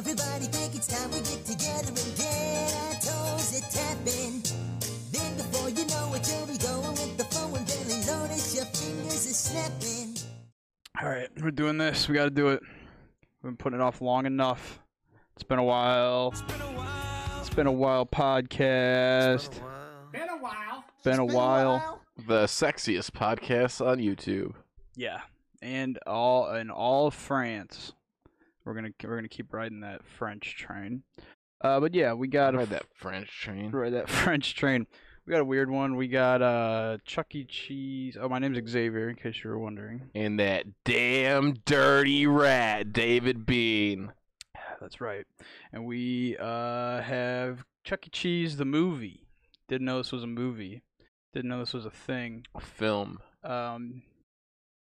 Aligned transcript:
Everybody 0.00 0.46
think 0.46 0.74
it's 0.74 0.86
time 0.86 1.10
we 1.10 1.18
get 1.18 1.44
together 1.44 1.88
and 1.88 2.16
get 2.16 2.74
our 2.74 2.94
toes 2.94 3.52
a 3.52 3.60
tapping. 3.70 4.42
Then 5.12 5.36
before 5.36 5.68
you 5.68 5.84
know 5.88 6.14
it, 6.14 6.26
you'll 6.26 6.46
be 6.46 6.56
going 6.56 6.92
with 6.92 7.18
the 7.18 7.24
flow 7.24 7.54
and 7.54 7.66
barely 7.66 8.00
notice 8.06 8.56
your 8.56 8.64
fingers 8.64 9.28
are 9.28 9.34
snapping. 9.34 10.16
All 11.02 11.06
right, 11.06 11.28
we're 11.42 11.50
doing 11.50 11.76
this. 11.76 12.08
We 12.08 12.14
got 12.14 12.24
to 12.24 12.30
do 12.30 12.48
it. 12.48 12.62
We've 13.42 13.50
been 13.50 13.58
putting 13.58 13.78
it 13.78 13.82
off 13.82 14.00
long 14.00 14.24
enough. 14.24 14.80
It's 15.34 15.42
been 15.42 15.58
a 15.58 15.64
while. 15.64 16.28
It's 16.28 17.50
been 17.50 17.66
a 17.66 17.72
while 17.72 18.06
podcast. 18.06 19.60
Been 20.12 20.30
a 20.30 20.38
while. 20.38 20.82
Been 21.04 21.18
a 21.18 21.26
while. 21.26 22.00
The 22.26 22.44
sexiest 22.44 23.10
podcast 23.10 23.86
on 23.86 23.98
YouTube. 23.98 24.54
Yeah, 24.96 25.20
and 25.60 25.98
all 26.06 26.54
in 26.54 26.70
all 26.70 27.08
of 27.08 27.14
France. 27.14 27.92
We're 28.64 28.74
gonna 28.74 28.90
we're 29.02 29.16
gonna 29.16 29.28
keep 29.28 29.52
riding 29.52 29.80
that 29.80 30.02
French 30.18 30.56
train. 30.56 31.02
Uh, 31.62 31.80
but 31.80 31.94
yeah, 31.94 32.12
we 32.12 32.28
got 32.28 32.54
a 32.54 32.58
Ride 32.58 32.70
that 32.70 32.86
French 32.94 33.30
train. 33.40 33.70
Right, 33.74 33.92
that 33.92 34.08
French 34.08 34.54
train. 34.54 34.86
We 35.26 35.32
got 35.32 35.40
a 35.42 35.44
weird 35.44 35.70
one. 35.70 35.96
We 35.96 36.08
got 36.08 36.42
uh 36.42 36.98
Chuck 37.04 37.34
E. 37.34 37.44
Cheese. 37.44 38.16
Oh, 38.20 38.28
my 38.28 38.38
name's 38.38 38.58
Xavier, 38.68 39.08
in 39.08 39.16
case 39.16 39.42
you 39.44 39.50
were 39.50 39.58
wondering. 39.58 40.10
And 40.14 40.40
that 40.40 40.64
damn 40.84 41.54
dirty 41.66 42.26
rat, 42.26 42.92
David 42.92 43.44
Bean. 43.46 44.12
That's 44.80 45.00
right. 45.00 45.26
And 45.72 45.84
we 45.84 46.36
uh 46.38 47.02
have 47.02 47.64
Chuck 47.84 48.06
E. 48.06 48.10
Cheese 48.10 48.56
the 48.56 48.64
movie. 48.64 49.26
Didn't 49.68 49.84
know 49.84 49.98
this 49.98 50.12
was 50.12 50.24
a 50.24 50.28
movie. 50.28 50.82
Didn't 51.32 51.48
know 51.50 51.60
this 51.60 51.74
was 51.74 51.86
a 51.86 51.90
thing. 51.90 52.44
A 52.56 52.60
film. 52.60 53.18
Um, 53.44 54.02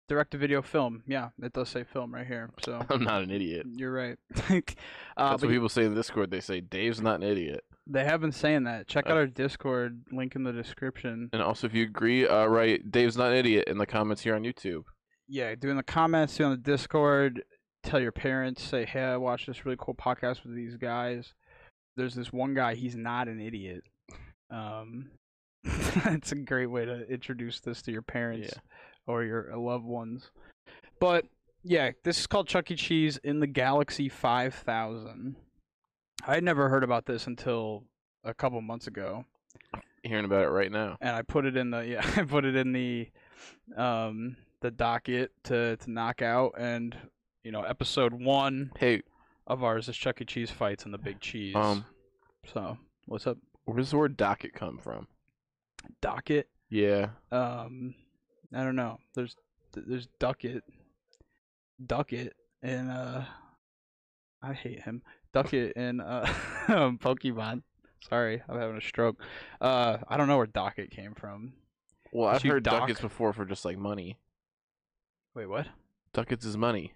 direct 0.08 0.30
to 0.32 0.38
video 0.38 0.62
film. 0.62 1.02
Yeah, 1.06 1.30
it 1.42 1.52
does 1.52 1.68
say 1.68 1.84
film 1.84 2.14
right 2.14 2.26
here. 2.26 2.50
So 2.64 2.84
I'm 2.90 3.04
not 3.04 3.22
an 3.22 3.30
idiot. 3.30 3.66
you're 3.70 3.92
right. 3.92 4.16
uh, 4.50 4.60
That's 5.16 5.42
what 5.42 5.50
people 5.50 5.68
say 5.68 5.84
in 5.84 5.94
Discord. 5.94 6.30
They 6.30 6.40
say 6.40 6.60
Dave's 6.60 7.00
not 7.00 7.16
an 7.16 7.22
idiot. 7.24 7.64
they 7.86 8.04
have 8.04 8.20
been 8.20 8.32
saying 8.32 8.64
that. 8.64 8.86
Check 8.88 9.06
out 9.06 9.12
Uh, 9.16 9.20
our 9.20 9.26
Discord 9.26 10.02
link 10.12 10.36
in 10.36 10.42
the 10.44 10.52
description. 10.52 11.30
And 11.32 11.42
also, 11.42 11.66
if 11.66 11.74
you 11.74 11.84
agree, 11.84 12.26
uh, 12.26 12.46
write 12.46 12.90
Dave's 12.90 13.16
not 13.16 13.32
an 13.32 13.38
idiot 13.38 13.64
in 13.66 13.78
the 13.78 13.86
comments 13.86 14.22
here 14.22 14.34
on 14.34 14.42
YouTube. 14.42 14.84
yeah, 15.28 15.54
do 15.54 15.70
in 15.70 15.76
the 15.76 15.82
comments, 15.82 16.36
do 16.36 16.44
on 16.44 16.50
the 16.50 16.56
Discord, 16.56 17.42
tell 17.82 18.00
your 18.00 18.12
parents, 18.12 18.62
say, 18.62 18.84
hey, 18.84 19.00
I 19.02 19.16
watched 19.16 19.46
this 19.46 19.64
really 19.64 19.76
cool 19.78 19.94
podcast 19.94 20.44
with 20.44 20.54
these 20.54 20.76
guys. 20.76 21.32
There's 21.96 22.14
this 22.14 22.32
one 22.32 22.54
guy, 22.54 22.74
he's 22.74 22.96
not 22.96 23.28
an 23.28 23.40
idiot. 23.40 23.84
Um, 24.50 25.10
it's 25.64 26.32
a 26.32 26.36
great 26.36 26.66
way 26.66 26.84
to 26.84 27.06
introduce 27.10 27.60
this 27.60 27.80
to 27.82 27.92
your 27.92 28.02
parents 28.02 28.52
or 29.06 29.22
your 29.24 29.56
loved 29.56 29.84
ones. 29.84 30.30
But 31.00 31.26
yeah, 31.62 31.90
this 32.02 32.18
is 32.20 32.26
called 32.26 32.46
Chuck 32.48 32.70
E. 32.70 32.76
Cheese 32.76 33.18
in 33.24 33.40
the 33.40 33.46
Galaxy 33.46 34.08
5000. 34.08 35.36
I 36.26 36.34
had 36.34 36.44
never 36.44 36.68
heard 36.68 36.84
about 36.84 37.06
this 37.06 37.26
until 37.26 37.84
a 38.24 38.32
couple 38.34 38.60
months 38.62 38.86
ago 38.86 39.24
Hearing 40.02 40.24
about 40.24 40.44
it 40.44 40.48
right 40.48 40.70
now. 40.72 40.96
and 41.00 41.14
I 41.16 41.22
put 41.22 41.44
it 41.46 41.56
in 41.56 41.70
the 41.70 41.80
yeah 41.86 42.10
I 42.16 42.22
put 42.22 42.44
it 42.44 42.56
in 42.56 42.72
the 42.72 43.08
um 43.76 44.36
the 44.60 44.70
docket 44.70 45.32
to 45.44 45.76
to 45.76 45.90
knock 45.90 46.22
out 46.22 46.54
and 46.58 46.96
you 47.42 47.50
know 47.52 47.62
episode 47.62 48.12
one 48.14 48.72
Hey, 48.78 49.02
of 49.46 49.62
ours 49.62 49.88
is 49.88 49.96
Chuck 49.96 50.20
E. 50.22 50.24
Cheese 50.24 50.50
fights 50.50 50.84
and 50.84 50.94
the 50.94 50.98
Big 50.98 51.20
Cheese. 51.20 51.54
um, 51.56 51.84
so 52.52 52.78
what's 53.06 53.26
up 53.26 53.36
where 53.66 53.76
does 53.78 53.90
the 53.90 53.96
word 53.98 54.16
docket 54.16 54.54
come 54.54 54.78
from? 54.78 55.06
docket? 56.00 56.48
Yeah. 56.70 57.08
Um, 57.30 57.94
I 58.54 58.62
don't 58.64 58.76
know. 58.76 58.98
There's 59.14 59.36
there's 59.74 60.06
Ducket, 60.18 60.62
Ducket 61.84 62.34
and 62.62 62.90
uh, 62.90 63.24
I 64.42 64.52
hate 64.52 64.82
him. 64.82 65.02
Ducket 65.32 65.72
and 65.76 66.00
uh 66.00 66.26
Pokemon. 66.68 67.62
Sorry, 68.08 68.42
I'm 68.48 68.58
having 68.58 68.76
a 68.76 68.80
stroke. 68.80 69.20
Uh, 69.60 69.96
I 70.08 70.16
don't 70.16 70.28
know 70.28 70.36
where 70.36 70.46
Docket 70.46 70.90
came 70.90 71.14
from. 71.14 71.54
Well, 72.12 72.28
I've 72.28 72.42
heard 72.42 72.62
dock- 72.62 72.82
ducats 72.82 73.00
before 73.00 73.32
for 73.32 73.44
just 73.44 73.64
like 73.64 73.78
money. 73.78 74.18
Wait, 75.34 75.46
what? 75.46 75.66
Ducats 76.12 76.44
is 76.44 76.56
money. 76.56 76.92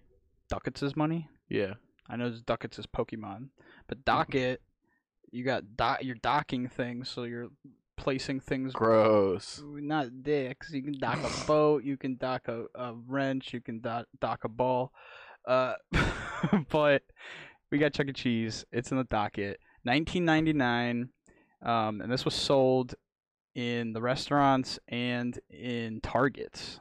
Ducats 0.49 0.83
is 0.83 0.94
money. 0.94 1.28
Yeah. 1.49 1.75
I 2.09 2.16
know 2.16 2.33
Ducats 2.47 2.78
is 2.78 2.87
Pokemon, 2.87 3.49
but 3.88 4.04
Docket, 4.04 4.60
you 5.31 5.44
got 5.44 5.77
dot. 5.77 6.04
You're 6.04 6.16
docking 6.16 6.69
things, 6.69 7.09
so 7.09 7.25
you're 7.25 7.49
placing 7.98 8.41
things. 8.41 8.72
Gross. 8.72 9.62
Not 9.66 10.22
dicks. 10.22 10.70
You 10.72 10.82
can 10.82 10.98
dock 10.98 11.19
a 11.19 11.47
boat. 11.47 11.84
You 11.84 11.98
can 11.98 12.16
dock 12.16 12.48
a, 12.48 12.64
a 12.75 12.94
wrench. 13.06 13.53
You 13.53 13.60
can 13.60 13.81
dock, 13.81 14.06
dock 14.20 14.44
a 14.44 14.48
ball. 14.48 14.92
Uh, 15.47 15.75
but 16.70 17.03
we 17.70 17.78
got 17.78 17.92
Chuck 17.92 18.09
E. 18.09 18.12
Cheese. 18.12 18.64
It's 18.72 18.91
in 18.91 18.97
the 18.97 19.04
docket. 19.04 19.60
1999, 19.82 21.10
um, 21.62 22.00
and 22.00 22.10
this 22.10 22.25
was 22.25 22.34
sold 22.34 22.94
in 23.54 23.92
the 23.92 24.00
restaurants 24.00 24.78
and 24.88 25.38
in 25.50 26.00
Targets. 26.00 26.80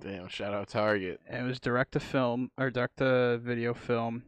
Damn. 0.00 0.28
Shout 0.28 0.52
out 0.52 0.68
Target. 0.68 1.20
and 1.26 1.44
it 1.44 1.48
was 1.48 1.60
direct 1.60 1.92
to 1.92 2.00
film 2.00 2.50
or 2.58 2.70
direct 2.70 2.98
to 2.98 3.38
video 3.38 3.72
film 3.72 4.24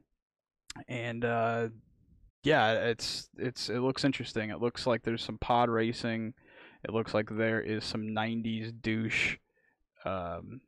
and 0.88 1.24
uh 1.24 1.68
yeah 2.44 2.72
it's 2.74 3.28
it's 3.36 3.68
it 3.68 3.80
looks 3.80 4.04
interesting. 4.04 4.50
It 4.50 4.60
looks 4.60 4.86
like 4.86 5.02
there's 5.02 5.22
some 5.24 5.38
pod 5.38 5.68
racing. 5.68 6.34
It 6.84 6.92
looks 6.92 7.14
like 7.14 7.28
there 7.30 7.60
is 7.60 7.84
some 7.84 8.02
90s 8.02 8.72
douche 8.82 9.36
um 10.04 10.60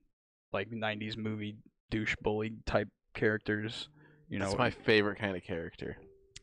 like 0.52 0.70
90s 0.70 1.16
movie 1.16 1.56
douche 1.90 2.16
bully 2.22 2.54
type 2.66 2.88
characters 3.14 3.88
you 4.28 4.38
know. 4.38 4.46
That's 4.46 4.58
my 4.58 4.70
favorite 4.70 5.18
kind 5.18 5.36
of 5.36 5.44
character. 5.44 5.96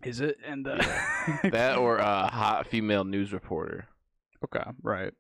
is 0.04 0.22
it? 0.22 0.38
And 0.46 0.68
uh, 0.68 0.78
That 1.52 1.78
or 1.78 1.98
a 1.98 2.28
hot 2.28 2.68
female 2.68 3.04
news 3.04 3.34
reporter. 3.34 3.88
okay 4.46 4.64
right. 4.82 5.14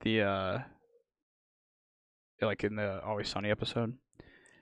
The 0.00 0.22
uh 0.22 0.58
like 2.42 2.64
in 2.64 2.76
the 2.76 3.02
always 3.04 3.28
sunny 3.28 3.50
episode? 3.50 3.96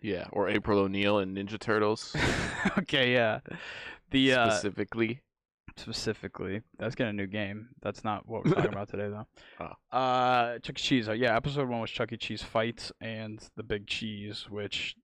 Yeah. 0.03 0.27
Or 0.33 0.49
April 0.49 0.81
O'Neil 0.81 1.19
in 1.21 1.35
Ninja 1.35 1.59
Turtles. 1.59 2.15
Okay 2.79 3.13
yeah 3.13 3.41
the 4.13 4.35
uh 4.35 4.51
specifically. 4.51 5.21
specifically. 5.79 6.63
That's 6.79 6.95
getting 6.95 7.11
a 7.11 7.13
new 7.15 7.27
game. 7.27 7.69
That's 7.83 8.05
not 8.05 8.29
what 8.29 8.45
we're 8.45 8.53
talking 8.53 8.73
about 8.73 8.89
today, 8.89 9.09
though. 9.09 9.27
Oh. 9.61 9.97
Uh, 9.97 10.59
Chuck 10.59 10.79
E. 10.79 10.83
Cheese. 10.83 11.09
Uh, 11.09 11.13
yeah, 11.13 11.35
episode 11.37 11.69
one 11.69 11.81
was 11.81 11.91
Chuck 11.91 12.13
E. 12.13 12.17
Cheese 12.17 12.43
fights 12.43 12.93
and 13.01 13.43
the 13.57 13.63
Big 13.63 13.87
Cheese, 13.87 14.47
which, 14.51 14.95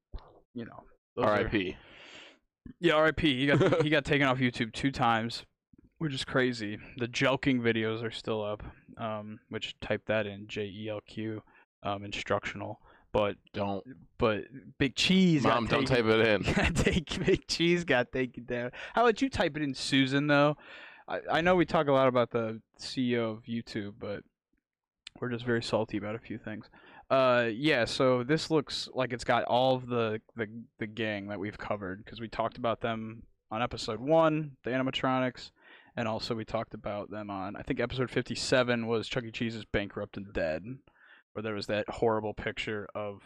you 0.55 0.65
know, 0.65 0.85
those 1.17 1.25
are- 1.27 1.33
R.I.P. 1.33 1.77
Yeah, 2.81 2.93
R.I.P. 2.95 3.39
He 3.41 3.47
got 3.47 3.83
he 3.83 3.91
got 3.91 4.05
taken 4.05 4.27
off 4.29 4.39
YouTube 4.39 4.73
two 4.75 4.91
times, 4.91 5.45
which 5.99 6.13
is 6.13 6.25
crazy. 6.25 6.79
The 6.99 7.09
joking 7.09 7.61
videos 7.63 8.03
are 8.03 8.11
still 8.11 8.45
up. 8.45 8.63
Um, 8.99 9.39
which 9.49 9.75
type 9.81 10.03
that 10.07 10.27
in 10.27 10.47
J 10.49 10.65
E 10.67 10.89
L 10.91 11.01
Q, 11.07 11.43
um, 11.83 12.05
instructional. 12.05 12.81
But 13.13 13.37
Don't. 13.55 13.85
but 14.19 14.45
Big 14.79 14.95
Cheese. 14.95 15.43
got 15.43 15.55
Mom, 15.55 15.67
don't 15.67 15.87
taken- 15.87 16.07
type 16.07 16.15
it 16.21 16.27
in. 16.27 16.75
take 16.75 17.25
big 17.27 17.47
cheese 17.47 17.85
got 17.85 18.13
taken 18.13 18.45
down. 18.45 18.71
How 18.95 19.03
about 19.03 19.23
you 19.23 19.29
type 19.31 19.57
it 19.57 19.63
in 19.63 19.75
Susan 19.75 20.27
though? 20.27 20.57
I, 21.09 21.21
I 21.33 21.41
know 21.41 21.57
we 21.57 21.65
talk 21.65 21.89
a 21.89 21.93
lot 21.93 22.07
about 22.09 22.31
the 22.31 22.61
CEO 22.79 23.33
of 23.33 23.45
YouTube, 23.45 23.95
but 23.99 24.23
we're 25.21 25.31
just 25.31 25.45
very 25.47 25.63
salty 25.63 25.97
about 25.97 26.15
a 26.15 26.19
few 26.19 26.37
things. 26.39 26.69
Uh, 27.11 27.49
yeah. 27.51 27.87
So 27.87 28.23
this 28.23 28.51
looks 28.51 28.89
like 28.93 29.15
it's 29.15 29.25
got 29.25 29.45
all 29.45 29.75
of 29.77 29.87
the 29.89 30.21
the, 30.37 30.47
the 30.79 30.87
gang 30.87 31.29
that 31.29 31.41
we've 31.41 31.57
covered 31.59 32.05
because 32.05 32.21
we 32.21 32.29
talked 32.29 32.59
about 32.59 32.83
them 32.83 33.23
on 33.51 33.63
episode 33.63 33.99
one, 34.01 34.53
the 34.65 34.71
animatronics, 34.71 35.51
and 35.97 36.07
also 36.07 36.35
we 36.35 36.45
talked 36.45 36.75
about 36.75 37.11
them 37.11 37.31
on 37.31 37.57
I 37.57 37.63
think 37.63 37.81
episode 37.81 38.11
fifty 38.11 38.35
seven 38.35 38.87
was 38.87 39.09
Chuck 39.09 39.25
E. 39.25 39.31
Cheese 39.31 39.57
is 39.57 39.65
bankrupt 39.65 40.19
and 40.19 40.31
dead, 40.35 40.63
where 41.39 41.43
there 41.45 41.55
was 41.55 41.69
that 41.69 41.89
horrible 41.89 42.35
picture 42.35 42.89
of 42.97 43.23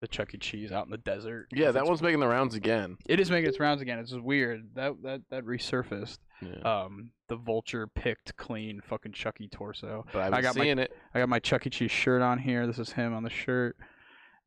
the 0.00 0.08
Chuck 0.08 0.34
E. 0.34 0.38
Cheese 0.38 0.72
out 0.72 0.86
in 0.86 0.90
the 0.90 0.98
desert. 0.98 1.46
Yeah, 1.52 1.70
that 1.70 1.86
one's 1.86 2.02
making 2.02 2.18
the 2.18 2.26
rounds 2.26 2.56
again. 2.56 2.96
it 3.06 3.20
is 3.20 3.30
making 3.30 3.48
its 3.48 3.60
rounds 3.60 3.80
again. 3.80 4.00
It's 4.00 4.10
just 4.10 4.24
weird. 4.24 4.70
That 4.74 4.94
that 5.04 5.20
that 5.30 5.44
resurfaced. 5.44 6.18
Yeah. 6.42 6.58
Um, 6.82 7.12
the 7.28 7.36
vulture 7.36 7.86
picked 7.86 8.36
clean 8.36 8.80
fucking 8.80 9.12
Chucky 9.12 9.46
torso. 9.46 10.04
but 10.12 10.22
I've 10.22 10.32
I 10.34 10.42
got 10.42 10.56
my- 10.56 10.64
seeing 10.64 10.80
it. 10.80 10.92
I 11.14 11.20
got 11.20 11.28
my 11.28 11.38
Chuck 11.38 11.64
E. 11.64 11.70
Cheese 11.70 11.92
shirt 11.92 12.22
on 12.22 12.38
here. 12.38 12.66
This 12.66 12.80
is 12.80 12.90
him 12.90 13.14
on 13.14 13.22
the 13.22 13.30
shirt. 13.30 13.76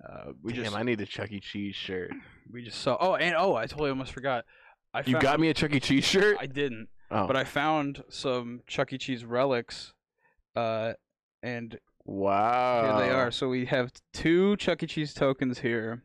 Uh, 0.05 0.33
we 0.43 0.51
Damn, 0.51 0.65
just 0.65 0.75
I 0.75 0.83
need 0.83 0.99
a 0.99 1.05
Chuck 1.05 1.31
E. 1.31 1.39
Cheese 1.39 1.75
shirt. 1.75 2.11
we 2.51 2.61
just 2.61 2.81
saw. 2.81 2.97
Oh, 2.99 3.15
and 3.15 3.37
oh, 3.37 3.55
I 3.55 3.67
totally 3.67 3.89
almost 3.89 4.11
forgot. 4.11 4.43
I 4.93 4.99
You 4.99 5.13
found, 5.13 5.21
got 5.21 5.39
me 5.39 5.47
a 5.47 5.53
Chuck 5.53 5.71
E. 5.73 5.79
Cheese 5.79 6.03
shirt? 6.03 6.35
I 6.41 6.45
didn't, 6.45 6.89
oh, 7.09 7.25
but 7.25 7.37
I 7.37 7.45
found 7.45 8.03
some 8.09 8.63
Chuck 8.67 8.91
E. 8.91 8.97
Cheese 8.97 9.23
relics. 9.23 9.93
Uh, 10.57 10.93
and 11.41 11.79
wow. 12.07 12.97
here 12.97 13.07
they 13.07 13.13
are. 13.13 13.31
So 13.31 13.49
we 13.49 13.65
have 13.65 13.91
two 14.13 14.57
Chuck 14.57 14.83
E. 14.83 14.87
Cheese 14.87 15.13
tokens 15.13 15.59
here, 15.59 16.03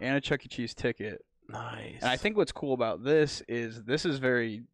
and 0.00 0.16
a 0.16 0.20
Chuck 0.20 0.44
E. 0.44 0.48
Cheese 0.48 0.74
ticket. 0.74 1.24
Nice. 1.48 1.98
And 2.00 2.10
I 2.10 2.16
think 2.16 2.36
what's 2.36 2.52
cool 2.52 2.74
about 2.74 3.04
this 3.04 3.42
is 3.48 3.84
this 3.84 4.04
is 4.04 4.18
very 4.18 4.64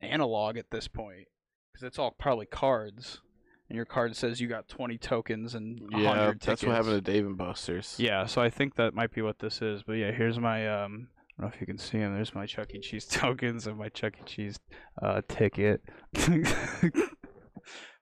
analog 0.00 0.56
at 0.56 0.70
this 0.70 0.88
point 0.88 1.26
because 1.72 1.86
it's 1.86 1.98
all 1.98 2.10
probably 2.10 2.46
cards, 2.46 3.20
and 3.68 3.76
your 3.76 3.84
card 3.84 4.16
says 4.16 4.40
you 4.40 4.48
got 4.48 4.68
20 4.68 4.98
tokens 4.98 5.54
and 5.54 5.80
100 5.90 6.02
yeah, 6.02 6.26
tickets. 6.26 6.46
that's 6.46 6.62
what 6.62 6.76
happened 6.76 7.04
to 7.04 7.12
Dave 7.12 7.26
and 7.26 7.36
Buster's. 7.36 7.96
Yeah, 7.98 8.26
so 8.26 8.42
I 8.42 8.50
think 8.50 8.76
that 8.76 8.94
might 8.94 9.12
be 9.12 9.22
what 9.22 9.38
this 9.38 9.62
is. 9.62 9.82
But 9.82 9.94
yeah, 9.94 10.12
here's 10.12 10.38
my 10.38 10.68
um 10.68 11.08
I 11.40 11.42
don't 11.42 11.50
know 11.50 11.54
if 11.54 11.60
you 11.60 11.66
can 11.66 11.78
see 11.78 11.98
them. 11.98 12.14
There's 12.14 12.34
my 12.34 12.44
Chuck 12.44 12.74
E. 12.74 12.80
Cheese 12.80 13.06
tokens 13.10 13.66
and 13.66 13.78
my 13.78 13.88
Chuck 13.88 14.14
E. 14.20 14.22
Cheese 14.26 14.58
uh, 15.00 15.22
ticket. 15.26 15.82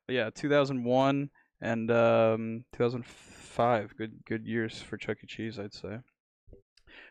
yeah, 0.09 0.31
2001 0.35 1.31
and 1.61 1.91
um, 1.91 2.65
2005. 2.73 3.97
Good 3.97 4.25
good 4.27 4.47
years 4.47 4.81
for 4.81 4.97
Chuck 4.97 5.19
E. 5.23 5.27
Cheese, 5.27 5.59
I'd 5.59 5.75
say. 5.75 5.99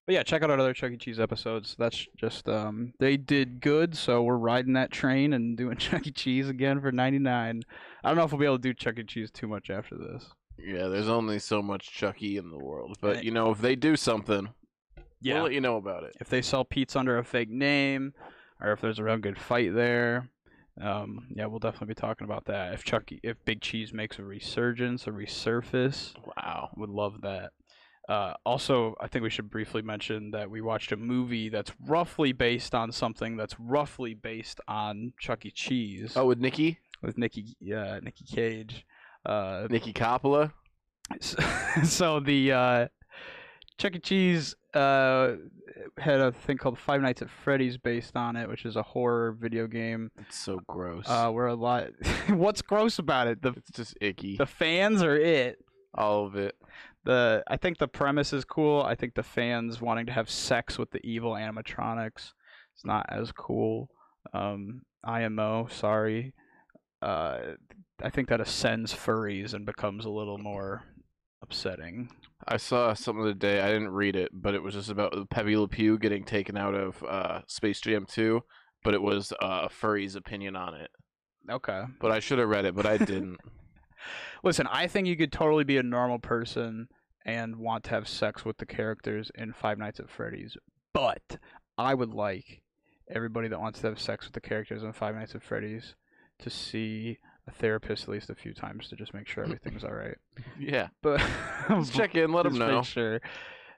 But 0.06 0.14
yeah, 0.14 0.24
check 0.24 0.42
out 0.42 0.50
our 0.50 0.58
other 0.60 0.74
Chuck 0.74 0.92
E. 0.92 0.98
Cheese 0.98 1.20
episodes. 1.20 1.76
That's 1.78 2.08
just 2.16 2.48
um, 2.48 2.94
they 3.00 3.18
did 3.18 3.60
good, 3.60 3.96
so 3.98 4.24
we're 4.24 4.38
riding 4.38 4.74
that 4.74 4.92
train 4.92 5.34
and 5.34 5.58
doing 5.58 5.78
Chuck 5.78 6.08
E. 6.08 6.12
Cheese 6.12 6.50
again 6.50 6.80
for 6.80 6.92
99. 6.92 7.62
I 8.04 8.08
don't 8.08 8.18
know 8.18 8.24
if 8.24 8.32
we'll 8.32 8.40
be 8.40 8.46
able 8.46 8.58
to 8.58 8.62
do 8.62 8.74
Chuck 8.74 8.98
E. 8.98 9.04
Cheese 9.04 9.32
too 9.32 9.48
much 9.48 9.70
after 9.70 9.98
this. 9.98 10.26
Yeah, 10.58 10.88
there's 10.88 11.10
only 11.10 11.40
so 11.40 11.62
much 11.62 11.92
Chucky 11.92 12.38
in 12.38 12.50
the 12.50 12.58
world, 12.58 12.98
but 13.02 13.24
you 13.24 13.32
know 13.32 13.52
if 13.52 13.60
they 13.60 13.76
do 13.76 13.96
something, 13.96 14.50
we'll 15.24 15.44
let 15.44 15.54
you 15.54 15.62
know 15.62 15.78
about 15.78 16.04
it. 16.04 16.16
if 16.20 16.30
they 16.30 16.42
sell 16.42 16.66
Pete's 16.66 16.96
under 16.96 17.18
a 17.18 17.24
fake 17.24 17.50
name, 17.50 18.14
or 18.60 18.72
if 18.72 18.82
there's 18.82 19.00
a 19.00 19.04
real 19.04 19.18
good 19.18 19.38
fight 19.40 19.76
there. 19.76 20.30
Um, 20.82 21.28
yeah, 21.34 21.46
we'll 21.48 21.60
definitely 21.60 21.88
be 21.88 21.96
talking 21.96 22.26
about 22.26 22.46
that. 22.46 22.74
If 22.74 22.84
Chucky, 22.84 23.20
if 23.24 23.44
Big 23.46 23.62
Cheese 23.62 23.94
makes 23.94 24.20
a 24.20 24.24
resurgence, 24.24 25.08
a 25.08 25.12
resurface, 25.12 26.14
Wow. 26.38 26.70
would 26.78 26.90
love 26.90 27.22
that. 27.22 27.52
Uh, 28.08 28.34
also, 28.46 28.96
I 29.02 29.08
think 29.08 29.24
we 29.24 29.30
should 29.30 29.50
briefly 29.50 29.82
mention 29.82 30.32
that 30.32 30.50
we 30.50 30.62
watched 30.62 30.92
a 30.94 30.98
movie 30.98 31.50
that's 31.50 31.72
roughly 31.88 32.32
based 32.32 32.74
on 32.74 32.92
something 32.92 33.36
that's 33.36 33.60
roughly 33.60 34.14
based 34.14 34.62
on 34.68 35.12
Chuck 35.20 35.46
E. 35.46 35.52
Cheese 35.52 36.14
Oh, 36.16 36.26
with 36.26 36.40
Nikki, 36.40 36.80
with 37.02 37.18
Nikki, 37.18 37.56
uh, 37.76 38.00
Nikki 38.02 38.24
Cage. 38.26 38.86
Uh, 39.26 39.68
Nikki 39.70 39.92
Coppola. 39.92 40.54
so, 41.20 41.38
so 41.84 42.20
the 42.22 42.52
uh, 42.54 42.88
Chuck 43.78 43.96
E. 43.96 44.00
Cheese 44.00 44.56
uh, 44.74 45.34
had 45.98 46.20
a 46.20 46.32
thing 46.32 46.58
called 46.58 46.80
Five 46.80 47.02
Nights 47.02 47.22
at 47.22 47.30
Freddy's 47.30 47.78
based 47.78 48.16
on 48.16 48.36
it, 48.36 48.50
which 48.50 48.66
is 48.66 48.76
a 48.76 48.84
horror 48.84 49.34
video 49.34 49.68
game. 49.68 50.12
It's 50.18 50.38
so 50.38 50.60
gross. 50.68 51.06
Uh, 51.08 51.30
where 51.30 51.48
a 51.48 51.54
lot. 51.54 51.90
What's 52.30 52.62
gross 52.62 53.00
about 53.00 53.28
it? 53.28 53.42
The 53.42 53.50
it's 53.50 53.72
just 53.72 53.98
icky. 54.02 54.38
the 54.38 54.46
fans 54.46 55.04
are 55.04 55.16
it? 55.16 55.60
All 55.96 56.26
of 56.26 56.36
it. 56.36 56.56
The 57.06 57.44
I 57.48 57.58
think 57.58 57.78
the 57.78 57.88
premise 57.88 58.34
is 58.34 58.46
cool. 58.46 58.82
I 58.82 58.96
think 58.96 59.14
the 59.14 59.24
fans 59.24 59.80
wanting 59.80 60.08
to 60.08 60.12
have 60.12 60.30
sex 60.30 60.78
with 60.78 60.92
the 60.92 61.06
evil 61.06 61.34
animatronics 61.34 62.34
is 62.76 62.84
not 62.84 63.06
as 63.10 63.32
cool. 63.32 63.90
Um, 64.34 64.82
IMO, 65.04 65.68
sorry. 65.72 66.34
Uh, 67.02 67.40
I 68.02 68.10
think 68.10 68.30
that 68.30 68.42
ascends 68.42 68.94
furries 68.94 69.54
and 69.54 69.66
becomes 69.66 70.06
a 70.06 70.10
little 70.10 70.38
more 70.38 70.84
upsetting. 71.42 72.10
I 72.48 72.58
saw 72.58 72.94
something 72.94 73.38
day. 73.38 73.62
I 73.62 73.68
didn't 73.68 73.90
read 73.90 74.16
it, 74.16 74.30
but 74.34 74.54
it 74.54 74.64
was 74.64 74.74
just 74.74 74.90
about 74.90 75.30
Pepe 75.30 75.58
Le 75.58 75.68
Pew 75.68 75.98
getting 75.98 76.24
taken 76.24 76.58
out 76.58 76.76
of 76.76 77.04
uh, 77.04 77.42
Space 77.48 77.82
Jam 77.82 78.06
2. 78.08 78.42
But 78.84 78.94
it 78.94 79.02
was 79.02 79.34
uh, 79.34 79.62
a 79.64 79.70
furry's 79.70 80.16
opinion 80.16 80.56
on 80.56 80.76
it. 80.76 80.90
Okay. 81.50 81.84
But 82.00 82.12
I 82.12 82.20
should 82.20 82.40
have 82.40 82.50
read 82.50 82.66
it, 82.66 82.76
but 82.76 82.86
I 82.86 82.98
didn't. 82.98 83.38
Listen, 84.44 84.68
I 84.68 84.88
think 84.88 85.08
you 85.08 85.18
could 85.18 85.32
totally 85.32 85.64
be 85.64 85.78
a 85.78 85.84
normal 85.84 86.20
person 86.20 86.88
and 87.26 87.58
want 87.58 87.84
to 87.86 87.90
have 87.92 88.08
sex 88.08 88.46
with 88.46 88.58
the 88.58 88.66
characters 88.66 89.32
in 89.36 89.52
Five 89.52 89.78
Nights 89.78 90.00
at 90.00 90.10
Freddy's, 90.10 90.56
but 90.94 91.38
I 91.78 91.94
would 91.94 92.14
like 92.14 92.62
everybody 93.10 93.48
that 93.50 93.60
wants 93.60 93.82
to 93.82 93.88
have 93.88 94.00
sex 94.00 94.26
with 94.26 94.34
the 94.34 94.42
characters 94.42 94.84
in 94.84 94.94
Five 94.94 95.16
Nights 95.16 95.36
at 95.36 95.44
Freddy's 95.44 95.96
to 96.40 96.50
see 96.50 97.18
a 97.48 97.52
therapist 97.52 98.04
at 98.04 98.10
least 98.10 98.30
a 98.30 98.36
few 98.36 98.54
times 98.54 98.90
to 98.90 98.96
just 98.96 99.14
make 99.14 99.28
sure 99.28 99.44
everything's 99.46 99.84
all 99.84 99.94
right. 99.94 100.18
yeah. 100.60 100.88
But 101.02 101.22
Just 101.70 101.94
check 101.96 102.16
in, 102.16 102.32
let 102.32 102.44
them 102.44 102.58
know. 102.58 102.82
Sure. 102.84 103.20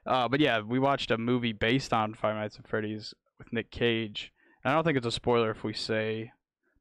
Uh, 0.06 0.28
but 0.28 0.40
yeah, 0.40 0.60
we 0.60 0.78
watched 0.78 1.10
a 1.10 1.18
movie 1.18 1.52
based 1.52 1.92
on 1.92 2.14
Five 2.14 2.34
Nights 2.34 2.58
at 2.58 2.66
Freddy's 2.68 3.14
with 3.38 3.52
Nick 3.52 3.70
Cage. 3.70 4.32
And 4.64 4.72
I 4.72 4.74
don't 4.74 4.84
think 4.84 4.96
it's 4.96 5.06
a 5.06 5.12
spoiler 5.12 5.50
if 5.50 5.62
we 5.64 5.72
say 5.72 6.32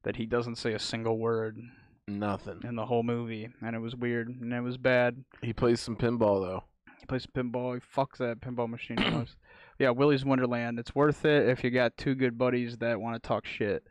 that 0.04 0.16
he 0.16 0.26
doesn't 0.26 0.56
say 0.56 0.74
a 0.74 0.80
single 0.80 1.18
word 1.20 1.60
Nothing. 2.08 2.62
in 2.64 2.76
the 2.76 2.86
whole 2.86 3.04
movie, 3.04 3.50
and 3.62 3.76
it 3.76 3.80
was 3.80 3.96
weird 3.96 4.30
and 4.30 4.52
it 4.54 4.62
was 4.62 4.78
bad. 4.78 5.24
He 5.42 5.54
plays 5.54 5.80
some 5.82 5.96
pinball, 5.96 6.42
though. 6.42 6.64
He 7.00 7.06
plays 7.06 7.26
pinball. 7.28 7.76
He 7.76 7.82
fucks 7.82 8.18
that 8.18 8.42
pinball 8.42 8.70
machine. 8.70 8.98
yeah, 9.80 9.90
Willy's 9.92 10.26
Wonderland. 10.26 10.80
It's 10.80 10.96
worth 10.96 11.24
it 11.26 11.48
if 11.50 11.64
you 11.64 11.70
got 11.72 11.98
two 11.98 12.16
good 12.16 12.38
buddies 12.38 12.78
that 12.78 13.00
want 13.00 13.22
to 13.22 13.28
talk 13.28 13.46
shit. 13.46 13.84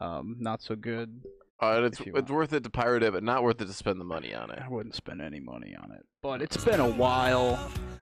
Um, 0.00 0.36
not 0.40 0.62
so 0.62 0.74
good. 0.74 1.20
Uh, 1.62 1.82
it's 1.84 2.00
it's 2.00 2.30
worth 2.30 2.54
it 2.54 2.64
to 2.64 2.70
pirate 2.70 3.02
it, 3.02 3.12
but 3.12 3.22
not 3.22 3.42
worth 3.42 3.60
it 3.60 3.66
to 3.66 3.72
spend 3.72 4.00
the 4.00 4.04
money 4.04 4.34
on 4.34 4.50
it. 4.50 4.58
I 4.64 4.68
wouldn't 4.68 4.94
spend 4.94 5.20
any 5.20 5.40
money 5.40 5.76
on 5.78 5.92
it. 5.92 6.06
But 6.22 6.40
it's 6.40 6.56
been 6.64 6.80
a 6.80 6.88
while. 6.88 7.58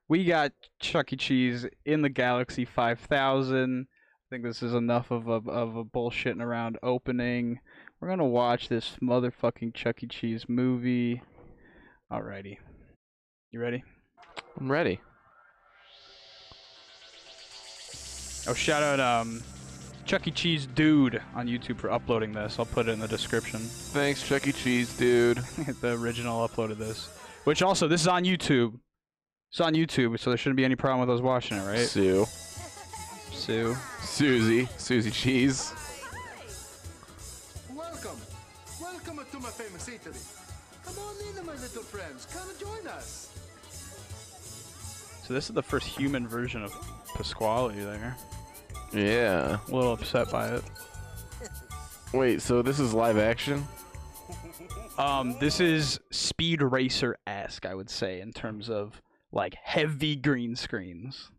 We 0.09 0.25
got 0.25 0.53
Chuck 0.79 1.13
E. 1.13 1.17
Cheese 1.17 1.67
in 1.85 2.03
the 2.03 2.09
Galaxy 2.09 2.65
5000. 2.65 3.87
I 3.91 4.25
think 4.31 4.45
this 4.45 4.63
is 4.63 4.75
enough 4.75 5.11
of 5.11 5.27
a 5.27 5.51
of 5.51 5.75
a 5.75 5.85
bullshitting 5.85 6.41
around 6.41 6.79
opening. 6.85 7.59
We're 8.01 8.09
gonna 8.09 8.25
watch 8.27 8.69
this 8.69 8.97
motherfucking 9.03 9.75
Chuck 9.75 10.05
E. 10.05 10.07
Cheese 10.07 10.45
movie. 10.49 11.21
Alrighty, 12.13 12.59
you 13.51 13.61
ready? 13.61 13.83
I'm 14.61 14.71
ready. 14.71 15.01
Oh, 18.47 18.55
shout 18.55 18.83
out 18.83 19.01
um, 19.01 19.43
Chuck 20.09 20.27
E. 20.27 20.31
Cheese 20.31 20.67
Dude 20.75 21.21
on 21.35 21.47
YouTube 21.47 21.77
for 21.77 21.91
uploading 21.91 22.33
this. 22.33 22.59
I'll 22.59 22.65
put 22.65 22.89
it 22.89 22.93
in 22.93 22.99
the 22.99 23.07
description. 23.07 23.61
Thanks, 23.93 24.27
Chuck 24.27 24.47
E. 24.47 24.53
Cheese, 24.53 24.97
dude. 24.97 25.37
the 25.83 25.99
original 26.01 26.49
uploaded 26.49 26.79
this. 26.79 27.15
Which 27.45 27.61
also, 27.61 27.87
this 27.87 28.01
is 28.01 28.09
on 28.09 28.25
YouTube. 28.25 28.81
It's 29.51 29.61
on 29.61 29.75
YouTube, 29.75 30.19
so 30.19 30.31
there 30.31 30.39
shouldn't 30.39 30.57
be 30.57 30.65
any 30.65 30.77
problem 30.77 31.07
with 31.07 31.15
us 31.15 31.23
watching 31.23 31.59
it, 31.59 31.67
right? 31.67 31.87
Sue. 31.87 32.25
Sue. 33.33 33.77
Susie. 34.01 34.67
Susie 34.79 35.11
Cheese. 35.11 35.75
Welcome. 37.75 38.19
Welcome 38.81 39.21
to 39.31 39.41
my 39.41 39.51
famous 39.51 39.89
Italy. 39.89 40.21
Come 40.87 40.99
on 41.01 41.17
in, 41.39 41.45
my 41.45 41.53
little 41.53 41.83
friends. 41.83 42.27
Come 42.33 42.49
and 42.49 42.59
join 42.59 42.89
us. 42.95 43.31
So 45.27 45.35
this 45.35 45.51
is 45.51 45.55
the 45.55 45.63
first 45.63 45.87
human 45.87 46.27
version 46.27 46.65
of 46.65 46.73
Pasquale 47.15 47.75
there. 47.75 48.17
Yeah. 48.93 49.59
A 49.69 49.75
little 49.75 49.93
upset 49.93 50.31
by 50.31 50.49
it. 50.49 50.65
Wait, 52.13 52.41
so 52.41 52.63
this 52.63 52.81
is 52.81 52.95
live 52.95 53.19
action? 53.19 53.67
Um, 54.97 55.37
this 55.39 55.61
is 55.61 56.01
Speed 56.11 56.63
Racer 56.63 57.17
esque, 57.27 57.67
I 57.67 57.75
would 57.75 57.91
say, 57.91 58.21
in 58.21 58.33
terms 58.33 58.71
of 58.71 59.01
like 59.31 59.55
heavy 59.63 60.17
green 60.17 60.57
screens. 60.57 61.31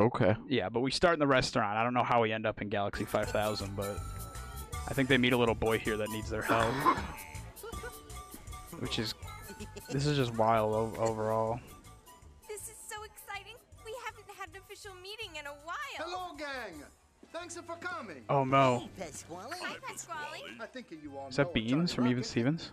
Okay. 0.00 0.36
Yeah, 0.48 0.68
but 0.68 0.80
we 0.80 0.90
start 0.90 1.14
in 1.14 1.18
the 1.18 1.26
restaurant. 1.26 1.76
I 1.76 1.82
don't 1.82 1.92
know 1.92 2.04
how 2.04 2.22
we 2.22 2.32
end 2.32 2.46
up 2.46 2.62
in 2.62 2.68
Galaxy 2.68 3.04
5000, 3.04 3.76
but 3.76 3.98
I 4.88 4.94
think 4.94 5.08
they 5.08 5.18
meet 5.18 5.32
a 5.32 5.36
little 5.36 5.56
boy 5.56 5.78
here 5.78 5.96
that 5.96 6.08
needs 6.10 6.30
their 6.30 6.42
help. 6.42 6.72
Which 8.78 9.00
is, 9.00 9.14
this 9.90 10.06
is 10.06 10.16
just 10.16 10.36
wild 10.36 10.96
overall. 10.98 11.58
Hello, 15.98 16.32
gang. 16.38 16.82
Thanks 17.32 17.56
for 17.56 17.74
coming. 17.76 18.22
Oh 18.28 18.44
no. 18.44 18.88
Hey, 18.96 19.04
Pasquale. 19.06 19.56
Hi, 19.60 19.76
Pasquale. 19.82 20.42
I 20.60 20.66
think 20.66 20.86
you 20.90 21.12
all 21.18 21.28
Is 21.28 21.36
that 21.36 21.52
Beans 21.52 21.70
Johnny 21.70 21.86
from 21.88 22.06
Even 22.08 22.22
Stevens? 22.22 22.70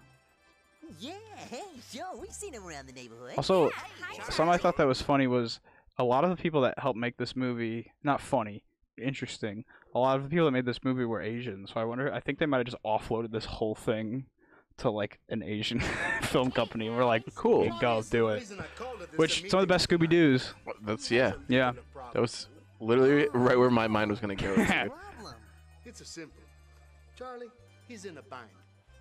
Yeah, 0.99 1.13
hey, 1.49 1.63
sure, 1.91 2.05
we've 2.21 2.31
seen 2.31 2.53
him 2.53 2.63
around 2.63 2.87
the 2.87 2.93
neighborhood. 2.93 3.33
Also, 3.37 3.71
Hi, 3.71 4.23
something 4.29 4.53
I 4.53 4.57
thought 4.57 4.77
that 4.77 4.85
was 4.85 5.01
funny 5.01 5.25
was 5.25 5.59
a 5.97 6.03
lot 6.03 6.23
of 6.23 6.29
the 6.29 6.35
people 6.35 6.61
that 6.61 6.77
helped 6.77 6.99
make 6.99 7.17
this 7.17 7.35
movie, 7.35 7.91
not 8.03 8.21
funny, 8.21 8.63
interesting. 9.01 9.65
A 9.95 9.99
lot 9.99 10.17
of 10.17 10.23
the 10.23 10.29
people 10.29 10.45
that 10.45 10.51
made 10.51 10.65
this 10.65 10.83
movie 10.83 11.03
were 11.03 11.21
Asian, 11.21 11.65
so 11.65 11.79
I 11.79 11.85
wonder. 11.85 12.13
I 12.13 12.19
think 12.19 12.37
they 12.37 12.45
might 12.45 12.57
have 12.57 12.67
just 12.67 12.77
offloaded 12.85 13.31
this 13.31 13.45
whole 13.45 13.73
thing 13.73 14.25
to 14.77 14.91
like 14.91 15.19
an 15.29 15.41
Asian 15.41 15.79
film 16.21 16.51
company. 16.51 16.87
and 16.87 16.95
We're 16.95 17.05
like, 17.05 17.23
cool, 17.33 17.67
go 17.79 18.03
do 18.03 18.27
it. 18.29 18.35
reason 18.35 18.59
I 18.59 18.65
called 18.77 19.01
it 19.01 19.09
this 19.11 19.17
Which 19.17 19.49
some 19.49 19.59
of 19.59 19.67
the 19.67 19.73
best. 19.73 19.89
Scooby 19.89 20.07
Doo's. 20.07 20.53
That's 20.83 21.09
yeah. 21.09 21.33
Yeah. 21.47 21.73
That 22.13 22.21
was 22.21 22.47
literally 22.79 23.27
right 23.33 23.57
where 23.57 23.69
my 23.69 23.87
mind 23.87 24.11
was 24.11 24.19
gonna 24.19 24.35
go. 24.35 24.49
What's 24.49 24.67
the 24.67 24.73
to. 24.73 24.89
problem? 24.89 25.35
It's 25.85 26.01
a 26.01 26.05
simple. 26.05 26.41
Charlie, 27.17 27.47
he's 27.87 28.05
in 28.05 28.17
a 28.17 28.21
bind. 28.23 28.49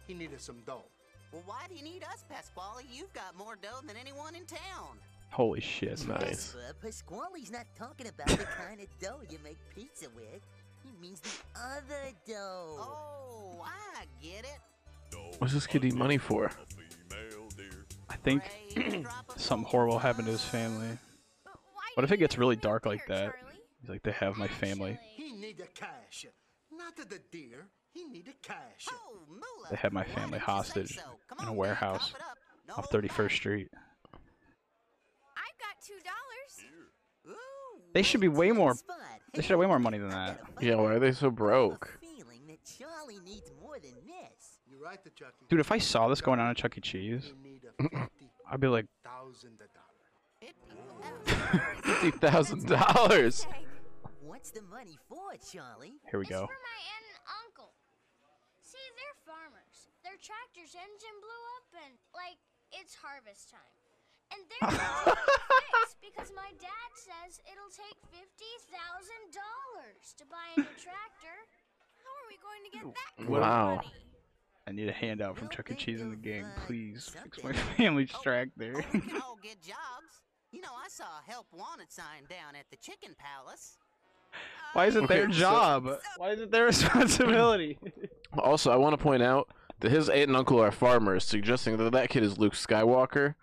He 0.07 0.15
needed 0.15 0.41
some 0.41 0.57
dough. 0.67 0.85
Well, 1.33 1.43
why 1.47 1.65
do 1.69 1.75
you 1.75 1.83
need 1.83 2.05
us, 2.05 2.25
Pasquale? 2.29 2.85
You've 2.93 3.13
got 3.13 3.37
more 3.37 3.57
dough 3.61 3.81
than 3.87 3.97
anyone 3.97 4.35
in 4.35 4.45
town. 4.45 4.99
Holy 5.31 5.61
shit! 5.61 6.07
nice. 6.07 6.55
But 6.55 6.81
Pasquale's 6.81 7.51
not 7.51 7.67
talking 7.77 8.07
about 8.07 8.29
the 8.29 8.45
kind 8.69 8.81
of 8.81 8.87
dough 9.01 9.21
you 9.29 9.39
make 9.43 9.57
pizza 9.75 10.07
with. 10.15 10.43
He 10.85 10.91
means 11.01 11.21
the 11.21 11.31
other 11.59 12.13
dough. 12.27 12.77
Oh, 12.79 13.65
I 13.65 14.05
get 14.23 14.45
it. 14.45 14.61
What's 15.39 15.55
this 15.55 15.67
kid 15.67 15.83
need 15.83 15.95
money 15.95 16.19
for? 16.19 16.53
I 18.09 18.17
think 18.17 18.43
Praise 18.75 19.03
drop 19.03 19.31
of 19.35 19.41
something 19.41 19.69
horrible 19.69 19.99
happened 19.99 20.27
to 20.27 20.33
his 20.33 20.45
family. 20.45 20.99
But 21.45 21.55
What 21.95 22.05
if 22.05 22.13
it 22.13 22.19
gets 22.19 22.39
really 22.39 22.57
dark 22.57 22.87
like 22.87 23.07
that? 23.07 23.35
Charlie? 23.85 23.87
He's 23.87 23.89
like, 23.91 24.03
they 24.03 24.13
have 24.27 24.37
my 24.37 24.49
family. 24.49 24.99
He 25.17 25.33
needed 25.33 25.69
cash. 25.75 26.27
Not 26.73 26.97
the 26.97 27.21
deer. 27.31 27.67
He 27.93 28.05
needed 28.05 28.35
cash. 28.43 28.89
Oh, 28.91 29.19
They 29.71 29.77
have 29.77 29.93
my 29.93 30.03
family 30.05 30.21
didn't 30.21 30.33
you 30.33 30.39
say 30.39 30.45
hostage 30.45 30.97
so? 30.97 31.43
In 31.43 31.49
a 31.49 31.53
warehouse 31.53 32.13
man, 32.13 32.21
top 32.21 32.39
it 32.67 32.73
up. 32.73 32.79
off 32.79 32.91
31st. 32.91 33.31
Street. 33.33 33.69
I've 34.13 35.59
got 35.61 35.77
two 35.87 35.95
dollars. 35.95 37.35
They 37.93 38.03
should 38.03 38.21
be 38.21 38.27
way 38.29 38.51
more. 38.51 38.75
They 39.33 39.43
should 39.43 39.51
have 39.53 39.61
way 39.61 39.67
more 39.67 39.79
money 39.79 39.99
than 39.99 40.09
that. 40.11 40.41
Yeah, 40.61 40.75
why 40.77 40.95
are 40.95 40.99
they 40.99 41.13
so 41.13 41.27
I 41.27 41.31
have 41.31 41.33
a 41.33 41.37
broke? 41.37 41.99
feeling 42.01 42.41
that 42.49 42.59
Charlie 42.79 43.21
needs 43.25 43.53
more 43.63 43.79
than 43.81 43.93
this. 44.05 44.59
You're 44.69 44.81
right, 44.81 45.03
the 45.05 45.11
Chucky. 45.11 45.33
Dude, 45.49 45.61
if 45.61 45.71
I 45.71 45.79
saw 45.79 46.09
this 46.09 46.21
going 46.21 46.41
on 46.41 46.51
at 46.51 46.57
Chuck 46.57 46.77
E. 46.77 46.81
Cheese, 46.81 47.33
You 47.37 47.51
need 47.51 47.61
a 47.65 47.83
fifty 47.83 48.31
I'd 48.51 48.61
be 48.61 48.67
like, 48.67 48.87
thousand 49.05 49.59
dollar. 49.59 50.51
Fifty 51.83 52.11
thousand 52.13 52.67
dollars. 52.69 53.47
Dang. 54.45 54.53
What's 54.53 54.53
the 54.53 54.69
money 54.69 54.99
for, 55.09 55.33
Charlie? 55.41 55.97
here 56.11 56.21
we 56.21 56.29
It's 56.29 56.37
go. 56.37 56.45
for 56.45 56.61
my 56.61 56.79
aunt 56.93 57.05
and 57.09 57.21
uncle. 57.49 57.73
See, 58.61 58.77
they're 58.93 59.21
farmers. 59.25 59.89
Their 60.05 60.21
tractor's 60.21 60.77
engine 60.77 61.17
blew 61.25 61.43
up 61.57 61.69
and, 61.89 61.93
like, 62.13 62.37
it's 62.77 62.93
harvest 62.93 63.49
time. 63.49 63.73
And 64.37 64.45
they're 64.45 64.69
gonna 64.69 64.77
take 65.09 65.17
it 65.17 65.49
fixed 65.81 65.97
because 66.05 66.31
my 66.37 66.51
dad 66.61 66.91
says 66.93 67.41
it'll 67.49 67.73
take 67.73 67.97
$50,000 68.13 68.69
to 69.33 70.25
buy 70.29 70.45
a 70.53 70.61
new 70.61 70.77
tractor. 70.77 71.37
How 72.05 72.13
are 72.13 72.29
we 72.29 72.37
going 72.45 72.63
to 72.69 72.71
get 72.73 72.85
that 72.85 73.13
kind 73.17 73.29
Wow. 73.33 73.77
money? 73.81 73.97
I 74.67 74.73
need 74.73 74.89
a 74.89 74.97
handout 74.97 75.37
from 75.37 75.49
Chuck 75.49 75.71
E. 75.71 75.75
Cheese 75.75 76.01
in 76.01 76.09
the 76.09 76.17
of, 76.17 76.23
gang. 76.23 76.45
uh, 76.45 76.61
Please 76.67 77.09
fix 77.09 77.43
my 77.45 77.53
family's 77.53 78.11
Oh, 78.15 78.21
tractor. 78.23 78.77
Oh, 78.77 78.85
we 78.93 79.01
can 79.01 79.21
all 79.21 79.39
get 79.43 79.61
jobs. 79.63 80.21
You 80.53 80.61
know, 80.61 80.73
I 80.73 80.89
saw 80.89 81.05
a 81.05 81.31
help 81.31 81.47
wanted 81.53 81.93
sign 81.93 82.25
down 82.29 82.57
at 82.57 82.69
the 82.71 82.77
Chicken 82.77 83.15
Palace. 83.17 83.77
Why 84.73 84.87
is 84.87 84.97
it 84.97 85.07
their 85.09 85.25
Okay, 85.25 85.33
so- 85.33 85.39
job? 85.39 85.89
Why 86.17 86.31
is 86.31 86.41
it 86.41 86.51
their 86.51 86.65
responsibility? 86.67 87.79
Also, 88.39 88.71
I 88.73 88.77
want 88.77 88.97
to 88.99 89.03
point 89.03 89.23
out 89.23 89.49
that 89.81 89.91
his 89.91 90.09
aunt 90.09 90.29
and 90.29 90.37
uncle 90.37 90.61
are 90.61 90.71
farmers, 90.73 91.25
suggesting 91.25 91.77
that 91.77 91.93
that 91.93 92.09
kid 92.11 92.23
is 92.23 92.39
Luke 92.39 92.55
Skywalker 92.55 93.35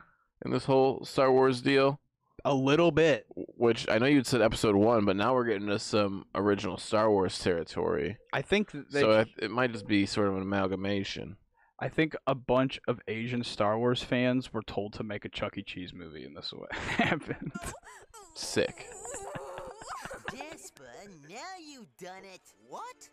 in 0.43 0.51
this 0.51 0.65
whole 0.65 1.05
Star 1.05 1.31
Wars 1.31 1.61
deal. 1.61 1.99
a 2.43 2.53
little 2.53 2.91
bit. 2.91 3.25
Which 3.35 3.87
I 3.89 3.97
know 3.99 4.07
you'd 4.07 4.25
said 4.27 4.41
episode 4.41 4.75
one, 4.75 5.05
but 5.05 5.15
now 5.15 5.33
we're 5.33 5.45
getting 5.45 5.67
to 5.67 5.79
some 5.79 6.25
original 6.35 6.77
Star 6.77 7.09
Wars 7.09 7.37
territory. 7.39 8.17
I 8.33 8.41
think 8.41 8.71
they, 8.71 8.99
so 9.01 9.11
it, 9.19 9.29
it 9.37 9.51
might 9.51 9.71
just 9.71 9.87
be 9.87 10.05
sort 10.05 10.27
of 10.27 10.35
an 10.35 10.41
amalgamation. 10.41 11.37
I 11.79 11.87
think 11.89 12.15
a 12.27 12.35
bunch 12.35 12.79
of 12.87 12.99
Asian 13.07 13.43
Star 13.43 13.77
Wars 13.79 14.03
fans 14.03 14.51
were 14.53 14.61
told 14.63 14.93
to 14.93 15.03
make 15.03 15.25
a 15.25 15.29
Chuck 15.29 15.57
E. 15.57 15.63
Cheese 15.63 15.93
movie, 15.93 16.25
and 16.25 16.35
this 16.35 16.47
is 16.47 16.53
what 16.53 16.71
happened. 16.75 17.51
Sick. 18.35 18.87
Jasper, 21.03 21.27
now 21.29 21.35
you've 21.65 21.97
done 21.97 22.23
it. 22.33 22.41
What? 22.67 23.09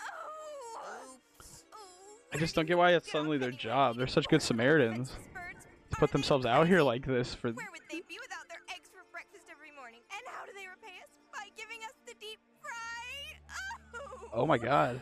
Oh. 0.00 1.14
Oops. 1.14 1.64
I 2.32 2.38
just 2.38 2.54
don't 2.54 2.66
get 2.66 2.78
why 2.78 2.92
it's 2.92 3.10
suddenly 3.10 3.38
their 3.38 3.50
job. 3.50 3.96
They're 3.96 4.06
such 4.06 4.26
good 4.28 4.42
Samaritans. 4.42 5.16
Breakfast. 5.32 5.68
To 5.90 5.96
put 5.96 6.12
themselves 6.12 6.46
out 6.46 6.66
here 6.66 6.82
like 6.82 7.04
this 7.04 7.34
for. 7.34 7.50
Where 7.50 7.68
would 7.72 7.82
they 7.90 8.00
be 8.08 8.18
without 8.22 8.48
their 8.48 8.62
eggs 8.74 8.88
for 8.88 9.04
breakfast 9.12 9.44
every 9.50 9.70
morning? 9.76 10.00
And 10.10 10.22
how 10.26 10.46
do 10.46 10.52
they 10.54 10.66
repay 10.66 10.96
us? 11.02 11.10
By 11.32 11.48
giving 11.56 11.84
us 11.84 11.92
the 12.06 12.14
deep 12.20 12.40
fried. 12.62 13.36
Oh. 13.94 14.28
Oh 14.32 14.46
my 14.46 14.58
God. 14.58 15.00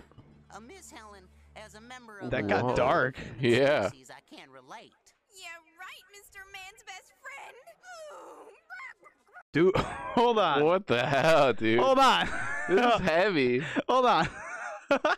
Uh, 0.50 0.60
Miss 0.60 0.90
Helen, 0.90 1.22
as 1.54 1.74
a 1.76 1.80
member 1.80 2.18
of 2.18 2.30
That 2.30 2.48
got 2.48 2.74
dark. 2.74 3.16
Yeah. 3.40 3.90
I 3.92 4.34
can't 4.34 4.50
relate. 4.50 4.92
Yeah, 5.30 5.54
right, 5.78 6.04
Mr. 6.10 6.42
Man's 6.50 6.82
best 6.82 7.14
friend. 7.22 7.54
Oh. 8.12 8.48
Dude, 9.52 9.76
hold 9.76 10.38
on. 10.38 10.64
What 10.64 10.86
the 10.86 11.04
hell, 11.04 11.52
dude? 11.52 11.80
Hold 11.80 11.98
on. 11.98 12.28
This 12.68 12.94
is 12.94 13.00
heavy. 13.08 13.62
hold 13.88 14.06
on. 14.06 14.28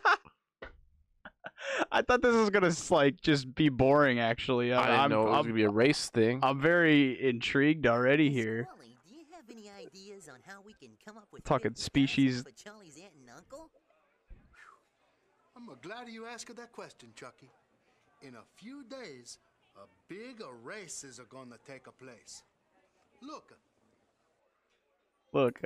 I 1.91 2.01
thought 2.01 2.21
this 2.21 2.35
was 2.35 2.49
gonna 2.49 2.71
like 2.89 3.21
just 3.21 3.53
be 3.55 3.69
boring. 3.69 4.19
Actually, 4.19 4.73
I 4.73 4.85
didn't 4.85 4.99
I'm, 4.99 5.09
know 5.09 5.21
it 5.21 5.25
was 5.29 5.35
I'm, 5.37 5.43
gonna 5.43 5.53
be 5.53 5.63
a 5.63 5.69
race 5.69 6.09
thing. 6.09 6.39
I'm 6.43 6.59
very 6.59 7.21
intrigued 7.23 7.87
already 7.87 8.29
here. 8.31 8.67
Wally, 8.75 8.95
do 9.07 9.15
you 9.15 9.23
have 9.33 9.43
any 9.49 9.69
ideas 9.69 10.27
on 10.29 10.39
how 10.45 10.59
we 10.65 10.73
can 10.73 10.89
come 11.05 11.17
up 11.17 11.27
with 11.31 11.43
Talking 11.43 11.75
species- 11.75 12.43
Charlie's 12.61 12.97
aunt 12.97 13.13
and 13.19 13.29
uncle? 13.35 13.69
I'm 15.55 15.69
uh, 15.69 15.75
glad 15.81 16.09
you 16.09 16.25
asked 16.25 16.53
that 16.55 16.71
question, 16.73 17.09
Chucky. 17.15 17.49
In 18.21 18.35
a 18.35 18.43
few 18.55 18.83
days, 18.83 19.37
a 19.77 19.85
big 20.07 20.41
uh, 20.41 20.51
races 20.63 21.19
are 21.19 21.25
gonna 21.25 21.57
take 21.65 21.87
a 21.87 21.91
place. 21.91 22.43
Look, 23.21 23.53
Look, 25.33 25.59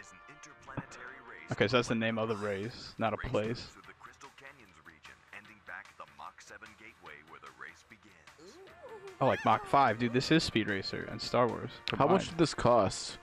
is 0.00 0.12
an 0.12 0.18
interplanetary 0.30 1.20
race. 1.28 1.52
Okay, 1.52 1.68
so 1.68 1.76
that's 1.76 1.88
the 1.88 1.94
name 1.94 2.18
of 2.18 2.28
the 2.28 2.36
race, 2.36 2.94
not 2.98 3.12
a 3.12 3.16
place. 3.18 3.46
moves 3.46 3.64
Through 3.64 3.82
the 3.88 3.92
Crystal 4.00 4.30
Canyons 4.38 4.76
region, 4.86 5.12
ending 5.36 5.60
back 5.66 5.86
at 5.90 5.98
the 5.98 6.10
Mach 6.16 6.40
7 6.40 6.66
gateway 6.78 7.12
where 7.28 7.40
the 7.40 7.52
race 7.60 7.84
begins. 7.90 8.56
oh, 9.20 9.26
like 9.26 9.44
Mach 9.44 9.66
Five, 9.66 9.98
dude. 9.98 10.14
This 10.14 10.30
is 10.30 10.42
Speed 10.42 10.68
Racer 10.68 11.06
and 11.10 11.20
Star 11.20 11.46
Wars. 11.46 11.70
How 11.92 12.06
much 12.06 12.28
did 12.30 12.38
this 12.38 12.54
cost? 12.54 13.18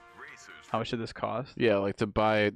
How 0.68 0.78
much 0.78 0.90
did 0.90 1.00
this 1.00 1.12
cost? 1.12 1.54
Yeah, 1.56 1.78
like 1.78 1.96
to 1.96 2.06
buy 2.06 2.52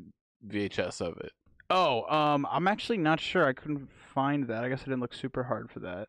VHS 0.47 1.01
of 1.01 1.17
it. 1.19 1.33
Oh, 1.71 2.03
um, 2.13 2.47
I'm 2.51 2.69
actually 2.69 2.99
not 2.99 3.19
sure. 3.19 3.47
I 3.47 3.53
couldn't 3.53 3.89
find 4.15 4.47
that. 4.47 4.63
I 4.63 4.69
guess 4.69 4.83
I 4.83 4.85
didn't 4.85 5.01
look 5.01 5.15
super 5.15 5.45
hard 5.45 5.71
for 5.71 5.81
that. 5.81 6.09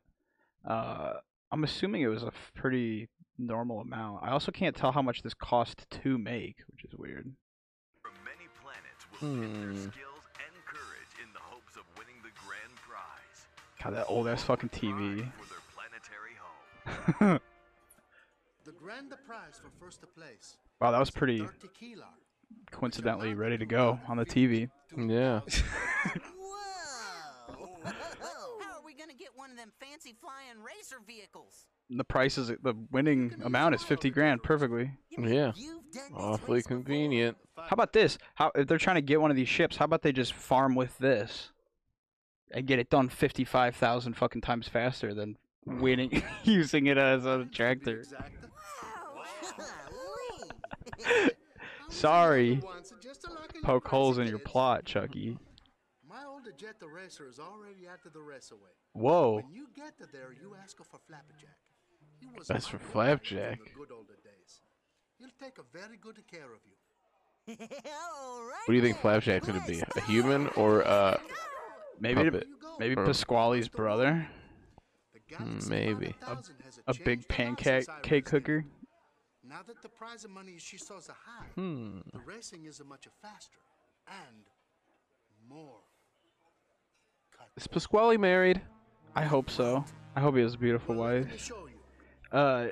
Uh, 0.67 1.13
I'm 1.51 1.63
assuming 1.63 2.01
it 2.01 2.07
was 2.07 2.23
a 2.23 2.31
pretty 2.55 3.09
normal 3.41 3.79
amount. 3.81 4.23
I 4.23 4.29
also 4.31 4.51
can't 4.51 4.75
tell 4.75 4.91
how 4.91 5.01
much 5.01 5.21
this 5.23 5.33
cost 5.33 5.85
to 6.03 6.17
make, 6.17 6.57
which 6.71 6.83
is 6.85 6.93
weird. 6.97 7.33
many 8.23 8.47
planets 8.61 9.05
will 9.11 9.19
pit 9.19 9.51
their 9.53 9.71
Hmm. 9.71 9.77
skills 9.91 10.23
and 10.45 10.65
courage 10.65 11.13
in 11.23 11.31
the 11.33 11.39
hopes 11.39 11.75
of 11.75 11.83
winning 11.97 12.15
the 12.23 12.31
grand 12.45 12.75
prize. 12.77 13.47
God, 13.83 13.93
that 13.95 14.05
old 14.07 14.27
ass 14.27 14.43
fucking 14.43 14.69
TV. 14.69 15.21
Pride 15.23 15.33
For 15.37 15.49
their 15.49 15.61
planetary 15.75 16.35
home. 16.39 17.39
the 18.65 18.71
grand 18.73 19.13
prize 19.25 19.59
for 19.61 19.69
first 19.83 20.01
place. 20.15 20.57
wow, 20.79 20.91
that 20.91 20.99
was 20.99 21.11
pretty 21.11 21.47
coincidentally 22.71 23.33
ready 23.33 23.57
to 23.57 23.65
go 23.65 23.99
on 24.07 24.17
the 24.17 24.25
TV. 24.25 24.69
Yeah. 24.95 25.39
Whoa! 26.37 27.79
How 27.85 28.77
are 28.79 28.83
we 28.85 28.93
gonna 28.93 29.13
get 29.13 29.29
one 29.35 29.51
of 29.51 29.57
them 29.57 29.71
fancy 29.79 30.13
flying 30.19 30.61
racer 30.63 30.97
vehicles? 31.05 31.65
The 31.93 32.03
price 32.05 32.37
is 32.37 32.47
the 32.47 32.73
winning 32.91 33.35
amount 33.43 33.75
is 33.75 33.83
50 33.83 34.09
grand 34.11 34.43
perfectly. 34.43 34.91
Yeah. 35.17 35.51
you've 35.55 35.91
done 35.91 36.11
this 36.11 36.11
Awfully 36.15 36.61
convenient. 36.61 37.35
How 37.57 37.73
about 37.73 37.91
this? 37.91 38.17
How 38.35 38.51
if 38.55 38.67
they're 38.67 38.77
trying 38.77 38.95
to 38.95 39.01
get 39.01 39.19
one 39.19 39.29
of 39.29 39.35
these 39.35 39.49
ships, 39.49 39.75
how 39.75 39.85
about 39.85 40.01
they 40.01 40.13
just 40.13 40.33
farm 40.33 40.75
with 40.75 40.97
this 40.99 41.51
and 42.51 42.65
get 42.65 42.79
it 42.79 42.89
done 42.89 43.09
55,000 43.09 44.13
fucking 44.13 44.41
times 44.41 44.67
faster 44.69 45.13
than 45.13 45.37
winning 45.65 46.23
using 46.43 46.87
it 46.87 46.97
as 46.97 47.25
a 47.25 47.45
tractor. 47.51 48.03
Sorry. 51.89 52.53
I'm 52.53 52.61
once 52.61 52.93
just 53.01 53.27
a 53.27 53.31
like 53.31 53.55
a 53.61 53.65
Poke 53.65 53.87
holes 53.87 54.17
in 54.17 54.27
your 54.27 54.39
plot, 54.39 54.85
Chucky. 54.85 55.37
My 56.07 56.23
older 56.25 56.51
Jetta 56.57 56.87
racer 56.87 57.27
is 57.27 57.37
already 57.37 57.85
at 57.87 57.99
the 58.11 58.19
raceway. 58.21 58.71
Whoa. 58.93 59.35
When 59.35 59.51
you 59.51 59.67
get 59.75 59.97
to 59.97 60.07
there, 60.11 60.33
you 60.41 60.55
ask 60.61 60.77
her 60.77 60.83
for 60.85 60.99
Flapjack. 61.07 61.57
He 62.21 62.27
was 62.37 62.47
That's 62.47 62.67
for 62.67 62.77
Flapjack. 62.79 63.59
The 63.63 63.69
good 63.71 63.91
older 63.91 64.13
days. 64.23 64.61
He'll 65.19 65.29
take 65.39 65.57
a 65.57 65.63
very 65.77 65.97
good 65.97 66.19
care 66.29 66.45
of 66.53 66.59
you. 66.65 66.75
All 67.57 68.43
right 68.43 68.61
What 68.65 68.67
do 68.67 68.73
you 68.73 68.81
think 68.81 68.97
Flapjack's 68.99 69.47
gonna 69.47 69.63
be? 69.67 69.81
A 69.95 70.01
human 70.01 70.47
or 70.55 70.87
uh 70.87 71.17
Maybe 71.99 72.23
Puppet. 72.29 72.47
Maybe 72.79 72.95
Or- 72.95 73.05
Pasquale's 73.05 73.67
brother, 73.67 74.27
The 75.13 75.67
maybe. 75.67 76.15
5000 76.19 76.55
has 76.65 76.79
a 76.87 76.93
big 77.03 77.27
pancake 77.27 77.87
cake 78.03 78.11
raced 78.11 78.25
cooker. 78.31 78.65
Now 79.43 79.61
that 79.67 79.81
the 79.81 79.89
prize 79.89 80.23
of 80.23 80.31
money 80.31 80.55
she 80.59 80.77
saws 80.77 81.09
a 81.09 81.13
high, 81.13 81.47
Hmm. 81.55 81.99
the 82.13 82.19
racing 82.19 82.65
is 82.65 82.79
a 82.79 82.83
much 82.83 83.07
faster 83.21 83.59
and 84.07 84.45
more. 85.49 85.79
cut. 87.37 87.49
Is 87.57 87.67
Pasquale 87.67 88.17
married? 88.17 88.61
I 89.15 89.23
hope 89.23 89.49
so. 89.49 89.83
I 90.15 90.19
hope 90.21 90.35
he 90.35 90.41
has 90.41 90.53
a 90.53 90.57
beautiful 90.57 90.95
Well, 90.95 91.09
let 91.09 91.25
me 91.25 91.31
wife. 91.31 91.41
Show 92.31 92.37
you. 92.37 92.43
Uh, 92.43 92.67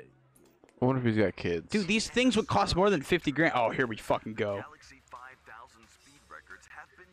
I 0.82 0.84
wonder 0.84 1.00
if 1.00 1.06
he's 1.14 1.22
got 1.22 1.36
kids. 1.36 1.68
dude, 1.70 1.86
these 1.86 2.08
things 2.08 2.36
would 2.36 2.46
cost 2.46 2.74
more 2.74 2.88
than 2.90 3.02
50 3.02 3.32
grand. 3.32 3.52
Oh, 3.54 3.70
here 3.70 3.86
we 3.86 3.96
fucking 3.96 4.34
go. 4.34 4.62
Speed 4.80 5.00
have 6.70 6.88
been 6.96 7.06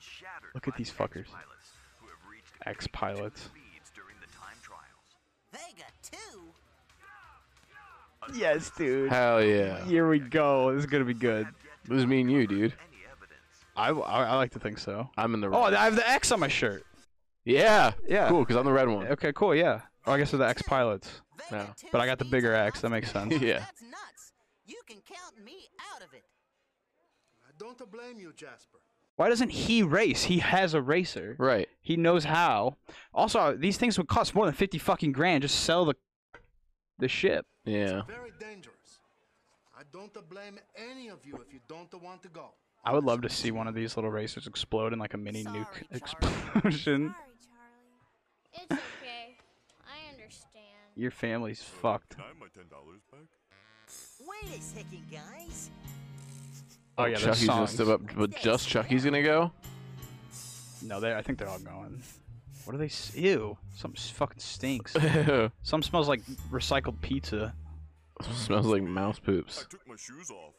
Look 0.53 0.67
at 0.67 0.75
these 0.77 0.91
fuckers. 0.91 1.25
X-pilots, 1.27 1.71
who 1.99 2.07
have 2.07 2.17
reached 2.31 2.53
X-pilots. 2.65 3.41
speeds 3.41 3.91
during 3.95 4.15
the 4.21 4.27
time 4.27 4.55
trials. 4.61 5.17
Vega 5.51 5.85
2? 8.31 8.37
Yes, 8.39 8.71
dude. 8.77 9.09
Hell 9.11 9.43
yeah. 9.43 9.83
Here 9.85 10.07
we 10.09 10.19
go. 10.19 10.73
This 10.73 10.81
is 10.81 10.85
gonna 10.89 11.05
be 11.05 11.13
good. 11.13 11.47
This 11.85 11.99
is 11.99 12.05
me 12.05 12.21
and 12.21 12.31
you, 12.31 12.45
dude. 12.47 12.73
I, 13.75 13.89
I, 13.89 14.23
I 14.23 14.35
like 14.35 14.51
to 14.51 14.59
think 14.59 14.79
so. 14.79 15.09
I'm 15.17 15.33
in 15.33 15.39
the 15.41 15.47
Oh, 15.47 15.51
right. 15.65 15.73
I 15.73 15.85
have 15.85 15.95
the 15.95 16.09
X 16.09 16.31
on 16.31 16.39
my 16.39 16.47
shirt. 16.47 16.83
yeah. 17.45 17.91
Yeah. 18.07 18.27
Cool, 18.29 18.39
because 18.39 18.55
I'm 18.55 18.65
the 18.65 18.71
red 18.73 18.87
one. 18.89 19.07
Okay, 19.07 19.31
cool. 19.33 19.53
Yeah. 19.55 19.81
Oh, 20.05 20.13
I 20.13 20.17
guess 20.17 20.31
they're 20.31 20.39
the 20.39 20.47
X 20.47 20.61
pilots. 20.63 21.21
Vega 21.37 21.63
No. 21.63 21.89
But 21.91 22.01
I 22.01 22.05
got 22.05 22.19
the 22.19 22.25
bigger 22.25 22.53
axe. 22.53 22.81
That 22.81 22.89
makes 22.89 23.11
sense. 23.11 23.33
Yeah. 23.41 23.59
That's 23.59 23.81
nuts. 23.81 24.33
You 24.65 24.81
can 24.87 24.97
count 24.97 25.43
me 25.43 25.69
out 25.93 26.01
of 26.01 26.13
it. 26.13 26.23
I 27.47 27.51
don't 27.57 27.91
blame 27.91 28.19
you, 28.19 28.33
Jasper. 28.35 28.79
Why 29.15 29.29
doesn't 29.29 29.49
he 29.49 29.81
race? 29.81 30.23
He 30.23 30.39
has 30.39 30.73
a 30.73 30.81
racer. 30.81 31.35
Right. 31.39 31.67
He 31.81 31.97
knows 31.97 32.25
how. 32.25 32.77
Also, 33.13 33.55
these 33.55 33.77
things 33.77 33.97
would 33.97 34.07
cost 34.07 34.35
more 34.35 34.45
than 34.45 34.53
50 34.53 34.77
fucking 34.77 35.11
grand. 35.11 35.41
Just 35.41 35.61
sell 35.61 35.85
the 35.85 35.95
the 36.99 37.07
ship. 37.07 37.45
Yeah. 37.65 38.01
Very 38.07 38.31
dangerous. 38.39 38.99
I 39.77 39.83
don't 39.91 40.13
blame 40.29 40.59
any 40.75 41.09
of 41.09 41.19
you 41.25 41.35
if 41.45 41.53
you 41.53 41.59
don't 41.67 41.93
want 42.01 42.23
to 42.23 42.29
go. 42.29 42.49
I 42.83 42.93
would 42.93 43.03
love 43.03 43.21
to 43.21 43.29
see 43.29 43.51
one 43.51 43.67
of 43.67 43.75
these 43.75 43.95
little 43.97 44.11
racers 44.11 44.47
explode 44.47 44.93
in 44.93 44.99
like 44.99 45.13
a 45.13 45.17
mini 45.17 45.43
nuke 45.43 45.83
explosion. 45.91 47.13
It's 48.53 48.71
okay. 48.71 49.35
I 49.85 50.13
understand. 50.13 50.86
Your 50.97 51.11
family's 51.11 51.61
fucked. 51.61 52.15
Wait 54.19 54.57
a 54.57 54.61
second, 54.61 55.03
guys. 55.11 55.69
Oh 56.97 57.05
yeah, 57.05 57.11
there's 57.19 57.23
Chucky's 57.23 57.45
songs. 57.45 57.69
just 57.69 57.79
about, 57.79 58.01
but 58.17 58.35
just 58.41 58.67
Chucky's 58.67 59.05
gonna 59.05 59.21
go. 59.21 59.51
No, 60.81 60.99
they. 60.99 61.13
I 61.13 61.21
think 61.21 61.37
they're 61.37 61.47
all 61.47 61.59
going. 61.59 62.01
What 62.65 62.75
are 62.75 62.79
they? 62.79 62.89
Ew. 63.13 63.57
Some 63.75 63.93
fucking 63.93 64.39
stinks. 64.39 64.95
Some 65.63 65.83
smells 65.83 66.07
like 66.09 66.21
recycled 66.51 66.99
pizza. 67.01 67.53
Smells 68.33 68.65
like 68.65 68.81
mouse 68.81 69.19
poops. 69.19 69.67
took 69.69 69.87
my 69.87 69.95
shoes 69.95 70.31
off. 70.31 70.53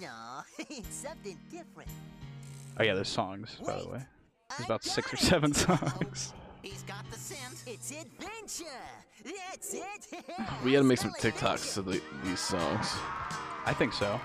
No, 0.00 0.42
it's 0.70 0.94
something 0.94 1.36
different. 1.50 1.90
Oh 2.78 2.84
yeah, 2.84 2.94
there's 2.94 3.08
songs 3.08 3.56
by 3.66 3.80
the 3.80 3.88
way. 3.88 4.02
There's 4.50 4.66
about 4.66 4.84
six 4.84 5.12
or 5.12 5.16
seven 5.16 5.52
songs. 5.52 6.32
He's 6.62 6.82
got 6.84 7.08
the 7.10 7.18
scent. 7.18 7.62
It's 7.66 7.90
adventure. 7.90 8.64
That's 9.24 9.74
it. 9.74 10.24
We 10.64 10.72
gotta 10.72 10.84
make 10.84 10.98
some 10.98 11.12
TikToks 11.12 11.74
to 11.74 11.82
the, 11.82 12.00
these 12.24 12.40
songs. 12.40 12.88
I 13.66 13.74
think 13.76 13.92
so. 13.92 14.20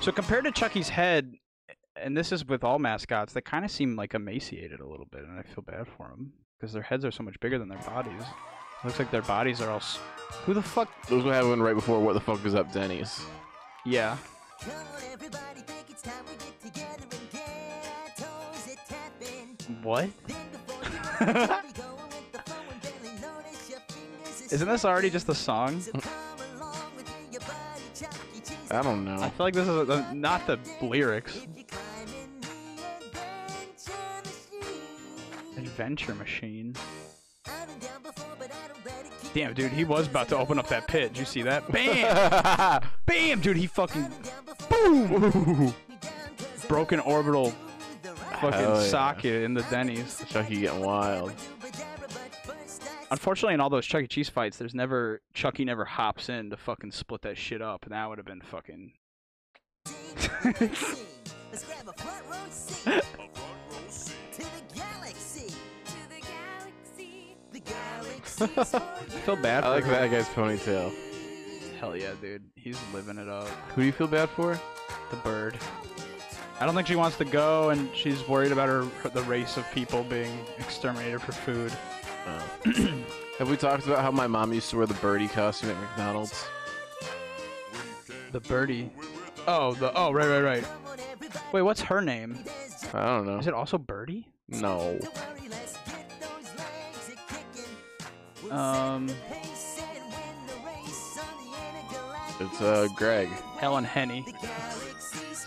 So 0.00 0.12
compared 0.12 0.44
to 0.44 0.52
Chucky's 0.52 0.88
head, 0.88 1.34
and 1.96 2.16
this 2.16 2.32
is 2.32 2.44
with 2.46 2.64
all 2.64 2.78
mascots, 2.78 3.32
they 3.32 3.40
kind 3.40 3.64
of 3.64 3.70
seem 3.70 3.96
like 3.96 4.14
emaciated 4.14 4.80
a 4.80 4.86
little 4.86 5.06
bit, 5.10 5.22
and 5.24 5.38
I 5.38 5.42
feel 5.42 5.62
bad 5.66 5.86
for 5.96 6.08
them 6.08 6.32
because 6.58 6.72
their 6.72 6.82
heads 6.82 7.04
are 7.04 7.10
so 7.10 7.22
much 7.22 7.38
bigger 7.40 7.58
than 7.58 7.68
their 7.68 7.78
bodies. 7.78 8.22
looks 8.84 8.98
like 8.98 9.10
their 9.10 9.22
bodies 9.22 9.60
are 9.60 9.70
all. 9.70 9.76
S- 9.78 9.98
Who 10.46 10.54
the 10.54 10.62
fuck? 10.62 10.88
Those 11.08 11.24
what 11.24 11.34
happened 11.34 11.62
right 11.62 11.74
before 11.74 12.00
what 12.00 12.12
the 12.14 12.20
fuck 12.20 12.44
is 12.44 12.54
up, 12.54 12.72
Denny's. 12.72 13.20
Yeah. 13.84 14.16
On, 14.66 14.70
everybody, 15.12 15.60
think 15.66 15.90
it's 15.90 16.02
time 16.02 16.24
we 16.26 16.32
get 16.44 16.60
together 16.60 17.04
and 17.10 17.30
get 17.30 17.86
our 18.18 18.24
toes 18.24 18.72
a 18.72 18.92
tapping. 18.92 19.82
What? 19.82 20.08
Isn't 24.50 24.68
this 24.68 24.84
already 24.84 25.10
just 25.10 25.28
a 25.28 25.34
song? 25.34 25.80
So 25.80 25.92
come 25.92 26.12
along 26.56 26.76
with 26.96 27.06
me, 27.06 27.14
your 27.32 27.40
body, 27.40 27.82
Chuck. 27.94 28.14
Cheese. 28.34 28.52
I 28.70 28.82
don't 28.82 29.04
know. 29.04 29.20
I 29.20 29.30
feel 29.30 29.46
like 29.46 29.54
this 29.54 29.66
is 29.66 29.88
uh 29.90 30.12
not 30.12 30.46
the 30.46 30.58
lyrics. 30.80 31.36
If 31.36 31.46
you 31.56 31.64
climb 31.64 32.08
in 32.08 32.40
the 32.40 32.48
adventure 33.08 33.94
machine. 35.54 35.64
Adventure 35.64 36.14
machine. 36.14 36.76
I've 37.46 37.66
been 37.68 37.78
down 37.78 38.02
before, 38.02 38.34
but 38.38 38.50
I 38.50 38.68
don't 38.68 38.84
let 38.86 39.06
it 39.06 39.12
keep 39.22 39.32
Damn, 39.34 39.54
dude, 39.54 39.72
he 39.72 39.84
was 39.84 40.06
about 40.06 40.28
to 40.28 40.36
open 40.36 40.58
up 40.58 40.68
that 40.68 40.86
pit. 40.86 41.12
Did 41.14 41.18
you 41.18 41.24
see 41.26 41.42
that? 41.42 41.70
Bam! 41.72 42.82
Bam, 43.06 43.40
dude, 43.40 43.56
he 43.56 43.66
fucking 43.66 44.02
I've 44.04 44.10
been 44.10 44.22
down 44.22 44.44
before, 44.44 44.68
boom! 44.70 45.08
me 45.08 45.74
down 46.00 46.12
'cause 46.38 46.64
I 46.64 46.68
Broken 46.68 47.00
orbital 47.00 47.44
do 47.44 47.50
the 47.50 47.56
right 47.56 47.63
fucking 48.40 48.52
Hell 48.60 48.82
yeah. 48.82 48.88
socket 48.88 49.42
in 49.42 49.54
the 49.54 49.62
Denny's. 49.64 50.22
Chucky 50.28 50.60
getting 50.60 50.80
wild. 50.80 51.32
Unfortunately, 53.10 53.54
in 53.54 53.60
all 53.60 53.70
those 53.70 53.86
Chuck 53.86 54.02
E. 54.02 54.06
Cheese 54.06 54.28
fights, 54.28 54.56
there's 54.56 54.74
never 54.74 55.20
Chucky 55.34 55.64
never 55.64 55.84
hops 55.84 56.28
in 56.28 56.50
to 56.50 56.56
fucking 56.56 56.90
split 56.92 57.22
that 57.22 57.36
shit 57.38 57.62
up, 57.62 57.84
and 57.84 57.92
that 57.92 58.08
would 58.08 58.18
have 58.18 58.26
been 58.26 58.40
fucking. 58.40 58.92
Let's 60.44 61.64
grab 61.64 61.88
a 61.88 61.92
front 62.02 62.24
row 62.28 62.36
seat 62.50 62.86
A 62.86 63.02
front 63.02 63.30
row 63.70 63.88
seat. 63.88 64.14
to 64.32 64.38
the 64.42 64.74
galaxy. 64.74 65.48
To 65.84 66.08
the 66.08 66.20
galaxy. 66.20 67.36
The 67.52 67.60
galaxy's 67.60 68.70
for 68.70 68.76
I 68.76 69.20
feel 69.20 69.36
bad. 69.36 69.64
I 69.64 69.68
like 69.68 69.84
him. 69.84 69.90
that 69.92 70.10
guy's 70.10 70.26
ponytail. 70.28 70.92
Hell 71.78 71.96
yeah, 71.96 72.12
dude, 72.20 72.42
he's 72.56 72.78
living 72.92 73.18
it 73.18 73.28
up. 73.28 73.46
Who 73.74 73.82
do 73.82 73.86
you 73.86 73.92
feel 73.92 74.08
bad 74.08 74.28
for? 74.30 74.58
The 75.10 75.16
bird. 75.16 75.56
I 76.60 76.66
don't 76.66 76.74
think 76.74 76.86
she 76.86 76.96
wants 76.96 77.16
to 77.18 77.24
go, 77.24 77.70
and 77.70 77.94
she's 77.94 78.26
worried 78.28 78.52
about 78.52 78.68
her 78.68 78.84
the 79.10 79.22
race 79.22 79.56
of 79.56 79.70
people 79.72 80.04
being 80.04 80.38
exterminated 80.58 81.20
for 81.20 81.32
food. 81.32 81.72
Uh, 82.26 82.70
have 83.38 83.50
we 83.50 83.56
talked 83.56 83.86
about 83.86 84.00
how 84.00 84.10
my 84.10 84.26
mom 84.26 84.52
used 84.52 84.70
to 84.70 84.76
wear 84.76 84.86
the 84.86 84.94
birdie 84.94 85.28
costume 85.28 85.70
at 85.70 85.80
McDonald's? 85.80 86.46
The 88.32 88.40
birdie. 88.40 88.90
Oh, 89.46 89.74
the 89.74 89.92
oh 89.94 90.10
right 90.12 90.28
right 90.28 90.40
right. 90.40 90.64
Wait, 91.52 91.62
what's 91.62 91.80
her 91.82 92.00
name? 92.00 92.38
I 92.92 93.04
don't 93.04 93.26
know. 93.26 93.38
Is 93.38 93.46
it 93.46 93.54
also 93.54 93.78
Birdie? 93.78 94.26
No. 94.48 94.98
Um, 98.50 99.08
It's 102.40 102.60
uh 102.60 102.88
Greg. 102.96 103.28
Helen 103.58 103.84
Henny. 103.84 104.24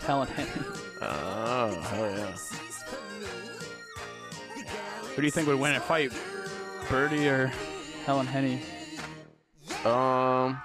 Helen 0.02 0.28
Henny. 0.28 0.50
Oh, 1.02 1.82
hell 1.82 2.12
yeah. 2.12 2.36
Who 5.16 5.22
do 5.22 5.26
you 5.26 5.32
think 5.32 5.48
would 5.48 5.60
win 5.60 5.76
a 5.76 5.80
fight, 5.80 6.12
Birdie 6.90 7.28
or 7.28 7.52
Helen 8.06 8.28
Henny? 8.28 8.62
Um, 9.86 10.60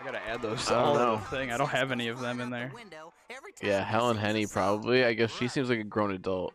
I 0.00 0.04
gotta 0.04 0.20
add 0.26 0.42
those 0.42 0.70
I 0.70 0.74
don't 0.84 0.94
know. 0.96 1.18
thing. 1.30 1.52
I 1.52 1.56
don't 1.56 1.68
have 1.68 1.92
any 1.92 2.08
of 2.08 2.20
them 2.20 2.40
in 2.40 2.50
there. 2.50 2.70
Window 2.74 3.12
every 3.30 3.52
time 3.52 3.68
yeah, 3.68 3.84
Helen 3.84 4.16
Henny 4.16 4.46
probably. 4.46 5.04
I 5.04 5.12
guess 5.14 5.30
she 5.36 5.48
seems 5.48 5.68
like 5.68 5.80
a 5.80 5.84
grown 5.84 6.12
adult. 6.12 6.54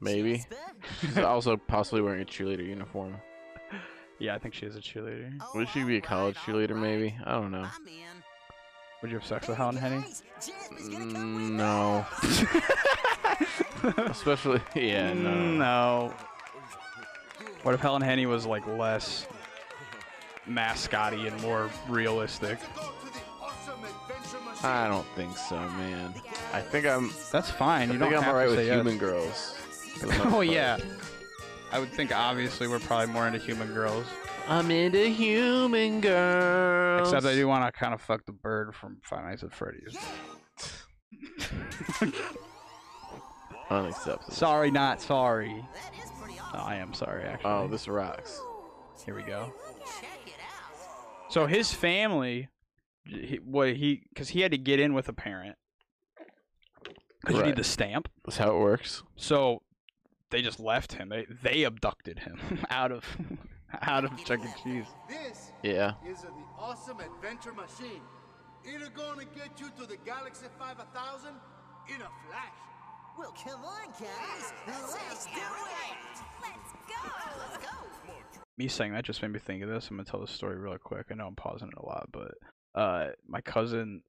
Maybe. 0.00 0.44
She's 1.00 1.18
also 1.18 1.56
possibly 1.56 2.02
wearing 2.02 2.22
a 2.22 2.26
cheerleader 2.26 2.66
uniform. 2.66 3.16
Yeah, 4.20 4.36
I 4.36 4.38
think 4.38 4.54
she 4.54 4.64
is 4.64 4.76
a 4.76 4.80
cheerleader. 4.80 5.32
Would 5.56 5.68
she 5.70 5.82
be 5.82 5.96
a 5.96 6.00
college 6.00 6.36
cheerleader? 6.36 6.80
Maybe. 6.80 7.16
I 7.24 7.32
don't 7.32 7.50
know. 7.50 7.66
Would 9.04 9.10
you 9.10 9.18
have 9.18 9.26
sex 9.26 9.46
with 9.48 9.58
Helen 9.58 9.76
Henny? 9.76 10.02
Mm, 10.80 11.50
no. 11.58 12.06
Especially, 14.06 14.62
yeah, 14.74 15.12
no. 15.12 15.34
No. 15.34 16.14
What 17.64 17.74
if 17.74 17.80
Helen 17.82 18.00
Henny 18.00 18.24
was 18.24 18.46
like 18.46 18.66
less 18.66 19.26
mascotty 20.46 21.26
and 21.26 21.38
more 21.42 21.68
realistic? 21.86 22.58
Go 22.60 22.66
to 23.04 23.12
the 23.12 23.20
awesome 23.42 23.74
adventure 23.84 24.42
machine. 24.42 24.64
I 24.70 24.88
don't 24.88 25.06
think 25.08 25.36
so, 25.36 25.56
man. 25.56 26.14
I 26.54 26.62
think 26.62 26.86
I'm. 26.86 27.12
That's 27.30 27.50
fine. 27.50 27.90
I 27.90 27.92
You 27.92 27.98
think 27.98 28.12
don't 28.12 28.14
I'm 28.14 28.22
have 28.22 28.32
alright 28.34 28.48
to 28.48 28.56
with 28.56 28.60
say 28.60 28.66
yes. 28.68 28.76
human 28.76 28.96
girls. 28.96 29.54
for 29.98 30.06
the 30.06 30.12
most 30.24 30.32
Oh 30.34 30.40
yeah. 30.40 30.78
I 31.72 31.78
would 31.78 31.90
think 31.90 32.10
obviously 32.16 32.68
we're 32.68 32.78
probably 32.78 33.12
more 33.12 33.26
into 33.26 33.38
human 33.38 33.74
girls. 33.74 34.06
I'm 34.46 34.70
into 34.70 35.08
human 35.08 36.00
girls. 36.00 37.08
Except 37.08 37.26
I 37.26 37.34
do 37.34 37.48
want 37.48 37.64
to 37.64 37.72
kind 37.78 37.94
of 37.94 38.00
fuck 38.00 38.26
the 38.26 38.32
bird 38.32 38.74
from 38.74 38.98
Five 39.02 39.24
Nights 39.24 39.42
at 39.42 39.52
Freddy's. 39.52 39.96
Unacceptable. 43.70 44.32
sorry, 44.32 44.70
not 44.70 45.00
sorry. 45.00 45.64
That 45.74 45.92
is 46.04 46.10
pretty 46.20 46.38
No. 46.52 46.60
I 46.60 46.76
am 46.76 46.92
sorry 46.92 47.24
actually. 47.24 47.50
Oh, 47.50 47.66
this 47.68 47.88
rocks. 47.88 48.38
Here 49.04 49.14
we 49.14 49.22
go. 49.22 49.52
Check 50.00 50.20
it 50.26 50.34
out. 50.40 51.32
So 51.32 51.46
his 51.46 51.72
family, 51.72 52.48
he, 53.06 53.38
what 53.42 53.74
he, 53.76 54.02
because 54.10 54.28
he 54.30 54.40
had 54.40 54.52
to 54.52 54.58
get 54.58 54.78
in 54.78 54.92
with 54.94 55.08
a 55.08 55.12
parent, 55.14 55.56
because 57.20 57.38
you 57.38 57.46
need 57.46 57.56
the 57.56 57.64
stamp. 57.64 58.08
That's 58.24 58.36
how 58.36 58.54
it 58.54 58.60
works. 58.60 59.02
So 59.16 59.62
they 60.30 60.42
just 60.42 60.60
left 60.60 60.94
him. 60.94 61.08
They 61.08 61.26
they 61.42 61.62
abducted 61.64 62.20
him 62.20 62.38
out 62.70 62.92
of 62.92 63.16
out 63.82 64.04
of 64.04 64.16
Chuck 64.24 64.40
E. 64.40 64.48
Cheese. 64.62 64.86
This 65.08 65.52
Yeah. 65.62 65.92
is 66.06 66.22
the 66.22 66.28
awesome 66.58 66.98
adventure 67.00 67.52
machine. 67.52 68.02
It's 68.64 68.88
gonna 68.90 69.24
get 69.24 69.60
you 69.60 69.68
to 69.78 69.86
the 69.86 69.96
Galaxy 70.04 70.46
5000 70.58 71.28
in 71.88 71.96
a 71.96 72.08
flash. 72.26 72.54
Well, 73.18 73.32
come 73.44 73.64
on, 73.64 73.88
guys. 73.90 74.52
Let's 74.66 75.26
do 75.26 75.40
it. 75.40 75.96
Let's 76.42 76.72
go. 76.86 77.10
Let's 77.38 77.58
go. 77.66 78.40
Me 78.56 78.68
saying 78.68 78.92
that 78.92 79.04
just 79.04 79.20
made 79.22 79.32
me 79.32 79.38
think 79.38 79.62
of 79.62 79.68
this. 79.68 79.88
I'm 79.90 79.96
gonna 79.96 80.04
tell 80.08 80.20
the 80.20 80.26
story 80.26 80.56
real 80.56 80.78
quick. 80.78 81.06
I 81.10 81.14
know 81.14 81.26
I'm 81.26 81.36
pausing 81.36 81.68
it 81.68 81.74
a 81.76 81.84
lot, 81.84 82.08
but 82.12 82.32
uh, 82.74 83.08
my 83.28 83.40
cousin 83.40 84.02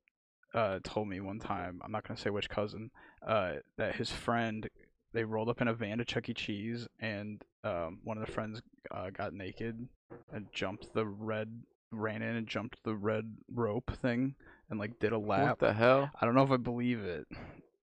uh 0.53 0.79
told 0.83 1.07
me 1.07 1.19
one 1.19 1.39
time. 1.39 1.81
I'm 1.83 1.91
not 1.91 2.07
gonna 2.07 2.19
say 2.19 2.29
which 2.29 2.49
cousin. 2.49 2.91
Uh, 3.27 3.55
that 3.77 3.95
his 3.95 4.11
friend 4.11 4.67
they 5.15 5.23
rolled 5.23 5.49
up 5.49 5.61
in 5.61 5.67
a 5.69 5.73
van 5.73 5.97
to 5.97 6.05
Chuck 6.05 6.29
E. 6.29 6.33
Cheese, 6.33 6.87
and 6.99 7.41
um, 7.63 7.99
one 8.03 8.17
of 8.17 8.25
the 8.25 8.31
friends 8.31 8.61
uh, 8.91 9.09
got 9.09 9.33
naked 9.33 9.87
and 10.31 10.45
jumped 10.51 10.93
the 10.93 11.05
red, 11.05 11.49
ran 11.91 12.21
in 12.21 12.35
and 12.35 12.45
jumped 12.45 12.83
the 12.83 12.93
red 12.93 13.33
rope 13.51 13.91
thing, 14.01 14.35
and 14.69 14.77
like 14.77 14.99
did 14.99 15.13
a 15.13 15.17
lap. 15.17 15.61
What 15.61 15.67
the 15.67 15.73
hell? 15.73 16.11
I 16.21 16.25
don't 16.25 16.35
know 16.35 16.43
if 16.43 16.51
I 16.51 16.57
believe 16.57 16.99
it. 16.99 17.25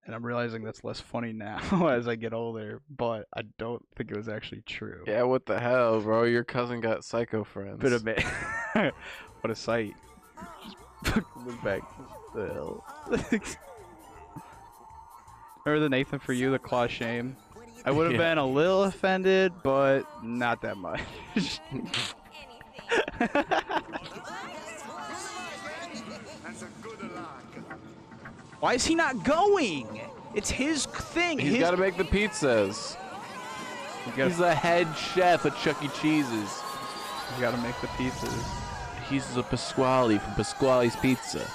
And 0.05 0.17
I'm 0.17 0.27
realizing 0.27 0.65
that's 0.65 0.83
less 0.83 1.01
funny 1.01 1.33
now 1.33 1.61
as 1.89 2.07
I 2.09 2.17
get 2.17 2.35
older, 2.35 2.83
but 2.91 3.29
I 3.35 3.43
don't 3.57 3.85
think 3.97 4.11
it 4.11 4.17
was 4.17 4.29
actually 4.29 4.63
true. 4.63 5.05
Yeah, 5.07 5.23
what 5.23 5.47
the 5.47 5.59
hell, 5.59 6.01
bro? 6.01 6.25
Your 6.25 6.45
cousin 6.45 6.81
got 6.81 7.05
psycho 7.05 7.45
friends. 7.45 7.81
Bit 7.81 7.93
of 7.93 8.07
it. 8.09 8.23
what 9.41 9.51
a 9.51 9.55
sight. 9.55 9.95
Look 11.15 11.63
back. 11.63 11.83
The 12.35 12.49
hell? 12.49 12.85
Remember 15.65 15.81
the 15.85 15.89
Nathan 15.91 16.19
for 16.19 16.33
you, 16.33 16.51
the 16.51 16.59
claw 16.59 16.87
shame? 16.87 17.37
I 17.85 17.91
would 17.91 18.05
have 18.05 18.13
Yeah. 18.21 18.31
been 18.31 18.39
a 18.39 18.47
little 18.47 18.85
offended, 18.85 19.53
but 19.63 20.03
not 20.23 20.61
that 20.63 20.77
much. 20.77 21.01
Anything. 21.37 21.91
That's 26.43 26.63
a 26.63 26.69
good 26.83 27.15
luck. 27.15 27.45
Why 28.61 28.75
is 28.75 28.85
he 28.85 28.95
not 28.95 29.25
going? 29.25 30.01
It's 30.35 30.51
his 30.51 30.87
thing. 30.87 31.39
He's 31.39 31.53
his... 31.53 31.61
got 31.61 31.73
to 31.73 31.77
make 31.77 31.97
the 31.97 32.05
pizzas. 32.05 32.97
He's 34.05 34.15
gotta, 34.17 34.29
He's 34.31 34.39
the 34.39 34.55
head 34.55 34.89
chef 34.97 35.47
at 35.47 35.57
Chuck 35.59 35.83
E. 35.83 35.89
Cheese's. 36.01 36.61
he's 37.31 37.41
gotta 37.41 37.57
make 37.59 37.81
the 37.81 37.87
pizzas. 37.89 38.45
He's 39.09 39.27
the 39.35 39.43
Pasquale 39.45 40.19
from 40.19 40.35
Pasquale's 40.35 40.97
Pizza. 40.97 41.47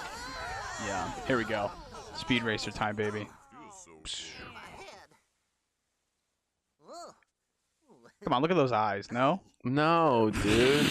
Yeah. 0.86 1.12
Here 1.26 1.38
we 1.38 1.44
go. 1.44 1.72
Speed 2.16 2.44
racer 2.44 2.72
time, 2.72 2.96
baby. 2.96 3.28
My 4.54 4.62
Come 8.24 8.34
on, 8.34 8.42
look 8.42 8.52
at 8.52 8.58
those 8.58 8.72
eyes. 8.72 9.12
No. 9.12 9.42
No, 9.64 10.32
dude. 10.32 10.88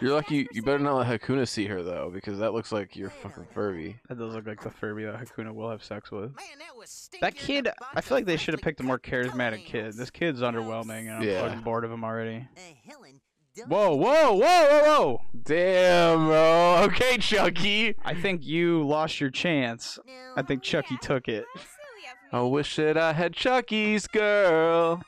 You're 0.00 0.12
lucky. 0.12 0.46
You 0.52 0.62
better 0.62 0.78
not 0.78 0.96
let 0.96 1.20
Hakuna 1.20 1.48
see 1.48 1.66
her 1.66 1.82
though, 1.82 2.10
because 2.12 2.38
that 2.38 2.52
looks 2.52 2.70
like 2.70 2.94
you're 2.94 3.10
fucking 3.10 3.46
Furby. 3.52 3.96
That 4.08 4.18
does 4.18 4.32
look 4.34 4.46
like 4.46 4.62
the 4.62 4.70
Furby 4.70 5.04
that 5.04 5.16
Hakuna 5.16 5.52
will 5.52 5.70
have 5.70 5.82
sex 5.82 6.12
with. 6.12 6.36
Man, 6.36 6.58
that 6.60 6.76
was 6.76 7.10
That 7.20 7.34
kid, 7.34 7.68
I 7.94 8.00
feel 8.00 8.16
like 8.16 8.24
they 8.26 8.36
should 8.36 8.54
have 8.54 8.60
picked 8.60 8.78
a 8.80 8.84
more 8.84 8.98
charismatic 9.00 9.64
kid. 9.64 9.94
This 9.94 10.10
kid's 10.10 10.40
underwhelming, 10.40 11.08
and 11.08 11.16
I'm 11.16 11.22
Yeah. 11.22 11.42
fucking 11.48 11.62
bored 11.64 11.84
of 11.84 11.90
him 11.90 12.04
already. 12.04 12.46
Uh, 12.56 12.60
Helen, 12.88 13.10
don't 13.10 13.22
Whoa, 13.66 13.94
whoa, 13.94 14.32
whoa, 14.32 14.38
whoa, 14.38 14.82
whoa! 14.84 15.20
Damn, 15.44 16.26
bro. 16.26 16.76
Okay, 16.88 17.18
Chucky. 17.18 17.94
I 18.04 18.14
think 18.14 18.46
you 18.46 18.86
lost 18.86 19.20
your 19.20 19.30
chance. 19.30 19.98
No, 20.06 20.12
I 20.36 20.42
think 20.42 20.62
Chucky 20.62 20.94
yeah. 20.94 21.08
took 21.08 21.28
it. 21.28 21.44
How 21.54 21.60
silly 21.60 21.68
of 22.10 22.32
me. 22.32 22.38
I 22.38 22.42
wish 22.42 22.76
that 22.76 22.96
I 22.96 23.12
had 23.12 23.32
Chucky's 23.34 24.06
girl. 24.06 25.02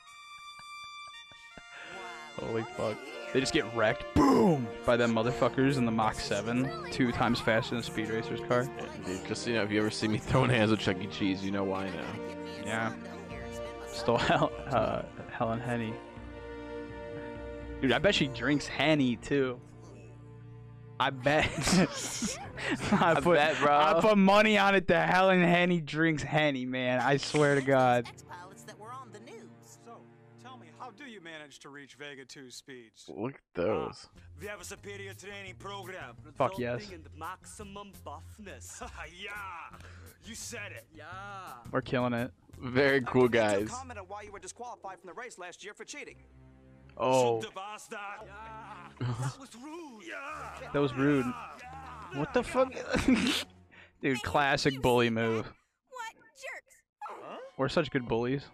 Holy 2.36 2.64
fuck. 2.76 2.96
They 3.32 3.38
just 3.38 3.52
get 3.52 3.64
wrecked, 3.76 4.04
boom, 4.14 4.66
by 4.84 4.96
them 4.96 5.14
motherfuckers 5.14 5.76
in 5.76 5.84
the 5.84 5.92
Mach 5.92 6.14
7, 6.14 6.68
two 6.90 7.12
times 7.12 7.38
faster 7.40 7.70
than 7.70 7.78
a 7.78 7.82
Speed 7.82 8.10
Racer's 8.10 8.40
car. 8.48 8.68
Dude, 9.06 9.24
just 9.28 9.46
you 9.46 9.54
know, 9.54 9.62
if 9.62 9.70
you 9.70 9.78
ever 9.78 9.90
see 9.90 10.08
me 10.08 10.18
throwing 10.18 10.50
hands 10.50 10.72
with 10.72 10.80
Chuck 10.80 10.96
E. 11.00 11.06
Cheese, 11.06 11.44
you 11.44 11.52
know 11.52 11.62
why 11.62 11.88
now. 11.90 12.64
Yeah. 12.64 12.92
Stole 13.86 14.18
Hel- 14.18 14.52
uh, 14.68 15.02
Helen 15.30 15.60
Henny. 15.60 15.94
Dude, 17.80 17.92
I 17.92 17.98
bet 17.98 18.14
she 18.14 18.26
drinks 18.26 18.66
Henny 18.66 19.16
too. 19.16 19.58
I 21.00 21.08
bet. 21.08 21.46
I, 22.92 23.14
put, 23.14 23.36
bet, 23.36 23.58
bro. 23.58 23.74
I 23.74 23.98
put 24.00 24.18
money 24.18 24.58
on 24.58 24.74
it 24.74 24.86
that 24.88 25.08
Helen 25.08 25.42
Henny 25.42 25.80
drinks 25.80 26.22
Henny, 26.22 26.66
man. 26.66 27.00
I 27.00 27.16
swear 27.16 27.54
to 27.54 27.62
God. 27.62 28.06
Ex-pilots 28.06 28.64
that 28.64 28.78
were 28.78 28.92
on 28.92 29.10
the 29.10 29.20
news. 29.20 29.48
So, 29.64 30.02
tell 30.42 30.58
me, 30.58 30.66
how 30.78 30.90
do 30.90 31.04
you 31.04 31.22
manage 31.22 31.58
to 31.60 31.70
reach 31.70 31.94
Vega 31.94 32.26
2 32.26 32.50
speeds? 32.50 33.06
Look 33.08 33.36
at 33.36 33.40
those. 33.54 34.08
We 34.38 34.46
have 34.48 34.60
a 34.60 34.64
superior 34.64 35.14
training 35.14 35.54
program. 35.58 36.16
Fuck 36.36 36.58
yes. 36.58 36.86
maximum 37.16 37.92
buffness. 38.04 38.82
yeah, 39.24 39.78
you 40.26 40.34
said 40.34 40.72
it. 40.72 40.84
Yeah. 40.94 41.04
We're 41.72 41.80
killing 41.80 42.12
it. 42.12 42.30
Very 42.58 43.00
cool 43.00 43.26
guys. 43.26 43.70
Oh, 47.00 47.40
Shouldn't 47.40 47.58
have 47.58 47.64
asked 47.74 47.90
that. 47.90 48.26
Was 49.40 49.54
rude. 49.56 50.04
That 50.72 50.78
was 50.80 50.94
rude. 50.94 51.26
What 52.14 52.34
the 52.34 52.42
fuck? 52.42 52.72
Dude, 54.02 54.22
classic 54.22 54.80
bully 54.82 55.10
move. 55.10 55.46
What 55.46 56.14
jerks? 56.36 56.76
We're 57.56 57.68
such 57.68 57.90
good 57.90 58.06
bullies. 58.06 58.44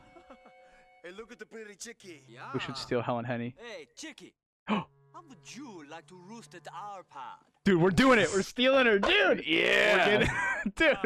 Hey, 1.05 1.11
look 1.17 1.33
at 1.33 1.39
the 1.39 1.47
pretty 1.47 1.75
chickie. 1.77 2.23
Yeah. 2.29 2.41
We 2.53 2.61
should 2.61 2.77
steal 2.77 3.01
Helen 3.03 3.25
Henny. 3.25 3.55
Hey, 3.59 3.87
chickie. 3.97 4.35
How 4.69 4.87
would 5.29 5.39
you 5.55 5.85
like 5.91 6.07
to 6.09 6.15
roost 6.29 6.55
at 6.55 6.67
our 6.73 7.03
pod? 7.05 7.39
Dude, 7.65 7.81
we're 7.81 7.91
doing 7.91 8.19
it. 8.19 8.29
We're 8.33 8.43
stealing 8.43 8.87
her, 8.87 8.99
dude. 8.99 9.43
Yeah. 9.47 10.19
Dude. 10.77 10.97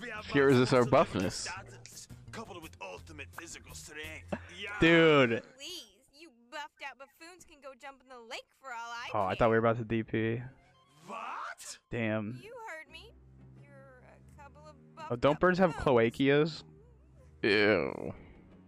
Here 0.00 0.14
Here 0.32 0.48
is 0.48 0.58
this 0.58 0.72
our 0.72 0.84
buffness. 0.84 1.48
Coupled 2.32 2.62
with 2.62 2.76
ultimate 2.82 3.28
physical 3.38 3.74
strength. 3.74 4.24
Yeah. 4.58 4.70
Dude. 4.80 5.42
Please, 5.58 5.89
you 6.80 6.86
out 6.86 6.98
buffoons 6.98 7.44
can 7.44 7.58
go 7.62 7.70
jump 7.80 8.00
in 8.02 8.08
the 8.08 8.20
lake 8.30 8.46
for 8.60 8.68
all 8.68 8.74
I 8.90 9.08
Oh, 9.14 9.28
I 9.30 9.34
thought 9.34 9.50
we 9.50 9.58
were 9.58 9.66
about 9.66 9.78
to 9.78 9.84
DP. 9.84 10.42
What? 11.06 11.78
Damn. 11.90 12.40
You 12.42 12.52
heard 12.68 12.90
me. 12.92 13.12
You're 13.60 14.02
a 14.38 14.42
couple 14.42 14.62
of 14.68 14.74
Oh, 15.10 15.16
don't 15.16 15.38
birds 15.40 15.58
have 15.58 15.70
buffoons. 15.76 16.12
cloacias? 16.14 16.62
Ew. 17.42 18.14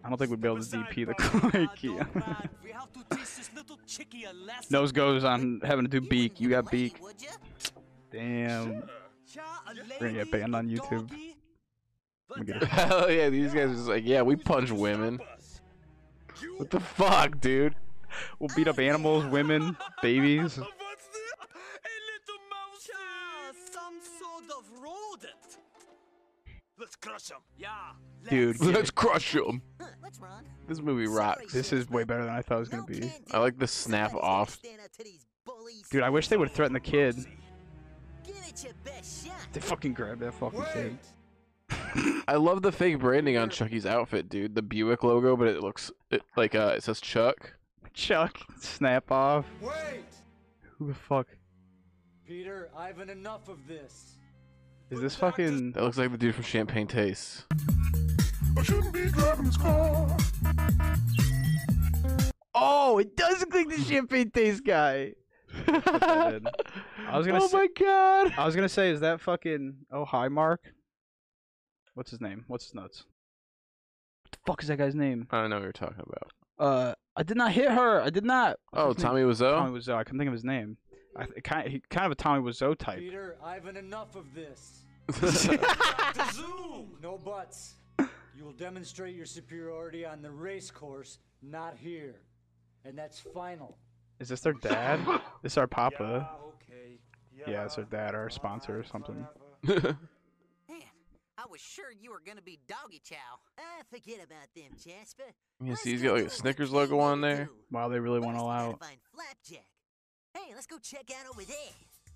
I 0.04 0.08
don't 0.08 0.18
think 0.18 0.30
we'd 0.30 0.40
be 0.40 0.48
able 0.48 0.60
to 0.62 0.64
DP 0.76 1.06
the 1.06 1.12
aside, 1.12 1.42
cloacia. 1.52 1.98
Don't 1.98 2.14
mind. 2.16 2.48
We 2.64 2.70
have 2.72 2.92
to 2.92 3.16
teach 3.16 3.36
this 3.36 3.50
little 3.54 3.78
chickie 3.86 4.24
a 4.24 4.32
lesson. 4.32 4.66
Nose 4.70 4.90
goes 4.92 5.22
on 5.24 5.60
having 5.64 5.84
to 5.84 6.00
do 6.00 6.00
beak. 6.06 6.40
You 6.40 6.48
got 6.48 6.70
beak. 6.70 6.96
Damn. 8.10 8.82
We're 10.00 10.08
gonna 10.08 10.12
get 10.24 10.30
banned 10.30 10.54
on 10.56 10.68
YouTube. 10.68 11.08
doggy. 11.08 11.16
me 11.16 11.36
But 12.28 12.46
get 12.46 12.60
that 12.60 12.68
Hell 12.88 13.10
yeah, 13.10 13.28
these 13.30 13.54
guys 13.54 13.70
are 13.70 13.74
just 13.74 13.86
like, 13.88 14.04
yeah, 14.04 14.22
we 14.22 14.36
punch 14.36 14.70
women. 14.70 15.20
What 16.56 16.70
the 16.70 16.80
fuck, 16.80 17.40
dude? 17.40 17.76
We'll 18.38 18.50
beat 18.54 18.68
up 18.68 18.78
animals, 18.78 19.24
women, 19.26 19.76
babies. 20.02 20.56
What's 20.56 20.56
that? 20.58 21.48
A 21.84 21.96
little 22.10 22.40
mouse. 22.50 22.88
Yeah, 22.88 23.52
some 23.72 23.94
sort 24.18 24.44
of 24.58 24.82
rodent. 24.82 25.58
Let's 26.78 26.96
crush 26.96 27.30
him. 27.30 27.38
Yeah. 27.56 27.70
Dude, 28.28 28.60
let's. 28.60 28.76
Let's 28.76 28.90
crush 28.90 29.32
them. 29.32 29.62
Huh, 29.80 29.86
let's 30.02 30.18
run. 30.18 30.44
This 30.68 30.80
movie 30.80 31.06
rocks. 31.06 31.52
This 31.52 31.72
is 31.72 31.88
way 31.88 32.04
better 32.04 32.24
than 32.24 32.34
I 32.34 32.42
thought 32.42 32.56
it 32.56 32.60
was 32.60 32.68
gonna 32.68 32.84
be. 32.84 33.12
I 33.32 33.38
like 33.38 33.58
the 33.58 33.66
snap 33.66 34.14
off. 34.14 34.50
stand 34.50 34.80
up 34.84 34.92
to 34.92 35.04
these 35.04 35.26
bullies. 35.44 35.88
Dude, 35.90 36.02
I 36.02 36.10
wish 36.10 36.28
they 36.28 36.36
would 36.36 36.50
threaten 36.50 36.72
the 36.72 36.80
kid. 36.80 37.16
Give 38.24 38.36
it 38.48 38.64
your 38.64 38.74
best 38.84 39.26
shot. 39.26 39.34
They 39.52 39.60
fucking 39.60 39.94
grabbed 39.94 40.20
that 40.20 40.34
fucking 40.34 40.64
kid. 40.72 40.98
I 42.28 42.36
love 42.36 42.62
the 42.62 42.72
fake 42.72 42.98
branding 42.98 43.36
on 43.36 43.50
Chucky's 43.50 43.86
outfit, 43.86 44.28
dude. 44.28 44.54
The 44.54 44.62
Buick 44.62 45.02
logo, 45.02 45.36
but 45.36 45.48
it 45.48 45.60
looks 45.60 45.90
it, 46.10 46.22
like 46.36 46.54
uh, 46.54 46.74
it 46.76 46.82
says 46.82 47.00
Chuck. 47.00 47.54
Chuck, 47.94 48.38
snap 48.58 49.10
off. 49.10 49.44
Wait! 49.60 50.04
Who 50.78 50.88
the 50.88 50.94
fuck? 50.94 51.26
Peter, 52.26 52.70
I've 52.76 52.96
had 52.96 53.10
enough 53.10 53.48
of 53.48 53.58
this. 53.66 54.16
Is 54.90 55.00
this 55.00 55.14
fucking. 55.14 55.72
That 55.72 55.82
looks 55.82 55.98
like 55.98 56.10
the 56.10 56.18
dude 56.18 56.34
from 56.34 56.44
Champagne 56.44 56.86
Taste. 56.86 57.44
I 58.56 58.62
shouldn't 58.62 58.92
be 58.92 59.06
driving 59.08 59.44
this 59.46 59.56
car. 59.56 60.16
Oh, 62.54 62.98
it 62.98 63.16
does 63.16 63.40
look 63.40 63.54
like 63.54 63.68
the 63.68 63.82
champagne 63.82 64.30
taste 64.30 64.64
guy. 64.64 65.14
Put 65.66 65.84
that 65.84 66.34
in. 66.34 66.46
I 67.08 67.16
was 67.18 67.26
gonna 67.26 67.42
oh 67.42 67.46
say- 67.48 67.56
my 67.58 67.66
god. 67.78 68.34
I 68.36 68.44
was 68.44 68.54
gonna 68.54 68.68
say, 68.68 68.90
is 68.90 69.00
that 69.00 69.20
fucking 69.20 69.74
oh 69.90 70.04
hi 70.04 70.28
Mark? 70.28 70.72
What's 71.94 72.10
his 72.10 72.20
name? 72.20 72.44
What's 72.48 72.64
his 72.66 72.74
nuts? 72.74 73.04
What 74.24 74.32
the 74.32 74.38
fuck 74.46 74.62
is 74.62 74.68
that 74.68 74.76
guy's 74.78 74.94
name? 74.94 75.26
I 75.30 75.40
don't 75.40 75.50
know 75.50 75.56
what 75.56 75.62
you're 75.62 75.72
talking 75.72 76.02
about. 76.06 76.32
Uh, 76.58 76.94
I 77.16 77.22
did 77.22 77.36
not 77.36 77.52
hit 77.52 77.70
her. 77.70 78.00
I 78.00 78.10
did 78.10 78.24
not. 78.24 78.58
What's 78.70 78.84
Oh, 78.84 78.88
his 78.88 78.98
name? 78.98 79.06
Tommy 79.06 79.20
Wiseau. 79.22 79.56
Tommy 79.58 79.78
Wiseau. 79.78 79.94
I 79.94 80.04
couldn't 80.04 80.18
think 80.18 80.28
of 80.28 80.32
his 80.34 80.44
name. 80.44 80.76
I 81.14 81.26
th- 81.26 81.42
kind 81.44 81.68
he 81.68 81.82
kind 81.90 82.06
of 82.06 82.12
a 82.12 82.14
Tommy 82.14 82.42
Wiseau 82.42 82.76
type. 82.76 82.98
Peter, 82.98 83.36
I've 83.44 83.64
had 83.64 83.76
enough 83.76 84.16
of 84.16 84.32
this. 84.34 84.84
Zoom. 86.32 86.96
No 87.02 87.18
buts. 87.18 87.74
You 88.34 88.44
will 88.44 88.52
demonstrate 88.52 89.14
your 89.14 89.26
superiority 89.26 90.06
on 90.06 90.22
the 90.22 90.30
race 90.30 90.70
course, 90.70 91.18
not 91.42 91.76
here. 91.76 92.20
And 92.84 92.96
that's 92.96 93.20
final. 93.20 93.76
Is 94.20 94.28
this 94.28 94.40
their 94.40 94.54
dad? 94.54 95.00
this 95.42 95.58
our 95.58 95.66
papa? 95.66 96.28
Yeah, 96.30 96.46
okay. 96.48 96.98
Yeah, 97.46 97.64
it's 97.64 97.76
our 97.76 97.84
dad, 97.84 98.14
our 98.14 98.30
sponsor 98.30 98.78
or 98.78 98.84
something. 98.84 99.26
Man, 101.36 101.44
I 101.46 101.50
was 101.50 101.60
sure 101.60 101.86
you 102.00 102.10
were 102.10 102.22
gonna 102.24 102.42
be 102.42 102.58
doggy 102.68 103.00
chow. 103.04 103.16
Ah, 103.58 103.82
forget 103.90 104.16
about 104.24 104.48
them, 104.54 104.72
Jasper. 104.76 105.24
Yeah, 105.60 105.70
Let's 105.70 105.82
see, 105.82 105.92
he's 105.92 106.02
got 106.02 106.14
like 106.16 106.26
a 106.26 106.30
Snickers 106.30 106.70
logo 106.72 106.98
on 106.98 107.20
there. 107.20 107.44
do. 107.46 107.50
Wow, 107.70 107.88
they 107.88 108.00
really 108.00 108.20
went 108.20 108.32
First, 108.32 108.42
all 108.42 108.48
we 108.50 108.54
gotta 108.56 108.72
out. 108.72 108.80
find 108.80 108.98
Flapjack. 109.14 109.66
Hey, 110.34 110.54
let's 110.54 110.66
go 110.66 110.78
check 110.78 111.10
out 111.18 111.26
over 111.30 111.42
there. 111.44 111.56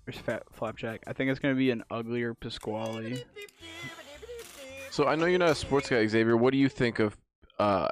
There's 0.05 0.17
Fat 0.19 0.43
Flapjack. 0.53 1.03
I 1.07 1.13
think 1.13 1.29
it's 1.29 1.39
gonna 1.39 1.55
be 1.55 1.71
an 1.71 1.83
uglier 1.91 2.33
Pasquale. 2.33 3.23
so 4.91 5.05
I 5.07 5.15
know 5.15 5.25
you're 5.25 5.39
not 5.39 5.49
a 5.51 5.55
sports 5.55 5.89
guy, 5.89 6.05
Xavier. 6.07 6.37
What 6.37 6.51
do 6.51 6.57
you 6.57 6.69
think 6.69 6.99
of 6.99 7.17
uh 7.59 7.87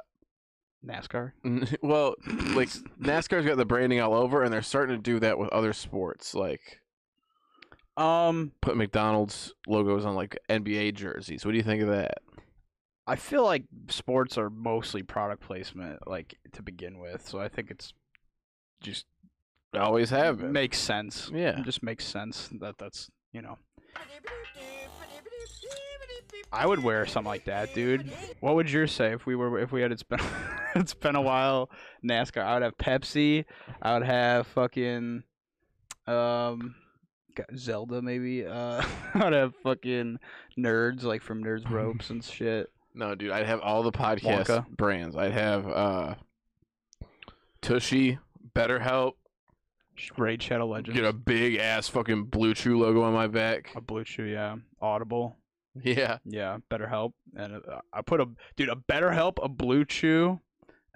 NASCAR. 0.84 1.32
well, 1.82 2.14
like 2.54 2.68
NASCAR's 3.00 3.44
got 3.44 3.56
the 3.56 3.64
branding 3.64 4.00
all 4.00 4.14
over, 4.14 4.42
and 4.44 4.52
they're 4.52 4.62
starting 4.62 4.94
to 4.96 5.02
do 5.02 5.18
that 5.20 5.36
with 5.38 5.48
other 5.50 5.72
sports, 5.72 6.34
like 6.34 6.80
Um, 7.96 8.52
put 8.60 8.76
McDonald's 8.76 9.54
logos 9.66 10.04
on 10.04 10.14
like 10.14 10.38
NBA 10.50 10.94
jerseys. 10.94 11.44
What 11.44 11.52
do 11.52 11.56
you 11.56 11.62
think 11.62 11.82
of 11.82 11.88
that? 11.88 12.18
I 13.06 13.16
feel 13.16 13.44
like 13.44 13.64
sports 13.88 14.36
are 14.36 14.50
mostly 14.50 15.02
product 15.02 15.42
placement, 15.42 16.06
like 16.08 16.36
to 16.52 16.62
begin 16.62 16.98
with. 16.98 17.26
So 17.26 17.38
I 17.40 17.48
think 17.48 17.70
it's 17.70 17.92
just 18.80 19.06
Always 19.74 20.10
have 20.10 20.38
been. 20.38 20.52
makes 20.52 20.78
sense. 20.78 21.30
Yeah. 21.32 21.58
it 21.60 21.64
just 21.64 21.82
makes 21.82 22.04
sense 22.04 22.48
that 22.60 22.78
that's 22.78 23.10
you 23.32 23.42
know. 23.42 23.58
I 26.52 26.66
would 26.66 26.82
wear 26.82 27.06
something 27.06 27.28
like 27.28 27.44
that, 27.46 27.74
dude. 27.74 28.10
What 28.40 28.54
would 28.54 28.70
yours 28.70 28.92
say 28.92 29.12
if 29.12 29.26
we 29.26 29.34
were 29.36 29.58
if 29.58 29.72
we 29.72 29.82
had 29.82 29.92
it's 29.92 30.02
been 30.02 30.20
it's 30.74 30.94
been 30.94 31.16
a 31.16 31.20
while 31.20 31.70
NASCAR? 32.04 32.42
I 32.42 32.54
would 32.54 32.62
have 32.62 32.76
Pepsi. 32.78 33.44
I 33.82 33.94
would 33.94 34.06
have 34.06 34.46
fucking 34.48 35.24
um 36.06 36.74
got 36.74 36.85
Zelda 37.56 38.02
maybe. 38.02 38.46
Uh 38.46 38.82
I 39.14 39.24
would 39.24 39.32
have 39.32 39.54
fucking 39.62 40.18
nerds 40.58 41.02
like 41.02 41.22
from 41.22 41.42
Nerds 41.44 41.68
Ropes 41.70 42.10
and 42.10 42.22
shit. 42.24 42.70
No, 42.94 43.14
dude, 43.14 43.30
I'd 43.30 43.46
have 43.46 43.60
all 43.60 43.82
the 43.82 43.92
podcast 43.92 44.46
Wonka. 44.46 44.68
brands. 44.70 45.16
I'd 45.16 45.32
have 45.32 45.66
uh 45.68 46.14
Tushy, 47.62 48.18
BetterHelp, 48.54 49.12
Raid 50.16 50.42
Shadow 50.42 50.66
Legends. 50.66 50.96
get 50.98 51.06
a 51.08 51.12
big 51.12 51.56
ass 51.56 51.88
fucking 51.88 52.24
Blue 52.24 52.54
Chew 52.54 52.78
logo 52.78 53.02
on 53.02 53.12
my 53.12 53.26
back. 53.26 53.72
a 53.74 53.80
blue 53.80 54.04
chew, 54.04 54.24
yeah. 54.24 54.56
Audible. 54.80 55.36
Yeah. 55.82 56.18
Yeah, 56.24 56.58
BetterHelp, 56.70 57.12
and 57.34 57.56
uh, 57.56 57.80
I 57.92 58.02
put 58.02 58.20
a 58.20 58.28
dude 58.56 58.68
a 58.70 58.76
BetterHelp, 58.76 59.34
a 59.42 59.48
Blue 59.48 59.84
Chew, 59.84 60.40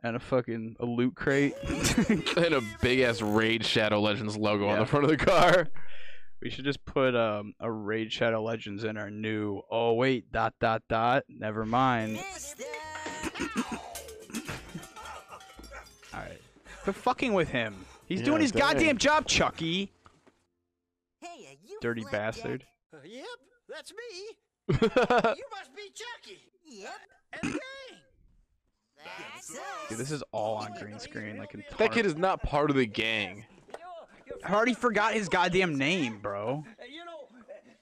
and 0.03 0.16
a 0.16 0.18
fucking 0.20 0.76
a 0.81 0.87
loot 0.87 1.14
crate. 1.16 1.55
and 2.09 2.55
a 2.55 2.62
big 2.81 3.00
ass 3.00 3.20
Raid 3.20 3.64
Shadow 3.64 4.00
Legends 4.00 4.37
logo 4.38 4.68
on 4.68 4.79
the 4.79 4.87
front 4.87 5.05
of 5.05 5.11
the 5.11 5.18
car. 5.18 5.68
We 6.42 6.50
should 6.50 6.64
just 6.64 6.85
put 6.85 7.14
um 7.14 7.55
a 7.61 7.70
Raid 7.70 8.12
Shadow 8.12 8.42
Legends 8.42 8.85
in 8.85 8.96
our 8.96 9.11
new. 9.11 9.62
Oh 9.70 9.94
wait, 9.94 10.31
dot 10.33 10.55
dot 10.61 10.83
dot. 10.88 11.24
Never 11.29 11.64
mind. 11.64 12.14
Mister. 12.14 12.64
All 16.12 16.20
right, 16.20 16.40
quit 16.83 16.96
fucking 16.96 17.33
with 17.33 17.48
him. 17.48 17.74
He's 18.07 18.20
Yeah, 18.20 18.24
doing 18.26 18.40
his 18.42 18.53
dang. 18.53 18.61
goddamn 18.61 18.98
job, 18.98 19.26
Chucky. 19.26 19.92
Hey, 21.20 21.29
are 21.48 21.57
you 21.64 21.79
Dirty 21.81 22.05
bastard. 22.11 22.64
Uh, 22.92 22.98
yep, 23.05 23.24
that's 23.68 23.92
me. 23.92 24.37
You 24.81 25.44
must 25.50 25.74
be 25.76 25.90
Chucky. 25.94 26.40
Yep. 26.64 26.90
And 27.33 27.42
the 27.42 27.59
gang. 27.59 27.98
That's 29.05 29.59
Dude, 29.88 29.98
this 29.98 30.11
is 30.11 30.22
all 30.33 30.57
on 30.57 30.74
green 30.81 30.98
screen. 30.98 31.38
Like 31.38 31.55
that 31.79 31.92
kid 31.92 32.07
is 32.07 32.16
not 32.16 32.42
part 32.42 32.70
of 32.70 32.76
the 32.76 32.87
gang. 32.87 33.44
I 34.44 34.53
already 34.55 34.74
forgot 34.74 35.14
his 35.14 35.29
goddamn 35.29 35.76
name, 35.76 36.18
bro. 36.20 36.64
You 36.90 37.03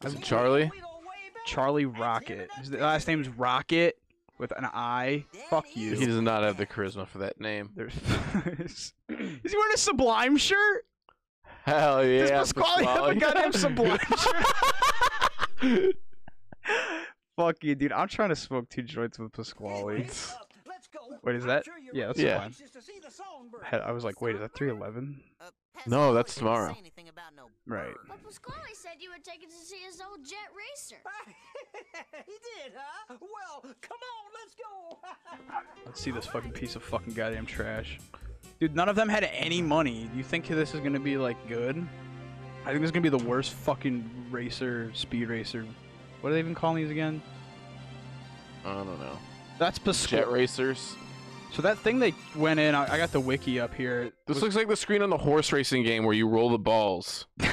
Is 0.08 0.14
it 0.14 0.22
Charlie? 0.22 0.70
we 0.72 0.80
go 0.80 0.86
way 1.00 1.30
back. 1.34 1.46
Charlie 1.46 1.86
Rocket. 1.86 2.50
His 2.58 2.70
last 2.72 3.06
name's 3.08 3.28
Rocket 3.28 3.98
with 4.38 4.52
an 4.56 4.64
I. 4.66 5.24
Fuck 5.50 5.76
you. 5.76 5.94
He 5.94 6.06
does 6.06 6.20
not 6.20 6.42
have 6.42 6.56
the 6.56 6.66
charisma 6.66 7.06
for 7.06 7.18
that 7.18 7.40
name. 7.40 7.70
There's 7.74 7.94
is 8.58 8.92
he 9.08 9.14
wearing 9.56 9.74
a 9.74 9.78
Sublime 9.78 10.36
shirt? 10.36 10.84
Hell 11.64 12.04
yeah. 12.06 12.28
Does 12.28 12.52
Pasquale 12.52 12.84
have 12.84 12.96
a 12.96 13.14
Pasquale. 13.14 13.20
goddamn 13.20 13.52
Sublime 13.52 13.98
shirt? 15.60 15.96
Fuck 17.36 17.62
you, 17.62 17.74
dude. 17.74 17.92
I'm 17.92 18.08
trying 18.08 18.30
to 18.30 18.36
smoke 18.36 18.68
two 18.68 18.82
joints 18.82 19.18
with 19.18 19.32
Pasquale. 19.32 19.98
Let's. 19.98 20.34
Wait, 21.22 21.36
is 21.36 21.44
that- 21.44 21.64
yeah, 21.92 22.06
that's 22.06 22.18
Yeah. 22.18 22.40
fine. 22.40 22.52
just 22.52 22.72
to 22.74 22.82
see 22.82 22.98
the 23.04 23.10
songbird. 23.10 23.62
Had- 23.64 23.80
I 23.82 23.90
was 23.92 24.04
like, 24.04 24.20
wait, 24.20 24.34
is 24.36 24.40
that 24.40 24.54
311? 24.54 25.20
No, 25.86 26.12
that's 26.14 26.34
didn't 26.34 26.46
tomorrow. 26.46 26.72
Say 26.72 26.78
anything 26.80 27.08
about 27.08 27.34
no 27.36 27.44
Right. 27.66 27.86
bird. 27.94 28.06
But 28.08 28.22
Pasquale 28.24 28.74
said 28.74 28.92
you 29.00 29.10
would 29.10 29.24
take 29.24 29.42
it 29.42 29.50
to 29.50 29.56
see 29.56 29.78
his 29.86 30.00
old 30.00 30.24
jet 30.24 30.50
racer. 30.56 31.00
he 32.26 32.32
did, 32.32 32.72
huh? 32.76 33.16
Well, 33.20 33.74
come 33.80 33.98
on, 33.98 34.32
let's 34.34 34.54
go. 34.54 34.98
Let's 35.86 36.00
see 36.00 36.10
this 36.10 36.26
fucking 36.26 36.52
piece 36.52 36.76
of 36.76 36.82
fucking 36.82 37.14
goddamn 37.14 37.46
trash. 37.46 37.98
Dude, 38.60 38.74
none 38.74 38.88
of 38.88 38.96
them 38.96 39.08
had 39.08 39.24
any 39.32 39.62
money. 39.62 40.08
Do 40.10 40.18
you 40.18 40.24
think 40.24 40.46
this 40.46 40.74
is 40.74 40.80
gonna 40.80 41.00
be 41.00 41.16
like 41.16 41.36
good? 41.48 41.76
I 42.64 42.70
think 42.70 42.80
this 42.80 42.88
is 42.88 42.92
gonna 42.92 43.08
be 43.08 43.08
the 43.08 43.24
worst 43.24 43.52
fucking 43.52 44.26
racer, 44.30 44.90
speed 44.94 45.28
racer. 45.28 45.64
What 46.20 46.30
are 46.30 46.32
they 46.34 46.40
even 46.40 46.54
calling 46.54 46.82
these 46.82 46.90
again? 46.90 47.22
I 48.64 48.74
don't 48.74 48.98
know. 49.00 49.18
That's 49.58 49.78
Jet 50.06 50.30
racers. 50.30 50.94
So 51.52 51.62
that 51.62 51.78
thing 51.78 51.98
they 51.98 52.14
went 52.36 52.60
in, 52.60 52.74
I, 52.74 52.94
I 52.94 52.98
got 52.98 53.10
the 53.10 53.20
wiki 53.20 53.58
up 53.58 53.74
here. 53.74 54.12
This 54.26 54.36
was- 54.36 54.42
looks 54.42 54.56
like 54.56 54.68
the 54.68 54.76
screen 54.76 55.02
on 55.02 55.10
the 55.10 55.16
horse 55.18 55.52
racing 55.52 55.82
game 55.82 56.04
where 56.04 56.14
you 56.14 56.28
roll 56.28 56.50
the 56.50 56.58
balls. 56.58 57.26
Do 57.40 57.46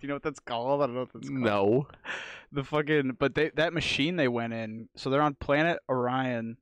you 0.00 0.08
know 0.08 0.16
what 0.16 0.22
that's 0.22 0.40
called? 0.40 0.82
I 0.82 0.86
don't 0.86 0.94
know 0.94 1.00
what 1.00 1.12
that's 1.14 1.28
called. 1.28 1.40
No. 1.40 1.86
The 2.52 2.62
fucking 2.62 3.16
but 3.18 3.34
they 3.34 3.50
that 3.56 3.72
machine 3.72 4.16
they 4.16 4.28
went 4.28 4.52
in. 4.52 4.88
So 4.96 5.08
they're 5.10 5.22
on 5.22 5.34
planet 5.34 5.78
Orion, 5.88 6.56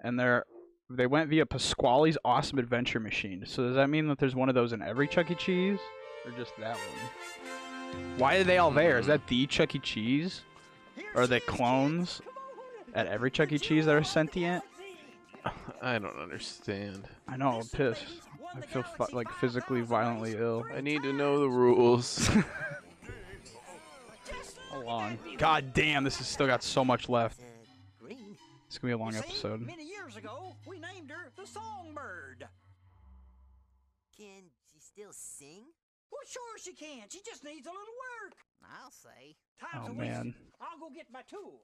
and 0.00 0.18
they're 0.18 0.44
they 0.88 1.06
went 1.06 1.28
via 1.28 1.44
Pasquale's 1.46 2.16
Awesome 2.24 2.58
Adventure 2.58 2.98
machine. 2.98 3.44
So 3.46 3.64
does 3.66 3.74
that 3.76 3.90
mean 3.90 4.08
that 4.08 4.18
there's 4.18 4.34
one 4.34 4.48
of 4.48 4.54
those 4.54 4.72
in 4.72 4.80
every 4.82 5.06
Chuck 5.08 5.30
E. 5.30 5.34
Cheese, 5.34 5.78
or 6.24 6.30
just 6.32 6.52
that 6.58 6.76
one? 6.76 8.00
Why 8.16 8.36
are 8.36 8.44
they 8.44 8.58
all 8.58 8.70
there? 8.70 8.98
Is 8.98 9.06
that 9.06 9.26
the 9.26 9.46
Chuck 9.46 9.74
E. 9.74 9.78
Cheese? 9.78 10.40
Are 11.14 11.26
they 11.26 11.40
clones 11.40 12.22
at 12.96 13.06
every 13.06 13.30
Chuck 13.30 13.52
E. 13.52 13.58
Cheese 13.58 13.86
that 13.86 13.94
are 13.94 14.02
sentient? 14.02 14.64
I 15.82 15.98
don't 15.98 16.18
understand. 16.18 17.06
I 17.28 17.36
know, 17.36 17.60
I'm 17.60 17.66
pissed. 17.68 18.04
I 18.56 18.60
feel 18.62 18.82
fu- 18.82 19.14
like 19.14 19.30
physically 19.32 19.82
violently 19.82 20.34
ill. 20.36 20.64
I 20.74 20.80
need 20.80 21.02
to 21.02 21.12
know 21.12 21.38
the 21.40 21.48
rules. 21.48 22.28
Hold 24.70 24.86
on. 24.86 25.18
God 25.38 25.72
damn, 25.74 26.04
this 26.04 26.16
has 26.18 26.26
still 26.26 26.46
got 26.46 26.62
so 26.62 26.84
much 26.84 27.08
left. 27.08 27.38
It's 28.66 28.78
gonna 28.78 28.90
be 28.90 28.94
a 28.94 28.98
long 28.98 29.14
episode. 29.14 29.60
Many 29.60 29.86
years 29.86 30.16
ago, 30.16 30.56
we 30.66 30.78
named 30.78 31.10
her 31.10 31.30
the 31.36 31.46
Songbird. 31.46 32.46
Can 34.16 34.44
she 34.72 34.80
still 34.80 35.10
sing? 35.12 35.64
Well, 36.10 36.20
sure 36.26 36.58
she 36.62 36.72
can. 36.72 37.04
She 37.10 37.20
just 37.24 37.44
needs 37.44 37.66
a 37.66 37.70
little 37.70 37.94
work. 38.24 38.34
I'll 38.82 38.90
say. 38.90 39.36
Time's 39.60 39.88
Oh, 39.88 39.92
a 39.92 39.94
man. 39.94 40.34
I'll 40.60 40.78
go 40.78 40.90
get 40.94 41.06
my 41.12 41.22
tool. 41.28 41.60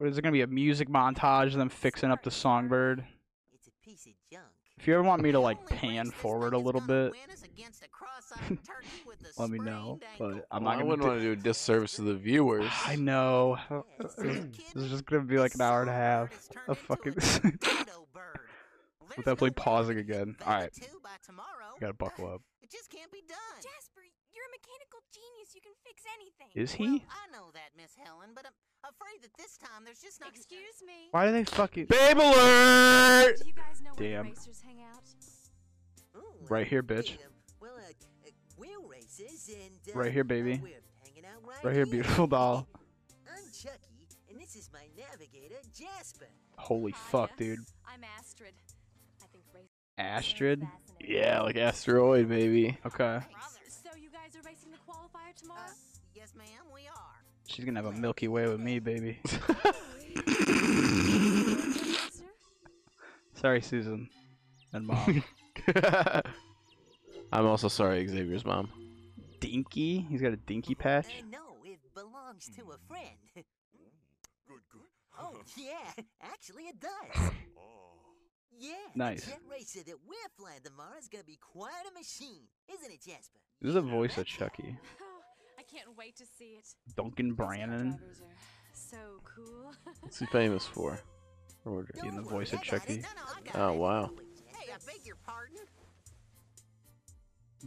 Is 0.00 0.18
it 0.18 0.22
gonna 0.22 0.32
be 0.32 0.42
a 0.42 0.46
music 0.46 0.88
montage 0.88 1.48
of 1.48 1.54
them 1.54 1.68
fixing 1.68 2.10
up 2.10 2.22
the 2.22 2.30
songbird? 2.30 3.04
It's 3.52 3.68
a 3.68 3.70
piece 3.84 4.06
of 4.06 4.12
junk. 4.32 4.44
If 4.78 4.86
you 4.86 4.92
ever 4.94 5.02
want 5.02 5.22
me 5.22 5.32
to 5.32 5.40
like 5.40 5.64
pan 5.66 6.10
forward 6.10 6.52
a 6.52 6.58
little 6.58 6.80
bit, 6.82 7.12
win 7.12 7.30
is 7.32 7.42
against 7.42 7.82
a 7.84 7.88
cross-eyed 7.88 8.58
turkey 8.66 8.88
with 9.06 9.16
a 9.22 9.40
let 9.40 9.48
me 9.50 9.58
know. 9.58 10.00
But 10.18 10.46
I'm 10.50 10.62
Well, 10.64 10.64
not 10.64 10.66
I 10.66 10.72
gonna. 10.74 10.84
wouldn't 10.86 11.08
want 11.08 11.18
to 11.20 11.24
do 11.24 11.32
a 11.32 11.36
disservice 11.36 11.96
to 11.96 12.02
the 12.02 12.14
viewers. 12.14 12.70
I 12.84 12.96
know. 12.96 13.58
Yeah, 13.70 13.80
This 14.00 14.18
is- 14.18 14.44
kid, 14.56 14.64
this 14.74 14.82
is 14.84 14.90
just 14.90 15.06
gonna 15.06 15.22
be 15.24 15.38
like 15.38 15.54
an 15.54 15.60
hour 15.62 15.80
and 15.80 15.90
a 15.90 15.94
half 15.94 16.30
Songbird 16.42 16.68
of 16.68 16.78
fucking. 16.78 17.12
a 17.16 17.20
torpedo 17.20 18.06
bird. 18.12 18.40
Well, 19.16 19.22
definitely 19.32 19.52
pausing 19.52 19.96
again. 19.98 20.36
Alright. 20.42 20.74
two 20.74 20.98
by 21.02 21.14
tomorrow. 21.24 21.78
Gotta 21.80 21.94
buckle 21.94 22.26
up. 22.26 22.42
It 22.60 22.70
just 22.72 22.90
can't 22.90 23.10
be 23.12 23.22
done. 23.26 23.38
Jasper, 23.62 24.02
you're 24.34 24.44
a 24.44 24.52
mechanical 24.52 24.98
genius. 25.14 25.54
You 25.54 25.62
can 25.62 25.72
fix 25.86 26.02
anything. 26.18 26.50
Is 26.60 26.76
Well, 26.76 26.88
he? 27.00 27.04
I 27.08 27.30
know 27.32 27.48
that, 27.54 27.70
Miss 27.78 27.94
Helen, 27.96 28.34
but 28.34 28.44
I'm 28.44 28.52
afraid 28.90 29.22
that 29.22 29.30
this 29.38 29.56
time 29.58 29.84
there's 29.84 30.00
just 30.00 30.20
not. 30.20 30.30
Excuse 30.30 30.82
me. 30.86 31.08
Why 31.10 31.26
do 31.26 31.32
they 31.32 31.44
fucking 31.44 31.86
Babe 31.86 32.18
alert! 32.18 33.38
Do 33.40 33.46
you 33.48 33.52
guys 33.54 33.80
know 33.82 33.90
Damn. 33.96 34.24
the 34.24 34.30
racers 34.30 34.60
hang 34.64 34.80
out? 34.82 35.02
Ooh, 36.16 36.46
Right 36.48 36.66
here, 36.66 36.82
bitch. 36.82 37.14
uh, 37.14 37.18
well, 37.60 37.72
uh, 37.76 38.28
uh, 38.28 38.88
races 38.88 39.50
and. 39.54 39.94
Uh, 39.94 39.98
Right 39.98 40.12
here, 40.12 40.24
baby. 40.24 40.60
we're 40.62 40.70
hanging 41.04 41.24
out 41.24 41.46
right, 41.46 41.64
Right 41.64 41.74
here, 41.74 41.86
beautiful 41.86 42.26
doll. 42.26 42.66
I'm 43.28 43.44
Chucky, 43.52 44.06
and 44.30 44.40
this 44.40 44.56
is 44.56 44.70
my 44.72 44.86
navigator, 44.96 45.56
Jasper. 45.74 46.26
Holy 46.56 46.92
Hiya. 46.92 47.00
fuck, 47.10 47.36
dude. 47.36 47.58
I'm 47.86 48.00
Astrid. 48.18 48.54
I 49.22 49.26
think. 49.52 49.66
Astrid. 49.98 50.66
Yeah, 51.00 51.42
like 51.42 51.56
asteroid, 51.56 52.28
baby. 52.28 52.78
Okay. 52.86 53.20
So 53.68 53.90
you 53.98 54.10
guys 54.10 54.34
are 54.36 54.42
racing 54.46 54.70
the 54.70 54.78
qualifier 54.78 55.34
tomorrow? 55.40 55.60
Uh, 55.66 55.72
yes, 56.14 56.32
ma'am, 56.36 56.46
we 56.74 56.82
are. 56.82 57.15
She's 57.46 57.64
gonna 57.64 57.82
have 57.82 57.92
a 57.94 57.96
Milky 57.98 58.28
Way 58.28 58.46
with 58.48 58.60
me, 58.60 58.78
baby. 58.80 59.18
Sorry, 63.34 63.60
Susan. 63.60 64.08
And 64.72 64.86
mom. 64.86 65.22
I'm 67.32 67.46
also 67.46 67.68
sorry, 67.68 68.06
Xavier's 68.06 68.44
mom. 68.44 68.70
dinky. 69.40 70.06
He's 70.08 70.20
got 70.22 70.32
a 70.32 70.36
dinky 70.36 70.74
patch. 70.74 71.06
Uh, 71.06 71.26
no, 71.30 71.56
it 71.64 71.78
belongs 71.94 72.48
to 72.56 72.62
a 72.72 72.78
friend. 72.88 73.16
Good, 73.34 73.44
good. 74.72 74.80
oh, 75.20 75.40
yeah, 75.56 75.92
actually 76.22 76.64
it 76.64 76.80
does. 76.80 77.32
Yeah, 78.58 78.72
Nice. 78.94 79.24
the 79.24 79.32
jet 79.32 79.40
racer 79.50 79.80
that 79.86 79.96
we're 80.08 80.30
flying 80.38 80.60
tomorrow 80.64 80.96
is 80.98 81.08
gonna 81.08 81.24
be 81.24 81.36
quite 81.40 81.84
a 81.90 81.92
machine, 81.98 82.46
isn't 82.72 82.90
it, 82.90 83.02
Jasper? 83.02 83.38
This 83.60 83.68
is 83.68 83.74
the 83.74 83.82
voice 83.82 84.16
of 84.16 84.24
Chucky. 84.26 84.78
I 85.66 85.76
can't 85.76 85.96
wait 85.96 86.16
to 86.16 86.24
see 86.38 86.56
it. 86.58 86.64
Duncan 86.96 87.28
Those 87.30 87.36
Brannan. 87.36 87.98
so 88.72 88.96
cool. 89.24 89.72
What's 90.00 90.18
he 90.18 90.26
famous 90.26 90.66
for? 90.66 91.00
Or- 91.64 91.86
Being 92.00 92.16
the 92.16 92.22
voice 92.22 92.52
of 92.52 92.62
Chucky. 92.62 92.98
No, 92.98 93.52
no, 93.54 93.66
Oh, 93.68 93.72
wow. 93.72 94.10
Hey, 94.46 94.72
I 94.72 94.76
beg 94.86 95.04
your 95.04 95.16
pardon. 95.26 95.56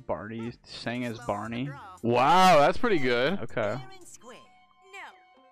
Barney 0.07 0.53
sang 0.63 1.03
as 1.05 1.15
Slow 1.17 1.23
on 1.23 1.51
the 1.51 1.65
Barney. 1.65 1.69
Wow, 2.03 2.59
that's 2.59 2.77
pretty 2.77 2.99
good. 2.99 3.33
Okay. 3.41 3.53
Fair 3.53 3.81
and 3.97 4.07
square. 4.07 4.37
No, 4.93 4.99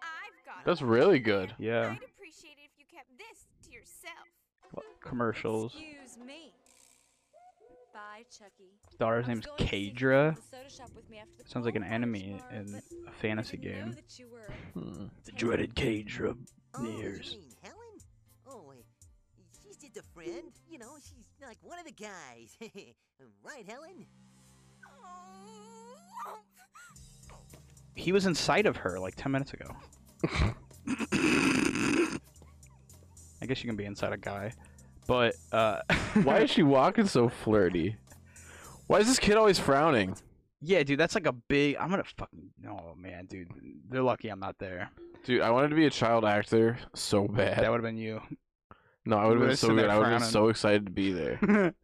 I've 0.01 0.45
got 0.45 0.63
That's 0.65 0.81
really 0.81 1.19
good. 1.19 1.53
Yeah. 1.59 1.89
I'd 1.91 2.03
appreciate 2.03 2.51
it 2.57 2.69
if 2.71 2.79
you 2.79 2.85
kept 2.89 3.09
this 3.17 3.47
to 3.65 3.71
yourself. 3.71 4.27
What- 4.71 4.85
Commercials. 5.01 5.73
Excuse 5.75 6.17
me. 6.25 6.53
Bye, 7.93 8.23
Chucky. 8.31 8.76
Daughter's 8.99 9.27
name 9.27 9.39
is 9.39 9.45
name's 9.45 9.45
going 9.45 9.57
to 9.57 9.67
see 9.75 9.77
you 9.77 9.91
Kadra. 9.93 10.29
at 10.29 10.35
the 10.35 10.41
soda 10.41 10.63
Photoshop 10.67 10.95
with 10.95 11.09
me 11.09 11.17
after 11.19 11.43
the 11.43 11.49
Sounds 11.49 11.65
like 11.65 11.75
an 11.75 11.83
enemy 11.83 12.41
in 12.51 12.81
a 13.07 13.11
fantasy 13.11 13.57
I 13.57 13.61
didn't 13.61 13.77
know 13.79 13.85
game. 13.85 13.93
that 13.95 14.19
you 14.19 14.27
were 14.31 14.53
Hmm. 14.81 15.05
The 15.25 15.31
dreaded 15.33 15.75
cage 15.75 16.19
of 16.19 16.37
Oh, 16.75 16.81
nears. 16.83 17.37
Helen? 17.61 17.77
Oh, 18.47 18.63
wait. 18.67 18.85
She's 19.63 19.77
just 19.77 19.97
a 19.97 20.03
friend. 20.13 20.51
You 20.69 20.79
know, 20.79 20.95
she's 21.01 21.25
like 21.45 21.57
one 21.61 21.79
of 21.79 21.85
the 21.85 21.91
guys. 21.91 22.57
right, 23.43 23.65
Helen? 23.67 24.05
He 27.95 28.11
was 28.11 28.25
inside 28.25 28.65
of 28.67 28.77
her 28.77 28.99
like 28.99 29.15
10 29.15 29.31
minutes 29.31 29.53
ago. 29.53 29.75
I 33.41 33.45
guess 33.45 33.63
you 33.63 33.67
can 33.69 33.75
be 33.75 33.85
inside 33.85 34.13
a 34.13 34.17
guy. 34.17 34.51
But, 35.07 35.35
uh. 35.51 35.81
Why 36.23 36.39
is 36.39 36.49
she 36.51 36.63
walking 36.63 37.05
so 37.07 37.29
flirty? 37.29 37.95
Why 38.87 38.99
is 38.99 39.07
this 39.07 39.19
kid 39.19 39.37
always 39.37 39.59
frowning? 39.59 40.15
Yeah, 40.61 40.83
dude, 40.83 40.99
that's 40.99 41.15
like 41.15 41.27
a 41.27 41.33
big. 41.33 41.77
I'm 41.77 41.89
gonna 41.89 42.03
fucking. 42.17 42.49
No, 42.61 42.95
man, 42.97 43.25
dude. 43.25 43.49
They're 43.89 44.01
lucky 44.01 44.29
I'm 44.29 44.39
not 44.39 44.57
there. 44.59 44.89
Dude, 45.23 45.41
I 45.41 45.51
wanted 45.51 45.69
to 45.69 45.75
be 45.75 45.85
a 45.85 45.89
child 45.91 46.25
actor 46.25 46.79
so 46.95 47.27
bad. 47.27 47.59
That 47.59 47.69
would 47.69 47.77
have 47.77 47.83
been 47.83 47.97
you. 47.97 48.21
no, 49.05 49.17
I 49.17 49.27
would 49.27 49.39
have 49.39 49.47
been 49.47 49.57
so 49.57 49.75
good. 49.75 49.89
I 49.89 49.97
would 49.97 50.07
have 50.07 50.21
been 50.21 50.29
so 50.29 50.47
excited 50.47 50.85
to 50.85 50.91
be 50.91 51.11
there. 51.11 51.73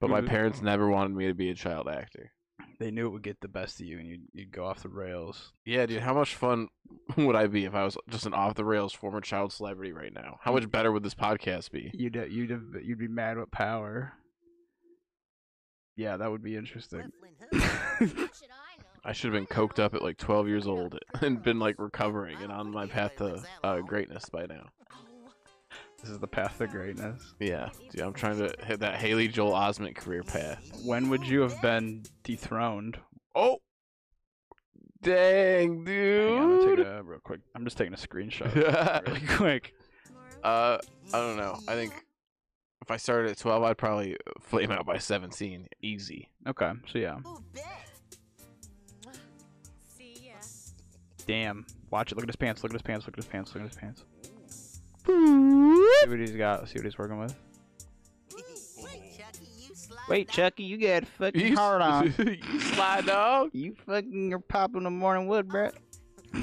But 0.00 0.10
my 0.10 0.20
parents 0.20 0.62
never 0.62 0.88
wanted 0.88 1.16
me 1.16 1.26
to 1.28 1.34
be 1.34 1.50
a 1.50 1.54
child 1.54 1.88
actor. 1.88 2.32
They 2.78 2.90
knew 2.90 3.06
it 3.06 3.10
would 3.10 3.22
get 3.22 3.40
the 3.40 3.48
best 3.48 3.80
of 3.80 3.86
you 3.86 3.98
and 3.98 4.08
you'd, 4.08 4.22
you'd 4.32 4.52
go 4.52 4.66
off 4.66 4.82
the 4.82 4.88
rails. 4.88 5.52
Yeah, 5.64 5.86
dude, 5.86 6.02
how 6.02 6.14
much 6.14 6.34
fun 6.34 6.68
would 7.16 7.36
I 7.36 7.46
be 7.46 7.64
if 7.64 7.74
I 7.74 7.84
was 7.84 7.96
just 8.08 8.26
an 8.26 8.34
off 8.34 8.54
the 8.54 8.64
rails 8.64 8.92
former 8.92 9.20
child 9.20 9.52
celebrity 9.52 9.92
right 9.92 10.12
now? 10.12 10.38
How 10.42 10.52
much 10.52 10.68
better 10.70 10.90
would 10.90 11.04
this 11.04 11.14
podcast 11.14 11.70
be? 11.70 11.90
You'd, 11.94 12.16
you'd, 12.30 12.50
have, 12.50 12.62
you'd 12.82 12.98
be 12.98 13.08
mad 13.08 13.38
with 13.38 13.50
power. 13.50 14.14
Yeah, 15.96 16.16
that 16.16 16.30
would 16.30 16.42
be 16.42 16.56
interesting. 16.56 17.12
I 19.04 19.12
should 19.12 19.32
have 19.32 19.38
been 19.40 19.46
coked 19.46 19.78
up 19.78 19.94
at 19.94 20.02
like 20.02 20.16
12 20.16 20.48
years 20.48 20.66
old 20.66 20.98
and 21.20 21.42
been 21.42 21.58
like 21.58 21.76
recovering 21.78 22.38
and 22.40 22.52
on 22.52 22.70
my 22.70 22.86
path 22.86 23.16
to 23.16 23.42
uh, 23.64 23.80
greatness 23.80 24.28
by 24.28 24.46
now. 24.46 24.68
This 26.00 26.10
is 26.10 26.18
the 26.18 26.26
path 26.26 26.58
to 26.58 26.66
greatness. 26.66 27.34
Yeah, 27.38 27.68
dude, 27.90 28.00
I'm 28.00 28.12
trying 28.12 28.38
to 28.38 28.52
hit 28.64 28.80
that 28.80 28.96
Haley 28.96 29.28
Joel 29.28 29.52
Osment 29.52 29.94
career 29.94 30.24
path. 30.24 30.80
When 30.84 31.08
would 31.10 31.24
you 31.24 31.42
have 31.42 31.60
been 31.62 32.02
dethroned? 32.24 32.98
Oh, 33.36 33.58
dang, 35.00 35.84
dude. 35.84 36.28
Hang 36.28 36.38
on, 36.38 36.42
I'm 36.42 36.58
gonna 36.60 36.76
take 36.76 36.86
a 36.86 37.02
real 37.04 37.20
quick. 37.20 37.40
I'm 37.54 37.64
just 37.64 37.76
taking 37.76 37.94
a 37.94 37.96
screenshot 37.96 38.52
really 39.06 39.26
quick. 39.36 39.74
Uh, 40.42 40.78
I 41.14 41.18
don't 41.18 41.36
know. 41.36 41.58
I 41.68 41.74
think 41.74 42.04
if 42.82 42.90
I 42.90 42.96
started 42.98 43.30
at 43.30 43.38
12, 43.38 43.62
I'd 43.62 43.78
probably 43.78 44.16
flame 44.40 44.70
out 44.70 44.84
by 44.84 44.98
17. 44.98 45.68
Easy. 45.80 46.28
Okay, 46.46 46.72
so 46.92 46.98
yeah. 46.98 47.18
See 49.96 50.26
ya. 50.26 50.32
Damn. 51.26 51.64
Watch 51.90 52.12
it. 52.12 52.16
Look 52.16 52.24
at 52.24 52.28
his 52.28 52.36
pants. 52.36 52.62
Look 52.62 52.72
at 52.72 52.74
his 52.74 52.82
pants. 52.82 53.06
Look 53.06 53.14
at 53.16 53.22
his 53.24 53.28
pants. 53.30 53.54
Look 53.54 53.62
at 53.62 53.68
his 53.70 53.78
pants. 53.78 54.04
See 55.06 56.08
what 56.08 56.18
he's 56.18 56.32
got. 56.32 56.68
See 56.68 56.78
what 56.78 56.84
he's 56.84 56.98
working 56.98 57.18
with. 57.18 57.34
Wait, 60.08 60.28
Chucky, 60.28 60.64
you 60.64 60.78
got 60.78 61.04
a 61.04 61.06
fucking 61.06 61.40
You- 61.48 61.56
hard 61.56 61.80
on. 61.82 62.14
you 62.18 62.60
slide 62.60 63.06
dog. 63.06 63.50
You 63.52 63.74
fucking 63.86 64.32
are 64.34 64.38
popping 64.40 64.82
the 64.82 64.90
morning 64.90 65.28
wood, 65.28 65.48
Brett. 65.48 65.74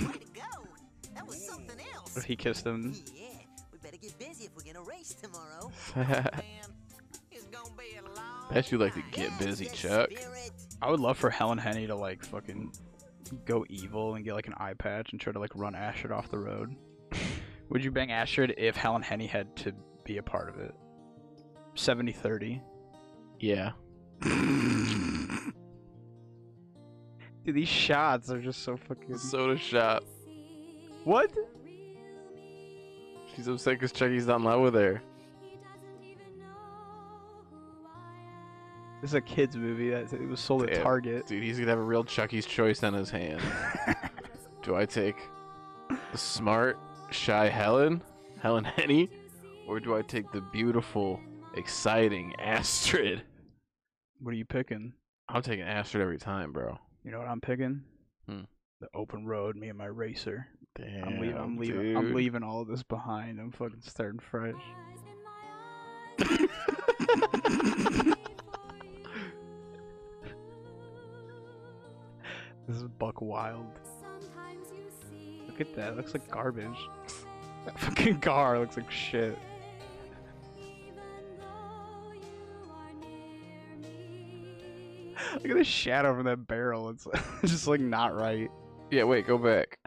That 1.15 1.27
was 1.27 1.45
something 1.45 1.75
else. 1.93 2.15
If 2.15 2.23
he 2.23 2.37
kissed 2.37 2.65
him. 2.65 2.95
Bet 8.51 8.71
you 8.71 8.77
like 8.77 8.93
to 8.95 9.03
get 9.11 9.37
busy, 9.37 9.65
Chuck. 9.65 10.09
I 10.81 10.89
would 10.89 10.99
love 10.99 11.17
for 11.17 11.29
Helen 11.29 11.57
Henny 11.57 11.87
to 11.87 11.95
like 11.95 12.23
fucking 12.23 12.71
go 13.45 13.65
evil 13.69 14.15
and 14.15 14.25
get 14.25 14.33
like 14.33 14.47
an 14.47 14.55
eye 14.57 14.73
patch 14.73 15.11
and 15.11 15.21
try 15.21 15.33
to 15.33 15.39
like 15.39 15.51
run 15.55 15.75
Astrid 15.75 16.11
off 16.11 16.29
the 16.29 16.39
road. 16.39 16.75
would 17.69 17.83
you 17.83 17.91
bang 17.91 18.11
Astrid 18.11 18.55
if 18.57 18.75
Helen 18.75 19.01
Henny 19.01 19.27
had 19.27 19.55
to 19.57 19.73
be 20.03 20.17
a 20.17 20.23
part 20.23 20.49
of 20.49 20.59
it? 20.59 20.73
70 21.75 22.11
30. 22.11 22.61
Yeah. 23.39 23.71
Dude, 24.21 25.53
these 27.45 27.67
shots 27.67 28.31
are 28.31 28.41
just 28.41 28.63
so 28.63 28.77
fucking. 28.77 29.17
Soda 29.17 29.57
shot. 29.57 30.03
What? 31.03 31.31
She's 33.35 33.47
upset 33.47 33.75
because 33.75 33.91
Chucky's 33.91 34.27
not 34.27 34.37
in 34.37 34.43
love 34.43 34.61
with 34.61 34.75
her. 34.75 35.01
This 39.01 39.11
is 39.11 39.15
a 39.15 39.21
kids 39.21 39.55
movie 39.55 39.91
that 39.91 40.11
it 40.11 40.27
was 40.27 40.41
sold 40.41 40.63
at 40.63 40.73
Damn. 40.73 40.83
Target. 40.83 41.27
Dude, 41.27 41.41
he's 41.41 41.57
gonna 41.57 41.69
have 41.69 41.79
a 41.79 41.83
real 41.83 42.03
Chucky's 42.03 42.45
choice 42.45 42.83
on 42.83 42.93
his 42.93 43.09
hand. 43.09 43.41
Do 44.61 44.75
I 44.75 44.85
take 44.85 45.15
the 46.11 46.17
smart, 46.17 46.77
shy 47.11 47.47
Helen, 47.47 48.03
Helen 48.41 48.65
Henny, 48.65 49.09
or 49.67 49.79
do 49.79 49.95
I 49.95 50.01
take 50.01 50.31
the 50.31 50.41
beautiful, 50.41 51.19
exciting 51.55 52.33
Astrid? 52.39 53.21
What 54.19 54.31
are 54.31 54.37
you 54.37 54.45
picking? 54.45 54.93
I'm 55.29 55.41
taking 55.41 55.65
Astrid 55.65 56.01
every 56.01 56.17
time, 56.17 56.51
bro. 56.51 56.77
You 57.05 57.11
know 57.11 57.19
what 57.19 57.27
I'm 57.27 57.39
picking? 57.39 57.81
Hmm. 58.27 58.41
The 58.81 58.87
open 58.93 59.25
road, 59.25 59.55
me 59.55 59.69
and 59.69 59.77
my 59.77 59.85
racer. 59.85 60.47
Damn, 60.75 61.05
I'm 61.05 61.19
leaving. 61.19 61.37
I'm 61.37 61.57
leaving. 61.57 61.97
I'm 61.97 62.13
leaving 62.13 62.43
all 62.43 62.61
of 62.61 62.67
this 62.67 62.83
behind. 62.83 63.39
I'm 63.39 63.51
fucking 63.51 63.81
starting 63.81 64.19
fresh. 64.19 64.55
this 72.69 72.77
is 72.77 72.83
Buck 72.99 73.19
Wild. 73.19 73.65
Look 75.47 75.59
at 75.59 75.75
that. 75.75 75.97
Looks 75.97 76.13
like 76.13 76.29
garbage. 76.29 76.77
That 77.65 77.79
fucking 77.79 78.21
car 78.21 78.59
looks 78.59 78.77
like 78.77 78.91
shit. 78.91 79.37
Look 85.33 85.45
at 85.49 85.57
the 85.57 85.63
shadow 85.63 86.15
from 86.15 86.25
that 86.25 86.47
barrel. 86.47 86.89
It's 86.89 87.07
just 87.43 87.67
like 87.67 87.81
not 87.81 88.15
right. 88.15 88.51
Yeah, 88.91 89.05
wait, 89.05 89.25
go 89.25 89.39
back. 89.39 89.79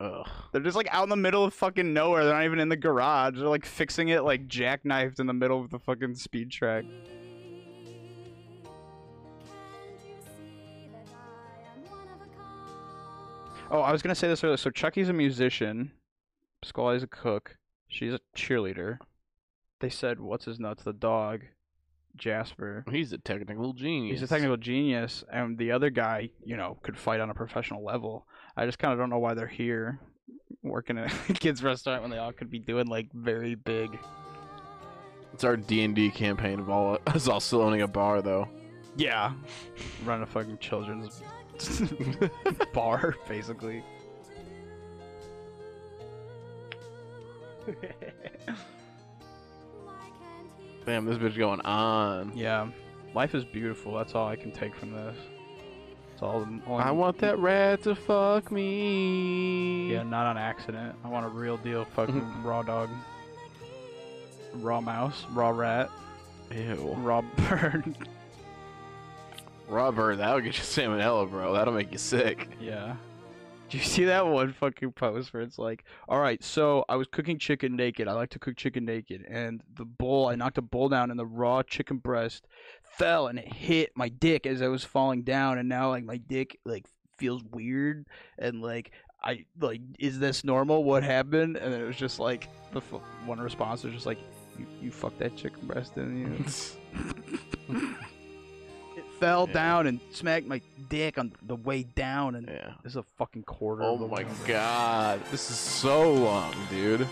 Ugh. 0.00 0.28
They're 0.52 0.60
just 0.62 0.76
like 0.76 0.88
out 0.90 1.04
in 1.04 1.08
the 1.08 1.16
middle 1.16 1.44
of 1.44 1.54
fucking 1.54 1.94
nowhere. 1.94 2.24
They're 2.24 2.34
not 2.34 2.44
even 2.44 2.60
in 2.60 2.68
the 2.68 2.76
garage. 2.76 3.38
They're 3.38 3.48
like 3.48 3.64
fixing 3.64 4.08
it 4.08 4.22
like 4.22 4.48
jackknifed 4.48 5.18
in 5.18 5.26
the 5.26 5.32
middle 5.32 5.62
of 5.62 5.70
the 5.70 5.78
fucking 5.78 6.14
speed 6.16 6.50
track. 6.50 6.84
Oh, 13.70 13.80
I 13.80 13.92
was 13.92 14.02
gonna 14.02 14.14
say 14.14 14.28
this 14.28 14.42
earlier. 14.42 14.56
So 14.56 14.70
Chucky's 14.70 15.08
a 15.08 15.12
musician. 15.12 15.92
Scully's 16.64 17.02
a 17.02 17.06
cook. 17.06 17.56
She's 17.88 18.12
a 18.12 18.20
cheerleader. 18.36 18.98
They 19.80 19.88
said, 19.88 20.18
"What's 20.20 20.44
his 20.44 20.58
nuts?" 20.58 20.82
The 20.82 20.92
dog, 20.92 21.42
Jasper. 22.16 22.84
He's 22.90 23.12
a 23.12 23.18
technical 23.18 23.72
genius. 23.72 24.20
He's 24.20 24.28
a 24.28 24.32
technical 24.32 24.56
genius, 24.56 25.24
and 25.32 25.56
the 25.56 25.70
other 25.72 25.88
guy, 25.90 26.30
you 26.44 26.56
know, 26.56 26.78
could 26.82 26.98
fight 26.98 27.20
on 27.20 27.30
a 27.30 27.34
professional 27.34 27.84
level. 27.84 28.26
I 28.56 28.66
just 28.66 28.78
kind 28.78 28.92
of 28.92 28.98
don't 28.98 29.10
know 29.10 29.18
why 29.20 29.34
they're 29.34 29.46
here, 29.46 30.00
working 30.62 30.98
at 30.98 31.12
a 31.30 31.32
kids' 31.34 31.62
restaurant 31.62 32.02
when 32.02 32.10
they 32.10 32.18
all 32.18 32.32
could 32.32 32.50
be 32.50 32.58
doing 32.58 32.88
like 32.88 33.12
very 33.12 33.54
big. 33.54 33.98
It's 35.32 35.44
our 35.44 35.56
D 35.56 35.84
and 35.84 35.94
D 35.94 36.10
campaign 36.10 36.58
of 36.58 36.68
all 36.68 36.98
us 37.06 37.28
all 37.28 37.40
still 37.40 37.62
owning 37.62 37.82
a 37.82 37.88
bar 37.88 38.20
though. 38.20 38.48
Yeah, 38.96 39.32
run 40.04 40.22
a 40.22 40.26
fucking 40.26 40.58
children's 40.58 41.22
bar, 42.72 43.16
basically. 43.28 43.82
Damn, 50.86 51.04
this 51.04 51.18
bitch 51.18 51.36
going 51.36 51.60
on. 51.60 52.32
yeah, 52.34 52.68
life 53.14 53.34
is 53.34 53.44
beautiful. 53.44 53.94
That's 53.94 54.14
all 54.14 54.26
I 54.26 54.36
can 54.36 54.50
take 54.50 54.74
from 54.74 54.92
this. 54.92 55.16
It's 56.14 56.22
all. 56.22 56.46
all 56.66 56.78
I 56.78 56.90
want 56.90 57.18
that 57.18 57.38
rat 57.38 57.82
to 57.84 57.94
fuck 57.94 58.50
me. 58.50 59.92
Yeah, 59.92 60.02
not 60.02 60.26
on 60.26 60.36
accident. 60.38 60.94
I 61.04 61.08
want 61.08 61.26
a 61.26 61.28
real 61.28 61.56
deal 61.58 61.84
fucking 61.84 62.42
raw 62.44 62.62
dog. 62.62 62.88
Raw 64.54 64.80
mouse, 64.80 65.24
raw 65.32 65.50
rat, 65.50 65.90
Ew. 66.50 66.94
raw 66.98 67.20
bird. 67.36 67.94
Robert, 69.70 70.18
that'll 70.18 70.40
get 70.40 70.58
you 70.58 70.64
salmonella, 70.64 71.30
bro. 71.30 71.52
That'll 71.52 71.74
make 71.74 71.92
you 71.92 71.98
sick. 71.98 72.48
Yeah. 72.60 72.96
Do 73.68 73.78
you 73.78 73.84
see 73.84 74.04
that 74.06 74.26
one 74.26 74.52
fucking 74.52 74.92
post 74.92 75.32
where 75.32 75.44
it's 75.44 75.56
like, 75.56 75.84
all 76.08 76.18
right, 76.18 76.42
so 76.42 76.84
I 76.88 76.96
was 76.96 77.06
cooking 77.06 77.38
chicken 77.38 77.76
naked. 77.76 78.08
I 78.08 78.12
like 78.14 78.30
to 78.30 78.40
cook 78.40 78.56
chicken 78.56 78.84
naked. 78.84 79.24
And 79.28 79.62
the 79.76 79.84
bowl, 79.84 80.26
I 80.26 80.34
knocked 80.34 80.58
a 80.58 80.62
bowl 80.62 80.88
down 80.88 81.12
and 81.12 81.20
the 81.20 81.24
raw 81.24 81.62
chicken 81.62 81.98
breast 81.98 82.48
fell 82.82 83.28
and 83.28 83.38
it 83.38 83.52
hit 83.52 83.92
my 83.94 84.08
dick 84.08 84.44
as 84.44 84.60
I 84.60 84.66
was 84.66 84.82
falling 84.82 85.22
down. 85.22 85.56
And 85.58 85.68
now, 85.68 85.90
like, 85.90 86.02
my 86.02 86.16
dick, 86.16 86.58
like, 86.64 86.84
feels 87.16 87.44
weird. 87.44 88.06
And, 88.40 88.60
like, 88.60 88.90
I, 89.22 89.44
like, 89.60 89.82
is 90.00 90.18
this 90.18 90.42
normal? 90.42 90.82
What 90.82 91.04
happened? 91.04 91.56
And 91.56 91.72
then 91.72 91.80
it 91.80 91.86
was 91.86 91.96
just 91.96 92.18
like, 92.18 92.48
the 92.72 92.80
f- 92.80 93.00
one 93.24 93.38
response 93.38 93.84
was 93.84 93.94
just 93.94 94.06
like, 94.06 94.18
you, 94.58 94.66
you 94.82 94.90
fucked 94.90 95.20
that 95.20 95.36
chicken 95.36 95.64
breast, 95.68 95.94
didn't 95.94 96.18
you? 97.68 97.86
it 99.20 99.24
fell 99.24 99.46
Yeah. 99.48 99.54
down 99.54 99.86
and 99.86 100.00
smacked 100.12 100.46
my 100.46 100.60
dick 100.88 101.18
on 101.18 101.32
the 101.42 101.56
way 101.56 101.82
down, 101.82 102.34
and 102.34 102.48
Yeah. 102.48 102.72
this 102.82 102.92
is 102.92 102.96
a 102.96 103.02
fucking 103.18 103.44
quarter. 103.44 103.82
Oh 103.82 103.94
of 103.94 104.00
the 104.00 104.06
my 104.08 104.18
way. 104.22 104.26
god. 104.46 105.20
This 105.30 105.50
is 105.50 105.56
so 105.56 106.12
long, 106.12 106.54
dude. 106.70 107.06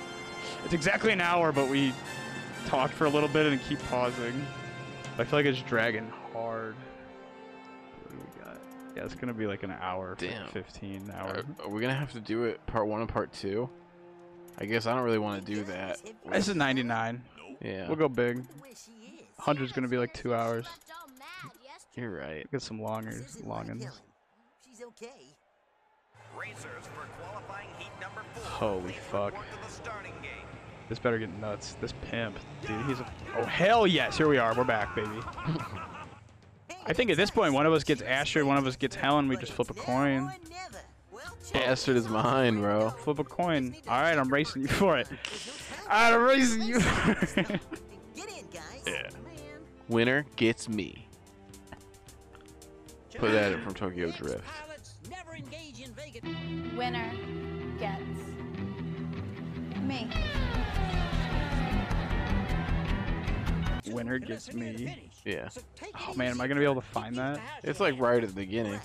It's 0.65 0.75
exactly 0.75 1.13
an 1.13 1.21
hour, 1.21 1.53
but 1.53 1.69
we 1.69 1.93
talked 2.67 2.95
for 2.95 3.05
a 3.07 3.11
little 3.11 3.29
bit 3.29 3.47
and 3.47 3.61
keep 3.63 3.79
pausing. 3.89 4.45
I 5.19 5.25
feel 5.25 5.39
like 5.39 5.47
it's 5.47 5.61
dragging 5.63 6.11
hard. 6.33 6.75
What 8.05 8.11
do 8.11 8.17
we 8.19 8.45
got? 8.45 8.61
Yeah, 8.97 9.05
it's 9.05 9.15
gonna 9.15 9.35
be 9.35 9.47
like 9.47 9.63
an 9.63 9.73
hour, 9.81 10.15
Damn. 10.19 10.49
fifteen 10.49 11.11
Are, 11.11 11.37
hour. 11.37 11.43
are 11.65 11.69
we 11.69 11.81
gonna 11.81 11.95
have 11.95 12.13
to 12.13 12.21
do 12.21 12.45
it 12.45 12.65
part 12.67 12.87
one 12.87 13.01
and 13.01 13.09
part 13.09 13.33
two? 13.33 13.69
I 14.61 14.65
guess 14.65 14.87
I 14.87 14.95
don't 14.95 15.05
really 15.05 15.19
want 15.19 15.45
to 15.45 15.55
do 15.55 15.63
that. 15.65 16.01
This 16.33 16.49
is 16.49 16.57
99. 16.57 17.23
Yeah. 17.61 17.87
We'll 17.87 17.97
go 17.97 18.09
big. 18.09 18.45
100's 19.39 19.71
gonna 19.71 19.87
be 19.87 19.99
like 19.99 20.13
two 20.13 20.35
hours. 20.35 20.67
You're 21.99 22.13
right. 22.13 22.49
Get 22.53 22.63
some 22.63 22.81
longers, 22.81 23.39
longins. 23.45 23.85
She's 24.65 24.83
okay. 24.83 25.35
Racers 26.39 26.85
for 26.95 27.09
qualifying 27.21 27.67
heat 27.77 27.91
number 28.01 28.23
four. 28.35 28.45
Holy 28.45 28.93
fuck. 28.93 29.33
Report 29.33 29.47
to 29.51 29.67
the 29.67 29.73
starting 29.73 30.13
gate. 30.23 30.31
This 30.89 31.01
better 31.01 31.19
get 31.19 31.37
nuts. 31.41 31.77
This 31.81 31.93
pimp, 32.09 32.39
dude, 32.65 32.87
he's 32.87 33.01
a. 33.01 33.13
Oh 33.37 33.45
hell 33.45 33.85
yes! 33.85 34.17
Here 34.17 34.29
we 34.29 34.39
are. 34.39 34.55
We're 34.55 34.63
back, 34.63 34.95
baby. 34.95 35.21
I 36.87 36.93
think 36.93 37.11
at 37.11 37.17
this 37.17 37.33
point, 37.33 37.53
one 37.53 37.67
of 37.67 37.73
us 37.73 37.83
gets 37.83 38.01
Astrid, 38.01 38.47
one 38.47 38.59
of 38.59 38.67
us 38.69 38.77
gets 38.77 38.95
Helen. 38.95 39.27
We 39.27 39.37
just 39.37 39.51
flip 39.51 39.71
a 39.71 39.75
coin. 39.75 40.31
Astrid 41.53 41.97
is 41.97 42.09
mine, 42.09 42.61
bro. 42.61 42.91
Flip 42.91 43.19
a 43.19 43.25
coin. 43.25 43.75
All 43.89 44.01
right, 44.01 44.17
I'm 44.17 44.33
racing 44.33 44.63
you 44.63 44.69
for 44.69 44.99
it. 44.99 45.09
All 45.91 46.13
right, 46.13 46.15
I'm 46.15 46.23
racing 46.23 46.63
you. 46.63 46.79
for 46.79 47.41
it. 47.41 47.61
Yeah. 48.87 49.11
Winner 49.89 50.25
gets 50.37 50.69
me. 50.69 51.08
Put 53.19 53.33
that 53.33 53.53
in 53.53 53.61
from 53.61 53.75
Tokyo 53.75 54.11
Drift. 54.13 54.45
Winner 56.77 57.13
gets 57.79 58.01
me. 59.81 60.11
Winner 63.87 64.19
gets 64.19 64.53
me. 64.55 65.11
Yeah. 65.25 65.49
Oh 66.09 66.15
man, 66.15 66.31
am 66.31 66.41
I 66.41 66.47
gonna 66.47 66.61
be 66.61 66.65
able 66.65 66.77
to 66.77 66.81
find 66.81 67.17
that? 67.17 67.41
It's 67.65 67.81
like 67.81 67.99
right 67.99 68.23
at 68.23 68.29
the 68.29 68.35
beginning. 68.35 68.81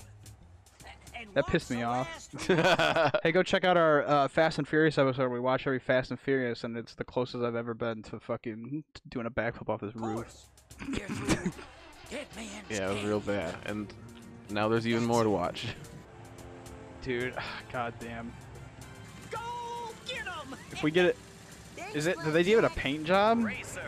That 1.34 1.46
pissed 1.46 1.70
me 1.70 1.82
off. 1.82 2.28
hey, 3.22 3.32
go 3.32 3.42
check 3.42 3.64
out 3.64 3.76
our 3.76 4.06
uh, 4.06 4.28
Fast 4.28 4.58
and 4.58 4.68
Furious 4.68 4.98
episode. 4.98 5.30
We 5.30 5.40
watch 5.40 5.66
every 5.66 5.78
Fast 5.78 6.10
and 6.10 6.20
Furious, 6.20 6.64
and 6.64 6.76
it's 6.76 6.94
the 6.94 7.04
closest 7.04 7.42
I've 7.44 7.56
ever 7.56 7.74
been 7.74 8.02
to 8.04 8.20
fucking 8.20 8.84
doing 9.08 9.26
a 9.26 9.30
backflip 9.30 9.68
off 9.68 9.80
this 9.80 9.94
roof. 9.94 10.32
Yeah, 12.70 12.90
it 12.90 12.94
was 12.94 13.02
real 13.02 13.20
bad. 13.20 13.56
And 13.66 13.92
now 14.50 14.68
there's 14.68 14.86
even 14.86 15.04
more 15.04 15.22
to 15.24 15.30
watch. 15.30 15.66
Dude, 17.02 17.34
ah, 17.36 17.42
god 17.72 17.94
damn. 18.00 18.32
If 20.70 20.82
we 20.82 20.90
get 20.90 21.06
it, 21.06 21.16
is 21.94 22.06
it? 22.06 22.16
Do 22.24 22.30
they 22.30 22.42
give 22.42 22.58
it 22.58 22.64
a 22.64 22.70
paint 22.70 23.04
job? 23.04 23.44
Racers, 23.44 23.78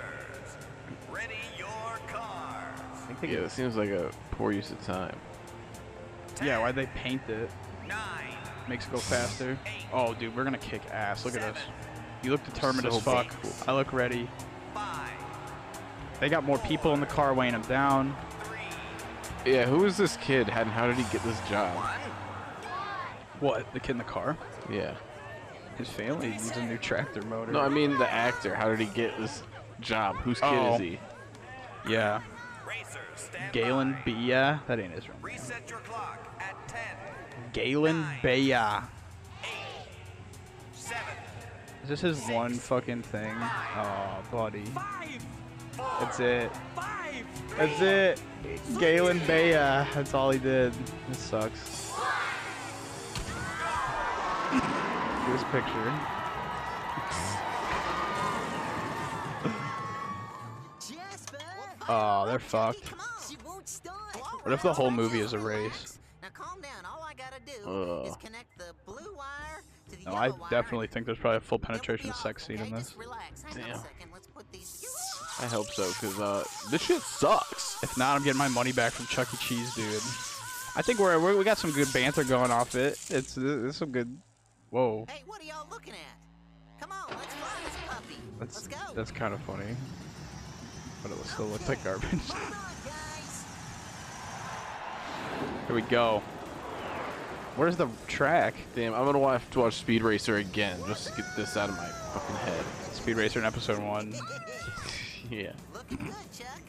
ready 1.10 1.34
your 1.58 1.66
cars. 2.08 2.80
I 3.08 3.12
think 3.14 3.32
Yeah, 3.32 3.40
it 3.40 3.44
it 3.44 3.50
seems 3.50 3.76
like 3.76 3.90
a 3.90 4.10
poor 4.32 4.52
use 4.52 4.70
of 4.70 4.80
time. 4.84 5.16
Yeah, 6.42 6.58
why'd 6.58 6.74
they 6.74 6.86
paint 6.86 7.22
it? 7.28 7.50
Nine. 7.88 7.98
Makes 8.68 8.86
it 8.86 8.92
go 8.92 8.98
faster. 8.98 9.58
Oh, 9.92 10.14
dude, 10.14 10.36
we're 10.36 10.44
gonna 10.44 10.58
kick 10.58 10.82
ass. 10.92 11.24
Look 11.24 11.36
at 11.36 11.42
us. 11.42 11.58
You 12.22 12.30
look 12.32 12.44
determined 12.44 12.90
So 12.90 12.98
as 12.98 13.02
fuck. 13.02 13.28
cool. 13.42 13.52
I 13.66 13.72
look 13.74 13.92
ready. 13.92 14.28
Five. 14.74 15.10
They 16.20 16.28
got 16.28 16.44
more 16.44 16.58
people 16.58 16.92
in 16.94 17.00
the 17.00 17.06
car 17.06 17.34
weighing 17.34 17.52
them 17.52 17.62
down. 17.62 18.16
Yeah, 19.46 19.64
who 19.66 19.84
is 19.84 19.96
this 19.96 20.16
kid 20.16 20.48
and 20.48 20.70
how 20.70 20.86
did 20.86 20.96
he 20.96 21.04
get 21.12 21.22
this 21.22 21.38
job? 21.48 21.76
What? 23.40 23.72
The 23.72 23.80
kid 23.80 23.92
in 23.92 23.98
the 23.98 24.04
car? 24.04 24.36
Yeah. 24.70 24.94
His 25.78 25.88
family 25.88 26.30
needs 26.30 26.56
a 26.56 26.64
new 26.66 26.78
tractor 26.78 27.22
motor. 27.22 27.52
No, 27.52 27.60
I 27.60 27.68
mean 27.68 27.96
the 27.98 28.10
actor. 28.10 28.54
How 28.54 28.68
did 28.70 28.80
he 28.80 28.86
get 28.86 29.16
this 29.18 29.42
job? 29.80 30.16
Whose 30.16 30.40
kid 30.40 30.48
Oh. 30.48 30.74
is 30.74 30.80
he? 30.80 30.98
Yeah. 31.88 32.22
Galen 33.52 33.92
by. 33.92 34.00
Bia. 34.04 34.62
That 34.66 34.80
ain't 34.80 34.92
his 34.92 35.04
real 35.08 35.14
name. 35.16 35.24
Reset 35.24 35.70
your 35.70 35.78
clock 35.80 36.18
at 36.40 36.56
10, 36.68 36.80
Galen 37.52 38.04
Bia. 38.22 38.84
seven, 40.72 41.00
Is 41.84 41.88
this 41.90 42.00
his 42.00 42.26
one 42.28 42.54
fucking 42.54 43.02
thing? 43.02 43.34
Oh, 43.76 44.18
buddy. 44.32 44.64
That's 45.76 46.20
it. 46.20 46.50
That's 47.56 47.80
it. 47.80 48.22
Galen 48.78 49.18
Bea. 49.20 49.52
That's 49.52 50.14
all 50.14 50.30
he 50.30 50.38
did. 50.38 50.72
This 51.08 51.18
sucks. 51.18 51.92
this 55.32 55.44
picture. 55.50 55.92
Oh, 61.88 62.26
they're 62.26 62.38
fucked. 62.38 62.92
She 63.28 63.36
won't 63.44 63.68
start. 63.68 64.16
What 64.42 64.52
if 64.52 64.62
the 64.62 64.72
whole 64.72 64.90
movie 64.90 65.20
is 65.20 65.32
a 65.32 65.38
race? 65.38 65.98
Now 66.22 66.28
calm 66.34 66.60
down. 66.60 66.84
All 66.84 67.02
I 67.02 67.14
gotta 67.14 67.40
do 67.44 67.68
Ugh. 67.68 68.06
is 68.06 68.16
connect 68.16 68.58
the 68.58 68.72
blue 68.84 69.14
wire 69.16 69.62
No, 70.04 70.14
I 70.14 70.30
definitely 70.50 70.88
think 70.88 71.06
there's 71.06 71.18
probably 71.18 71.38
a 71.38 71.40
full 71.40 71.58
penetration 71.58 72.12
sex 72.12 72.46
scene 72.46 72.58
in 72.58 72.70
this. 72.72 72.96
Relax. 72.96 73.42
Hang 73.42 73.62
on 73.64 73.70
a 73.70 73.72
Damn. 73.74 73.82
I 75.38 75.46
hope 75.46 75.70
so, 75.70 75.86
because 75.88 76.18
uh, 76.18 76.44
this 76.70 76.82
shit 76.82 77.02
sucks. 77.02 77.82
If 77.82 77.96
not, 77.98 78.16
I'm 78.16 78.24
getting 78.24 78.38
my 78.38 78.48
money 78.48 78.72
back 78.72 78.92
from 78.92 79.06
Chuck 79.06 79.28
E. 79.34 79.36
Cheese, 79.36 79.74
dude. 79.74 80.02
I 80.74 80.82
think 80.82 80.98
we're, 80.98 81.18
we're 81.20 81.36
we 81.36 81.44
got 81.44 81.58
some 81.58 81.72
good 81.72 81.92
banter 81.92 82.24
going 82.24 82.50
off 82.50 82.74
it. 82.74 82.98
It's 83.10 83.36
it's 83.36 83.76
some 83.76 83.90
good. 83.92 84.16
Whoa, 84.70 85.06
Hey, 85.08 85.22
what 85.26 85.40
are 85.40 85.44
y'all 85.44 85.66
looking 85.70 85.92
at? 85.94 86.80
Come 86.80 86.90
on, 86.92 87.06
let's 87.08 87.34
fly 87.34 87.48
this 87.64 87.76
puppy. 87.86 88.16
that's 88.38 88.54
let's 88.56 88.68
go. 88.68 88.94
that's 88.94 89.10
kind 89.10 89.32
of 89.32 89.40
funny. 89.42 89.76
But 91.02 91.12
it 91.12 91.18
will 91.18 91.24
still 91.24 91.46
looks 91.46 91.68
like 91.68 91.82
garbage. 91.84 92.10
Here 95.66 95.74
we 95.74 95.82
go. 95.82 96.22
Where's 97.56 97.76
the 97.76 97.88
track? 98.06 98.54
Damn, 98.74 98.92
I'm 98.94 99.04
gonna 99.04 99.26
have 99.28 99.50
to 99.52 99.60
watch 99.60 99.74
Speed 99.74 100.02
Racer 100.02 100.36
again 100.36 100.78
just 100.86 101.08
to 101.08 101.12
get 101.16 101.24
this 101.36 101.56
out 101.56 101.68
of 101.68 101.76
my 101.76 101.86
fucking 101.86 102.36
head. 102.36 102.64
Speed 102.92 103.16
Racer 103.16 103.38
in 103.38 103.44
episode 103.44 103.78
one. 103.82 104.14
Yeah. 105.30 105.52
Looking 105.74 105.98
good, 105.98 106.14
Chuck. 106.36 106.60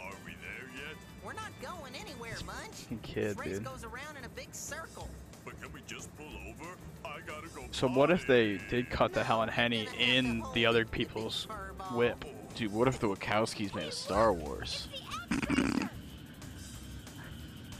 Are 0.00 0.12
we 0.24 0.32
there 0.32 0.70
yet? 0.74 0.96
We're 1.24 1.34
not 1.34 1.50
going 1.60 1.94
anywhere, 1.94 2.36
Munch. 2.46 2.72
Fucking 2.72 2.98
kid, 3.02 3.30
this 3.30 3.38
race 3.38 3.54
dude. 3.58 3.64
goes 3.64 3.84
around 3.84 4.16
in 4.18 4.24
a 4.24 4.28
big 4.30 4.54
circle. 4.54 5.08
But 5.44 5.60
can 5.60 5.70
we 5.72 5.80
just 5.86 6.08
pull 6.16 6.26
over? 6.26 6.70
I 7.04 7.20
gotta 7.26 7.48
go. 7.48 7.64
So 7.72 7.88
what 7.88 8.10
if 8.10 8.26
they 8.26 8.58
did 8.70 8.88
cut 8.88 9.12
the 9.12 9.22
Helen 9.22 9.50
Henny 9.50 9.86
in 9.98 10.42
the 10.54 10.64
other 10.64 10.86
people's 10.86 11.46
whip? 11.92 12.24
Dude, 12.54 12.72
what 12.72 12.88
if 12.88 12.98
the 12.98 13.08
Wachowskis 13.08 13.74
made 13.74 13.88
a 13.88 13.92
Star 13.92 14.32
Wars? 14.32 14.88
The 15.28 15.88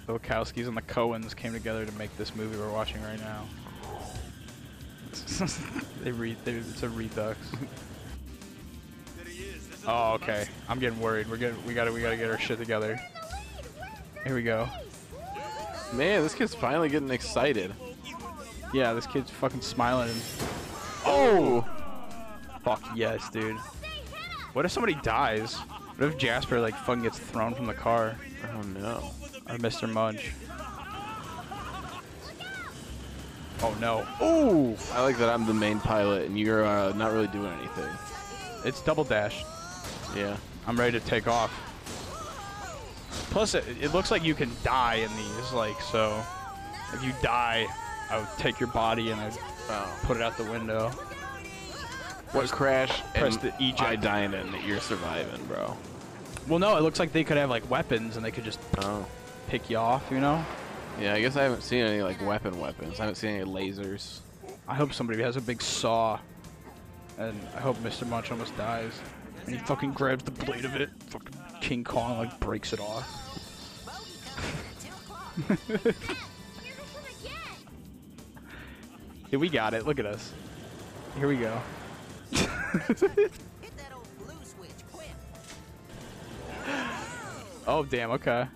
Wachowskis 0.09 0.69
and 0.69 0.77
the 0.77 0.83
Coens 0.83 1.35
came 1.35 1.55
together 1.55 1.87
to 1.87 1.93
make 1.93 2.15
this 2.19 2.37
movie 2.37 2.59
we're 2.59 2.71
watching 2.71 3.03
right 3.03 3.21
now. 3.21 3.45
they 6.03 6.11
read. 6.13 6.37
They, 6.45 6.53
it's 6.53 6.83
a 6.83 6.89
redux. 6.91 7.39
Oh, 9.87 10.14
okay. 10.14 10.47
I'm 10.68 10.78
getting 10.78 11.01
worried. 11.01 11.28
We're 11.28 11.37
getting. 11.37 11.64
We 11.66 11.74
gotta. 11.74 11.93
We 11.93 12.01
gotta 12.01 12.16
get 12.16 12.30
our 12.30 12.39
shit 12.39 12.59
together. 12.59 13.01
Here 14.24 14.35
we 14.35 14.43
go. 14.43 14.68
Man, 15.93 16.22
this 16.22 16.35
kid's 16.35 16.55
finally 16.55 16.89
getting 16.89 17.11
excited. 17.11 17.72
Yeah, 18.72 18.95
this 18.95 19.07
kid's 19.07 19.30
fucking 19.30 19.61
smiling. 19.61 20.14
Oh! 21.05 21.64
Fuck 22.64 22.82
yes, 22.97 23.28
dude. 23.30 23.57
What 24.55 24.64
if 24.64 24.72
somebody 24.72 24.95
dies? 25.03 25.55
What 25.97 26.09
if 26.09 26.18
Jasper 26.18 26.59
like 26.59 26.74
fucking 26.74 27.03
gets 27.03 27.18
thrown 27.18 27.55
from 27.55 27.66
the 27.66 27.74
car? 27.74 28.16
Oh 28.55 28.62
no. 28.62 29.11
Or 29.49 29.59
Mr. 29.59 29.89
Munch? 29.89 30.32
Oh 33.62 33.74
no. 33.80 34.07
Ooh! 34.24 34.76
I 34.95 35.03
like 35.03 35.18
that 35.18 35.28
I'm 35.28 35.47
the 35.47 35.55
main 35.55 35.78
pilot 35.78 36.26
and 36.26 36.39
you're 36.39 36.64
uh, 36.64 36.93
not 36.97 37.12
really 37.12 37.28
doing 37.28 37.53
anything. 37.53 37.91
It's 38.64 38.80
double 38.80 39.05
dash. 39.05 39.45
Yeah. 40.17 40.37
I'm 40.67 40.79
ready 40.79 40.99
to 40.99 41.05
take 41.07 41.27
off. 41.27 41.51
Plus, 43.31 43.55
it, 43.55 43.65
it 43.81 43.93
looks 43.93 44.11
like 44.11 44.23
you 44.25 44.35
can 44.35 44.51
die 44.62 44.97
in 44.97 45.15
these, 45.17 45.53
like, 45.53 45.81
so 45.81 46.23
if 46.93 47.03
you 47.05 47.12
die, 47.23 47.67
I 48.11 48.19
would 48.19 48.29
take 48.39 48.61
your 48.61 48.69
body 48.71 49.11
and 49.11 49.21
I'd 49.21 49.33
uh, 49.33 49.37
Oh. 49.71 49.99
put 50.03 50.17
it 50.19 50.23
out 50.23 50.37
the 50.37 50.45
window. 50.45 50.91
What 52.33 52.51
crash 52.51 53.03
press 53.15 53.37
the 53.37 53.49
eject. 53.61 53.81
I 53.81 53.97
dying 53.97 54.35
in 54.35 54.53
that 54.53 54.65
you're 54.65 54.81
surviving, 54.81 55.45
bro? 55.47 55.77
Well, 56.49 56.59
no, 56.59 56.77
it 56.77 56.83
looks 56.83 56.99
like 56.99 57.12
they 57.12 57.25
could 57.25 57.37
have, 57.37 57.49
like, 57.49 57.69
weapons 57.71 58.17
and 58.17 58.25
they 58.25 58.31
could 58.31 58.45
just 58.45 58.61
Oh. 58.79 59.07
pick 59.49 59.71
you 59.71 59.77
off, 59.79 60.03
you 60.11 60.21
know? 60.21 60.45
Yeah, 61.01 61.15
I 61.15 61.21
guess 61.21 61.37
I 61.37 61.43
haven't 61.43 61.62
seen 61.62 61.85
any 61.85 62.03
like 62.03 62.25
weapon 62.25 62.61
weapons. 62.61 63.01
I 63.01 63.03
haven't 63.03 63.17
seen 63.17 63.31
any 63.41 63.45
lasers. 63.51 64.21
I 64.69 64.75
hope 64.77 64.93
somebody 64.93 65.21
has 65.23 65.35
a 65.37 65.41
big 65.41 65.61
saw. 65.61 66.21
And 67.19 67.41
I 67.57 67.61
hope 67.61 67.77
Mr. 67.79 68.07
Munch 68.07 68.31
almost 68.31 68.57
dies. 68.57 68.93
And 69.47 69.55
he 69.55 69.59
fucking 69.65 69.93
grabs 69.93 70.25
the 70.25 70.31
blade 70.31 70.65
of 70.65 70.75
it. 70.77 70.91
Fucking 71.09 71.35
King 71.61 71.85
Kong, 71.85 72.19
like, 72.19 72.41
breaks 72.41 72.73
it 72.73 72.81
off. 72.81 73.21
Yeah, 79.35 79.41
we 79.41 79.49
got 79.49 79.75
it. 79.75 79.85
Look 79.85 79.99
at 79.99 80.07
us. 80.07 80.33
Here 81.19 81.27
we 81.27 81.39
go. 81.39 81.61
oh 87.67 87.83
damn. 87.83 88.13
Okay. 88.13 88.47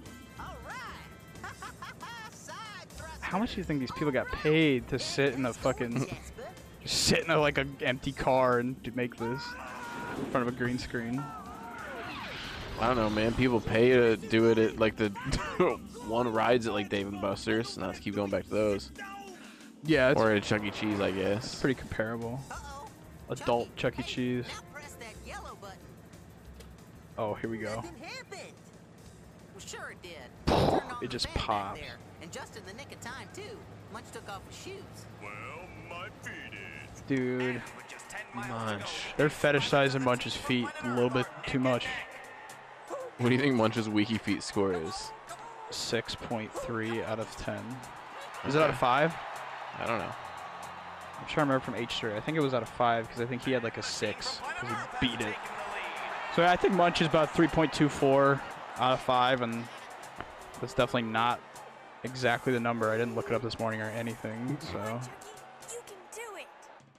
How 3.18 3.40
much 3.40 3.54
do 3.54 3.58
you 3.58 3.64
think 3.64 3.80
these 3.80 3.90
people 3.90 4.12
got 4.12 4.28
paid 4.28 4.86
to 4.86 5.00
sit 5.00 5.34
in 5.34 5.46
a 5.46 5.52
fucking 5.52 6.06
sit 6.84 7.24
in 7.24 7.30
a 7.32 7.40
like 7.40 7.58
a 7.58 7.66
empty 7.80 8.12
car 8.12 8.60
and 8.60 8.80
to 8.84 8.92
make 8.92 9.16
this 9.16 9.42
in 10.18 10.24
front 10.26 10.48
of 10.48 10.54
a 10.54 10.56
green 10.56 10.78
screen? 10.78 11.22
I 12.80 12.86
don't 12.86 12.96
know, 12.96 13.10
man. 13.10 13.34
People 13.34 13.60
pay 13.60 13.90
to 13.90 14.16
do 14.16 14.50
it 14.50 14.58
at 14.58 14.78
like 14.78 14.96
the 14.96 15.08
one 16.06 16.32
rides 16.32 16.66
at 16.66 16.72
like 16.72 16.88
Dave 16.88 17.08
and 17.08 17.20
Buster's, 17.20 17.76
and 17.76 17.86
let's 17.86 17.98
keep 17.98 18.14
going 18.14 18.30
back 18.30 18.44
to 18.44 18.50
those. 18.50 18.92
Yeah, 19.84 20.10
it's 20.10 20.20
or 20.20 20.32
at 20.32 20.42
Chuck 20.42 20.62
E. 20.64 20.70
Cheese, 20.70 21.00
I 21.00 21.10
guess. 21.10 21.44
It's 21.44 21.60
pretty 21.60 21.74
comparable. 21.78 22.40
Adult 23.30 23.74
Chuck 23.76 23.98
E. 23.98 24.02
Cheese. 24.02 24.46
Oh, 27.16 27.34
here 27.34 27.50
we 27.50 27.58
go. 27.58 27.82
Well, 27.82 27.84
sure 29.66 29.90
it 29.90 30.02
did. 30.02 30.52
It 31.02 31.10
just 31.10 31.32
popped. 31.34 31.76
there, 31.80 31.96
And 32.22 32.32
just 32.32 32.56
in 32.56 32.64
the 32.66 32.72
nick 32.74 32.90
of 32.92 33.00
time, 33.00 33.28
too. 33.32 33.42
Munch 33.92 34.06
took 34.12 34.28
off 34.28 34.40
his 34.48 34.56
shoes. 34.58 35.06
Well, 35.22 35.30
my 35.88 36.08
feet 36.22 36.58
is. 36.92 37.00
Dude, 37.06 37.62
Munch. 38.34 39.04
they're 39.16 39.28
fetishizing 39.28 40.02
Munch's 40.02 40.36
feet 40.36 40.68
a 40.82 40.88
little 40.88 41.10
bit 41.10 41.26
too 41.46 41.58
much. 41.58 41.86
What 43.18 43.30
do 43.30 43.34
you 43.34 43.40
think 43.40 43.56
Munch's 43.56 43.88
Wiki 43.88 44.18
Feet 44.18 44.42
score 44.42 44.72
is? 44.72 45.10
6.3 45.70 47.04
out 47.04 47.18
of 47.18 47.36
10. 47.36 47.58
Is 48.46 48.54
it 48.54 48.62
out 48.62 48.70
of 48.70 48.78
5? 48.78 49.14
I 49.80 49.86
don't 49.86 49.98
know. 49.98 50.04
I'm 51.18 51.26
trying 51.26 51.46
to 51.46 51.52
remember 51.52 51.60
from 51.60 51.74
H3. 51.74 52.16
I 52.16 52.20
think 52.20 52.36
it 52.36 52.40
was 52.40 52.54
out 52.54 52.62
of 52.62 52.68
5 52.68 53.08
because 53.08 53.20
I 53.20 53.26
think 53.26 53.42
he 53.44 53.50
had 53.50 53.64
like 53.64 53.76
a 53.76 53.82
6 53.82 54.40
because 54.60 54.68
he 54.68 55.08
beat 55.08 55.20
it. 55.20 55.34
So 56.36 56.44
I 56.44 56.56
think 56.56 56.74
Munch 56.74 57.00
is 57.00 57.08
about 57.08 57.34
3.24 57.34 58.40
out 58.78 58.92
of 58.92 59.00
5, 59.00 59.42
and 59.42 59.64
that's 60.60 60.74
definitely 60.74 61.10
not 61.10 61.40
exactly 62.04 62.52
the 62.52 62.60
number. 62.60 62.90
I 62.90 62.96
didn't 62.96 63.16
look 63.16 63.26
it 63.26 63.34
up 63.34 63.42
this 63.42 63.58
morning 63.58 63.80
or 63.80 63.90
anything, 63.90 64.56
so. 64.72 65.00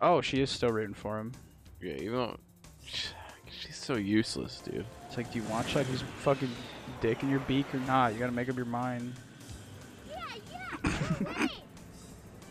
Oh, 0.01 0.21
she 0.21 0.41
is 0.41 0.49
still 0.49 0.69
rooting 0.69 0.93
for 0.93 1.17
him. 1.19 1.31
Yeah, 1.81 1.93
even 1.93 2.13
though 2.13 2.37
she's 2.85 3.75
so 3.75 3.95
useless, 3.95 4.61
dude. 4.61 4.85
It's 5.07 5.17
like, 5.17 5.31
do 5.31 5.39
you 5.39 5.45
want 5.45 5.67
Chucky's 5.67 6.03
fucking 6.19 6.51
dick 7.01 7.21
in 7.23 7.29
your 7.29 7.39
beak 7.41 7.73
or 7.73 7.79
not? 7.79 8.13
You 8.13 8.19
gotta 8.19 8.31
make 8.31 8.49
up 8.49 8.55
your 8.55 8.65
mind. 8.65 9.13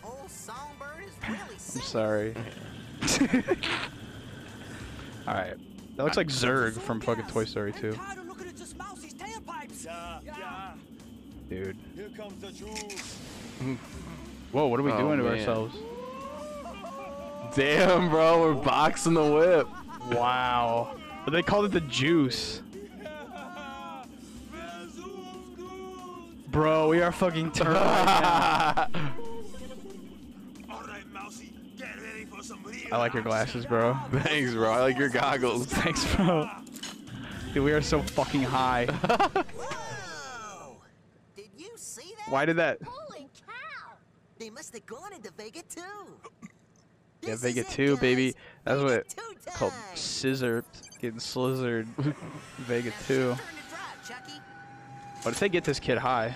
Old 0.04 0.30
Songbird 0.30 1.04
is 1.06 1.12
really 1.28 1.40
I'm 1.52 1.58
sorry. 1.58 2.34
Alright. 5.28 5.56
That 5.96 6.04
looks 6.04 6.16
like 6.16 6.28
Zurg 6.28 6.74
from 6.78 7.00
fucking 7.00 7.26
Toy 7.26 7.44
Story 7.44 7.72
2. 7.72 7.92
Tired 7.92 8.18
of 8.18 8.26
looking 8.28 8.46
at 8.48 8.56
just 8.56 8.76
Mousie's 8.78 9.14
tailpipes. 9.14 9.84
Yeah, 9.84 10.20
yeah. 10.24 10.72
Dude. 11.48 11.76
Here 11.94 12.08
comes 12.16 12.40
the. 12.40 12.48
Whoa, 14.52 14.66
what 14.68 14.78
are 14.80 14.82
we 14.84 14.92
Oh, 14.92 14.98
doing 14.98 15.18
to 15.18 15.24
man. 15.24 15.38
ourselves? 15.38 15.76
Damn, 17.54 18.10
bro, 18.10 18.40
we're 18.40 18.54
boxing 18.54 19.14
the 19.14 19.24
whip. 19.24 19.66
Wow. 20.16 20.96
But 21.24 21.32
they 21.32 21.42
called 21.42 21.66
it 21.66 21.72
the 21.72 21.80
juice. 21.80 22.62
Bro, 26.50 26.88
we 26.88 27.02
are 27.02 27.12
fucking 27.12 27.52
turned 27.52 27.74
right 27.74 28.88
now. 28.94 29.10
All 30.70 30.80
right, 30.80 31.06
Mousy, 31.12 31.52
get 31.76 32.00
ready 32.02 32.24
for 32.24 32.42
some 32.42 32.62
real 32.64 32.88
I 32.90 32.96
like 32.96 33.12
your 33.12 33.22
glasses, 33.22 33.66
bro. 33.66 33.94
Thanks, 34.12 34.54
bro. 34.54 34.72
I 34.72 34.80
like 34.80 34.98
your 34.98 35.10
goggles. 35.10 35.66
Thanks, 35.70 36.04
bro. 36.16 36.48
Dude, 37.52 37.64
we 37.64 37.72
are 37.72 37.82
so 37.82 38.00
fucking 38.00 38.42
high. 38.42 38.86
Did 41.36 41.50
you 41.56 41.70
see 41.76 42.14
that? 42.16 42.32
Why 42.32 42.46
did 42.46 42.56
that? 42.56 42.78
Holy 42.82 43.28
cow! 43.46 43.92
They 44.38 44.48
must 44.50 44.72
have 44.72 44.86
gone 44.86 45.12
into 45.12 45.30
Vega 45.36 45.62
2. 45.68 45.82
Yeah, 47.22 47.30
This 47.32 47.40
Vega 47.42 47.60
is 47.60 47.66
it, 47.66 47.72
2, 47.72 47.96
baby. 47.98 48.34
That's 48.64 48.80
Vega 48.80 48.94
what 48.94 49.08
two 49.08 49.22
it's 49.46 49.56
called 49.56 49.72
scissor. 49.94 50.64
Getting 51.00 51.20
slizzard. 51.20 51.86
Vega 52.58 52.92
2. 53.06 53.14
Turn 53.14 53.36
to 53.36 53.42
drive, 53.68 54.08
Chucky. 54.08 54.40
What 55.22 55.32
if 55.34 55.40
they 55.40 55.48
get 55.48 55.64
this 55.64 55.80
kid 55.80 55.98
high? 55.98 56.34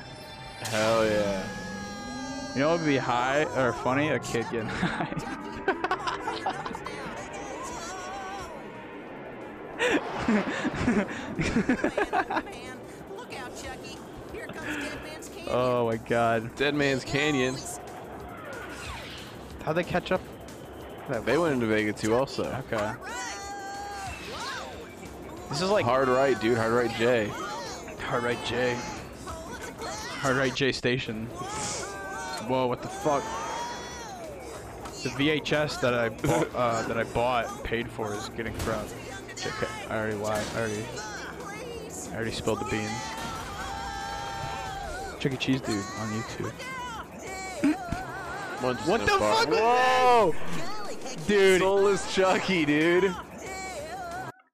Hell 0.60 1.04
yeah. 1.06 1.42
You 2.54 2.60
know 2.60 2.70
what 2.70 2.80
would 2.80 2.86
be 2.86 2.96
high 2.98 3.44
or 3.56 3.72
funny? 3.72 4.08
A 4.10 4.18
kid 4.18 4.44
getting 4.50 4.68
high. 4.68 5.08
Man, 11.42 12.78
look 13.16 13.34
out, 13.38 13.56
Chucky. 13.60 13.98
Here 14.32 14.46
comes 14.46 14.76
Dead 14.76 15.02
Man's 15.02 15.28
Canyon. 15.28 15.48
oh 15.50 15.86
my 15.86 15.96
god. 15.96 16.54
Dead 16.56 16.74
Man's 16.74 17.04
Canyon. 17.04 17.56
How'd 19.64 19.76
they 19.76 19.84
catch 19.84 20.12
up? 20.12 20.20
They 21.08 21.36
went 21.36 21.54
into 21.54 21.66
Vega 21.66 21.92
2, 21.92 22.14
also. 22.14 22.44
Okay. 22.66 22.92
This 25.48 25.60
is 25.60 25.70
like 25.70 25.84
Hard 25.84 26.08
right, 26.08 26.40
dude. 26.40 26.56
Hard 26.56 26.72
right 26.72 26.90
J. 26.96 27.30
Hard 28.06 28.24
Right 28.24 28.44
J. 28.44 28.76
Hard 30.20 30.36
Right 30.36 30.54
J 30.54 30.72
Station. 30.72 31.26
Whoa, 32.46 32.66
what 32.66 32.82
the 32.82 32.88
fuck? 32.88 33.22
The 35.02 35.10
VHS 35.10 35.80
that 35.80 35.94
I 35.94 36.08
bought, 36.10 36.48
uh, 36.54 36.82
that 36.88 36.96
I 36.96 37.04
bought 37.04 37.50
and 37.50 37.64
paid 37.64 37.88
for 37.90 38.14
is 38.14 38.28
getting 38.30 38.54
corrupt. 38.58 38.94
Okay, 39.32 39.66
I 39.90 39.98
already 39.98 40.16
lied. 40.16 40.44
I 40.54 40.60
already, 40.60 40.84
I 42.10 42.14
already 42.14 42.30
spilled 42.30 42.60
the 42.60 42.66
beans. 42.66 42.90
Chuck 45.18 45.32
E. 45.32 45.36
Cheese 45.36 45.60
dude 45.60 45.76
on 45.76 46.08
YouTube. 46.10 46.52
What 48.62 49.00
the 49.00 49.06
fuck 49.06 49.48
was 49.48 49.58
Whoa! 49.58 50.34
Dude, 51.26 51.60
Soulless 51.60 52.14
Chucky, 52.14 52.64
dude. 52.64 53.14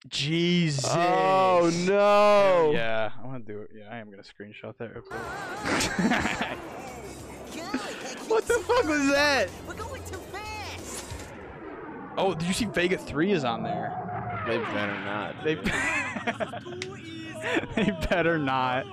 Jesus. 0.09 0.87
Oh 0.89 1.71
no! 1.87 2.71
Yeah, 2.73 3.11
I 3.23 3.27
want 3.27 3.47
to 3.47 3.53
do 3.53 3.61
it. 3.61 3.69
Yeah, 3.77 3.91
I 3.91 3.99
am 3.99 4.11
gonna 4.11 4.23
screenshot 4.23 4.75
that 4.79 4.95
real 4.95 5.03
quick. 5.03 5.21
what 8.29 8.47
the 8.47 8.55
fuck 8.55 8.89
was 8.89 9.07
that? 9.09 9.51
We're 9.67 9.75
going 9.75 10.03
too 10.05 10.17
fast. 10.33 11.05
Oh, 12.17 12.33
did 12.35 12.49
you 12.49 12.55
see 12.55 12.65
Vega 12.67 12.97
3 12.97 13.33
is 13.33 13.45
on 13.45 13.63
there? 13.63 13.93
They 14.47 14.57
better 14.59 14.99
not. 15.05 15.45
They, 15.45 15.55
they 17.83 17.91
better 18.09 18.39
not. 18.39 18.87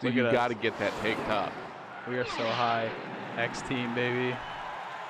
Dude, 0.00 0.14
you 0.14 0.30
gotta 0.30 0.54
get 0.54 0.78
that 0.78 0.92
tank 1.00 1.18
top. 1.26 1.52
We 2.08 2.18
are 2.18 2.26
so 2.26 2.44
high. 2.44 2.90
X 3.38 3.62
team, 3.62 3.94
baby. 3.94 4.36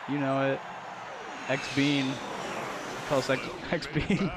You 0.09 0.19
know 0.19 0.53
it. 0.53 0.61
X 1.49 1.63
Bean. 1.77 2.07
Call 3.09 3.19
us 3.19 3.31
X, 3.31 3.43
X 3.71 3.87
Bean. 3.95 4.31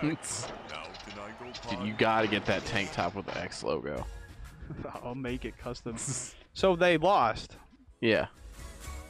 Dude, 1.70 1.80
you 1.88 1.94
gotta 1.98 2.28
get 2.28 2.46
that 2.46 2.66
tank 2.66 2.92
top 2.92 3.16
with 3.16 3.26
the 3.26 3.38
X 3.40 3.64
logo. 3.64 4.06
I'll 5.04 5.16
make 5.16 5.46
it 5.46 5.58
custom. 5.58 5.96
so 6.54 6.76
they 6.76 6.98
lost. 6.98 7.58
Yeah. 8.02 8.28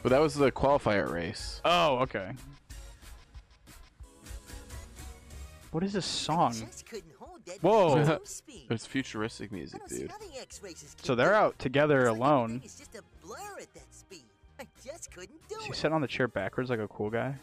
But 0.02 0.10
that 0.10 0.20
was 0.20 0.34
the 0.34 0.52
qualifier 0.52 1.10
race. 1.12 1.60
Oh, 1.64 1.98
okay. 1.98 2.32
What 5.72 5.82
is 5.82 5.92
this 5.92 6.06
song? 6.06 6.52
Just 6.52 6.86
couldn't 6.86 7.12
hold 7.18 7.40
that 7.46 7.58
Whoa. 7.62 7.96
Man's 7.96 8.08
top 8.08 8.26
speed. 8.26 8.66
It's 8.70 8.86
futuristic 8.86 9.52
music, 9.52 9.80
dude. 9.88 10.10
how 10.10 10.18
the 10.18 10.40
X-races 10.40 10.96
So 11.02 11.14
they're 11.14 11.34
out 11.34 11.58
together 11.58 12.06
alone. 12.06 12.44
everything 12.62 12.66
is 12.66 12.74
just 12.76 12.94
a 12.94 13.02
blur 13.26 13.36
at 13.60 13.74
that 13.74 13.92
speed. 13.94 14.22
I 14.60 14.66
just 14.84 15.10
couldn't 15.12 15.46
do 15.48 15.56
Is 15.56 15.64
he 15.64 15.70
it. 15.70 15.76
sitting 15.76 15.94
on 15.94 16.00
the 16.00 16.08
chair 16.08 16.26
backwards 16.28 16.70
like 16.70 16.78
a 16.80 16.88
cool 16.88 17.10
guy? 17.10 17.34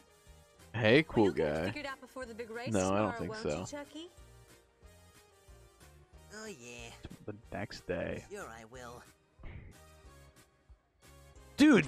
Hey, 0.75 1.05
cool 1.07 1.31
guy. 1.31 1.67
Figured 1.67 1.85
out 1.85 2.01
before 2.01 2.25
the 2.25 2.33
big 2.33 2.49
race 2.51 2.73
No, 2.73 2.93
I 2.93 2.99
don't 2.99 3.17
think 3.17 3.35
so. 3.35 3.65
You, 3.93 4.09
Oh 6.37 6.47
yeah, 6.47 6.89
The 7.25 7.33
next 7.53 7.87
day. 7.87 8.23
sure 8.29 8.41
I 8.41 8.65
will. 8.69 9.01
Dude! 11.55 11.85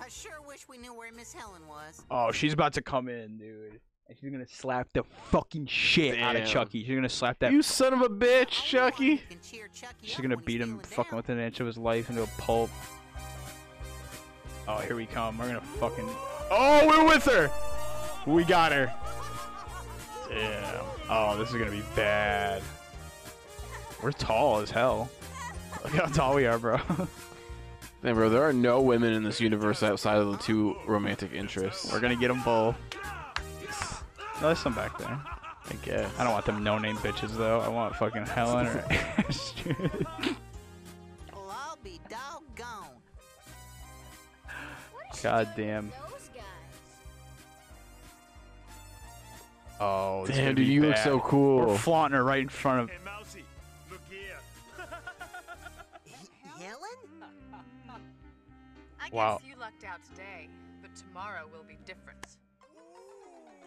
I 0.00 0.08
sure 0.08 0.42
wish 0.46 0.68
we 0.68 0.76
knew 0.76 0.92
where 0.92 1.12
Miss 1.12 1.32
Helen 1.32 1.62
was. 1.68 2.02
Oh, 2.10 2.32
she's 2.32 2.52
about 2.52 2.72
to 2.72 2.82
come 2.82 3.08
in, 3.08 3.38
dude. 3.38 3.80
And 4.08 4.18
she's 4.18 4.30
gonna 4.30 4.46
slap 4.48 4.88
the 4.92 5.04
fucking 5.30 5.66
shit 5.66 6.18
out 6.18 6.34
of 6.34 6.46
Chucky. 6.46 6.84
She's 6.84 6.94
gonna 6.96 7.08
slap 7.08 7.38
that. 7.38 7.52
You 7.52 7.62
son 7.62 7.92
of 7.92 8.02
a 8.02 8.08
bitch, 8.08 8.50
Chucky. 8.50 9.22
Chucky 9.72 9.94
She's 10.02 10.20
gonna 10.20 10.36
beat 10.36 10.60
him 10.60 10.78
feeling 10.80 10.84
fucking 10.84 11.10
down. 11.12 11.16
with 11.16 11.28
an 11.28 11.38
inch 11.38 11.60
of 11.60 11.66
his 11.68 11.78
life 11.78 12.10
into 12.10 12.24
a 12.24 12.28
pulp. 12.38 12.70
Oh, 14.66 14.78
here 14.78 14.96
we 14.96 15.06
come. 15.06 15.38
We're 15.38 15.46
gonna 15.46 15.60
fucking. 15.60 16.08
Oh, 16.50 16.86
we're 16.88 17.06
with 17.06 17.24
her! 17.26 17.50
We 18.26 18.44
got 18.44 18.72
her. 18.72 18.92
Damn. 20.28 20.84
Oh, 21.08 21.36
this 21.38 21.50
is 21.50 21.56
gonna 21.56 21.70
be 21.70 21.84
bad. 21.94 22.62
We're 24.02 24.12
tall 24.12 24.58
as 24.58 24.70
hell. 24.70 25.08
Look 25.84 25.92
how 25.92 26.06
tall 26.06 26.34
we 26.34 26.46
are, 26.46 26.58
bro. 26.58 26.78
Hey, 28.02 28.12
bro, 28.12 28.28
there 28.28 28.44
are 28.44 28.52
no 28.52 28.82
women 28.82 29.14
in 29.14 29.24
this 29.24 29.40
universe 29.40 29.82
outside 29.82 30.18
of 30.18 30.30
the 30.30 30.36
two 30.36 30.76
romantic 30.86 31.32
interests. 31.32 31.90
We're 31.90 31.98
gonna 31.98 32.14
get 32.14 32.28
them 32.28 32.40
both. 32.44 32.76
No, 34.40 34.48
there's 34.48 34.60
some 34.60 34.74
back 34.74 34.96
there. 34.98 35.08
I 35.08 35.74
guess. 35.82 36.08
I 36.16 36.22
don't 36.22 36.32
want 36.32 36.44
them 36.44 36.62
no-name 36.62 36.96
bitches 36.98 37.36
though. 37.36 37.60
I 37.60 37.68
want 37.68 37.96
fucking 37.96 38.26
Helen 38.26 38.68
or 38.68 38.84
Astrid. 38.90 40.06
Well, 41.32 41.50
I'll 41.50 41.78
be 41.82 41.98
doggone. 42.08 43.00
God 45.22 45.48
damn. 45.56 45.90
Oh, 49.78 50.26
this 50.26 50.36
Damn, 50.36 50.54
dude, 50.54 50.66
be 50.66 50.72
you 50.72 50.82
look 50.86 50.96
so 50.96 51.20
cool. 51.20 51.66
We're 51.66 51.76
flaunting 51.78 52.16
her 52.16 52.24
right 52.24 52.40
in 52.40 52.48
front 52.48 52.80
of. 52.80 52.90
Hey, 52.90 52.96
Mousy, 53.04 53.44
look 53.90 54.00
here. 54.10 54.38
Helen? 56.58 57.22
I 59.00 59.08
Wow. 59.12 59.38
guess 59.38 59.48
you 59.50 59.56
lucked 59.60 59.84
out 59.84 60.00
today, 60.04 60.48
but 60.80 60.90
tomorrow 60.96 61.46
will 61.52 61.64
be 61.64 61.76
different. 61.84 62.18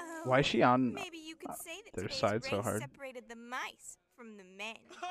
Oh, 0.01 0.21
Why 0.25 0.39
is 0.39 0.45
she 0.47 0.63
on 0.63 0.93
Maybe 0.93 1.17
you 1.19 1.35
could 1.35 1.51
uh, 1.51 1.55
say 1.63 1.81
that 1.85 1.93
their 1.99 2.09
side 2.09 2.43
so 2.43 2.61
hard? 2.61 2.81
separated 2.81 3.25
the 3.29 3.35
mice 3.35 3.97
from 4.17 4.35
the 4.37 4.43
men. 4.57 4.75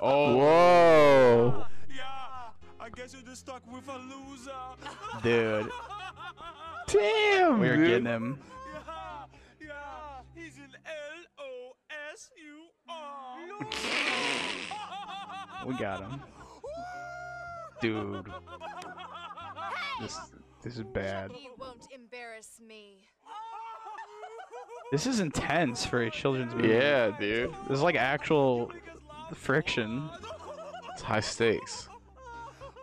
Oh, 0.00 0.36
Whoa. 0.36 1.66
Yeah, 1.92 2.04
I 2.78 2.88
guess 2.90 3.12
you're 3.12 3.22
just 3.22 3.40
stuck 3.40 3.62
with 3.72 3.88
a 3.88 3.96
loser. 3.98 4.52
dude, 5.24 5.68
Damn, 6.86 7.58
we 7.58 7.68
are 7.68 7.76
dude. 7.76 7.88
getting 7.88 8.06
him. 8.06 8.38
Yeah, 8.72 8.80
yeah, 8.80 9.26
he's 9.58 9.68
an 9.68 9.74
L 10.88 11.24
O 11.38 11.72
S 12.12 12.30
U 12.36 12.68
R. 12.88 13.66
We 15.66 15.74
got 15.74 16.00
him, 16.00 16.22
dude. 17.80 18.26
This 20.00 20.18
this 20.62 20.76
is 20.76 20.84
bad. 20.84 21.32
You 21.32 21.50
won't 21.58 21.86
embarrass 21.92 22.60
me. 22.66 23.06
This 24.90 25.06
is 25.06 25.20
intense 25.20 25.84
for 25.84 26.02
a 26.02 26.10
children's 26.10 26.54
movie. 26.54 26.68
Yeah, 26.68 27.10
dude. 27.18 27.52
This 27.68 27.78
is 27.78 27.82
like 27.82 27.96
actual 27.96 28.72
friction. 29.34 30.08
It's 30.92 31.02
high 31.02 31.20
stakes. 31.20 31.88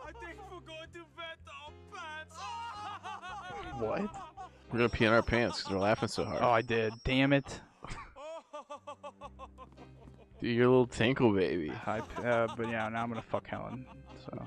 I 0.06 0.12
think 0.24 0.38
we're 0.52 0.60
going 0.60 0.90
to 0.94 1.00
vet 1.18 1.40
our 1.50 1.72
pants. 1.92 2.36
What? 3.80 4.02
We're 4.72 4.80
gonna 4.80 4.90
pee 4.90 5.06
in 5.06 5.14
our 5.14 5.24
pants 5.24 5.60
because 5.60 5.74
we're 5.74 5.80
laughing 5.80 6.10
so 6.10 6.24
hard. 6.26 6.42
Oh, 6.42 6.52
I 6.52 6.62
did. 6.62 6.94
Damn 7.04 7.34
it. 7.34 7.62
Dude, 10.42 10.56
you're 10.56 10.68
a 10.68 10.70
little 10.70 10.88
tinkle 10.88 11.32
baby. 11.32 11.72
I, 11.86 12.00
uh, 12.24 12.48
but 12.56 12.70
yeah, 12.70 12.90
now 12.90 13.04
I'm 13.04 13.10
gonna 13.10 13.22
fuck 13.22 13.48
Helen. 13.48 13.86
So 14.26 14.46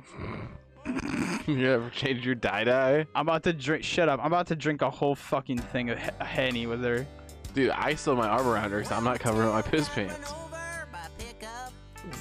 you 1.46 1.70
ever 1.70 1.90
changed 1.90 2.24
your 2.24 2.34
dye 2.34 2.64
dye? 2.64 3.06
I'm 3.14 3.28
about 3.28 3.42
to 3.44 3.52
drink. 3.52 3.84
Shut 3.84 4.08
up. 4.08 4.20
I'm 4.20 4.26
about 4.26 4.46
to 4.48 4.56
drink 4.56 4.82
a 4.82 4.90
whole 4.90 5.14
fucking 5.14 5.58
thing 5.58 5.90
of 5.90 5.98
he- 5.98 6.10
henny 6.20 6.66
with 6.66 6.82
her. 6.84 7.06
Dude, 7.54 7.70
I 7.70 7.94
still 7.94 8.14
have 8.14 8.24
my 8.24 8.28
arm 8.28 8.46
around 8.46 8.70
her, 8.72 8.84
so 8.84 8.94
I'm 8.94 9.04
not 9.04 9.18
covering 9.18 9.48
up 9.48 9.54
my 9.54 9.62
piss 9.62 9.88
pants. 9.88 10.30
Over 10.30 10.86
by 10.92 11.06
pickup. 11.18 11.72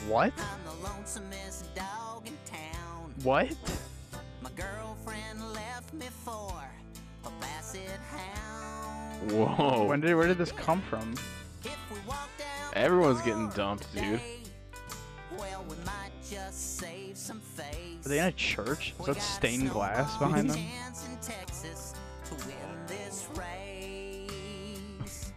What? 0.07 0.33
I'm 0.37 0.63
the 0.65 0.87
lonesomest 0.87 1.65
dog 1.75 2.25
in 2.25 2.37
town. 2.45 3.13
What? 3.23 3.55
My 4.41 4.49
girlfriend 4.55 5.53
left 5.53 5.93
me 5.93 6.07
for 6.23 6.53
a 7.25 7.29
basset 7.41 7.99
hound. 8.11 9.31
Whoa. 9.31 9.85
When 9.85 9.99
did? 9.99 10.15
Where 10.15 10.27
did 10.27 10.37
this 10.37 10.51
come 10.51 10.81
from? 10.81 11.15
If 12.77 12.91
we 12.91 12.97
walk 12.97 13.15
down 13.15 13.17
Everyone's 13.17 13.21
getting 13.21 13.49
dumped, 13.49 13.93
dude. 13.93 14.21
well, 15.37 15.65
we 15.67 15.75
might 15.85 16.11
just 16.29 16.77
save 16.77 17.17
some 17.17 17.39
face. 17.39 18.05
Are 18.05 18.09
they 18.09 18.19
in 18.19 18.25
a 18.25 18.31
church? 18.31 18.93
Is 18.99 19.05
that 19.05 19.21
stained 19.21 19.71
glass 19.71 20.17
behind 20.17 20.49
them? 20.49 20.57
in 20.57 21.17
Texas 21.21 21.93
to 22.25 22.35
win 22.45 22.55
this 22.87 23.27
race. 23.35 25.31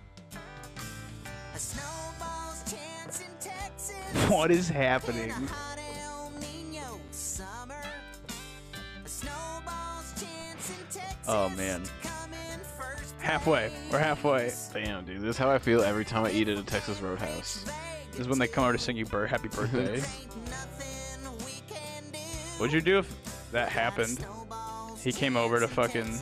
A 1.54 1.58
snowball's 1.58 2.62
chance 2.70 3.20
in 3.20 3.32
Texas. 3.40 3.96
What 4.30 4.50
is 4.50 4.68
happening? 4.68 5.24
in 5.24 5.30
a 5.30 5.46
hot 5.46 5.78
El 6.02 6.32
Nino 6.40 7.00
summer. 7.10 7.82
A 9.04 9.08
snowball's 9.08 10.12
chance 10.20 10.70
in 10.70 10.76
oh, 10.80 10.92
Texas 10.92 11.24
Oh 11.26 11.48
man. 11.50 11.82
Halfway. 13.20 13.70
We're 13.90 13.98
halfway. 13.98 14.52
Damn, 14.72 15.04
dude, 15.04 15.20
this 15.20 15.30
is 15.30 15.36
how 15.36 15.50
I 15.50 15.58
feel 15.58 15.82
every 15.82 16.04
time 16.04 16.24
I 16.24 16.30
eat 16.30 16.48
at 16.48 16.58
a 16.58 16.62
Texas 16.62 17.00
Roadhouse. 17.00 17.64
This 18.12 18.20
is 18.20 18.28
when 18.28 18.38
they 18.38 18.48
come 18.48 18.64
over 18.64 18.72
to 18.72 18.78
sing 18.78 18.96
you 18.96 19.04
bir- 19.06 19.26
happy 19.26 19.48
birthday. 19.48 19.94
Ain't 19.96 20.46
nothing 20.50 21.36
we 21.46 21.60
can 21.68 22.02
do. 22.12 22.18
What'd 22.58 22.72
you 22.72 22.80
do 22.80 22.98
if 22.98 23.50
that 23.52 23.68
happened? 23.68 24.24
He 25.02 25.12
came 25.12 25.36
over 25.36 25.60
to 25.60 25.68
fucking 25.68 26.18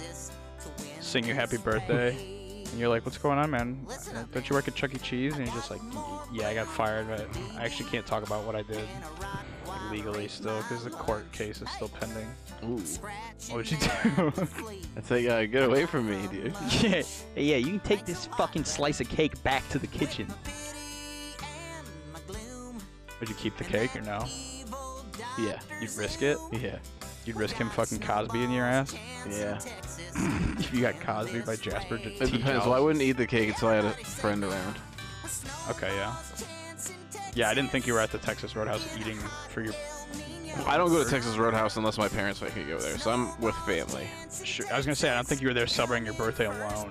sing 1.00 1.24
you 1.26 1.34
happy 1.34 1.56
birthday. 1.56 2.10
And 2.70 2.78
you're 2.78 2.90
like, 2.90 3.06
what's 3.06 3.16
going 3.18 3.38
on, 3.38 3.50
man? 3.50 3.86
Don't 4.32 4.48
you 4.48 4.54
work 4.54 4.68
at 4.68 4.74
Chuck 4.74 4.94
E. 4.94 4.98
Cheese? 4.98 5.36
And 5.36 5.46
you're 5.46 5.54
just 5.54 5.70
like, 5.70 5.80
yeah, 6.32 6.48
I 6.48 6.54
got 6.54 6.66
fired, 6.66 7.08
but 7.08 7.26
I 7.56 7.64
actually 7.64 7.88
can't 7.90 8.04
talk 8.06 8.26
about 8.26 8.44
what 8.44 8.54
I 8.54 8.62
did 8.62 8.86
legally 9.90 10.28
still 10.28 10.58
because 10.58 10.84
the 10.84 10.90
court 10.90 11.30
case 11.32 11.62
is 11.62 11.70
still 11.70 11.88
pending. 11.88 12.28
Ooh. 12.64 12.82
What 13.48 13.56
would 13.56 13.70
you 13.70 13.76
do? 13.78 14.32
That's 14.94 15.10
like, 15.10 15.26
uh, 15.26 15.46
get 15.46 15.64
away 15.64 15.86
from 15.86 16.10
me, 16.10 16.26
dude. 16.28 16.54
yeah, 16.70 17.02
hey, 17.34 17.42
yeah, 17.42 17.56
you 17.56 17.66
can 17.66 17.80
take 17.80 18.04
this 18.04 18.26
fucking 18.26 18.64
slice 18.64 19.00
of 19.00 19.08
cake 19.08 19.42
back 19.42 19.68
to 19.70 19.78
the 19.78 19.86
kitchen. 19.86 20.26
Would 23.20 23.28
you 23.28 23.34
keep 23.34 23.56
the 23.56 23.64
cake 23.64 23.96
or 23.96 24.00
no? 24.02 24.24
Yeah. 25.38 25.60
You'd 25.80 25.94
risk 25.96 26.22
it? 26.22 26.38
Yeah. 26.52 26.78
You'd 27.24 27.36
risk 27.36 27.56
him 27.56 27.68
fucking 27.70 28.00
Cosby 28.00 28.42
in 28.42 28.50
your 28.50 28.64
ass? 28.64 28.94
Yeah. 29.28 29.60
if 30.58 30.72
you 30.72 30.80
got 30.80 31.00
Cosby 31.00 31.40
by 31.40 31.56
Jasper 31.56 31.96
It 31.96 32.18
depends. 32.18 32.44
Well, 32.64 32.72
I 32.72 32.80
wouldn't 32.80 33.02
eat 33.02 33.16
the 33.16 33.26
cake 33.26 33.50
until 33.50 33.68
I 33.68 33.74
had 33.76 33.84
a 33.84 33.90
friend 33.92 34.42
around. 34.44 34.76
Okay, 35.68 35.94
yeah. 35.94 36.14
Yeah, 37.38 37.48
I 37.48 37.54
didn't 37.54 37.70
think 37.70 37.86
you 37.86 37.92
were 37.92 38.00
at 38.00 38.10
the 38.10 38.18
Texas 38.18 38.56
Roadhouse 38.56 38.84
eating 38.98 39.16
for 39.50 39.62
your. 39.62 39.72
I 40.66 40.76
don't 40.76 40.88
go 40.88 41.04
to 41.04 41.08
Texas 41.08 41.36
Roadhouse 41.36 41.76
unless 41.76 41.96
my 41.96 42.08
parents 42.08 42.42
make 42.42 42.56
me 42.56 42.64
go 42.64 42.80
there, 42.80 42.98
so 42.98 43.12
I'm 43.12 43.40
with 43.40 43.54
family. 43.58 44.08
Sure, 44.42 44.66
I 44.72 44.76
was 44.76 44.84
gonna 44.84 44.96
say 44.96 45.08
I 45.08 45.14
don't 45.14 45.24
think 45.24 45.40
you 45.40 45.46
were 45.46 45.54
there 45.54 45.68
celebrating 45.68 46.04
your 46.04 46.16
birthday 46.16 46.46
alone. 46.46 46.90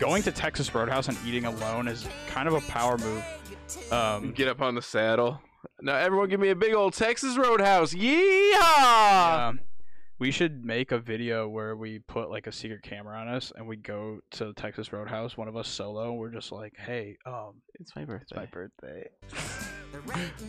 Going 0.00 0.24
to 0.24 0.32
Texas 0.32 0.74
Roadhouse 0.74 1.06
and 1.06 1.16
eating 1.24 1.44
alone 1.44 1.86
is 1.86 2.08
kind 2.26 2.48
of 2.48 2.54
a 2.54 2.60
power 2.62 2.98
move. 2.98 3.22
Um, 3.92 4.32
Get 4.32 4.48
up 4.48 4.60
on 4.60 4.74
the 4.74 4.82
saddle. 4.82 5.40
Now, 5.80 5.94
everyone, 5.94 6.28
give 6.28 6.40
me 6.40 6.48
a 6.48 6.56
big 6.56 6.74
old 6.74 6.92
Texas 6.92 7.36
Roadhouse. 7.36 7.94
Yeehaw! 7.94 9.48
um, 9.50 9.60
we 10.18 10.30
should 10.32 10.64
make 10.64 10.90
a 10.90 10.98
video 10.98 11.48
where 11.48 11.76
we 11.76 12.00
put 12.00 12.28
like 12.28 12.46
a 12.46 12.52
secret 12.52 12.82
camera 12.82 13.18
on 13.18 13.28
us 13.28 13.52
and 13.56 13.66
we 13.66 13.76
go 13.76 14.18
to 14.32 14.46
the 14.46 14.52
Texas 14.52 14.92
Roadhouse. 14.92 15.36
One 15.36 15.48
of 15.48 15.56
us 15.56 15.68
solo. 15.68 16.12
We're 16.12 16.30
just 16.30 16.50
like, 16.50 16.74
hey, 16.76 17.16
um, 17.24 17.54
It's 17.78 17.94
my 17.94 18.04
birthday. 18.04 18.24
It's 18.24 18.36
my 18.36 18.46
birthday. 18.46 19.08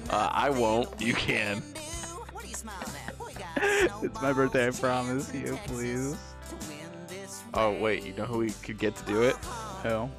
Uh, 0.10 0.30
I 0.34 0.50
won't. 0.50 1.00
You 1.00 1.14
can. 1.14 1.62
What 2.34 2.44
are 2.44 2.48
you 2.48 2.56
smiling 2.56 2.92
at? 3.08 3.18
We 3.18 3.34
got 3.36 4.04
it's 4.04 4.22
my 4.22 4.34
birthday. 4.34 4.68
I 4.68 4.72
promise 4.72 5.34
you, 5.34 5.58
please. 5.66 6.18
Oh 7.54 7.80
wait, 7.80 8.04
you 8.06 8.14
know 8.14 8.26
who 8.26 8.40
we 8.40 8.50
could 8.50 8.78
get 8.78 8.98
to 8.98 9.06
do 9.06 9.24
it? 9.24 9.38
Hell. 9.82 10.12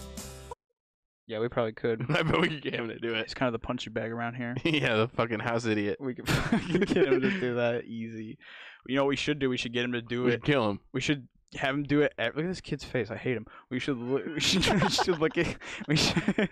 Yeah, 1.26 1.38
we 1.38 1.48
probably 1.48 1.72
could. 1.72 2.06
I 2.08 2.22
bet 2.22 2.40
we 2.40 2.48
could 2.48 2.62
get 2.62 2.74
him 2.74 2.88
to 2.88 2.98
do 2.98 3.14
it. 3.14 3.26
He's 3.26 3.34
kind 3.34 3.46
of 3.48 3.52
the 3.60 3.64
punching 3.64 3.92
bag 3.92 4.10
around 4.10 4.34
here. 4.36 4.56
yeah, 4.64 4.96
the 4.96 5.08
fucking 5.08 5.40
house 5.40 5.66
idiot. 5.66 5.98
We 6.00 6.14
could 6.14 6.28
fucking 6.28 6.80
get 6.80 7.06
him 7.06 7.20
to 7.20 7.40
do 7.40 7.54
that 7.56 7.84
easy. 7.84 8.38
You 8.86 8.96
know 8.96 9.04
what 9.04 9.08
we 9.10 9.16
should 9.16 9.38
do? 9.38 9.48
We 9.50 9.56
should 9.56 9.72
get 9.72 9.84
him 9.84 9.92
to 9.92 10.02
do 10.02 10.24
We 10.24 10.30
it. 10.30 10.32
should 10.34 10.44
kill 10.44 10.70
him. 10.70 10.80
We 10.92 11.00
should 11.00 11.28
have 11.54 11.74
him 11.74 11.82
do 11.82 12.02
it. 12.02 12.12
At, 12.18 12.36
look 12.36 12.44
at 12.44 12.48
this 12.48 12.60
kid's 12.60 12.84
face. 12.84 13.10
I 13.10 13.16
hate 13.16 13.36
him. 13.36 13.46
We 13.70 13.78
should. 13.78 13.96
Look, 13.98 14.24
we 14.34 14.40
should. 14.40 14.66
we 14.82 14.88
should 14.88 15.18
look 15.18 15.36
at. 15.38 15.56
We 15.88 15.96
should. 15.96 16.48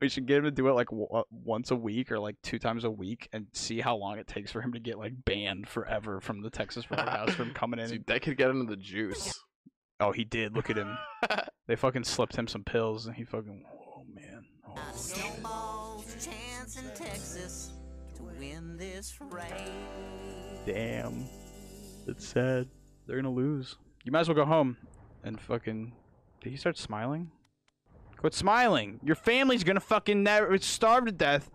We 0.00 0.08
should 0.08 0.26
get 0.26 0.38
him 0.38 0.44
to 0.44 0.50
do 0.50 0.66
it 0.66 0.72
like 0.72 0.88
w- 0.88 1.06
once 1.30 1.70
a 1.70 1.76
week 1.76 2.10
or 2.10 2.18
like 2.18 2.34
two 2.42 2.58
times 2.58 2.82
a 2.82 2.90
week, 2.90 3.28
and 3.32 3.46
see 3.52 3.80
how 3.80 3.94
long 3.94 4.18
it 4.18 4.26
takes 4.26 4.50
for 4.50 4.60
him 4.60 4.72
to 4.72 4.80
get 4.80 4.98
like 4.98 5.12
banned 5.24 5.68
forever 5.68 6.20
from 6.20 6.42
the 6.42 6.50
Texas 6.50 6.90
Roadhouse 6.90 7.30
from 7.34 7.54
coming 7.54 7.78
in. 7.78 7.88
Dude, 7.88 8.06
that 8.08 8.22
could 8.22 8.36
get 8.36 8.50
into 8.50 8.64
the 8.64 8.74
juice. 8.76 9.32
Oh, 10.00 10.10
he 10.10 10.24
did. 10.24 10.56
Look 10.56 10.70
at 10.70 10.76
him. 10.76 10.98
they 11.68 11.76
fucking 11.76 12.02
slipped 12.02 12.34
him 12.34 12.48
some 12.48 12.64
pills, 12.64 13.06
and 13.06 13.14
he 13.14 13.22
fucking. 13.22 13.64
Oh 13.72 14.02
man. 14.12 14.44
Oh. 14.66 16.02
Snowball's 20.64 20.74
chance 20.74 21.06
in 21.06 21.12
Texas 21.12 21.24
to 21.24 21.24
win 21.24 21.24
this 21.24 21.24
race. 21.24 21.24
Damn. 21.26 21.28
It's 22.06 22.26
sad. 22.28 22.68
They're 23.06 23.16
gonna 23.16 23.30
lose. 23.34 23.76
You 24.04 24.12
might 24.12 24.20
as 24.20 24.28
well 24.28 24.36
go 24.36 24.44
home 24.44 24.76
and 25.24 25.40
fucking. 25.40 25.92
Did 26.40 26.50
he 26.50 26.56
start 26.56 26.78
smiling? 26.78 27.30
Quit 28.16 28.34
smiling. 28.34 29.00
Your 29.02 29.16
family's 29.16 29.64
gonna 29.64 29.80
fucking 29.80 30.22
never 30.22 30.56
starve 30.58 31.06
to 31.06 31.12
death, 31.12 31.50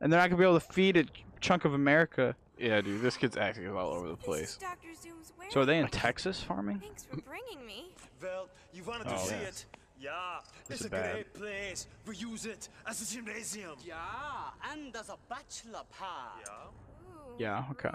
and 0.00 0.12
they're 0.12 0.20
not 0.20 0.30
gonna 0.30 0.38
be 0.40 0.44
able 0.44 0.60
to 0.60 0.66
feed 0.72 0.96
a 0.96 1.04
chunk 1.40 1.64
of 1.64 1.74
America. 1.74 2.34
Yeah, 2.58 2.80
dude, 2.80 3.02
this 3.02 3.16
kid's 3.18 3.36
acting 3.36 3.68
all 3.68 3.90
over 3.92 4.08
the 4.08 4.16
place. 4.16 4.56
Dr. 4.56 4.88
Zoom's 4.94 5.32
where? 5.36 5.50
So 5.50 5.60
are 5.60 5.64
they 5.66 5.78
in 5.78 5.88
Texas 5.88 6.40
farming? 6.42 6.80
Thanks 6.80 7.04
for 7.04 7.16
bringing 7.20 7.66
me. 7.66 7.90
Well, 8.22 8.48
you 8.72 8.82
wanted 8.84 9.04
to 9.08 9.14
Oh, 9.14 9.18
see 9.18 9.34
yeah. 9.34 9.40
it? 9.42 9.66
Yeah, 9.98 10.38
This 10.66 10.76
it's 10.76 10.80
is 10.80 10.86
a 10.86 10.90
bad. 10.90 11.12
great 11.12 11.34
place. 11.34 11.86
We 12.06 12.16
use 12.16 12.46
it 12.46 12.68
as 12.86 13.02
a 13.02 13.14
gymnasium. 13.14 13.76
Yeah, 13.84 13.96
and 14.72 14.94
as 14.96 15.08
a 15.10 15.16
bachelor 15.28 15.82
pad. 15.98 16.46
Yeah. 16.46 16.52
Ooh, 17.10 17.34
Yeah. 17.38 17.64
Okay. 17.72 17.90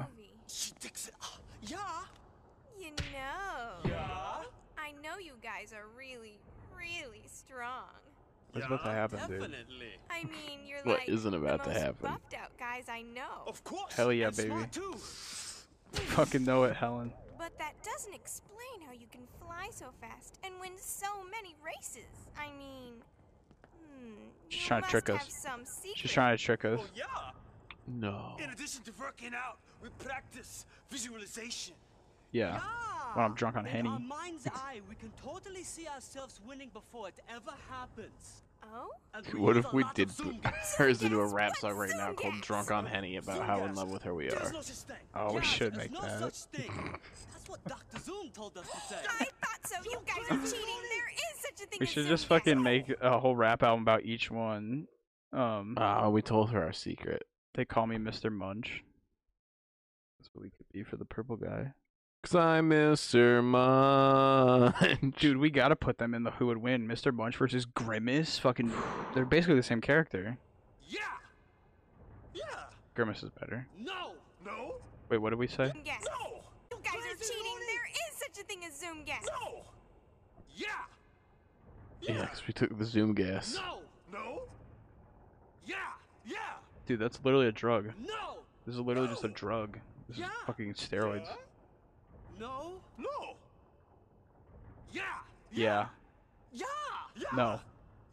Groovy. 0.51 0.63
She 0.65 0.71
thinks 0.79 1.07
it. 1.07 1.13
uh, 1.21 1.25
Yeah. 1.61 1.77
You 2.79 2.91
know. 2.91 3.89
Yeah. 3.89 4.43
I 4.77 4.91
know 5.03 5.17
you 5.19 5.33
guys 5.43 5.73
are 5.73 5.85
really, 5.97 6.39
really 6.77 7.23
strong. 7.31 7.85
What's 8.53 8.67
about 8.67 8.83
to 8.83 8.91
happen, 8.91 9.19
dude? 9.29 9.55
I 10.09 10.23
mean, 10.23 10.59
you're 10.65 10.79
What 10.83 10.99
like 10.99 11.09
isn't 11.09 11.33
about 11.33 11.59
the 11.63 11.69
to 11.69 11.73
most 11.73 11.79
happen? 11.83 12.09
buffed 12.11 12.33
out 12.33 12.57
guys 12.59 12.85
I 12.89 13.01
know. 13.03 13.43
Of 13.47 13.63
course. 13.63 13.93
Hell 13.93 14.11
yeah, 14.11 14.29
baby. 14.31 14.53
Too. 14.71 14.93
Fucking 15.93 16.43
know 16.43 16.63
it, 16.65 16.75
Helen. 16.75 17.13
But 17.37 17.57
that 17.59 17.73
doesn't 17.83 18.13
explain 18.13 18.81
how 18.85 18.91
you 18.93 19.07
can 19.11 19.21
fly 19.39 19.69
so 19.71 19.85
fast 20.01 20.37
and 20.43 20.53
win 20.59 20.71
so 20.77 21.07
many 21.31 21.55
races. 21.65 22.09
I 22.37 22.47
mean, 22.57 22.93
hmm, 23.73 24.13
She's 24.49 24.61
you 24.61 24.67
trying 24.67 24.83
to 24.83 24.89
trick 24.89 25.09
us. 25.09 25.45
She's 25.95 26.11
trying 26.11 26.37
to 26.37 26.43
trick 26.43 26.65
us. 26.65 26.79
Oh 26.81 26.87
yeah. 26.95 27.05
No. 27.99 28.35
In 28.43 28.49
addition 28.49 28.83
to 28.83 28.91
working 28.99 29.31
out, 29.35 29.59
we 29.81 29.89
practice 30.03 30.65
visualization. 30.89 31.75
Yeah. 32.31 32.59
When 33.13 33.25
I'm 33.25 33.33
drunk 33.33 33.57
on 33.57 33.65
In 33.65 33.71
Henny. 33.73 33.89
our 33.89 33.99
mind's 33.99 34.47
eye, 34.47 34.79
we 34.87 34.95
can 34.95 35.11
totally 35.23 35.63
see 35.63 35.87
ourselves 35.87 36.39
winning 36.47 36.69
before 36.73 37.09
it 37.09 37.15
ever 37.29 37.51
happens. 37.69 38.43
Oh? 38.63 38.89
Dude, 39.23 39.35
what 39.39 39.57
if 39.57 39.73
we 39.73 39.83
did 39.95 40.09
of 40.11 40.17
put 40.41 40.53
hers 40.77 41.01
into 41.01 41.19
a 41.19 41.25
rap 41.27 41.55
song 41.57 41.73
right 41.73 41.91
now 41.97 42.13
called 42.13 42.39
Drunk 42.41 42.71
on 42.71 42.85
Henny 42.85 43.17
about 43.17 43.41
how 43.45 43.65
in 43.65 43.75
love 43.75 43.89
with 43.89 44.03
her 44.03 44.13
we 44.13 44.29
are? 44.29 44.51
no 44.53 44.61
such 44.61 44.75
thing. 44.87 44.97
Oh, 45.15 45.33
we 45.33 45.41
should 45.41 45.75
make 45.75 45.91
that. 45.91 46.19
That's 46.21 46.47
what 47.47 47.63
Dr. 47.65 47.99
Zoom 47.99 48.29
told 48.33 48.55
us 48.57 48.67
to 48.69 48.77
say. 48.93 48.99
I 49.19 49.25
thought 49.25 49.65
so. 49.65 49.75
You 49.83 49.97
guys 50.05 50.25
are 50.29 50.45
cheating. 50.45 50.65
There 50.89 51.09
is 51.09 51.41
such 51.41 51.65
a 51.65 51.69
thing 51.69 51.77
We 51.81 51.85
should 51.87 52.05
just 52.07 52.27
fucking 52.27 52.61
make 52.61 52.93
a 53.01 53.19
whole 53.19 53.35
rap 53.35 53.63
album 53.63 53.81
about 53.81 54.03
each 54.05 54.29
one. 54.31 54.87
Um, 55.33 55.73
Ah, 55.77 56.07
we 56.09 56.21
told 56.21 56.51
her 56.51 56.63
our 56.63 56.71
secret. 56.73 57.23
They 57.53 57.65
call 57.65 57.87
me 57.87 57.97
Mr. 57.97 58.31
Munch. 58.31 58.83
That's 60.19 60.29
what 60.33 60.43
we 60.43 60.49
could 60.51 60.67
be 60.71 60.83
for 60.83 60.97
the 60.97 61.05
purple 61.05 61.35
guy. 61.35 61.73
Cause 62.23 62.35
I'm 62.35 62.69
Mr. 62.69 63.43
Munch. 63.43 65.15
Dude, 65.19 65.37
we 65.37 65.49
gotta 65.49 65.75
put 65.75 65.97
them 65.97 66.13
in 66.13 66.23
the 66.23 66.31
who 66.31 66.45
would 66.47 66.59
win. 66.59 66.87
Mr. 66.87 67.11
Munch 67.11 67.35
versus 67.35 67.65
Grimace. 67.65 68.37
Fucking, 68.37 68.71
they're 69.15 69.25
basically 69.25 69.55
the 69.55 69.63
same 69.63 69.81
character. 69.81 70.37
Yeah. 70.87 70.99
Yeah. 72.35 72.65
Grimace 72.93 73.23
is 73.23 73.31
better. 73.31 73.67
No. 73.75 74.11
No. 74.45 74.75
Wait, 75.09 75.17
what 75.17 75.31
did 75.31 75.39
we 75.39 75.47
say? 75.47 75.65
Zoom. 75.65 75.83
No. 75.83 76.41
You 76.71 76.77
guys 76.83 76.93
are 76.93 77.15
cheating. 77.15 77.59
There 77.67 77.89
is 77.91 78.17
such 78.19 78.43
a 78.43 78.45
thing 78.45 78.65
as 78.65 78.79
Zoom 78.79 79.03
gas. 79.03 79.25
No. 79.41 79.63
Yeah. 80.55 80.67
Yeah, 82.01 82.25
cause 82.27 82.43
we 82.47 82.53
took 82.53 82.77
the 82.77 82.85
Zoom 82.85 83.15
gas. 83.15 83.55
No. 83.55 83.79
No. 84.11 84.41
Yeah. 86.91 86.97
Yeah. 86.97 86.97
Dude, 86.97 86.99
that's 86.99 87.19
literally 87.23 87.47
a 87.47 87.51
drug. 87.51 87.91
No. 88.05 88.39
This 88.65 88.75
is 88.75 88.81
literally 88.81 89.09
just 89.09 89.23
a 89.23 89.29
drug. 89.29 89.79
This 90.09 90.17
is 90.17 90.25
fucking 90.45 90.73
steroids. 90.73 91.27
No. 92.39 92.73
No. 92.97 93.35
Yeah. 94.91 95.01
Yeah. 95.53 95.85
Yeah. 96.51 96.65
Yeah. 97.15 97.27
No. 97.35 97.59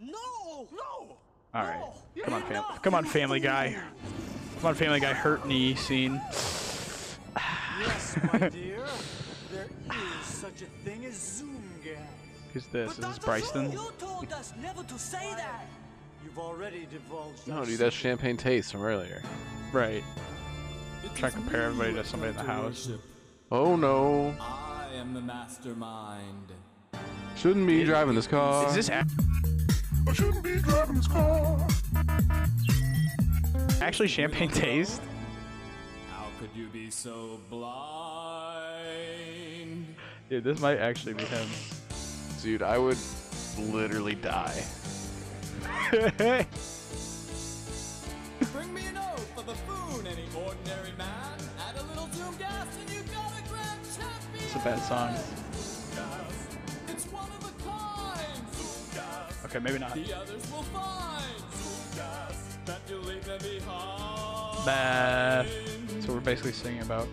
No. 0.01 0.69
No. 0.73 1.17
All 1.55 1.63
right. 1.63 1.83
Come 2.25 2.35
on, 2.35 2.43
fam. 2.43 2.65
Come 2.83 2.95
on, 2.95 3.05
Family 3.05 3.41
Guy. 3.41 3.77
Come 4.61 4.69
on, 4.69 4.75
Family 4.75 5.01
Guy. 5.01 5.13
Hurt 5.13 5.47
knee 5.47 5.75
scene. 5.75 6.21
Yes, 7.81 8.19
my 8.33 8.49
dear. 8.49 8.87
There 9.53 9.67
is 10.21 10.27
such 10.27 10.63
a 10.63 10.67
thing 10.85 11.05
as 11.07 11.15
Zoom 11.15 11.63
gas. 11.83 11.97
Who's 12.53 12.67
this? 12.67 12.91
Is 12.93 12.97
this 12.99 13.19
Dr. 13.19 13.27
Bryston? 13.27 13.73
You 13.73 13.93
told 13.99 14.33
us 14.33 14.53
never 14.61 14.83
to 14.83 14.99
say 14.99 15.35
that. 15.37 15.65
You've 16.39 16.47
already 16.47 16.87
divulged. 16.89 17.49
No, 17.49 17.65
dude, 17.65 17.81
that's 17.81 17.97
champagne 17.97 18.37
taste 18.37 18.71
from 18.71 18.83
earlier. 18.85 19.25
Right. 19.73 20.05
Try 21.17 21.31
to 21.31 21.35
compare 21.35 21.63
everybody 21.65 21.95
to 21.95 22.05
somebody 22.05 22.31
in 22.31 22.37
the 22.37 22.45
house. 22.45 22.89
Oh 23.51 23.75
no. 23.75 24.33
I 24.41 24.87
am 24.95 25.15
the 25.15 25.21
mastermind. 25.21 26.53
Shouldn't 27.35 27.67
be 27.67 27.83
driving 27.83 28.15
this 28.15 28.29
car. 28.29 28.69
Is 28.69 28.75
this 28.77 28.89
a- 28.89 29.05
I 30.07 30.13
shouldn't 30.13 30.45
be 30.45 30.59
driving 30.59 30.95
this 30.95 31.09
car. 31.09 31.67
actually 33.81 34.07
champagne 34.07 34.51
taste? 34.51 35.03
How 36.13 36.27
could 36.39 36.51
you 36.55 36.69
be 36.69 36.89
so 36.89 37.41
blind? 37.51 38.87
Dude, 40.31 40.45
this 40.45 40.61
might 40.61 40.79
actually 40.79 41.15
be 41.15 41.25
him. 41.25 41.49
Dude, 42.45 42.63
I 42.63 42.79
would 42.79 42.99
literally 43.59 44.15
die. 44.15 44.63
Bring 48.53 48.75
me 48.75 48.87
an 48.87 48.97
oath, 48.97 49.39
a 49.39 49.43
buffoon, 49.43 50.07
any 50.07 50.25
ordinary 50.35 50.93
man. 50.97 51.39
Add 51.69 51.77
a 51.77 51.83
little 51.85 52.09
zoom 52.13 52.37
gas 52.37 52.67
and 52.81 52.91
you 52.91 53.03
got 53.13 53.33
a 53.39 53.43
grand 53.49 53.81
champion. 53.97 54.45
It's 54.45 54.55
a 54.55 54.59
bad 54.59 54.81
song. 54.83 55.15
It's 56.89 57.07
one 57.07 57.31
of 57.31 57.45
a 57.45 57.53
kind. 57.65 58.45
Okay, 59.45 59.59
maybe 59.61 59.79
not. 59.79 59.95
The 59.95 60.15
others 60.15 60.51
will 60.51 60.63
find 60.65 61.43
that 62.67 62.81
you 62.89 62.99
leave 62.99 63.25
them 63.25 63.39
behind. 63.39 64.65
Bah. 64.67 65.45
That's 65.89 66.07
what 66.07 66.15
we're 66.15 66.21
basically 66.21 66.53
singing 66.53 66.83
about. 66.83 67.09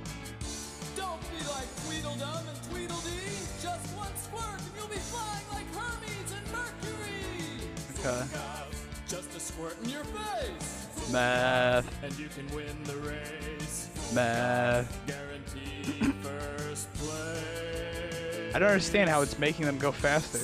Okay. 8.05 8.25
Just 9.07 9.35
a 9.35 9.39
squirt 9.39 9.75
in 9.83 9.89
your 9.89 10.03
face. 10.03 11.11
Math. 11.11 12.03
And 12.03 12.17
you 12.19 12.27
can 12.27 12.47
win 12.55 12.83
the 12.83 12.97
race. 12.97 13.89
Math. 14.13 14.95
Guaranteed 15.07 16.13
first 16.21 16.93
place. 16.93 18.53
I 18.53 18.59
don't 18.59 18.69
understand 18.69 19.09
how 19.09 19.21
it's 19.21 19.39
making 19.39 19.65
them 19.65 19.79
go 19.79 19.91
faster. 19.91 20.39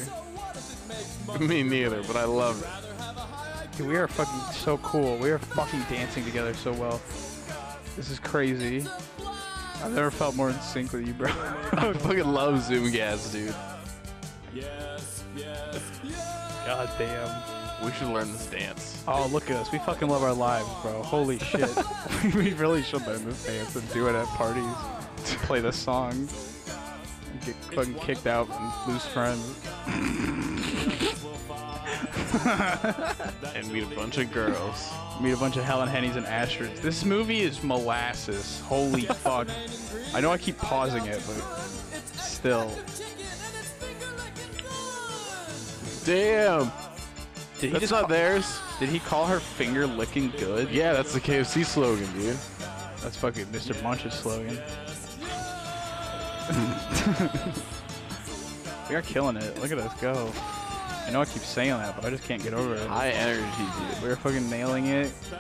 Me 1.40 1.62
neither, 1.62 2.02
but 2.04 2.16
I 2.16 2.24
love 2.24 2.64
it. 2.64 3.78
Dude, 3.78 3.88
we 3.88 3.96
are 3.96 4.08
fucking 4.08 4.54
so 4.54 4.78
cool. 4.80 5.18
We 5.18 5.30
are 5.30 5.40
fucking 5.40 5.82
dancing 5.90 6.26
together 6.26 6.56
so 6.56 6.74
well. 6.74 7.00
This 7.96 8.10
is 8.10 8.18
crazy. 8.20 8.88
I've 9.84 9.94
never 9.94 10.10
felt 10.10 10.36
more 10.36 10.50
in 10.50 10.60
sync 10.62 10.94
with 10.94 11.08
you, 11.08 11.14
bro. 11.14 11.30
I 11.74 11.94
fucking 11.94 12.26
love 12.26 12.64
Zoom 12.64 12.92
gas, 12.92 13.32
dude. 13.32 13.54
Yes, 14.54 15.24
yes, 15.36 15.80
yes. 16.04 16.42
God 16.66 16.90
damn. 16.98 17.51
We 17.84 17.92
should 17.94 18.10
learn 18.10 18.32
this 18.32 18.46
dance. 18.46 19.04
Oh, 19.08 19.28
look 19.32 19.50
at 19.50 19.58
us. 19.58 19.72
We 19.72 19.80
fucking 19.80 20.08
love 20.08 20.24
our 20.24 20.34
lives, 20.34 20.70
bro. 20.82 21.02
Holy 21.02 21.40
shit. 21.52 21.70
we 22.36 22.54
really 22.54 22.84
should 22.84 23.06
learn 23.08 23.26
this 23.26 23.46
dance 23.46 23.76
and 23.76 23.92
do 23.92 24.08
it 24.08 24.16
at 24.16 24.28
parties. 24.28 24.64
Play 25.44 25.62
this 25.62 25.76
song. 25.76 26.28
Get 27.46 27.56
fucking 27.74 27.96
kicked 27.96 28.28
out 28.28 28.48
and 28.50 28.94
lose 28.94 29.06
friends. 29.08 29.60
and 33.56 33.72
meet 33.74 33.84
a 33.84 33.96
bunch 33.96 34.18
of 34.20 34.32
girls. 34.32 34.90
Meet 35.20 35.32
a 35.32 35.38
bunch 35.38 35.58
of 35.58 35.64
Helen 35.64 35.90
Hennies 35.90 36.16
and 36.16 36.26
Astrids. 36.26 36.80
This 36.82 37.04
movie 37.04 37.42
is 37.42 37.64
molasses. 37.64 38.60
Holy 38.62 39.02
fuck. 39.06 39.48
I 40.14 40.22
know 40.22 40.32
I 40.32 40.38
keep 40.38 40.58
pausing 40.58 41.06
it, 41.08 41.22
but 41.26 41.42
still. 42.16 42.72
Damn. 46.06 46.72
Did 47.62 47.68
he 47.68 47.74
That's 47.74 47.82
just 47.82 47.94
not 47.94 48.10
theirs. 48.10 48.60
Did 48.80 48.90
he 48.90 48.98
call 48.98 49.28
her 49.28 49.40
finger 49.40 49.86
licking 49.86 50.34
good? 50.40 50.72
Yeah, 50.72 50.94
that's 50.94 51.14
the 51.14 51.22
KFC 51.22 51.64
slogan, 51.64 52.12
dude. 52.14 52.36
That's 53.04 53.16
fucking 53.18 53.46
Mr. 53.46 53.80
Munch's 53.84 54.16
slogan. 54.16 54.58
we 58.90 58.96
are 58.96 59.04
killing 59.04 59.38
it. 59.38 59.62
Look 59.62 59.72
at 59.72 59.78
us 59.78 59.94
go. 60.02 60.34
I 61.06 61.12
know 61.12 61.22
I 61.22 61.26
keep 61.26 61.44
saying 61.44 61.70
that, 61.70 61.96
but 61.96 62.04
I 62.04 62.10
just 62.10 62.24
can't 62.24 62.42
get 62.42 62.56
over 62.56 62.74
it. 62.74 62.88
High 62.88 63.12
energy, 63.12 63.46
dude. 63.46 64.02
We're 64.02 64.16
fucking 64.16 64.50
nailing 64.50 64.88
it. 64.88 65.12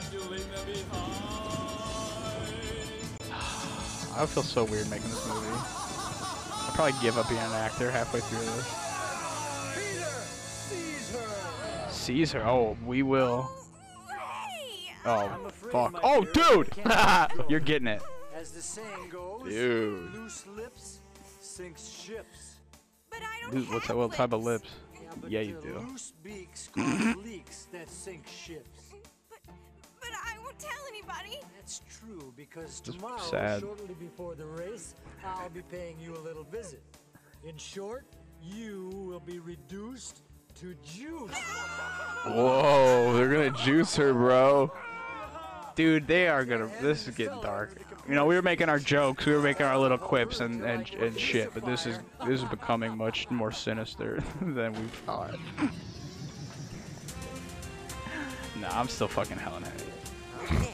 I 4.15 4.19
would 4.19 4.29
feel 4.29 4.43
so 4.43 4.65
weird 4.65 4.87
making 4.91 5.09
this 5.09 5.27
movie. 5.27 5.47
I'd 5.47 6.71
probably 6.75 6.93
give 7.01 7.17
up 7.17 7.27
being 7.27 7.41
an 7.41 7.53
actor 7.53 7.89
halfway 7.89 8.19
through 8.19 8.41
this. 8.41 8.90
Seize 12.11 12.33
her. 12.33 12.45
Oh, 12.45 12.75
we 12.85 13.03
will. 13.03 13.49
Oh, 15.05 15.31
oh 15.45 15.49
fuck. 15.49 15.97
Oh, 16.03 16.25
dude! 16.25 16.69
You're 17.49 17.61
getting 17.61 17.87
it. 17.87 18.01
As 18.35 18.51
the 18.51 18.61
saying 18.61 19.07
goes, 19.09 19.43
Dude. 19.45 20.13
loose 20.13 20.45
lips 20.47 20.99
sinks 21.39 21.87
ships. 21.89 22.55
Dude, 23.49 23.69
what's 23.69 23.87
that? 23.87 23.95
What 23.95 24.11
type 24.11 24.33
of 24.33 24.43
lips? 24.43 24.67
but 25.21 25.31
Yeah, 25.31 25.39
you 25.39 25.57
do. 25.63 25.79
Loose 25.89 26.11
beaks 26.21 26.69
leaks 26.75 27.69
that 27.71 27.89
sink 27.89 28.27
ships. 28.27 28.91
But 30.01 30.09
I 30.11 30.37
won't 30.43 30.59
tell 30.59 30.83
anybody. 30.89 31.39
That's 31.55 31.81
true 31.89 32.33
because 32.35 32.81
Just 32.81 32.99
tomorrow, 32.99 33.21
sad. 33.21 33.61
shortly 33.61 33.95
before 34.01 34.35
the 34.35 34.45
race, 34.47 34.95
I'll 35.25 35.49
be 35.49 35.61
paying 35.61 35.95
you 35.97 36.13
a 36.17 36.19
little 36.19 36.43
visit. 36.43 36.83
In 37.47 37.55
short, 37.55 38.05
you 38.43 38.89
will 39.07 39.21
be 39.21 39.39
reduced 39.39 40.23
to 40.61 40.75
juice. 40.85 41.35
Whoa, 42.23 43.13
they're 43.15 43.29
gonna 43.29 43.49
juice 43.49 43.95
her, 43.95 44.13
bro. 44.13 44.71
dude, 45.75 46.05
they 46.05 46.27
are 46.27 46.45
gonna. 46.45 46.69
This 46.79 47.07
is 47.07 47.15
getting 47.15 47.41
dark. 47.41 47.75
You 48.07 48.13
know, 48.13 48.27
we 48.27 48.35
were 48.35 48.43
making 48.43 48.69
our 48.69 48.77
jokes, 48.77 49.25
we 49.25 49.33
were 49.33 49.41
making 49.41 49.65
our 49.65 49.77
little 49.79 49.97
quips 49.97 50.39
and 50.39 50.63
and, 50.63 50.87
and 50.93 51.19
shit, 51.19 51.51
but 51.55 51.65
this 51.65 51.87
is 51.87 51.97
this 52.27 52.43
is 52.43 52.49
becoming 52.49 52.95
much 52.95 53.27
more 53.31 53.51
sinister 53.51 54.23
than 54.41 54.73
we 54.73 54.87
thought. 55.05 55.35
nah, 58.59 58.79
I'm 58.79 58.87
still 58.87 59.07
fucking 59.07 59.37
Helen 59.37 59.63
Henny. 59.63 60.67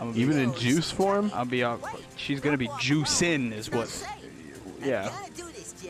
I'm 0.00 0.12
be- 0.12 0.20
Even 0.20 0.38
in 0.38 0.54
juice 0.54 0.90
form? 0.92 1.32
I'll 1.34 1.44
be 1.44 1.64
out. 1.64 1.80
She's 2.16 2.38
gonna 2.38 2.56
be 2.56 2.68
juicing, 2.68 3.52
is 3.52 3.70
what. 3.72 3.90
Yeah. 4.84 5.10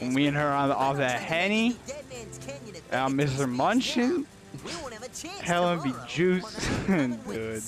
When 0.00 0.14
me 0.14 0.26
and 0.26 0.36
her 0.36 0.48
on 0.48 0.70
off 0.72 0.96
that 0.96 1.20
henny, 1.20 1.76
and 2.92 3.00
I'm 3.00 3.12
Mr. 3.18 3.48
Munchin. 3.52 4.26
Helen 5.40 5.82
be 5.82 5.90
juicing, 5.90 7.16
dude. 7.32 7.62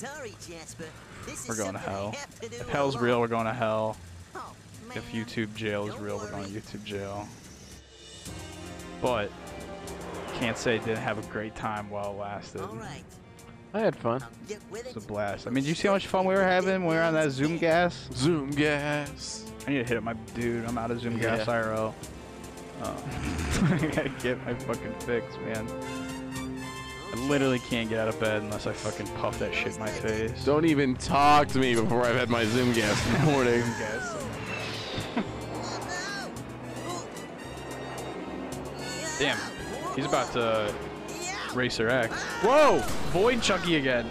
We're 1.49 1.57
going 1.57 1.72
to 1.72 1.79
hell. 1.79 2.14
If 2.43 2.68
hell's 2.68 2.97
real, 2.99 3.20
we're 3.20 3.29
going 3.29 3.47
to 3.47 3.53
hell. 3.55 3.97
If 4.95 5.11
YouTube 5.12 5.55
jail 5.55 5.89
is 5.89 5.97
real, 5.99 6.18
we're 6.18 6.31
going 6.31 6.45
to 6.45 6.51
YouTube 6.51 6.85
jail. 6.85 7.27
But 9.01 9.31
can't 10.35 10.59
say 10.59 10.79
didn't 10.79 10.99
have 10.99 11.18
a 11.18 11.27
great 11.33 11.55
time 11.55 11.89
while 11.91 12.12
it 12.12 12.16
lasted. 12.18 12.62
I 13.72 13.81
had 13.81 13.97
fun. 13.97 14.22
It's 14.49 14.97
a 14.97 15.01
blast. 15.01 15.47
I 15.47 15.51
mean, 15.51 15.64
did 15.64 15.68
you 15.70 15.75
see 15.75 15.89
how 15.89 15.95
much 15.95 16.07
fun 16.07 16.27
we 16.27 16.35
were 16.35 16.45
having 16.45 16.83
when 16.85 16.91
we 16.91 16.95
were 16.95 17.03
on 17.03 17.14
that 17.14 17.31
Zoom 17.31 17.59
gas? 17.59 18.09
Zoom 18.12 18.51
gas. 18.51 19.51
I 19.66 19.70
need 19.70 19.79
to 19.79 19.85
hit 19.85 19.97
up 19.97 20.05
my 20.05 20.12
dude. 20.35 20.64
I'm 20.64 20.79
out 20.79 20.91
of 20.93 21.01
Zoom 21.01 21.18
gas 21.18 21.47
Yeah. 21.49 21.55
IRL. 21.62 21.95
Uh, 22.83 22.95
I 23.81 23.87
gotta 23.95 24.12
get 24.22 24.45
my 24.45 24.55
fucking 24.55 24.95
fix, 25.01 25.37
man. 25.45 25.66
I 27.12 27.16
literally 27.29 27.61
can't 27.61 27.89
get 27.89 28.01
out 28.01 28.09
of 28.09 28.18
bed 28.18 28.43
unless 28.43 28.66
I 28.66 28.72
fucking 28.72 29.07
puff 29.18 29.39
that 29.39 29.55
shit 29.55 29.75
in 29.75 29.79
my 29.79 29.89
face. 29.89 30.45
Don't 30.45 30.64
even 30.64 30.97
talk 30.97 31.49
to 31.49 31.59
me 31.59 31.75
before 31.75 32.05
I've 32.05 32.16
had 32.16 32.29
my 32.29 32.45
Zoom 32.45 32.72
gas 32.72 33.07
in 33.07 33.12
the 33.12 33.18
morning. 33.31 33.62
Damn, 39.18 39.39
he's 39.95 40.07
about 40.07 40.33
to 40.33 40.75
race 41.55 41.79
Racer 41.79 41.89
X. 41.89 42.20
Whoa! 42.43 42.79
Void 43.12 43.41
Chucky 43.43 43.77
again. 43.77 44.11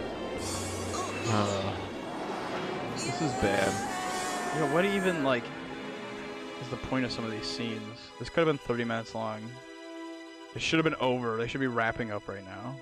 Uh, 1.28 1.76
this 2.94 3.22
is 3.22 3.32
bad. 3.34 3.68
Yo, 4.58 4.74
what 4.74 4.86
even 4.86 5.26
like 5.26 5.44
is 6.64 6.70
the 6.70 6.78
point 6.78 7.06
of 7.06 7.12
some 7.12 7.26
of 7.26 7.32
these 7.32 7.46
scenes? 7.46 8.00
This 8.20 8.30
could 8.30 8.46
have 8.46 8.48
been 8.48 8.58
30 8.58 8.86
minutes 8.86 9.14
long. 9.14 9.42
It 10.56 10.62
should 10.62 10.78
have 10.78 10.84
been 10.84 11.00
over. 11.02 11.38
They 11.38 11.48
should 11.48 11.62
be 11.62 11.68
wrapping 11.68 12.12
up 12.12 12.28
right 12.28 12.44
now. 12.46 12.76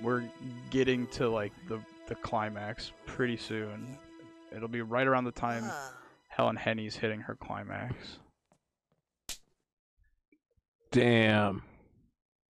We're 0.00 0.24
getting 0.70 1.06
to 1.08 1.28
like 1.28 1.52
the 1.68 1.80
the 2.08 2.14
climax 2.16 2.92
pretty 3.06 3.36
soon. 3.36 3.96
It'll 4.54 4.68
be 4.68 4.82
right 4.82 5.06
around 5.06 5.24
the 5.24 5.32
time 5.32 5.64
Helen 6.28 6.56
Henny's 6.56 6.96
hitting 6.96 7.20
her 7.20 7.34
climax. 7.34 8.18
Damn. 10.90 11.62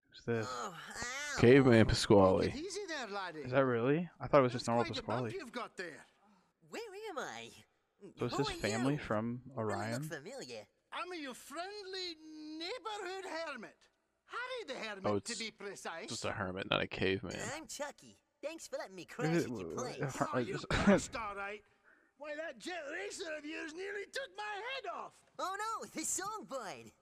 Who's 0.08 0.24
this? 0.24 0.46
Oh, 0.48 0.74
Caveman 1.38 1.84
Pasqually. 1.86 2.54
Easy 2.54 2.80
there. 2.88 3.44
Is 3.44 3.50
that 3.50 3.64
really? 3.64 4.08
I 4.18 4.26
thought 4.26 4.38
it 4.38 4.44
was 4.44 4.52
just 4.52 4.66
normal 4.66 4.84
Pasqually. 4.84 5.34
You've 5.34 5.52
got 5.52 5.76
there. 5.76 6.06
Where 6.70 6.82
am 7.10 7.18
I? 7.18 7.50
So 8.18 8.26
is 8.26 8.32
Who 8.32 8.38
this 8.44 8.50
family 8.52 8.94
you? 8.94 8.98
from 8.98 9.40
Orion? 9.56 10.02
familiar. 10.02 10.66
I'm 10.92 11.08
your 11.20 11.34
friendly 11.34 12.16
neighborhood 12.58 13.24
hermit. 13.46 13.76
Harry 14.26 14.64
the 14.80 14.86
hermit, 14.88 15.04
Oh, 15.06 15.18
to 15.18 15.32
it's 15.32 15.38
be 15.38 15.50
precise. 15.50 16.08
Just 16.08 16.24
a 16.24 16.32
hermit, 16.32 16.70
not 16.70 16.80
a 16.82 16.86
caveman. 16.86 17.36
I'm 17.56 17.66
Chucky. 17.66 18.16
Thanks 18.42 18.66
for 18.68 18.76
letting 18.78 18.94
me 18.96 19.04
crash 19.04 19.34
it- 19.34 19.44
at 19.44 19.50
your 19.50 19.64
place. 19.74 20.22
Oh, 20.34 20.38
you 20.38 20.52
this- 20.54 20.64
crashed, 20.70 21.16
all 21.16 21.34
right. 21.36 21.62
Why, 22.18 22.34
that 22.36 22.58
jet 22.58 22.82
racer 22.92 23.24
of 23.38 23.44
yours 23.44 23.72
nearly 23.74 24.04
took 24.12 24.28
my 24.36 24.42
head 24.44 24.90
off. 24.94 25.12
Oh 25.38 25.56
no, 25.58 25.86
the 25.94 26.04
songbird. 26.04 26.92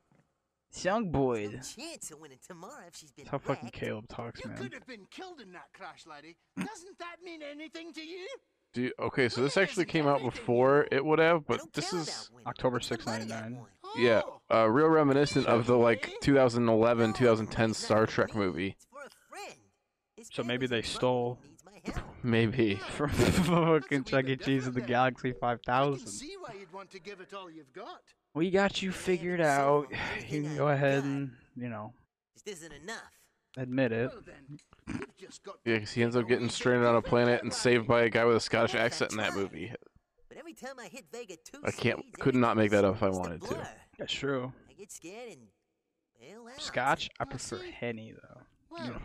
Young 0.83 1.11
boy. 1.11 1.49
No 1.53 1.59
chance 1.61 2.11
of 2.13 2.21
winning 2.21 2.39
tomorrow 2.47 2.85
if 2.87 2.95
she's 2.95 3.11
been 3.11 3.25
That's 3.31 3.43
how 3.45 3.55
fucking. 3.55 3.71
Caleb 3.71 4.07
talks, 4.09 4.41
You 4.45 4.51
man. 4.51 4.59
You 4.59 4.63
could 4.65 4.75
have 4.75 4.87
been 4.87 5.07
killed 5.11 5.41
in 5.41 5.53
that 5.53 5.73
crash, 5.73 6.07
laddie. 6.07 6.37
Doesn't 6.57 6.99
that 6.99 7.17
mean 7.25 7.41
anything 7.43 7.93
to 7.95 8.03
you? 8.05 8.27
Do 8.79 8.85
you, 8.85 8.93
okay, 9.01 9.29
so 9.29 9.43
this 9.43 9.57
actually 9.57 9.87
came 9.87 10.07
out 10.07 10.23
before 10.23 10.87
it 10.93 11.05
would 11.05 11.19
have, 11.19 11.45
but 11.49 11.61
this 11.73 11.93
is 11.93 12.31
October 12.47 12.79
6, 12.79 13.05
99. 13.05 13.59
yeah, 13.97 14.21
uh, 14.55 14.71
real 14.71 14.87
reminiscent 14.87 15.47
of 15.47 15.67
the 15.67 15.77
like 15.77 16.15
2011, 16.21 17.13
2010 17.13 17.75
Star 17.75 18.07
Trek 18.07 18.37
movie. 18.37 18.77
So 20.31 20.45
maybe 20.45 20.69
they 20.69 20.83
stole 20.83 21.41
Maybe. 22.23 22.77
from 22.91 23.09
fucking 23.11 24.05
Chuck 24.05 24.27
E. 24.29 24.37
Cheese 24.37 24.69
of 24.69 24.75
the 24.75 24.81
Galaxy 24.81 25.33
5000. 25.33 26.07
See 26.07 26.37
why 26.39 26.55
you'd 26.61 26.73
want 26.73 26.93
to 26.93 27.01
give 27.01 27.21
it 27.21 27.35
all 27.35 27.51
you've 27.51 27.73
got. 27.73 28.03
We 28.35 28.49
got 28.53 28.81
you 28.81 28.93
figured 28.93 29.41
out. 29.41 29.89
You 30.29 30.43
can 30.45 30.57
go 30.57 30.69
ahead 30.69 31.03
and, 31.03 31.33
you 31.57 31.69
know, 31.69 31.95
This 32.37 32.59
isn't 32.59 32.73
enough. 32.73 33.18
Admit 33.59 33.93
it. 33.93 34.11
Yeah, 34.89 34.97
because 35.65 35.93
he 35.93 36.03
ends 36.03 36.17
up 36.17 36.27
getting 36.29 36.49
stranded 36.49 36.87
on 36.89 36.97
a 36.97 37.03
planet 37.03 37.43
and 37.43 37.53
saved 37.53 37.87
by 37.87 38.03
a 38.03 38.09
guy 38.11 38.25
with 38.25 38.37
a 38.37 38.41
Scottish 38.41 38.75
accent 38.75 39.13
in 39.13 39.19
that 39.19 39.35
movie. 39.35 39.73
But 40.29 40.39
every 40.39 40.55
time 40.55 40.75
I 40.81 40.87
hit 40.87 41.05
Vega 41.13 41.37
2 41.37 41.61
I 41.65 41.71
can't, 41.71 41.99
speeds, 41.99 42.17
could 42.21 42.35
not 42.35 42.57
make 42.57 42.71
that 42.71 42.85
up 42.85 42.97
if 42.97 43.03
I 43.03 43.09
wanted 43.11 43.43
to. 43.43 43.49
blur. 43.49 43.69
That's 43.99 44.13
true. 44.13 44.53
I 44.71 44.73
get 44.75 44.91
scared 44.93 45.31
and 45.33 45.47
bail 46.21 46.47
out. 46.53 46.61
Scotch, 46.61 47.11
I 47.21 47.25
prefer 47.25 47.61
Henny 47.79 48.13
though. 48.13 48.41
Well, 48.71 48.85
You 48.87 48.91
know, 48.93 49.01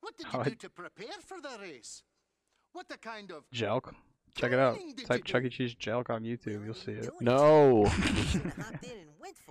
what 0.00 0.16
did 0.16 0.26
you 0.32 0.38
I- 0.40 0.44
do 0.44 0.54
to 0.56 0.70
prepare 0.70 1.06
for 1.24 1.40
the 1.40 1.56
race? 1.60 2.02
What 2.72 2.88
the 2.88 2.96
kind 2.98 3.30
of 3.30 3.44
Jelk. 3.54 3.92
Check 4.36 4.52
it 4.52 4.58
out. 4.58 4.78
Type 5.06 5.24
Chuck 5.24 5.42
E. 5.44 5.48
Cheese 5.48 5.74
Jelk 5.74 6.10
on 6.10 6.22
YouTube. 6.22 6.64
You'll 6.64 6.74
see 6.74 6.92
it. 6.92 7.10
No. 7.20 7.90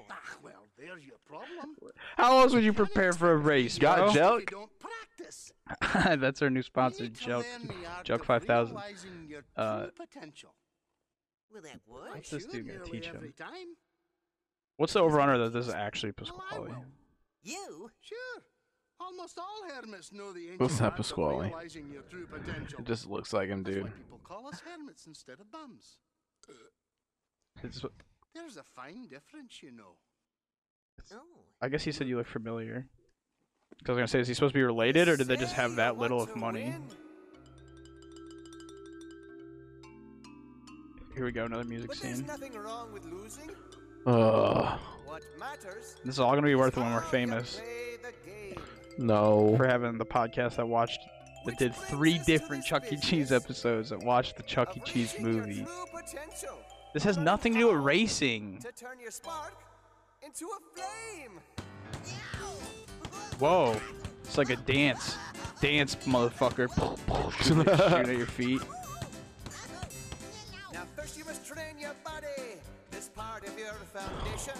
Ah, 0.10 0.38
well, 0.43 0.64
there's 0.78 1.03
your 1.03 1.17
problem. 1.25 1.75
How 2.15 2.39
else 2.39 2.53
would 2.53 2.63
you 2.63 2.73
prepare 2.73 3.13
for 3.13 3.32
a 3.32 3.38
race, 3.38 3.78
Got 3.78 3.97
bro? 3.97 4.09
Jelk? 4.09 4.49
Don't. 4.51 4.69
That's 6.21 6.41
our 6.41 6.49
new 6.49 6.61
sponsor, 6.61 7.05
Jelk. 7.05 7.45
Jelk 8.03 8.23
5000. 8.23 8.78
Uh, 9.55 9.82
true 9.82 9.91
potential. 9.95 10.53
Will 11.51 11.61
that 11.61 11.80
work? 11.88 12.13
what's 12.13 12.30
this 12.30 12.45
dude 12.45 12.67
gonna 12.67 12.80
teach 12.80 13.07
him? 13.07 13.34
time. 13.38 13.75
What's 14.78 14.93
the 14.93 14.99
over-under 14.99 15.38
that 15.39 15.53
this 15.53 15.67
is 15.67 15.73
actually 15.73 16.11
Pasqually? 16.11 16.75
You? 17.41 17.89
Sure. 18.01 18.43
Almost 18.99 19.39
all 19.39 19.69
hermits 19.73 20.11
know 20.11 20.34
the 20.34 20.41
ancient 20.41 20.59
What's 20.61 20.78
that, 20.80 20.93
art 20.93 20.97
Pasqually? 20.97 21.91
your 21.91 22.03
true 22.03 22.28
potential. 22.28 22.80
It 22.80 22.86
just 22.86 23.07
looks 23.07 23.34
like 23.34 23.49
him, 23.49 23.63
dude. 23.63 23.86
People 23.95 24.19
call 24.23 24.47
us 24.47 24.61
hermits 24.61 25.07
instead 25.07 25.39
of 25.39 25.51
bums. 25.51 25.97
It's, 27.63 27.84
There's 28.36 28.57
a 28.57 28.63
fine 28.63 29.07
difference, 29.07 29.63
you 29.63 29.71
know. 29.71 29.95
I 31.62 31.70
guess 31.70 31.84
he 31.84 31.91
said 31.91 32.08
you 32.08 32.18
look 32.18 32.28
familiar. 32.28 32.88
Because 33.78 33.89
I 33.89 33.91
was 33.93 33.98
gonna 34.00 34.08
say, 34.08 34.20
is 34.20 34.28
he 34.28 34.34
supposed 34.34 34.54
to 34.54 34.60
be 34.60 34.64
related, 34.64 35.08
or 35.08 35.18
did 35.18 35.28
they 35.28 35.38
just 35.38 35.54
have 35.54 35.76
that 35.76 35.98
little 35.98 36.22
of 36.22 36.36
money? 36.36 36.74
Here 41.16 41.26
we 41.26 41.32
go, 41.32 41.45
another 41.45 41.64
music 41.64 41.89
But 41.89 41.98
scene. 41.98 42.26
nothing 42.28 42.54
wrong 42.54 42.91
with 42.93 43.04
losing. 43.06 43.50
Ugh. 44.06 44.80
What 45.06 45.24
matters 45.39 45.95
This 46.06 46.16
is 46.16 46.20
all 46.20 46.32
gonna 46.36 46.43
be 46.45 46.56
worth 46.56 46.78
it 46.78 46.82
when 46.82 46.93
we're 46.93 47.02
famous. 47.02 47.60
No. 49.00 49.56
For 49.58 49.66
having 49.68 49.98
the 49.98 50.06
podcast 50.06 50.56
that 50.58 50.68
watched, 50.68 51.00
that 51.45 51.58
did 51.58 51.74
three 51.74 52.20
different 52.26 52.64
Chuck 52.66 52.91
E. 52.91 52.98
Cheese 52.98 53.32
episodes 53.32 53.89
that 53.89 54.00
watched 54.04 54.38
the 54.38 54.43
Chuck 54.43 54.76
E. 54.78 54.82
Cheese 54.86 55.16
movie. 55.20 55.66
This 56.93 57.04
has 57.04 57.18
nothing 57.18 57.54
to 57.54 57.60
do 57.60 57.68
with 57.68 57.78
racing. 57.84 58.60
to 58.60 58.72
turn 58.72 59.00
your 59.00 59.12
spark 59.12 59.54
into 60.28 60.45
a 60.45 60.59
flame. 60.75 61.39
Whoa, 63.39 63.80
it's 64.25 64.38
like 64.38 64.49
a 64.49 64.57
dance, 64.57 65.15
dance, 65.61 65.95
motherfucker. 66.05 66.67
Shoot 67.43 67.67
at 67.67 68.07
your 68.17 68.25
feet. 68.25 68.61
Now 70.73 70.84
first 70.95 71.17
you 71.17 71.23
must 71.23 71.45
train 71.45 71.80
your 71.80 71.95
body. 72.03 72.59
This 72.91 73.09
part 73.09 73.47
of 73.47 73.57
your 73.57 73.73
foundation 73.93 74.59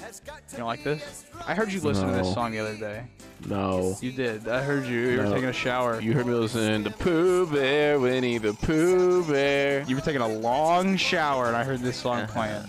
has 0.00 0.20
got 0.20 0.46
to 0.48 0.52
You 0.52 0.58
don't 0.58 0.66
like 0.66 0.84
this? 0.84 1.24
I 1.46 1.54
heard 1.54 1.72
you 1.72 1.80
listen 1.80 2.08
to 2.08 2.14
this 2.14 2.34
song 2.34 2.52
the 2.52 2.58
other 2.58 2.76
day. 2.76 3.04
No. 3.48 3.96
You 4.02 4.12
did. 4.12 4.46
I 4.48 4.62
heard 4.62 4.84
you. 4.84 4.98
You 5.10 5.18
were 5.18 5.30
taking 5.30 5.48
a 5.48 5.52
shower. 5.52 6.00
You 6.00 6.12
heard 6.12 6.26
me 6.26 6.34
listening 6.34 6.84
to 6.84 6.90
Pooh 6.90 7.46
Bear, 7.46 7.98
Winnie 7.98 8.36
the 8.38 8.52
Pooh 8.52 9.24
Bear. 9.24 9.82
You 9.84 9.94
were 9.94 10.02
taking 10.02 10.22
a 10.22 10.28
long 10.28 10.96
shower, 10.98 11.46
and 11.46 11.56
I 11.56 11.64
heard 11.64 11.80
this 11.80 11.96
song 11.96 12.20
uh-huh. 12.20 12.32
playing. 12.32 12.64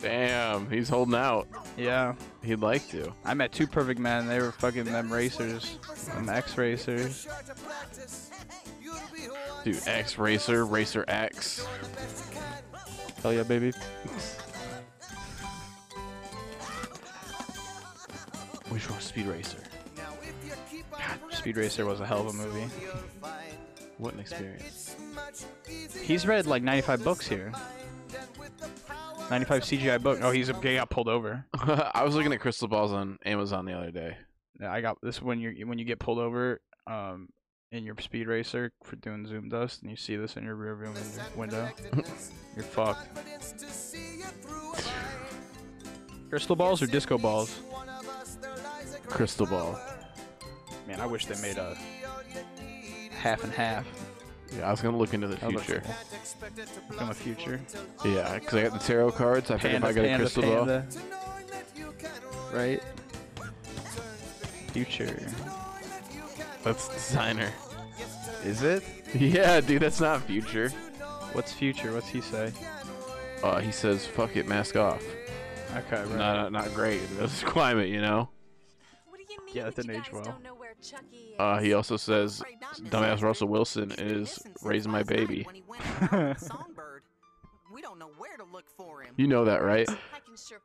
Damn, 0.00 0.70
he's 0.70 0.88
holding 0.88 1.14
out. 1.14 1.48
Yeah. 1.78 2.14
He'd 2.42 2.60
like 2.60 2.86
to. 2.90 3.14
I 3.24 3.32
met 3.32 3.52
two 3.52 3.66
perfect 3.66 3.98
men. 3.98 4.26
They 4.28 4.38
were 4.38 4.52
fucking 4.52 4.84
them 4.84 5.10
racers, 5.10 5.78
them 6.14 6.28
X 6.28 6.58
racers. 6.58 7.22
Sure 7.22 7.32
to 7.46 7.54
practice. 7.62 8.30
You'll 8.82 8.94
be 9.12 9.20
who 9.20 9.34
I'm 9.34 9.64
Dude, 9.64 9.88
X 9.88 10.18
Racer, 10.18 10.66
Racer 10.66 11.06
X. 11.08 11.66
Hell 13.22 13.32
yeah, 13.32 13.44
baby. 13.44 13.72
for 18.94 19.00
Speed 19.00 19.26
Racer. 19.26 19.58
God, 20.90 21.18
Speed 21.32 21.56
Racer 21.56 21.86
was 21.86 22.00
a 22.00 22.06
hell 22.06 22.20
of 22.20 22.28
a 22.28 22.32
movie. 22.32 22.70
What 23.98 24.14
an 24.14 24.20
experience. 24.20 24.96
He's 26.02 26.26
read 26.26 26.46
like 26.46 26.62
95 26.62 27.04
books 27.04 27.26
here. 27.26 27.52
95 29.30 29.62
CGI 29.62 30.02
book. 30.02 30.18
Oh, 30.22 30.30
he's 30.30 30.48
a 30.48 30.60
he 30.60 30.74
got 30.74 30.90
pulled 30.90 31.08
over. 31.08 31.46
I 31.54 32.02
was 32.04 32.14
looking 32.14 32.32
at 32.32 32.40
crystal 32.40 32.68
balls 32.68 32.92
on 32.92 33.18
Amazon 33.24 33.64
the 33.64 33.72
other 33.72 33.90
day. 33.90 34.16
Yeah, 34.60 34.72
I 34.72 34.80
got 34.80 34.98
this 35.02 35.22
when 35.22 35.40
you 35.40 35.66
when 35.66 35.78
you 35.78 35.84
get 35.84 35.98
pulled 35.98 36.18
over 36.18 36.60
um 36.86 37.28
in 37.72 37.84
your 37.84 37.96
speed 37.98 38.28
racer 38.28 38.70
for 38.84 38.96
doing 38.96 39.26
zoom 39.26 39.48
dust 39.48 39.82
and 39.82 39.90
you 39.90 39.96
see 39.96 40.16
this 40.16 40.36
in 40.36 40.44
your 40.44 40.54
rear 40.54 40.76
view 40.76 40.92
win- 40.92 41.50
window. 41.50 41.68
You're 42.54 42.64
fucked. 42.64 43.08
Crystal 46.28 46.54
balls 46.56 46.82
or 46.82 46.86
disco 46.86 47.18
balls? 47.18 47.60
Crystal 49.06 49.46
ball. 49.46 49.78
Man, 50.86 51.00
I 51.00 51.06
wish 51.06 51.26
they 51.26 51.40
made 51.40 51.58
a 51.58 51.76
half 53.24 53.42
and 53.42 53.52
half. 53.54 53.86
Yeah, 54.54 54.68
I 54.68 54.70
was 54.70 54.82
gonna 54.82 54.98
look 54.98 55.14
into 55.14 55.26
the 55.26 55.38
future. 55.38 55.82
cool. 55.82 56.98
From 56.98 57.08
the 57.08 57.14
future. 57.14 57.58
Yeah, 58.04 58.38
because 58.38 58.54
I 58.54 58.62
got 58.64 58.72
the 58.74 58.78
tarot 58.86 59.12
cards. 59.12 59.50
I 59.50 59.56
figured 59.56 59.82
if 59.82 59.88
I 59.88 59.92
got 59.94 60.04
a 60.04 60.16
crystal 60.16 60.42
ball. 60.42 60.82
Right? 62.52 62.82
Future. 64.72 65.26
That's 66.62 66.88
designer. 66.88 67.50
Is 68.44 68.62
it? 68.62 68.82
Yeah, 69.14 69.60
dude, 69.60 69.80
that's 69.80 70.00
not 70.00 70.22
future. 70.22 70.68
What's 71.32 71.52
future? 71.52 71.92
What's 71.94 72.08
he 72.08 72.20
say? 72.20 72.52
Uh, 73.42 73.58
he 73.60 73.72
says, 73.72 74.06
"Fuck 74.06 74.36
it, 74.36 74.46
mask 74.46 74.76
off." 74.76 75.02
Okay, 75.74 76.02
right. 76.02 76.16
Not 76.16 76.52
not 76.52 76.74
great. 76.74 77.00
This 77.18 77.42
climate, 77.44 77.88
you 77.88 78.02
know. 78.02 78.28
Yeah, 79.52 79.64
that 79.64 79.76
didn't 79.76 79.92
age 79.96 80.12
well. 80.12 80.36
Uh, 81.38 81.58
he 81.58 81.72
also 81.72 81.96
says, 81.96 82.42
"Dumbass 82.76 83.22
Russell 83.22 83.48
Wilson 83.48 83.92
is 83.98 84.42
raising 84.62 84.92
my 84.92 85.02
baby." 85.02 85.46
We 87.72 87.82
don't 87.82 87.98
know 87.98 88.10
where 88.18 88.36
to 88.36 88.44
look 88.44 88.70
for 88.76 89.02
him. 89.02 89.14
You 89.16 89.26
know 89.26 89.44
that, 89.46 89.62
right? 89.62 89.88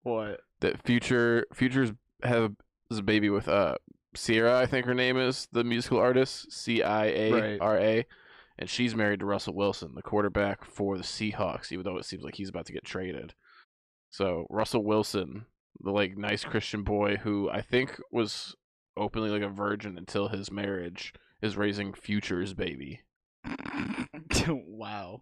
What? 0.04 0.42
That 0.62 0.82
future 0.84 1.46
futures 1.54 1.92
have 2.24 2.52
a 2.92 3.02
baby 3.02 3.30
with 3.30 3.48
uh 3.48 3.76
Ciara, 4.16 4.60
I 4.60 4.66
think 4.66 4.86
her 4.88 4.96
name 4.96 5.18
is 5.18 5.48
the 5.52 5.64
musical 5.64 6.00
artist 6.00 6.52
C 6.52 6.82
I 6.82 7.06
A 7.06 7.60
R 7.60 7.78
A, 7.78 8.06
and 8.58 8.70
she's 8.70 8.96
married 8.96 9.20
to 9.20 9.26
Russell 9.28 9.54
Wilson, 9.54 9.94
the 9.96 10.02
quarterback 10.02 10.66
for 10.66 10.98
the 10.98 11.04
Seahawks. 11.04 11.72
Even 11.72 11.84
though 11.84 11.98
it 11.98 12.06
seems 12.06 12.24
like 12.24 12.36
he's 12.36 12.50
about 12.50 12.66
to 12.66 12.74
get 12.74 12.84
traded, 12.84 13.34
so 14.10 14.48
Russell 14.50 14.84
Wilson, 14.84 15.46
the 15.82 15.92
like 15.92 16.18
nice 16.18 16.44
Christian 16.44 16.84
boy 16.84 17.18
who 17.18 17.50
I 17.50 17.62
think 17.62 18.00
was 18.12 18.56
openly 19.00 19.30
like 19.30 19.42
a 19.42 19.50
virgin 19.50 19.98
until 19.98 20.28
his 20.28 20.52
marriage, 20.52 21.14
is 21.42 21.58
raising 21.58 21.94
Future's 21.94 22.54
baby. 22.54 23.02
wow. 24.48 25.22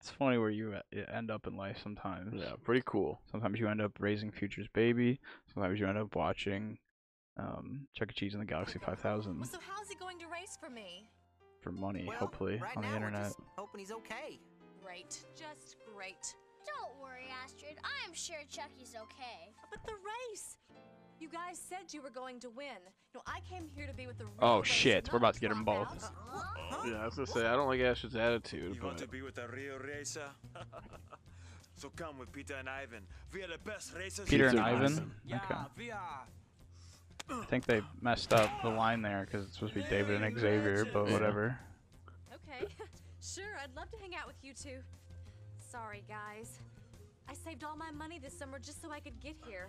It's 0.00 0.10
funny 0.10 0.38
where 0.38 0.50
you 0.50 0.74
e- 0.94 1.00
end 1.12 1.30
up 1.30 1.46
in 1.46 1.56
life 1.56 1.78
sometimes. 1.82 2.34
Yeah, 2.40 2.52
pretty 2.62 2.82
cool. 2.86 3.20
Sometimes 3.30 3.58
you 3.58 3.68
end 3.68 3.80
up 3.80 3.92
raising 3.98 4.30
Future's 4.30 4.68
baby. 4.72 5.20
Sometimes 5.52 5.80
you 5.80 5.86
end 5.88 5.98
up 5.98 6.14
watching 6.14 6.78
um, 7.38 7.88
Chuck 7.94 8.10
E. 8.10 8.14
Cheese 8.14 8.34
in 8.34 8.40
the 8.40 8.46
Galaxy 8.46 8.78
5000 8.78 9.44
So 9.46 9.58
how's 9.66 9.88
he 9.88 9.96
going 9.96 10.18
to 10.20 10.26
race 10.26 10.56
for 10.60 10.70
me? 10.70 11.08
for 11.60 11.72
money, 11.72 12.08
hopefully, 12.16 12.60
right 12.62 12.76
on 12.76 12.82
the 12.82 12.88
now 12.88 12.92
we're 12.92 13.06
internet. 13.08 13.24
just 13.24 13.40
hoping 13.56 13.80
he's 13.80 13.90
okay. 13.90 14.38
Great. 14.84 15.18
Just 15.34 15.74
great. 15.92 16.34
Don't 16.64 17.02
worry, 17.02 17.26
Astrid. 17.42 17.76
I 17.82 18.06
am 18.06 18.14
sure 18.14 18.36
Chucky's 18.48 18.94
okay. 18.94 19.52
But 19.72 19.82
the 19.84 19.94
race! 19.94 20.58
You 21.18 21.28
guys 21.28 21.58
said 21.58 21.92
you 21.92 22.02
were 22.02 22.10
going 22.10 22.40
to 22.40 22.50
win. 22.50 22.66
You 22.66 23.18
know, 23.18 23.22
I 23.26 23.40
came 23.48 23.68
here 23.74 23.86
to 23.86 23.94
be 23.94 24.06
with 24.06 24.18
the 24.18 24.26
Oh 24.40 24.62
shit, 24.62 25.08
we're 25.10 25.18
about 25.18 25.34
to 25.34 25.40
get 25.40 25.48
them 25.48 25.64
both. 25.64 25.88
Uh-huh. 26.04 26.88
Yeah, 26.88 27.02
I 27.02 27.06
was 27.06 27.14
gonna 27.14 27.26
say 27.26 27.46
I 27.46 27.56
don't 27.56 27.68
like 27.68 27.80
Ash's 27.80 28.14
attitude, 28.16 28.76
You 28.76 28.82
want 28.82 28.98
to 28.98 29.08
be 29.08 29.22
with 29.22 29.38
a 29.38 29.48
real 29.48 29.78
racer? 29.78 30.28
so 31.76 31.90
come 31.96 32.18
with 32.18 32.32
Peter 32.32 32.54
and 32.54 32.68
Ivan. 32.68 33.02
We 33.32 33.42
are 33.42 33.48
the 33.48 33.58
best 33.64 33.94
racers. 33.96 34.28
Peter 34.28 34.48
and 34.48 34.58
Peter 34.58 34.68
Ivan? 34.68 34.92
Ivan. 34.92 35.12
Okay. 35.32 35.60
we 35.78 35.90
are. 35.90 36.26
I 37.30 37.44
think 37.46 37.66
they 37.66 37.82
messed 38.00 38.32
up 38.32 38.50
the 38.62 38.68
line 38.68 39.02
there 39.02 39.26
because 39.28 39.46
it's 39.46 39.54
supposed 39.54 39.74
to 39.74 39.82
be 39.82 39.88
David 39.88 40.22
and 40.22 40.38
Xavier, 40.38 40.84
but 40.84 41.10
whatever. 41.10 41.58
Okay. 42.32 42.66
sure, 43.20 43.58
I'd 43.62 43.74
love 43.74 43.90
to 43.90 43.98
hang 43.98 44.14
out 44.14 44.26
with 44.26 44.36
you 44.42 44.52
two. 44.52 44.78
Sorry, 45.58 46.04
guys. 46.08 46.60
I 47.28 47.34
saved 47.34 47.64
all 47.64 47.76
my 47.76 47.90
money 47.90 48.20
this 48.22 48.38
summer 48.38 48.58
just 48.58 48.80
so 48.80 48.92
I 48.92 49.00
could 49.00 49.18
get 49.20 49.34
here. 49.44 49.68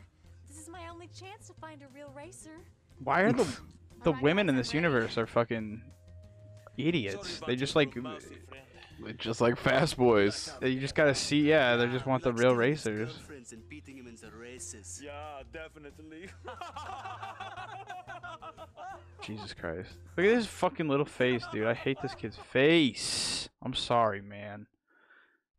This 0.57 0.65
is 0.65 0.73
my 0.73 0.87
only 0.87 1.07
chance 1.09 1.45
to 1.49 1.53
find 1.53 1.83
a 1.83 1.87
real 1.93 2.11
racer. 2.15 2.63
Why 3.03 3.21
are 3.21 3.31
the 3.31 3.45
the 4.03 4.11
women 4.11 4.49
in 4.49 4.55
this 4.55 4.73
universe 4.73 5.15
are 5.15 5.27
fucking 5.27 5.83
idiots? 6.79 7.41
They 7.45 7.55
just 7.55 7.75
like 7.75 7.93
They're 7.93 9.13
just 9.13 9.39
like 9.39 9.55
fast 9.55 9.97
boys. 9.97 10.51
They 10.59 10.77
just 10.77 10.95
gotta 10.95 11.13
see. 11.13 11.41
Yeah, 11.41 11.75
they 11.75 11.85
just 11.85 12.07
want 12.07 12.23
the 12.23 12.33
real 12.33 12.55
racers. 12.55 13.19
And 13.51 13.69
beating 13.69 13.97
him 13.97 14.07
in 14.07 14.15
the 14.15 14.35
races. 14.35 14.99
Yeah, 15.05 15.43
definitely. 15.53 16.27
Jesus 19.21 19.53
Christ. 19.53 19.91
Look 20.17 20.25
at 20.25 20.33
his 20.33 20.47
fucking 20.47 20.87
little 20.87 21.05
face, 21.05 21.45
dude. 21.51 21.67
I 21.67 21.75
hate 21.75 22.01
this 22.01 22.15
kid's 22.15 22.35
face. 22.35 23.47
I'm 23.61 23.75
sorry, 23.75 24.23
man. 24.23 24.65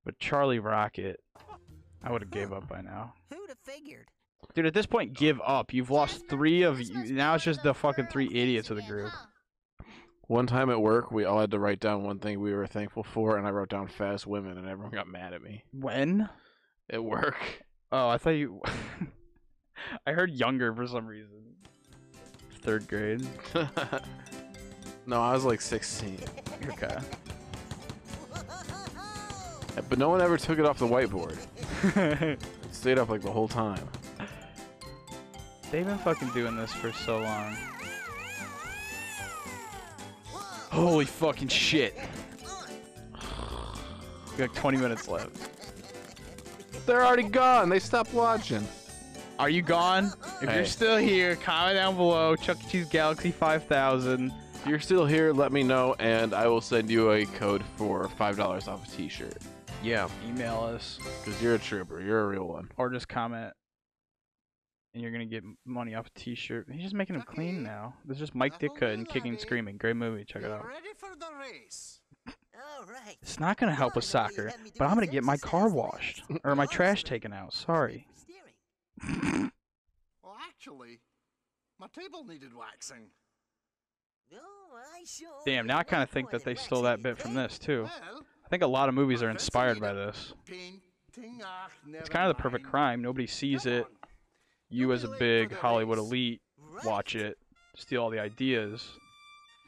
But 0.05 0.18
Charlie 0.18 0.59
Rocket, 0.59 1.20
I 2.03 2.11
would 2.11 2.22
have 2.22 2.32
gave 2.32 2.53
up 2.53 2.68
by 2.68 2.80
now. 2.80 3.14
Who'd 3.30 3.49
have 3.49 3.61
figured? 3.61 4.09
Dude, 4.55 4.66
at 4.66 4.74
this 4.74 4.86
point, 4.86 5.12
give 5.12 5.41
up. 5.45 5.72
You've 5.72 5.91
lost 5.91 6.28
three 6.28 6.62
of 6.62 6.80
you. 6.80 7.12
Now 7.12 7.34
it's 7.34 7.45
just 7.45 7.62
the 7.62 7.74
fucking 7.74 8.07
three 8.07 8.26
idiots 8.26 8.70
of 8.70 8.76
the 8.76 8.82
group. 8.82 9.12
One 10.26 10.47
time 10.47 10.68
at 10.68 10.80
work, 10.80 11.11
we 11.11 11.24
all 11.24 11.41
had 11.41 11.51
to 11.53 11.59
write 11.59 11.80
down 11.80 12.03
one 12.03 12.18
thing 12.18 12.41
we 12.41 12.53
were 12.53 12.66
thankful 12.66 13.03
for, 13.03 13.39
and 13.39 13.47
I 13.47 13.51
wrote 13.51 13.70
down 13.70 13.89
fast 13.89 14.26
women, 14.26 14.59
and 14.59 14.68
everyone 14.68 14.93
got 14.93 15.09
mad 15.09 15.32
at 15.32 15.43
me. 15.43 15.64
When? 15.72 16.28
At 16.91 17.03
work. 17.03 17.64
Oh, 17.91 18.09
I 18.09 18.18
thought 18.18 18.30
you. 18.30 18.61
I 20.07 20.12
heard 20.12 20.30
younger 20.30 20.74
for 20.74 20.86
some 20.86 21.07
reason. 21.07 21.55
Third 22.61 22.89
grade. 22.89 23.26
no, 25.07 25.22
I 25.22 25.32
was 25.32 25.45
like 25.45 25.61
16. 25.61 26.18
Okay. 26.66 26.99
But 29.89 29.99
no 29.99 30.09
one 30.09 30.20
ever 30.20 30.36
took 30.36 30.59
it 30.59 30.66
off 30.66 30.78
the 30.78 30.86
whiteboard. 30.86 31.39
it 32.22 32.41
stayed 32.72 32.99
up 32.99 33.09
like 33.09 33.22
the 33.22 33.30
whole 33.30 33.49
time. 33.49 33.89
They've 35.71 35.85
been 35.85 35.99
fucking 35.99 36.29
doing 36.31 36.57
this 36.57 36.73
for 36.73 36.93
so 36.93 37.19
long. 37.21 37.57
Holy 40.71 41.05
fucking 41.05 41.49
shit. 41.49 41.99
We 44.33 44.47
got 44.47 44.55
20 44.55 44.79
minutes 44.79 45.09
left. 45.09 45.37
They're 46.87 47.05
already 47.05 47.25
gone. 47.25 47.69
They 47.69 47.81
stopped 47.81 48.14
watching. 48.14 48.64
Are 49.41 49.51
you 49.51 49.62
gone? 49.62 50.12
If 50.41 50.49
Hey. 50.49 50.55
you're 50.57 50.64
still 50.64 50.97
here, 50.97 51.35
comment 51.35 51.77
down 51.77 51.97
below. 51.97 52.37
Chuck 52.37 52.57
E. 52.64 52.69
Cheese 52.71 52.87
Galaxy 52.89 53.33
5000. 53.33 54.31
If 54.55 54.66
you're 54.66 54.79
still 54.79 55.07
here, 55.07 55.33
let 55.33 55.51
me 55.51 55.64
know, 55.64 55.97
and 55.99 56.33
I 56.35 56.47
will 56.47 56.61
send 56.61 56.89
you 56.89 57.11
a 57.11 57.27
code 57.27 57.64
for 57.77 58.07
$5 58.07 58.69
off 58.69 58.87
a 58.87 58.97
t 58.97 59.09
shirt. 59.09 59.35
Yeah. 59.83 60.09
Email 60.29 60.61
us. 60.61 61.01
Because 61.25 61.43
you're 61.43 61.57
a 61.57 61.59
trooper. 61.59 62.01
You're 62.01 62.21
a 62.21 62.27
real 62.29 62.47
one. 62.47 62.71
Or 62.77 62.91
just 62.91 63.09
comment. 63.09 63.53
And 64.95 65.03
you're 65.03 65.12
going 65.12 65.28
to 65.28 65.32
get 65.32 65.45
money 65.64 65.95
off 65.95 66.07
a 66.07 66.18
t 66.18 66.34
shirt. 66.34 66.66
He's 66.72 66.82
just 66.82 66.95
making 66.95 67.14
them 67.16 67.24
clean 67.26 67.62
now. 67.62 67.95
This 68.05 68.16
is 68.16 68.20
just 68.20 68.34
Mike 68.34 68.59
Ditka 68.59 68.93
and 68.95 69.09
Kicking 69.09 69.32
and 69.32 69.41
Screaming. 69.41 69.76
Great 69.76 69.97
movie. 69.97 70.24
Check 70.24 70.43
it 70.43 70.51
out. 70.51 70.66
Ready 70.66 70.89
for 70.97 71.11
the 71.18 71.26
race? 71.39 72.01
All 72.26 72.84
right. 72.86 73.16
It's 73.22 73.39
not 73.39 73.59
going 73.59 73.70
to 73.70 73.76
help 73.76 73.95
with 73.95 74.05
soccer, 74.05 74.53
but 74.78 74.86
I'm 74.86 74.95
going 74.95 75.07
to 75.07 75.12
get 75.12 75.24
my 75.24 75.36
car 75.36 75.68
washed. 75.68 76.22
Or 76.43 76.57
my 76.57 76.66
trash 76.66 77.05
taken 77.05 77.32
out. 77.32 77.53
Sorry. 77.53 78.07
Well, 80.22 80.36
actually, 80.47 80.99
my 81.78 81.86
table 81.86 82.24
needed 82.24 82.51
waxing. 82.55 83.11
Damn, 85.47 85.66
now 85.66 85.78
I 85.78 85.84
kind 85.84 86.03
of 86.03 86.11
think 86.11 86.30
that 86.30 86.45
they 86.45 86.55
stole 86.55 86.82
that 86.82 87.03
bit 87.03 87.16
from 87.18 87.32
this, 87.34 87.59
too. 87.59 87.89
I 87.89 88.49
think 88.49 88.62
a 88.62 88.66
lot 88.66 88.89
of 88.89 88.95
movies 88.95 89.22
are 89.22 89.30
inspired 89.30 89.80
by 89.80 89.93
this. 89.93 90.34
Ah, 91.43 91.68
it's 91.93 92.09
kind 92.09 92.28
of 92.30 92.36
the 92.36 92.43
perfect 92.43 92.64
crime. 92.64 93.01
Nobody 93.01 93.26
sees 93.26 93.66
it. 93.66 93.86
You, 94.71 94.93
as 94.93 95.05
a 95.05 95.09
big 95.09 95.53
Hollywood 95.53 95.99
elite, 95.99 96.41
watch 96.85 97.14
it, 97.14 97.39
steal 97.77 98.03
all 98.03 98.11
the 98.11 98.21
ideas. 98.21 98.87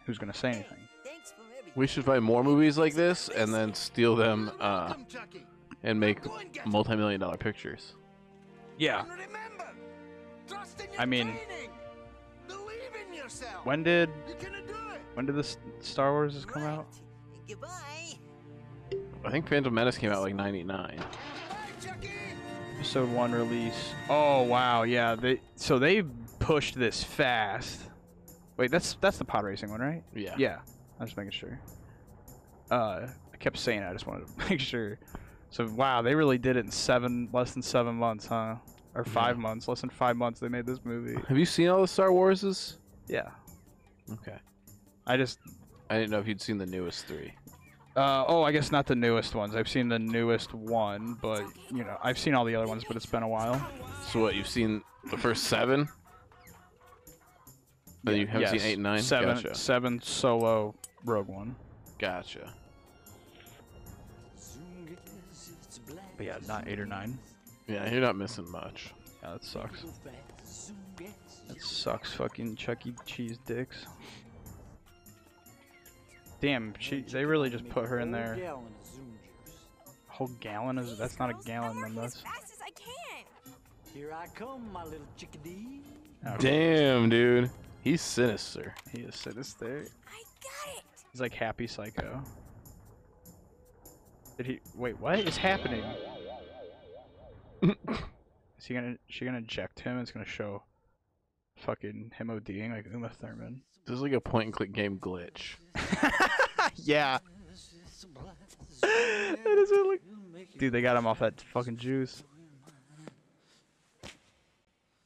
Who's 0.06 0.18
going 0.18 0.32
to 0.32 0.38
say 0.38 0.50
anything? 0.50 0.78
We 1.76 1.86
should 1.86 2.04
find 2.04 2.22
more 2.24 2.42
movies 2.42 2.76
like 2.76 2.94
this 2.94 3.28
and 3.28 3.54
then 3.54 3.72
steal 3.74 4.16
them 4.16 4.50
uh, 4.60 4.94
and 5.82 5.98
make 6.00 6.18
multi 6.66 6.96
million 6.96 7.20
dollar 7.20 7.36
pictures. 7.36 7.94
Yeah. 8.78 9.04
I 10.98 11.06
mean, 11.06 11.34
Believe 12.48 12.80
in 13.06 13.14
yourself. 13.14 13.64
when 13.64 13.82
did 13.84 14.10
You 14.28 14.34
can 14.34 14.52
do 14.66 14.72
it. 14.92 15.00
when 15.14 15.26
did 15.26 15.36
this 15.36 15.58
Star 15.78 16.12
Wars 16.12 16.44
come 16.44 16.64
out? 16.64 16.86
I 19.24 19.30
think 19.30 19.48
Phantom 19.48 19.72
Menace 19.72 19.96
came 19.98 20.10
out 20.10 20.22
like 20.22 20.34
99. 20.34 20.98
Episode 22.80 23.10
one 23.10 23.30
release. 23.32 23.92
Oh 24.08 24.40
wow, 24.44 24.84
yeah. 24.84 25.14
They 25.14 25.42
so 25.54 25.78
they 25.78 26.02
pushed 26.38 26.78
this 26.78 27.04
fast. 27.04 27.78
Wait, 28.56 28.70
that's 28.70 28.96
that's 29.02 29.18
the 29.18 29.24
pod 29.26 29.44
racing 29.44 29.68
one, 29.68 29.80
right? 29.82 30.02
Yeah. 30.14 30.34
Yeah. 30.38 30.60
I'm 30.98 31.04
just 31.04 31.14
making 31.14 31.32
sure. 31.32 31.60
Uh, 32.70 33.06
I 33.34 33.36
kept 33.38 33.58
saying 33.58 33.82
it, 33.82 33.86
I 33.86 33.92
just 33.92 34.06
wanted 34.06 34.28
to 34.28 34.48
make 34.48 34.60
sure. 34.60 34.98
So 35.50 35.68
wow, 35.68 36.00
they 36.00 36.14
really 36.14 36.38
did 36.38 36.56
it 36.56 36.64
in 36.64 36.70
seven, 36.70 37.28
less 37.34 37.52
than 37.52 37.60
seven 37.60 37.96
months, 37.96 38.24
huh? 38.24 38.54
Or 38.94 39.04
five 39.04 39.36
months, 39.36 39.68
less 39.68 39.82
than 39.82 39.90
five 39.90 40.16
months. 40.16 40.40
They 40.40 40.48
made 40.48 40.64
this 40.64 40.80
movie. 40.82 41.20
Have 41.28 41.36
you 41.36 41.44
seen 41.44 41.68
all 41.68 41.82
the 41.82 41.86
Star 41.86 42.08
Warses? 42.08 42.78
Yeah. 43.08 43.28
Okay. 44.10 44.38
I 45.06 45.18
just. 45.18 45.38
I 45.90 45.98
didn't 45.98 46.12
know 46.12 46.18
if 46.18 46.26
you'd 46.26 46.40
seen 46.40 46.56
the 46.56 46.64
newest 46.64 47.04
three. 47.04 47.34
Uh, 47.96 48.24
oh, 48.28 48.42
I 48.42 48.52
guess 48.52 48.70
not 48.70 48.86
the 48.86 48.94
newest 48.94 49.34
ones. 49.34 49.54
I've 49.56 49.68
seen 49.68 49.88
the 49.88 49.98
newest 49.98 50.54
one, 50.54 51.14
but 51.20 51.42
you 51.70 51.82
know, 51.84 51.96
I've 52.02 52.18
seen 52.18 52.34
all 52.34 52.44
the 52.44 52.54
other 52.54 52.68
ones, 52.68 52.84
but 52.86 52.96
it's 52.96 53.06
been 53.06 53.22
a 53.24 53.28
while. 53.28 53.64
So 54.10 54.20
what? 54.20 54.34
You've 54.36 54.46
seen 54.48 54.82
the 55.10 55.16
first 55.18 55.44
seven? 55.44 55.88
Then 58.04 58.16
you 58.16 58.26
haven't 58.26 58.42
Yes. 58.42 58.50
seen 58.52 58.60
eight 58.62 58.74
and 58.74 58.82
nine. 58.84 59.02
Seven, 59.02 59.34
Gotcha. 59.34 59.54
seven 59.54 60.00
solo 60.00 60.74
Rogue 61.04 61.28
One. 61.28 61.56
Gotcha. 61.98 62.52
But 66.16 66.26
yeah, 66.26 66.38
not 66.46 66.68
eight 66.68 66.78
or 66.78 66.86
nine. 66.86 67.18
Yeah, 67.66 67.90
you're 67.90 68.00
not 68.00 68.16
missing 68.16 68.50
much. 68.50 68.92
Yeah, 69.22 69.32
that 69.32 69.44
sucks. 69.44 69.84
That 71.48 71.60
sucks, 71.60 72.12
fucking 72.14 72.56
Chuck 72.56 72.86
E. 72.86 72.94
Cheese 73.04 73.38
dicks. 73.46 73.86
Damn, 76.40 76.74
she 76.78 77.02
they 77.02 77.24
really 77.24 77.50
just 77.50 77.68
put 77.68 77.86
her 77.86 77.98
in 77.98 78.10
there. 78.10 78.36
Gallon 78.36 78.64
of 78.80 78.86
Zoom 78.86 79.18
juice. 79.44 79.54
A 80.08 80.12
whole 80.12 80.30
gallon 80.40 80.78
is 80.78 80.96
that's 80.96 81.18
not 81.18 81.30
a 81.30 81.34
gallon 81.44 81.80
then 81.82 81.94
that's. 81.94 82.20
Fast 82.20 82.52
as 82.52 82.60
I 82.62 82.70
can. 82.70 83.54
Here 83.94 84.12
I 84.12 84.26
come, 84.28 84.72
my 84.72 84.84
little 84.84 85.06
chickadee. 85.16 85.82
Oh, 86.26 86.36
Damn, 86.38 87.08
dude. 87.08 87.50
He's 87.82 88.02
sinister. 88.02 88.74
He 88.92 89.02
is 89.02 89.16
sinister. 89.16 89.86
I 90.06 90.22
got 90.42 90.76
it. 90.76 90.84
He's 91.12 91.20
like 91.20 91.34
happy 91.34 91.66
psycho. 91.66 92.22
Did 94.36 94.46
he 94.46 94.60
wait, 94.74 94.98
what 94.98 95.18
is 95.18 95.36
happening? 95.36 95.84
is 97.62 98.64
he 98.64 98.72
gonna 98.72 98.96
she 99.08 99.26
gonna 99.26 99.38
eject 99.38 99.80
him? 99.80 99.98
It's 99.98 100.10
gonna 100.10 100.24
show 100.24 100.62
fucking 101.56 102.12
him 102.16 102.28
ODing 102.28 102.70
like 102.70 102.86
Uma 102.90 103.10
Thurman. 103.10 103.62
This 103.86 103.96
is 103.96 104.02
like 104.02 104.12
a 104.12 104.20
point 104.20 104.44
and 104.46 104.52
click 104.54 104.72
game 104.72 104.98
glitch. 104.98 105.54
yeah. 106.76 107.18
that 108.82 109.56
is 109.58 109.70
what 109.70 109.86
look. 109.86 110.00
Dude, 110.58 110.72
they 110.72 110.82
got 110.82 110.96
him 110.96 111.06
off 111.06 111.18
that 111.20 111.40
fucking 111.40 111.76
juice. 111.76 112.22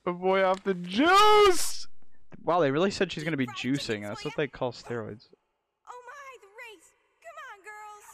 A 0.07 0.13
boy 0.13 0.43
off 0.45 0.63
the 0.65 0.75
juice. 0.75 1.87
Wow, 2.43 2.61
they 2.61 2.71
really 2.71 2.91
said 2.91 3.11
she's 3.11 3.25
gonna 3.25 3.37
be 3.39 3.47
juicing. 3.49 4.03
That's 4.03 4.25
what 4.25 4.37
they 4.37 4.47
call 4.47 4.71
steroids. 4.73 5.29
Oh 5.89 6.01
my, 6.07 6.37
the 6.41 6.49
race. 6.59 6.93
Come 7.23 7.37
on, 7.49 7.59
girls. 7.65 8.05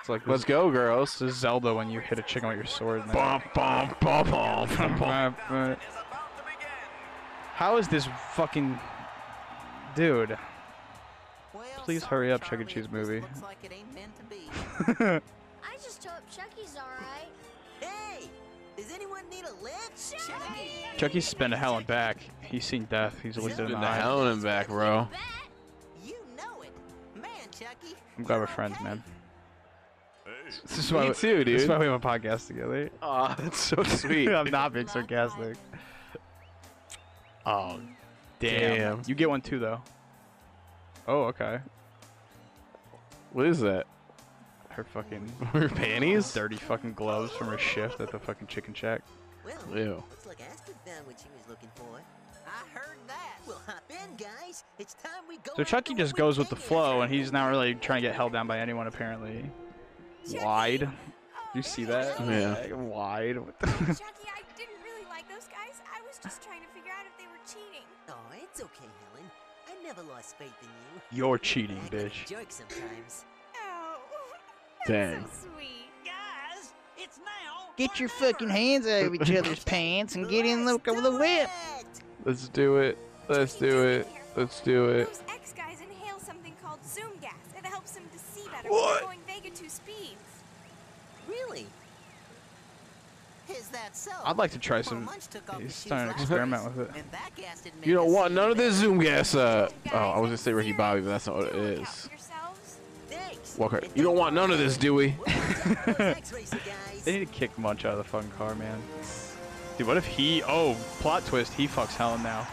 It's 0.00 0.08
like 0.08 0.26
Let's 0.26 0.44
go, 0.44 0.70
girls. 0.70 1.18
This 1.18 1.30
is 1.34 1.36
Zelda 1.38 1.72
when 1.72 1.88
you 1.90 2.00
hit 2.00 2.18
a 2.18 2.22
chicken 2.22 2.48
with 2.48 2.56
your 2.56 2.66
sword. 2.66 3.02
and 3.02 3.10
then- 3.10 3.14
Bum, 3.16 3.42
bum, 3.54 3.94
bum, 4.00 4.30
bum, 4.30 4.98
bum, 4.98 5.36
bum. 5.48 5.76
How 7.54 7.76
is 7.76 7.88
this 7.88 8.08
fucking 8.32 8.78
dude? 9.94 10.36
Well, 11.52 11.64
Please 11.78 12.02
hurry 12.04 12.32
up, 12.32 12.42
Chuck 12.42 12.60
E. 12.60 12.64
Cheese 12.64 12.88
movie. 12.90 13.20
looks 13.20 13.42
like 13.42 13.58
it 13.62 13.72
ain't 13.72 13.94
meant 13.94 14.12
to 14.16 14.24
be. 14.24 14.48
I 15.64 15.76
just 15.82 16.04
hope 16.04 16.22
Chucky's 16.30 16.76
alright. 16.76 17.28
hey, 17.80 18.28
does 18.76 18.92
anyone 18.92 19.22
need 19.30 19.44
a 19.44 19.62
lift? 19.62 20.12
Chucky! 20.26 20.70
Chucky's 20.96 21.32
been 21.34 21.52
to 21.52 21.56
hell 21.56 21.76
and 21.76 21.86
back. 21.86 22.18
He's 22.40 22.64
seen 22.64 22.84
death. 22.86 23.20
He's 23.22 23.36
looked 23.36 23.52
at 23.60 23.66
Been 23.68 23.76
an 23.76 23.80
to 23.82 23.86
hell 23.86 24.26
and 24.26 24.42
back, 24.42 24.66
bro. 24.68 25.06
You 26.04 26.16
know 26.36 26.62
it. 26.62 26.72
Man, 27.20 27.30
Chucky. 27.52 27.94
I'm 28.18 28.24
glad 28.24 28.38
we're 28.40 28.46
friends, 28.46 28.76
man. 28.82 29.02
This 30.66 30.78
is 30.78 30.92
why 30.92 31.02
Me 31.04 31.08
we- 31.08 31.14
too, 31.14 31.44
This 31.44 31.54
is 31.54 31.62
dude. 31.62 31.70
why 31.70 31.78
we 31.78 31.86
have 31.86 32.04
a 32.04 32.06
podcast 32.06 32.46
together. 32.48 32.90
Aw, 33.02 33.34
that's 33.34 33.58
so 33.58 33.82
sweet. 33.84 34.28
I'm 34.28 34.50
not 34.50 34.72
being 34.74 34.86
sarcastic. 34.86 35.56
Oh, 37.46 37.80
damn. 38.40 38.76
Damn. 38.76 39.02
You 39.06 39.14
get 39.14 39.28
one 39.28 39.40
too, 39.40 39.58
though. 39.58 39.80
Oh, 41.06 41.24
okay. 41.24 41.58
What 43.32 43.46
is 43.46 43.60
that? 43.60 43.86
Her 44.70 44.84
fucking 44.84 45.28
Her 45.52 45.68
panties? 45.68 46.32
dirty 46.32 46.56
fucking 46.56 46.94
gloves 46.94 47.32
from 47.32 47.48
her 47.48 47.58
shift 47.58 48.00
at 48.00 48.10
the 48.10 48.18
fucking 48.18 48.46
chicken 48.48 48.74
shack. 48.74 49.02
Well, 49.44 49.54
Ew. 49.78 50.02
looks 50.10 50.26
like 50.26 50.40
Aspen 50.40 50.74
found 50.86 51.06
what 51.06 51.18
she 51.20 51.26
was 51.36 51.48
looking 51.48 51.68
for. 51.74 52.00
I 52.46 52.78
heard 52.78 52.98
that. 53.08 53.38
Well, 53.46 53.60
hop 53.66 53.82
in, 53.90 54.16
guys. 54.16 54.64
It's 54.78 54.94
time 54.94 55.12
we 55.28 55.36
go. 55.38 55.52
So 55.56 55.62
out 55.62 55.66
Chucky 55.66 55.94
just 55.94 56.14
one 56.14 56.18
goes 56.18 56.38
with 56.38 56.48
the 56.48 56.56
flow, 56.56 57.02
and 57.02 57.12
he's 57.12 57.30
not 57.32 57.48
really 57.50 57.74
trying 57.74 58.02
to 58.02 58.08
get 58.08 58.14
held 58.16 58.32
down 58.32 58.46
by 58.46 58.58
anyone, 58.60 58.86
apparently. 58.86 59.50
Wide. 60.32 60.88
Oh, 60.88 61.40
you 61.54 61.62
see 61.62 61.84
that? 61.84 62.18
Yeah. 62.20 62.72
Wide. 62.74 63.38
What 63.38 63.58
the- 63.60 63.66
Chucky, 63.66 63.82
I 64.34 64.42
didn't 64.56 64.80
really 64.82 65.06
like 65.08 65.28
those 65.28 65.46
guys. 65.48 65.80
I 65.94 66.00
was 66.06 66.18
just 66.22 66.42
trying 66.42 66.60
to 66.62 66.68
cheating. 67.46 67.86
Oh, 68.08 68.14
it's 68.42 68.60
okay, 68.60 68.88
Helen. 69.10 69.30
I 69.68 69.82
never 69.86 70.02
lost 70.02 70.36
faith 70.36 70.52
in 70.62 70.68
you. 70.68 71.00
You're 71.12 71.38
cheating, 71.38 71.78
Act 71.84 71.92
bitch. 71.92 72.26
jerk 72.26 72.46
sometimes. 72.50 73.24
Oh, 73.56 73.96
Dang. 74.86 75.22
so 75.24 75.48
sweet. 75.56 75.86
Guys, 76.04 76.72
it's 76.98 77.18
now. 77.18 77.70
Get 77.76 77.98
your 77.98 78.08
fucking 78.08 78.50
hands 78.50 78.86
out 78.86 79.04
of 79.06 79.14
each 79.14 79.30
other's 79.32 79.64
pants 79.64 80.14
and 80.16 80.28
get 80.28 80.44
in 80.44 80.64
the, 80.64 80.78
Let's 80.86 81.00
the 81.02 81.10
whip. 81.12 81.48
Let's 82.24 82.48
do 82.48 82.76
it. 82.76 82.98
Let's 83.28 83.54
do 83.54 83.84
it. 83.88 84.06
Let's 84.36 84.60
do 84.60 84.86
it. 84.90 85.06
Those 85.06 85.22
X 85.34 85.52
guys 85.56 85.78
inhale 85.80 86.18
something 86.18 86.52
called 86.62 86.80
zoom 86.86 87.12
gas. 87.22 87.34
It 87.56 87.64
helps 87.64 87.92
them 87.92 88.04
to 88.12 88.18
see 88.18 88.46
better 88.50 88.68
What? 88.68 89.08
when 89.08 89.18
they're 89.26 89.36
going 89.40 89.42
Vega 89.42 89.56
2 89.56 89.68
speeds. 89.68 90.42
Really? 91.28 91.66
Is 93.56 93.68
that 93.68 93.96
so? 93.96 94.10
I'd 94.24 94.36
like 94.36 94.50
to 94.52 94.58
try 94.58 94.82
some. 94.82 95.04
Munch 95.04 95.26
took 95.28 95.48
off 95.52 95.56
He's 95.60 95.66
his 95.68 95.74
starting 95.76 96.14
to 96.14 96.20
experiment 96.20 96.64
with 96.64 96.88
it. 96.88 96.96
and 96.96 97.10
that 97.12 97.30
gas 97.36 97.60
didn't 97.60 97.80
make 97.80 97.86
You 97.86 97.94
don't 97.94 98.12
want 98.12 98.32
none 98.34 98.50
of 98.50 98.56
this. 98.56 98.74
Zoom 98.74 98.98
gas. 98.98 99.34
Uh, 99.34 99.68
oh, 99.92 99.96
I 99.96 100.18
was 100.18 100.28
gonna 100.28 100.36
say 100.36 100.52
Ricky 100.52 100.72
Bobby, 100.72 101.00
but 101.00 101.08
that's 101.08 101.26
not 101.26 101.36
what 101.36 101.46
it 101.46 101.54
Look 101.54 101.64
is. 101.64 101.80
out 101.80 101.86
for 101.96 102.10
yourselves. 102.10 102.76
Thanks. 103.08 103.58
Walker, 103.58 103.80
you 103.94 104.02
don't 104.02 104.16
want 104.16 104.34
none 104.34 104.50
of 104.50 104.58
this, 104.58 104.76
do 104.76 104.94
we? 104.94 105.14
They 107.04 107.12
need 107.18 107.26
to 107.26 107.32
kick 107.32 107.56
Munch 107.58 107.84
out 107.84 107.92
of 107.92 107.98
the 107.98 108.04
fucking 108.04 108.30
car, 108.30 108.54
man. 108.54 108.80
Dude, 109.76 109.86
what 109.86 109.98
if 109.98 110.06
he? 110.06 110.42
Oh, 110.44 110.74
plot 111.00 111.24
twist. 111.26 111.52
He 111.52 111.68
fucks 111.68 111.94
Helen 111.96 112.22
now. 112.22 112.46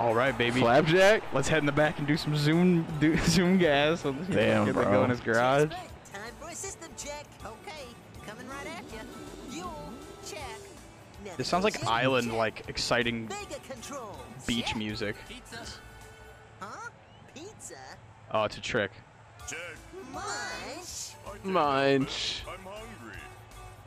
All 0.00 0.12
right, 0.14 0.36
baby. 0.36 0.58
Flapjack? 0.60 1.22
Let's 1.32 1.46
head 1.46 1.58
in 1.58 1.66
the 1.66 1.72
back 1.72 1.98
and 1.98 2.06
do 2.06 2.16
some 2.16 2.34
zoom, 2.36 2.84
do 2.98 3.16
zoom 3.26 3.58
gas. 3.58 4.04
Let's 4.04 4.26
Damn, 4.26 4.64
get 4.64 4.74
that 4.74 4.84
bro. 4.84 4.92
go 4.92 5.04
in 5.04 5.10
his 5.10 5.20
garage. 5.20 5.70
Time 5.70 5.78
for 6.40 6.48
a 6.48 6.54
system 6.54 6.90
check. 6.96 7.19
This 11.40 11.48
sounds 11.48 11.64
like 11.64 11.86
island, 11.86 12.34
like 12.34 12.68
exciting 12.68 13.26
beach 14.46 14.76
music. 14.76 15.16
Oh, 18.30 18.44
it's 18.44 18.58
a 18.58 18.60
trick. 18.60 18.90
Munch? 20.12 21.14
Munch. 21.42 22.42
I'm 22.46 22.58
hungry. 22.62 23.18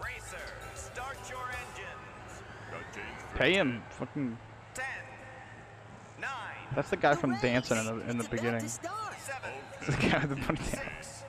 Racer, 0.04 0.38
start 0.74 1.16
your 1.30 1.46
engines. 1.46 3.22
Pay 3.36 3.54
him. 3.54 3.84
Fucking. 4.00 4.36
Ten, 4.74 4.86
nine, 6.20 6.30
That's 6.74 6.90
the 6.90 6.98
guy 6.98 7.14
from 7.14 7.38
dancing 7.40 7.78
in 7.78 7.86
the 7.86 8.10
in 8.10 8.18
the 8.18 8.28
beginning. 8.30 8.68
seven, 8.68 9.52
the 9.86 10.10
guy 10.10 10.26
with 10.26 10.30
the 10.30 10.36
bunny 10.38 10.58
dance. 10.58 10.72
six, 10.72 11.24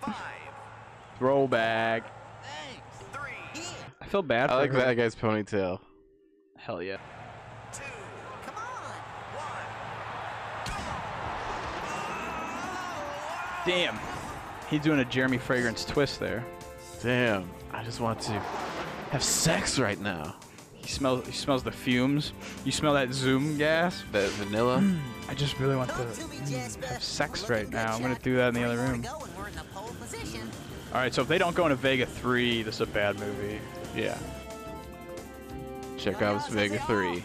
five, 0.00 0.14
Throwback. 1.16 2.17
Three, 4.08 4.18
Here, 4.20 4.20
I 4.20 4.22
feel 4.22 4.22
bad 4.22 4.50
I 4.50 4.54
for 4.54 4.58
like 4.60 4.70
her. 4.72 4.78
that 4.78 4.94
guy's 4.94 5.14
ponytail. 5.14 5.80
Hell 6.56 6.82
yeah. 6.82 6.96
two, 7.72 7.82
come 8.44 8.54
on. 8.56 8.92
Damn. 13.66 13.98
He's 14.70 14.80
doing 14.80 15.00
a 15.00 15.04
Jeremy 15.04 15.38
Fragrance 15.38 15.84
twist 15.84 16.20
there. 16.20 16.44
Damn. 17.02 17.48
I 17.72 17.82
just 17.84 18.00
want 18.00 18.20
to 18.22 18.32
have 19.10 19.22
sex 19.22 19.78
right 19.78 20.00
now. 20.00 20.36
He 20.74 20.88
smells. 20.88 21.26
He 21.26 21.32
smells 21.32 21.62
the 21.62 21.70
fumes. 21.72 22.32
You 22.64 22.72
smell 22.72 22.94
that 22.94 23.12
zoom 23.12 23.58
gas? 23.58 24.02
That 24.12 24.30
vanilla. 24.30 24.82
I 25.28 25.34
just 25.34 25.58
really 25.58 25.76
want 25.76 25.90
to 25.90 25.96
to 25.96 26.26
me, 26.28 26.38
mm, 26.38 26.84
have 26.84 27.02
sex 27.02 27.46
We're 27.48 27.56
right 27.56 27.68
now. 27.68 27.88
good, 27.88 27.94
I'm 27.96 28.02
gonna 28.02 28.18
do 28.22 28.36
that 28.36 28.48
in 28.48 28.54
the 28.54 28.64
other 28.64 28.76
room. 28.78 29.02
to 29.02 29.08
go 29.08 29.18
and 29.20 29.36
we're 29.36 29.48
in 29.48 29.54
the 29.54 29.64
pole 29.74 29.90
position. 30.00 30.50
All 30.94 31.00
right. 31.00 31.12
So 31.12 31.20
if 31.22 31.28
they 31.28 31.36
don't 31.38 31.54
go 31.54 31.64
into 31.66 31.76
Vega 31.76 32.06
three, 32.06 32.62
this 32.62 32.76
is 32.76 32.80
a 32.82 32.86
bad 32.86 33.18
movie. 33.20 33.60
Yeah. 33.98 34.16
Check 35.98 36.22
out 36.22 36.38
this 36.38 36.48
Vega 36.54 36.78
3. 36.86 37.24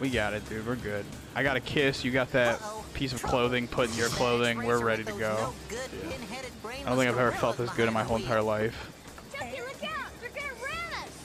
We 0.00 0.10
got 0.10 0.34
it, 0.34 0.46
dude. 0.48 0.66
We're 0.66 0.76
good. 0.76 1.06
I 1.34 1.42
got 1.42 1.56
a 1.56 1.60
kiss. 1.60 2.04
You 2.04 2.10
got 2.10 2.30
that 2.32 2.60
piece 2.92 3.14
of 3.14 3.22
clothing 3.22 3.66
put 3.66 3.90
in 3.90 3.96
your 3.96 4.08
clothing. 4.08 4.58
We're 4.58 4.84
ready 4.84 5.04
to 5.04 5.12
go. 5.12 5.54
I 5.70 6.88
don't 6.90 6.98
think 6.98 7.08
I've 7.10 7.18
ever 7.18 7.32
felt 7.32 7.56
this 7.56 7.70
good 7.70 7.88
in 7.88 7.94
my 7.94 8.02
whole 8.04 8.16
entire 8.18 8.42
life. 8.42 8.90
Chucky, 9.32 9.60
look 9.62 9.82
out! 9.84 10.06
They're 10.20 10.28
gonna 10.30 10.52
ram 10.62 11.04
us! 11.04 11.22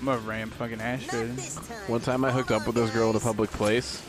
I'm 0.00 0.04
gonna 0.04 0.18
ram 0.18 0.50
fucking 0.50 0.80
Astrid. 0.80 1.30
One 1.88 2.00
time 2.00 2.24
I 2.24 2.32
hooked 2.32 2.50
up 2.50 2.66
with 2.66 2.74
this 2.74 2.90
girl 2.90 3.10
in 3.10 3.16
a 3.16 3.20
public 3.20 3.50
place, 3.50 4.02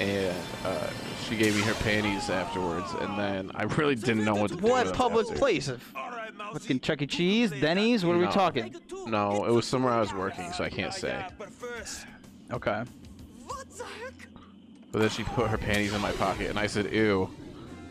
and 0.00 0.34
uh, 0.64 0.88
she 1.28 1.36
gave 1.36 1.54
me 1.54 1.62
her 1.62 1.74
panties 1.74 2.28
afterwards, 2.30 2.90
and 3.00 3.16
then 3.16 3.52
I 3.54 3.62
really 3.64 3.94
didn't 3.94 4.24
know 4.24 4.34
what 4.34 4.50
to 4.50 4.56
do. 4.56 4.62
with 4.62 4.70
What 4.72 4.92
public 4.94 5.26
after. 5.28 5.38
place? 5.38 5.70
Fucking 6.52 6.80
Chuck 6.80 7.00
E. 7.02 7.06
Cheese, 7.06 7.50
Denny's. 7.52 8.04
What 8.04 8.16
are 8.16 8.18
we 8.18 8.26
talking? 8.26 8.74
No, 9.06 9.44
it 9.44 9.50
was 9.52 9.66
somewhere 9.66 9.92
I 9.92 10.00
was 10.00 10.12
working, 10.14 10.52
so 10.52 10.64
I 10.64 10.70
can't 10.70 10.92
say. 10.94 11.24
Okay. 12.52 12.84
But 14.92 15.00
then 15.00 15.08
she 15.10 15.24
put 15.24 15.48
her 15.48 15.58
panties 15.58 15.92
in 15.92 16.00
my 16.00 16.12
pocket, 16.12 16.50
and 16.50 16.58
I 16.58 16.66
said, 16.66 16.92
"Ew," 16.92 17.28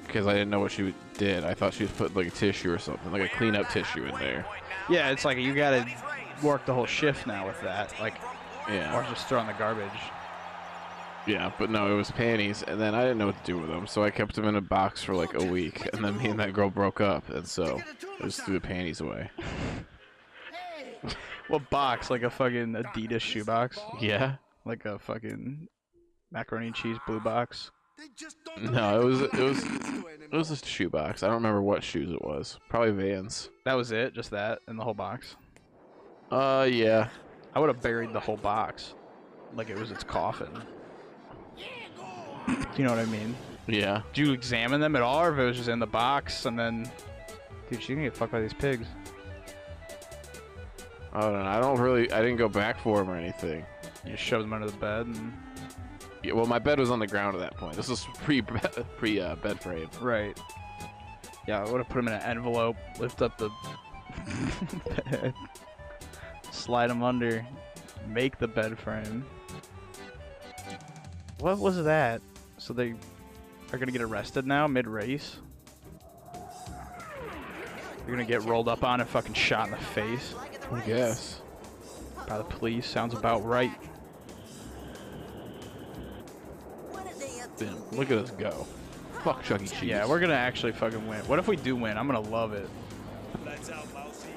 because 0.07 0.25
I 0.25 0.33
didn't 0.33 0.49
know 0.49 0.59
what 0.59 0.71
she 0.71 0.93
did. 1.17 1.43
I 1.43 1.53
thought 1.53 1.73
she 1.73 1.83
was 1.83 1.91
putting 1.91 2.15
like 2.15 2.27
a 2.27 2.31
tissue 2.31 2.71
or 2.71 2.77
something, 2.79 3.11
like 3.11 3.21
a 3.23 3.35
cleanup 3.35 3.69
tissue 3.69 4.05
in 4.05 4.15
there. 4.15 4.45
Yeah, 4.89 5.09
it's 5.11 5.25
like 5.25 5.37
you 5.37 5.53
gotta 5.53 5.85
work 6.41 6.65
the 6.65 6.73
whole 6.73 6.85
shift 6.85 7.27
now 7.27 7.45
with 7.45 7.59
that, 7.61 7.93
like, 7.99 8.15
Yeah. 8.69 8.97
or 8.97 9.03
just 9.09 9.27
throw 9.27 9.39
in 9.41 9.47
the 9.47 9.53
garbage. 9.53 9.89
Yeah, 11.25 11.51
but 11.57 11.69
no, 11.69 11.91
it 11.91 11.95
was 11.95 12.11
panties, 12.11 12.63
and 12.63 12.79
then 12.81 12.93
I 12.95 13.01
didn't 13.01 13.17
know 13.17 13.27
what 13.27 13.37
to 13.45 13.51
do 13.51 13.57
with 13.57 13.69
them, 13.69 13.87
so 13.87 14.03
I 14.03 14.09
kept 14.09 14.35
them 14.35 14.45
in 14.45 14.55
a 14.55 14.61
box 14.61 15.03
for 15.03 15.13
like 15.13 15.33
a 15.35 15.43
week, 15.43 15.87
and 15.93 16.03
then 16.03 16.17
me 16.17 16.27
and 16.29 16.39
that 16.39 16.51
girl 16.53 16.69
broke 16.69 16.99
up, 16.99 17.29
and 17.29 17.47
so 17.47 17.81
I 18.19 18.23
just 18.25 18.41
threw 18.43 18.55
the 18.55 18.61
panties 18.61 18.99
away. 19.01 19.29
What 21.49 21.69
box? 21.69 22.09
Like 22.09 22.23
a 22.23 22.29
fucking 22.29 22.73
Adidas 22.73 23.21
shoebox? 23.21 23.77
Yeah. 23.99 24.35
Like 24.65 24.85
a 24.85 24.97
fucking 24.97 25.67
macaroni 26.31 26.67
and 26.67 26.75
cheese 26.75 26.97
blue 27.05 27.19
box? 27.19 27.71
No, 28.59 29.01
it 29.01 29.03
was 29.03 29.21
it 29.21 29.33
was 29.33 29.63
it 29.63 30.33
was 30.33 30.49
just 30.49 30.65
a 30.65 30.69
shoebox. 30.69 31.21
I 31.21 31.27
don't 31.27 31.35
remember 31.35 31.61
what 31.61 31.83
shoes 31.83 32.11
it 32.11 32.21
was. 32.23 32.59
Probably 32.69 32.91
Vans. 32.91 33.49
That 33.65 33.73
was 33.73 33.91
it? 33.91 34.13
Just 34.13 34.31
that 34.31 34.59
and 34.67 34.79
the 34.79 34.83
whole 34.83 34.93
box? 34.93 35.35
Uh, 36.31 36.67
yeah. 36.71 37.09
I 37.53 37.59
would 37.59 37.67
have 37.67 37.81
buried 37.81 38.13
the 38.13 38.19
whole 38.19 38.37
box, 38.37 38.95
like 39.53 39.69
it 39.69 39.77
was 39.77 39.91
its 39.91 40.03
coffin. 40.03 40.49
Do 42.47 42.55
you 42.77 42.83
know 42.83 42.89
what 42.89 42.99
I 42.99 43.05
mean? 43.05 43.35
Yeah. 43.67 44.01
Do 44.13 44.23
you 44.23 44.31
examine 44.31 44.81
them 44.81 44.95
at 44.95 45.01
all, 45.01 45.21
or 45.21 45.33
if 45.33 45.39
it 45.39 45.45
was 45.45 45.57
just 45.57 45.69
in 45.69 45.79
the 45.79 45.85
box 45.85 46.45
and 46.45 46.57
then, 46.57 46.91
dude, 47.69 47.81
she's 47.81 47.95
gonna 47.95 48.07
get 48.07 48.17
fucked 48.17 48.31
by 48.31 48.41
these 48.41 48.53
pigs. 48.53 48.87
I 51.13 51.21
don't 51.21 51.33
know. 51.33 51.45
I 51.45 51.59
don't 51.59 51.79
really. 51.79 52.11
I 52.11 52.21
didn't 52.21 52.37
go 52.37 52.49
back 52.49 52.79
for 52.79 53.01
him 53.01 53.09
or 53.09 53.15
anything. 53.15 53.65
You 54.05 54.17
shoved 54.17 54.45
him 54.45 54.53
under 54.53 54.67
the 54.67 54.77
bed 54.77 55.05
and. 55.05 55.33
Yeah, 56.23 56.33
well, 56.33 56.45
my 56.45 56.57
bed 56.57 56.79
was 56.79 56.89
on 56.89 56.99
the 56.99 57.07
ground 57.07 57.35
at 57.35 57.41
that 57.41 57.57
point. 57.57 57.75
This 57.75 57.89
was 57.89 58.05
pre 58.23 58.41
pre 58.97 59.19
uh, 59.19 59.35
bed 59.35 59.61
frame. 59.61 59.89
Right. 60.01 60.39
Yeah, 61.47 61.61
I 61.61 61.69
would 61.69 61.77
have 61.77 61.89
put 61.89 61.99
him 61.99 62.07
in 62.07 62.13
an 62.13 62.21
envelope, 62.21 62.77
lift 62.97 63.21
up 63.21 63.37
the 63.37 63.49
bed, 65.11 65.33
slide 66.51 66.89
him 66.89 67.03
under, 67.03 67.45
make 68.07 68.39
the 68.39 68.47
bed 68.47 68.79
frame. 68.79 69.25
What 71.39 71.59
was 71.59 71.83
that? 71.83 72.21
So 72.57 72.73
they 72.73 72.93
are 73.73 73.77
gonna 73.77 73.91
get 73.91 74.01
arrested 74.01 74.47
now 74.47 74.65
mid 74.67 74.87
race? 74.87 75.37
You're 78.07 78.15
gonna 78.15 78.25
get 78.25 78.43
rolled 78.43 78.69
up 78.69 78.83
on 78.85 79.01
and 79.01 79.09
fucking 79.09 79.33
shot 79.33 79.65
in 79.65 79.71
the 79.71 79.77
face? 79.77 80.33
I 80.71 80.79
guess. 80.81 81.41
By 82.27 82.37
the 82.37 82.43
police. 82.43 82.85
Sounds 82.87 83.13
about 83.13 83.45
right. 83.45 83.71
Damn, 87.57 87.77
look 87.91 88.09
at 88.09 88.17
us 88.17 88.31
go. 88.31 88.65
Fuck 89.23 89.43
Chuck 89.43 89.61
E. 89.61 89.67
Cheese. 89.67 89.83
Yeah, 89.83 90.05
we're 90.07 90.19
gonna 90.19 90.33
actually 90.33 90.71
fucking 90.71 91.07
win. 91.07 91.19
What 91.27 91.39
if 91.39 91.47
we 91.47 91.55
do 91.55 91.75
win? 91.75 91.97
I'm 91.97 92.07
gonna 92.07 92.19
love 92.19 92.53
it. 92.53 92.67
Lights 93.45 93.69
out, 93.69 93.93
mousy. 93.93 94.29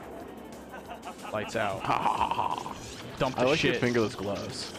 Lights 1.33 1.57
out. 1.57 1.83
Dump 3.19 3.37
the 3.37 3.43
I 3.43 3.45
like 3.45 3.59
shit. 3.59 3.73
your 3.73 3.81
fingerless 3.81 4.15
gloves. 4.15 4.73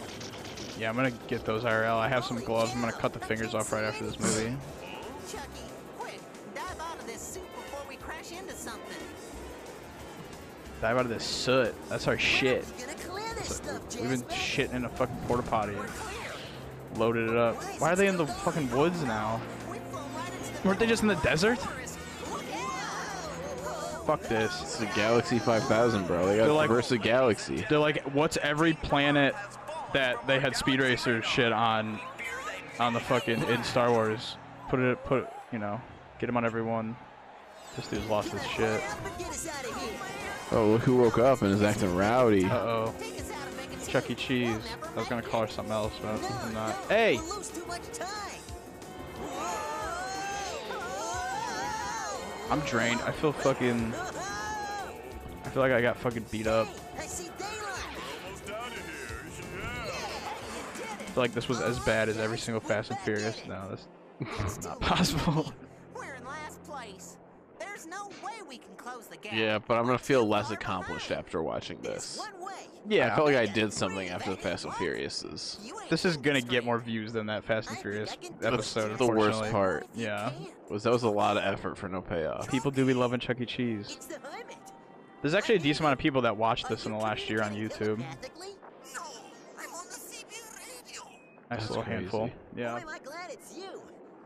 Yeah, 0.78 0.88
I'm 0.88 0.96
gonna 0.96 1.10
get 1.26 1.44
those 1.44 1.64
IRL. 1.64 1.96
I 1.98 2.08
have 2.08 2.24
some 2.24 2.38
gloves. 2.38 2.72
I'm 2.74 2.80
gonna 2.80 2.92
cut 2.92 3.12
the 3.12 3.18
fingers 3.18 3.54
off 3.54 3.72
right 3.72 3.84
after 3.84 4.06
this 4.06 4.18
movie. 4.20 4.56
Dive 10.80 10.96
out 10.96 11.04
of 11.04 11.08
this 11.08 11.24
soot. 11.24 11.74
That's 11.88 12.06
our 12.06 12.18
shit. 12.18 12.64
We've 14.00 14.10
been 14.10 14.22
shitting 14.22 14.74
in 14.74 14.84
a 14.84 14.88
fucking 14.88 15.16
porta 15.26 15.42
potty. 15.42 15.74
Loaded 16.96 17.28
it 17.30 17.36
up. 17.36 17.56
Why 17.80 17.92
are 17.92 17.96
they 17.96 18.06
in 18.06 18.16
the 18.16 18.26
fucking 18.26 18.70
woods 18.70 19.02
now? 19.04 19.40
Weren't 20.64 20.78
they 20.78 20.86
just 20.86 21.02
in 21.02 21.08
the 21.08 21.14
desert? 21.16 21.58
Fuck 24.06 24.22
this. 24.22 24.62
It's 24.62 24.76
the 24.78 24.86
Galaxy 24.86 25.38
5000, 25.38 26.06
bro. 26.06 26.26
They 26.26 26.36
got 26.38 26.44
They're 26.44 26.52
like- 26.52 26.66
traverse 26.68 26.88
the 26.88 26.98
galaxy. 26.98 27.66
They're 27.68 27.78
like, 27.78 28.02
what's 28.14 28.38
every 28.38 28.72
planet 28.72 29.34
that 29.92 30.26
they 30.26 30.40
had 30.40 30.56
Speed 30.56 30.80
Racer 30.80 31.20
shit 31.22 31.52
on, 31.52 32.00
on 32.80 32.94
the 32.94 33.00
fucking 33.00 33.42
in 33.44 33.62
Star 33.64 33.90
Wars? 33.90 34.36
Put 34.70 34.80
it, 34.80 35.04
put, 35.04 35.28
you 35.52 35.58
know, 35.58 35.80
get 36.18 36.26
them 36.26 36.36
on 36.38 36.44
every 36.46 36.62
one. 36.62 36.96
This 37.78 37.86
dude's 37.86 38.06
lost 38.06 38.32
his 38.32 38.44
shit. 38.44 38.82
Oh, 40.50 40.66
look 40.72 40.82
who 40.82 40.96
woke 40.96 41.18
up 41.18 41.42
and 41.42 41.52
is 41.54 41.62
acting 41.62 41.94
rowdy. 41.94 42.44
Uh 42.44 42.56
oh. 42.56 42.94
Chuck 43.86 44.10
E. 44.10 44.16
Cheese. 44.16 44.58
I 44.96 44.98
was 44.98 45.06
gonna 45.06 45.22
call 45.22 45.42
her 45.42 45.46
something 45.46 45.72
else, 45.72 45.92
but 46.02 46.20
I'm 46.42 46.52
not. 46.52 46.74
Hey! 46.88 47.20
I'm 52.50 52.58
drained. 52.66 53.00
I 53.02 53.12
feel 53.12 53.30
fucking. 53.32 53.94
I 53.94 55.48
feel 55.50 55.62
like 55.62 55.70
I 55.70 55.80
got 55.80 55.96
fucking 55.98 56.26
beat 56.32 56.48
up. 56.48 56.66
I 56.96 57.02
feel 61.12 61.22
like 61.22 61.32
this 61.32 61.48
was 61.48 61.60
as 61.60 61.78
bad 61.78 62.08
as 62.08 62.18
every 62.18 62.38
single 62.38 62.60
Fast 62.60 62.90
and 62.90 62.98
Furious. 62.98 63.40
No, 63.46 63.78
that's 64.20 64.64
not 64.64 64.80
possible. 64.80 65.52
Yeah, 69.32 69.58
but 69.58 69.74
I'm 69.78 69.86
gonna 69.86 69.98
feel 69.98 70.26
less 70.26 70.50
accomplished 70.50 71.10
after 71.10 71.42
watching 71.42 71.80
this. 71.82 72.20
Yeah. 72.88 73.12
I 73.12 73.16
felt 73.16 73.26
like 73.26 73.36
I 73.36 73.46
did 73.46 73.72
something 73.72 74.08
after 74.08 74.30
the 74.30 74.36
Fast 74.36 74.64
and 74.64 74.72
Furiouses. 74.74 75.58
This 75.90 76.04
is 76.04 76.16
gonna 76.16 76.40
get 76.40 76.64
more 76.64 76.78
views 76.78 77.12
than 77.12 77.26
that 77.26 77.44
Fast 77.44 77.68
and 77.68 77.78
Furious 77.78 78.16
episode. 78.42 78.96
the 78.98 79.06
worst 79.06 79.42
part. 79.50 79.86
Yeah. 79.94 80.32
Was 80.70 80.84
that 80.84 80.92
was 80.92 81.02
a 81.02 81.10
lot 81.10 81.36
of 81.36 81.44
effort 81.44 81.76
for 81.76 81.88
no 81.88 82.00
payoff. 82.00 82.48
People 82.50 82.70
do 82.70 82.86
be 82.86 82.94
loving 82.94 83.20
Chuck 83.20 83.40
E. 83.40 83.46
Cheese. 83.46 83.98
There's 85.20 85.34
actually 85.34 85.56
a 85.56 85.60
decent 85.60 85.80
amount 85.80 85.94
of 85.94 85.98
people 85.98 86.22
that 86.22 86.36
watched 86.36 86.68
this 86.68 86.86
in 86.86 86.92
the 86.92 86.98
last 86.98 87.28
year 87.28 87.42
on 87.42 87.52
YouTube. 87.52 87.98
Nice 91.50 91.60
That's 91.60 91.68
little 91.70 91.82
handful. 91.84 92.20
crazy. 92.28 92.34
Yeah. 92.56 92.80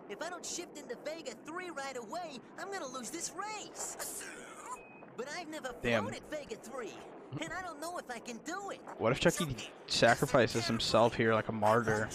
Boy, 0.09 0.15
am 0.15 0.23
I 0.23 0.29
glad 0.29 0.41
it's 0.41 0.59
you. 0.59 0.67
If 0.67 0.67
I 0.67 0.67
don't 0.67 0.69
shift 0.69 0.79
into 0.79 0.97
Vega 1.05 1.33
3 1.47 1.71
right 1.71 1.97
away, 1.97 2.39
I'm 2.59 2.73
gonna 2.73 2.87
lose 2.87 3.11
this 3.11 3.33
race. 3.37 4.25
But 5.15 5.29
I've 5.39 5.49
never 5.49 5.75
Damn. 5.83 6.05
flown 6.05 6.15
at 6.15 6.31
Vega 6.31 6.57
3, 6.57 6.89
hmm? 6.89 7.43
and 7.43 7.53
I 7.53 7.61
don't 7.61 7.79
know 7.81 7.99
if 7.99 8.11
I 8.11 8.19
can 8.19 8.39
do 8.47 8.71
it. 8.71 8.81
What 8.97 9.13
if 9.13 9.21
Chucky 9.21 9.55
sacrifices 9.87 10.67
himself 10.67 11.15
here 11.15 11.35
like 11.35 11.49
a 11.49 11.53
martyr 11.53 12.09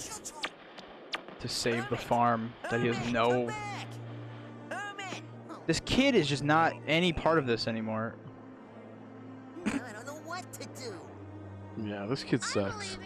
to 1.39 1.47
save 1.47 1.87
the 1.89 1.95
farm 1.95 2.53
that 2.71 2.81
he 2.81 2.87
has 2.87 3.13
no. 3.13 3.49
This 5.67 5.81
kid 5.85 6.15
is 6.15 6.27
just 6.27 6.43
not 6.43 6.73
any 6.87 7.13
part 7.13 7.37
of 7.37 7.45
this 7.45 7.67
anymore. 7.67 8.15
Hmm, 9.65 9.77
I 9.85 9.91
don't 9.93 10.07
know 10.07 10.21
what 10.25 10.51
to 10.53 10.67
do. 10.81 10.93
Yeah, 11.85 12.05
this 12.05 12.23
kid 12.23 12.41
sucks. 12.41 12.97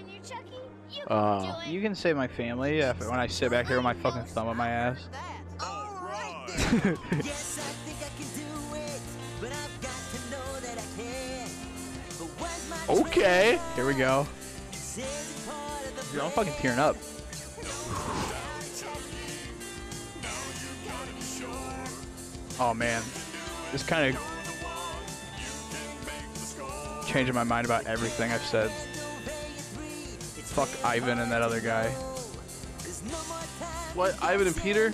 You 0.92 1.04
Uh, 1.08 1.62
You 1.68 1.82
can 1.82 1.96
save 1.96 2.16
my 2.18 2.28
family 2.28 2.80
if, 2.80 3.00
when 3.00 3.20
I 3.20 3.28
sit 3.28 3.52
back 3.52 3.68
here 3.68 3.78
with 3.78 3.84
my 3.84 3.94
fucking 3.94 4.26
thumb 4.26 4.48
up 4.48 4.56
my 4.56 4.70
ass. 4.70 4.98
yes, 6.50 7.60
I 7.60 7.72
think 7.86 7.98
I 8.02 8.10
can 8.18 8.28
do 8.36 8.76
it, 8.76 9.02
but 9.40 9.52
I've 9.52 9.82
got 9.82 10.02
to 10.12 10.20
know 10.32 10.60
that 10.60 10.78
I 10.78 11.02
can. 11.02 11.50
But 12.20 12.28
where's 12.40 12.70
my 12.70 12.78
Okay. 13.08 13.60
Here 13.76 13.86
we 13.86 13.94
go. 13.94 14.28
Dude, 16.12 16.22
I'm 16.22 16.32
fucking 16.32 16.54
tearing 16.54 16.80
up. 16.80 16.96
Oh 22.60 22.76
man, 22.76 23.02
this 23.72 23.82
kind 23.82 24.16
of 24.16 24.22
changing 27.08 27.34
my 27.34 27.44
mind 27.44 27.66
about 27.66 27.88
everything 27.88 28.32
I've 28.32 28.44
said. 28.44 28.72
Fuck 30.52 30.70
Ivan 30.84 31.20
and 31.20 31.32
that 31.32 31.42
other 31.42 31.62
guy. 31.62 31.88
What? 33.94 34.22
Ivan 34.22 34.48
and 34.48 34.56
Peter? 34.56 34.94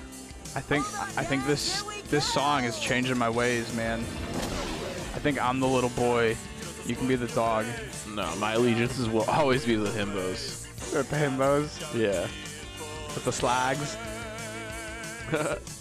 I 0.56 0.60
think 0.62 0.86
I 1.18 1.24
think 1.24 1.46
this 1.46 1.84
this 2.10 2.26
song 2.26 2.64
is 2.64 2.80
changing 2.80 3.18
my 3.18 3.30
ways, 3.30 3.74
man. 3.76 4.00
I 4.00 5.20
think 5.20 5.44
I'm 5.44 5.60
the 5.60 5.68
little 5.68 5.90
boy. 5.90 6.38
You 6.86 6.96
can 6.96 7.08
be 7.08 7.16
the 7.16 7.28
dog. 7.28 7.66
No, 8.14 8.34
my 8.38 8.54
allegiances 8.54 9.10
will 9.10 9.24
always 9.24 9.66
be 9.66 9.76
the 9.76 9.90
himbos. 9.90 10.66
With 10.94 11.10
the 11.10 11.16
himbos. 11.16 11.94
Yeah. 11.94 12.28
With 13.16 13.26
the 13.26 13.32
slags. 13.32 13.98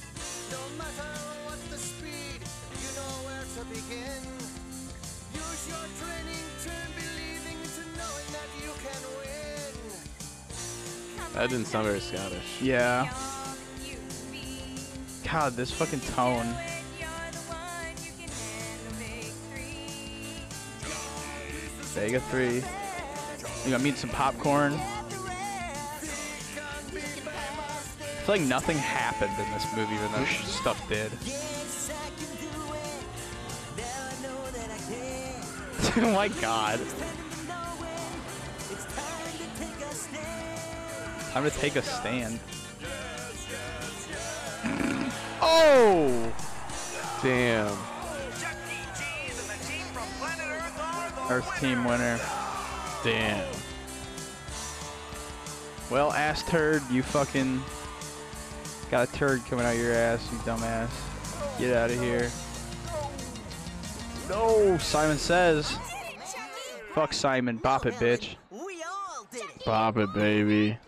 That 11.36 11.50
didn't 11.50 11.66
sound 11.66 11.86
very 11.86 12.00
Scottish. 12.00 12.62
Yeah. 12.62 13.12
God, 15.30 15.52
this 15.52 15.70
fucking 15.70 16.00
tone. 16.00 16.46
Vega 21.92 22.20
3. 22.20 22.54
You 22.54 22.62
gonna 23.70 23.78
meet 23.84 23.98
some 23.98 24.08
popcorn? 24.08 24.72
I 24.72 24.78
feel 28.24 28.36
like 28.36 28.40
nothing 28.40 28.78
happened 28.78 29.32
in 29.38 29.52
this 29.52 29.66
movie, 29.76 29.94
even 29.94 30.10
though 30.12 30.24
stuff 30.46 30.88
did. 30.88 31.12
oh 36.02 36.12
my 36.14 36.28
god. 36.28 36.80
Time 41.36 41.44
to 41.44 41.50
take 41.58 41.76
a 41.76 41.82
stand. 41.82 42.40
Oh! 45.42 46.32
Damn. 47.22 47.76
Earth 51.28 51.60
team 51.60 51.84
winner. 51.84 52.18
Damn. 53.04 53.44
Well, 55.90 56.10
ass 56.12 56.42
turd, 56.44 56.82
you 56.90 57.02
fucking 57.02 57.62
got 58.90 59.06
a 59.06 59.12
turd 59.12 59.44
coming 59.44 59.66
out 59.66 59.76
your 59.76 59.92
ass, 59.92 60.26
you 60.32 60.38
dumbass. 60.38 60.88
Get 61.58 61.76
out 61.76 61.90
of 61.90 62.00
here. 62.00 62.30
No, 64.30 64.78
Simon 64.78 65.18
says. 65.18 65.76
Fuck 66.94 67.12
Simon, 67.12 67.58
bop 67.58 67.84
it, 67.84 67.92
bitch. 67.96 68.36
Bop 69.66 69.98
it, 69.98 70.14
baby. 70.14 70.78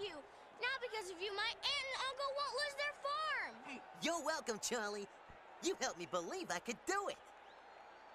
Me 5.99 6.07
believe 6.11 6.47
I 6.51 6.59
could 6.59 6.77
do 6.87 7.09
it. 7.09 7.17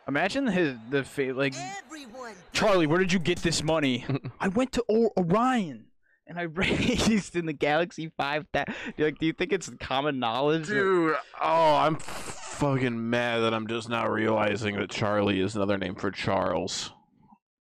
Imagine 0.07 0.47
his 0.47 0.75
the 0.89 1.03
fate 1.03 1.35
like 1.35 1.53
Everyone. 1.85 2.33
Charlie, 2.51 2.87
where 2.87 2.99
did 2.99 3.13
you 3.13 3.19
get 3.19 3.39
this 3.39 3.63
money? 3.63 4.05
I 4.39 4.49
went 4.49 4.71
to 4.73 4.83
o- 4.89 5.11
Orion 5.17 5.85
and 6.27 6.37
I 6.37 6.41
raised 6.43 7.35
in 7.35 7.45
the 7.45 7.53
Galaxy 7.53 8.11
Five. 8.17 8.45
That 8.53 8.67
like, 8.97 9.17
do 9.19 9.25
you 9.25 9.33
think 9.33 9.53
it's 9.53 9.69
common 9.79 10.19
knowledge? 10.19 10.67
that- 10.67 10.73
Dude, 10.73 11.15
oh, 11.41 11.75
I'm 11.75 11.95
fucking 11.95 13.09
mad 13.09 13.39
that 13.39 13.53
I'm 13.53 13.67
just 13.67 13.87
now 13.89 14.07
realizing 14.09 14.75
that 14.77 14.89
Charlie 14.89 15.39
is 15.39 15.55
another 15.55 15.77
name 15.77 15.95
for 15.95 16.11
Charles. 16.11 16.91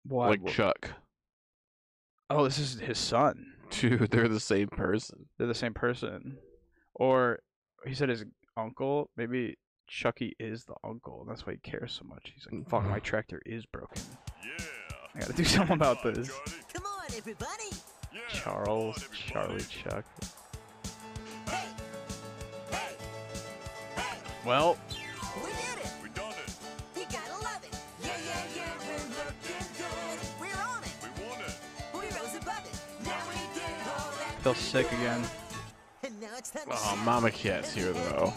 Why? 0.06 0.30
Like 0.30 0.46
Chuck. 0.48 0.92
Oh, 2.30 2.44
this 2.46 2.58
is 2.60 2.80
his 2.80 2.98
son. 2.98 3.54
Dude, 3.70 4.12
they're 4.12 4.28
the 4.28 4.40
same 4.40 4.68
person. 4.68 5.26
They're 5.38 5.48
the 5.48 5.54
same 5.56 5.74
person. 5.74 6.38
Or 6.96 7.40
he 7.86 7.94
said 7.94 8.10
his 8.10 8.24
uncle. 8.56 9.10
Maybe 9.18 9.58
Chucky 9.90 10.36
is 10.40 10.66
the 10.66 10.76
uncle, 10.84 11.26
that's 11.28 11.46
why 11.46 11.54
he 11.54 11.60
cares 11.60 11.92
so 12.00 12.08
much. 12.08 12.32
He's 12.36 12.46
like, 12.46 12.62
mm. 12.62 12.70
"Fuck, 12.70 12.84
my 12.86 13.00
mm. 13.00 13.04
tractor 13.04 13.42
is 13.46 13.66
broken. 13.66 14.02
I 15.16 15.20
gotta 15.20 15.34
do 15.34 15.44
something 15.44 15.74
about 15.76 16.04
this." 16.04 16.30
Come 16.74 16.86
on, 16.86 17.06
everybody. 17.18 17.70
Charles, 18.30 19.08
Charlie, 19.14 19.64
Chuck. 19.64 20.06
Well, 24.46 24.78
We 25.44 25.50
did 25.50 25.86
it. 25.86 25.92
We 26.02 26.10
done 26.10 26.32
it. 26.32 26.54
You 26.96 27.04
gotta 27.12 27.44
love 27.44 27.64
it. 27.64 27.78
Yeah, 28.02 28.10
yeah, 28.26 28.44
yeah. 28.56 28.72
We're 28.80 28.94
looking 29.18 29.68
good. 29.78 30.20
We're 30.40 30.62
on 30.62 30.84
it. 30.84 30.94
We 31.04 31.10
won 31.28 31.40
it. 31.42 31.56
We 31.94 32.18
rose 32.18 32.36
above 32.36 32.64
it. 32.66 33.06
Now 33.06 33.20
we 33.28 33.36
did 33.54 33.64
all 33.86 34.12
that. 34.18 34.42
feel 34.42 34.56
sick 34.56 34.92
again. 34.94 35.24
And 36.04 36.20
now 36.22 36.30
it's 36.38 36.50
time 36.52 36.66
to 36.68 36.72
Oh, 36.74 36.96
Mama 37.04 37.30
Cat's 37.32 37.74
here 37.74 37.92
though. 37.92 38.34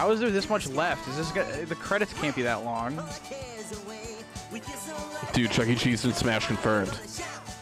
How 0.00 0.10
is 0.12 0.18
there 0.18 0.30
this 0.30 0.48
much 0.48 0.66
left? 0.66 1.06
Is 1.08 1.18
this 1.18 1.30
the 1.68 1.74
credits 1.74 2.14
can't 2.14 2.34
be 2.34 2.40
that 2.40 2.64
long? 2.64 2.96
cares 3.28 3.84
away. 3.84 4.16
We 4.50 4.60
feel 4.60 4.74
so 4.76 4.94
lucky. 5.12 5.42
Dude, 5.42 5.50
Chuck 5.50 5.66
E. 5.66 5.74
Cheese 5.74 6.06
and 6.06 6.14
Smash 6.14 6.46
confirmed. 6.46 6.98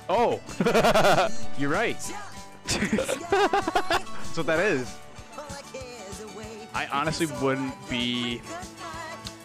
Oh, 0.08 0.38
you're 1.58 1.68
right. 1.68 1.96
That's 2.68 4.36
what 4.36 4.46
that 4.46 4.60
is. 4.60 4.94
I 6.74 6.86
honestly 6.92 7.26
wouldn't 7.42 7.74
be 7.90 8.40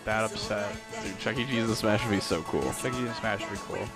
that 0.05 0.25
upset. 0.25 0.71
Dude, 1.03 1.17
Chuck 1.17 1.39
E. 1.39 1.47
Cheese 1.47 1.63
and 1.63 1.75
Smash 1.75 2.05
would 2.05 2.11
be 2.11 2.19
so 2.19 2.43
cool. 2.43 2.61
Chuck 2.61 2.85
E. 2.85 2.89
Cheese 2.91 3.07
and 3.07 3.15
Smash 3.15 3.41
would 3.41 3.53
be 3.53 3.57
cool. 3.57 3.87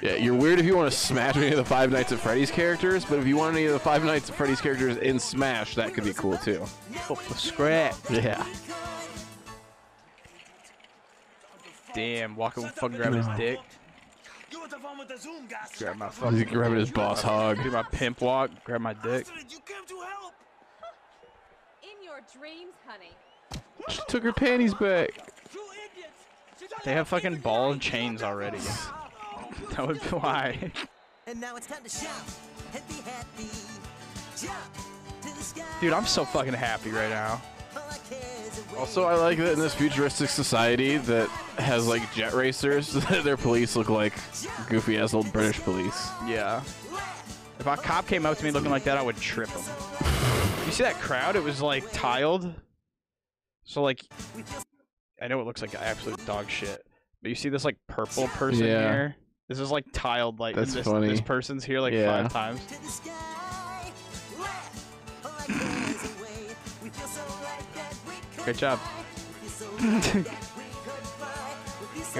Yeah, 0.00 0.14
you're 0.14 0.34
weird 0.34 0.60
if 0.60 0.66
you 0.66 0.76
want 0.76 0.90
to 0.90 0.96
smash 0.96 1.36
any 1.36 1.48
of 1.48 1.56
the 1.56 1.64
Five 1.64 1.90
Nights 1.90 2.12
at 2.12 2.20
Freddy's 2.20 2.50
characters, 2.50 3.04
but 3.04 3.18
if 3.18 3.26
you 3.26 3.36
want 3.36 3.56
any 3.56 3.66
of 3.66 3.72
the 3.72 3.78
Five 3.78 4.04
Nights 4.04 4.30
at 4.30 4.36
Freddy's 4.36 4.60
characters 4.60 4.96
in 4.98 5.18
Smash, 5.18 5.74
that 5.74 5.92
could 5.92 6.04
be 6.04 6.12
cool 6.12 6.36
too. 6.38 6.64
Flip 7.06 7.18
the 7.28 7.34
scrap. 7.34 7.96
Yeah. 8.10 8.44
Damn, 11.94 12.36
Walker 12.36 12.60
would 12.60 12.70
fucking 12.72 12.96
grab 12.96 13.14
his 13.14 13.26
dick. 13.36 13.58
Grab 15.78 15.96
my 15.96 16.08
He's 16.30 16.44
grabbing 16.44 16.78
his 16.78 16.90
boss 16.90 17.22
hog. 17.22 17.62
Do 17.62 17.70
my 17.70 17.82
pimp 17.82 18.20
walk. 18.20 18.50
Grab 18.64 18.80
my 18.80 18.94
dick. 18.94 19.26
In 21.82 22.04
your 22.04 22.20
dreams, 22.38 22.74
honey. 22.86 23.10
She 23.88 24.00
took 24.06 24.22
her 24.22 24.32
panties 24.32 24.74
back. 24.74 25.10
They 26.84 26.92
have 26.92 27.08
fucking 27.08 27.38
ball 27.38 27.72
and 27.72 27.80
chains 27.80 28.22
already. 28.22 28.58
that 29.70 29.86
would 29.86 30.00
be 30.00 30.08
why. 30.08 30.72
And 31.26 31.40
now 31.40 31.56
it's 31.56 31.66
time 31.66 31.82
to 31.84 31.90
shout 31.90 32.10
and 32.74 32.86
be 32.88 32.94
happy. 32.94 33.48
Jump 34.36 34.54
to 35.22 35.28
the 35.36 35.42
sky. 35.42 35.62
Dude, 35.80 35.92
I'm 35.92 36.06
so 36.06 36.24
fucking 36.24 36.54
happy 36.54 36.90
right 36.90 37.10
now. 37.10 37.40
Also, 38.76 39.04
I 39.04 39.14
like 39.14 39.38
that 39.38 39.52
in 39.52 39.58
this 39.58 39.74
futuristic 39.74 40.28
society 40.30 40.96
that 40.98 41.28
has 41.58 41.86
like 41.86 42.02
jet 42.14 42.32
racers, 42.32 42.92
their 43.22 43.36
police 43.36 43.76
look 43.76 43.88
like 43.88 44.12
goofy 44.68 44.98
ass 44.98 45.14
old 45.14 45.32
British 45.32 45.60
police. 45.60 46.08
Yeah. 46.26 46.62
If 47.58 47.66
a 47.66 47.76
cop 47.76 48.06
came 48.06 48.24
up 48.24 48.38
to 48.38 48.44
me 48.44 48.50
looking 48.50 48.70
like 48.70 48.84
that, 48.84 48.96
I 48.98 49.02
would 49.02 49.16
trip 49.16 49.48
him. 49.48 49.62
You 50.66 50.72
see 50.74 50.82
that 50.82 50.96
crowd? 50.96 51.34
It 51.34 51.42
was 51.42 51.62
like 51.62 51.90
tiled. 51.92 52.52
So 53.64 53.82
like, 53.82 54.04
I 55.20 55.26
know 55.26 55.40
it 55.40 55.46
looks 55.46 55.62
like 55.62 55.74
absolute 55.74 56.24
dog 56.26 56.50
shit, 56.50 56.86
but 57.22 57.30
you 57.30 57.34
see 57.34 57.48
this 57.48 57.64
like 57.64 57.78
purple 57.86 58.28
person 58.28 58.66
Yeah. 58.66 58.92
here? 58.92 59.16
This 59.48 59.58
is 59.58 59.70
like 59.70 59.86
tiled. 59.92 60.38
Like 60.40 60.54
That's 60.54 60.74
this, 60.74 60.86
funny. 60.86 61.08
this 61.08 61.20
person's 61.22 61.64
here 61.64 61.80
like 61.80 61.94
Yeah. 61.94 62.28
five 62.28 62.32
times. 62.32 62.60
Great 68.44 68.56
job. 68.56 68.78
Here 69.78 70.24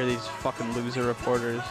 are 0.02 0.06
these 0.06 0.26
fucking 0.40 0.72
loser 0.72 1.04
reporters. 1.04 1.62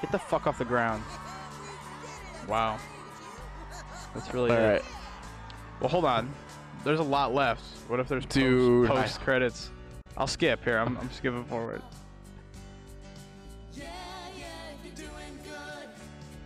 Get 0.00 0.12
the 0.12 0.18
fuck 0.18 0.46
off 0.46 0.58
the 0.58 0.64
ground. 0.64 1.02
Wow. 2.48 2.78
That's 4.14 4.32
really 4.32 4.50
All 4.50 4.56
good. 4.56 4.72
right. 4.72 4.82
Well, 5.80 5.88
hold 5.88 6.04
on. 6.04 6.32
There's 6.84 7.00
a 7.00 7.04
lot 7.04 7.34
left. 7.34 7.62
What 7.88 8.00
if 8.00 8.08
there's 8.08 8.24
Dude, 8.26 8.86
I- 8.86 8.88
post, 8.94 9.02
post 9.02 9.20
credits? 9.20 9.70
I'll 10.18 10.26
skip 10.26 10.64
here. 10.64 10.78
I'm, 10.78 10.98
I'm 10.98 11.10
skipping 11.12 11.44
forward. 11.44 11.80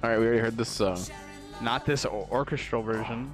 All 0.03 0.11
right, 0.11 0.19
we 0.19 0.27
already 0.27 0.41
heard 0.41 0.59
this 0.59 0.69
song. 0.69 1.01
Not 1.63 1.87
this 1.87 2.05
orchestral 2.05 2.83
version. 2.83 3.33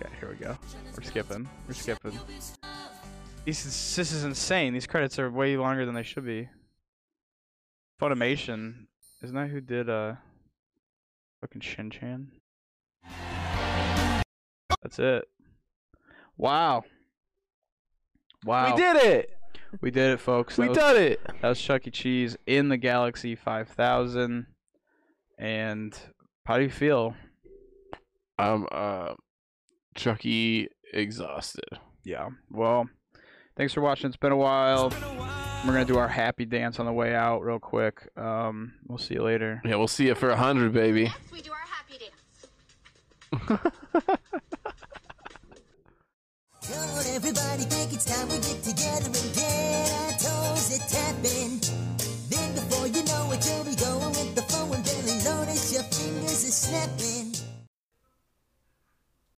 Okay, 0.00 0.10
here 0.18 0.28
we 0.28 0.34
go. 0.36 0.58
We're 0.96 1.04
skipping. 1.04 1.48
We're 1.68 1.74
skipping. 1.74 2.18
This 3.44 3.64
is, 3.64 3.96
this 3.96 4.12
is 4.12 4.24
insane. 4.24 4.74
These 4.74 4.88
credits 4.88 5.18
are 5.20 5.30
way 5.30 5.56
longer 5.56 5.86
than 5.86 5.94
they 5.94 6.02
should 6.02 6.26
be. 6.26 6.48
Funimation. 8.02 8.86
Isn't 9.22 9.36
that 9.36 9.50
who 9.50 9.60
did 9.60 9.88
uh 9.88 10.14
fucking 11.40 11.60
Shin 11.60 11.90
Chan? 11.90 12.32
That's 14.82 14.98
it. 14.98 15.28
Wow. 16.36 16.82
Wow. 18.44 18.74
We 18.74 18.80
did 18.80 18.96
it. 18.96 19.30
We 19.80 19.90
did 19.90 20.12
it, 20.12 20.20
folks. 20.20 20.56
We 20.56 20.64
That 20.64 20.68
was- 20.70 20.78
done 20.78 20.96
it. 20.96 21.20
That 21.40 21.48
was 21.48 21.60
Chuck 21.60 21.86
E. 21.86 21.90
Cheese 21.90 22.36
in 22.46 22.68
the 22.68 22.76
Galaxy 22.76 23.34
5000. 23.34 24.46
And 25.38 25.98
how 26.46 26.56
do 26.56 26.62
you 26.64 26.70
feel? 26.70 27.14
I'm 28.38 28.66
uh, 28.72 29.14
Chucky 29.94 30.68
exhausted. 30.92 31.64
Yeah. 32.04 32.28
Well, 32.50 32.88
thanks 33.56 33.72
for 33.74 33.80
watching. 33.80 34.08
It's 34.08 34.16
been 34.16 34.32
a 34.32 34.36
while. 34.36 34.90
We're 35.66 35.72
gonna 35.72 35.84
do 35.84 35.98
our 35.98 36.08
happy 36.08 36.44
dance 36.44 36.78
on 36.78 36.86
the 36.86 36.92
way 36.92 37.14
out, 37.14 37.40
real 37.42 37.58
quick. 37.58 38.08
Um, 38.16 38.74
we'll 38.86 38.98
see 38.98 39.14
you 39.14 39.22
later. 39.24 39.60
Yeah, 39.64 39.74
we'll 39.76 39.88
see 39.88 40.06
you 40.06 40.14
for 40.14 40.30
a 40.30 40.36
hundred, 40.36 40.72
baby. 40.72 41.02
Yes, 41.02 41.16
We 41.32 41.40
do 41.42 41.50
our 41.50 41.58
happy 41.58 41.98
dance. 43.50 43.72
Come 46.68 46.90
on, 46.98 47.06
everybody, 47.16 47.64
think 47.64 47.94
it's 47.94 48.04
time 48.04 48.28
we 48.28 48.36
get 48.36 48.62
together 48.62 49.06
and 49.06 49.34
get 49.34 49.90
our 49.90 50.12
toes 50.20 50.68
are 50.76 50.84
tapping. 50.88 51.60
Then 52.28 52.52
before 52.54 52.86
you 52.88 53.04
know 53.04 53.32
it, 53.32 53.40
you'll 53.48 53.64
be 53.64 53.74
going 53.74 54.10
with 54.10 54.34
the 54.34 54.42
flow 54.42 54.70
and 54.74 54.84
barely 54.84 55.16
notice 55.24 55.72
your 55.72 55.84
fingers 55.84 56.44
are 56.44 56.52
snapping. 56.52 57.27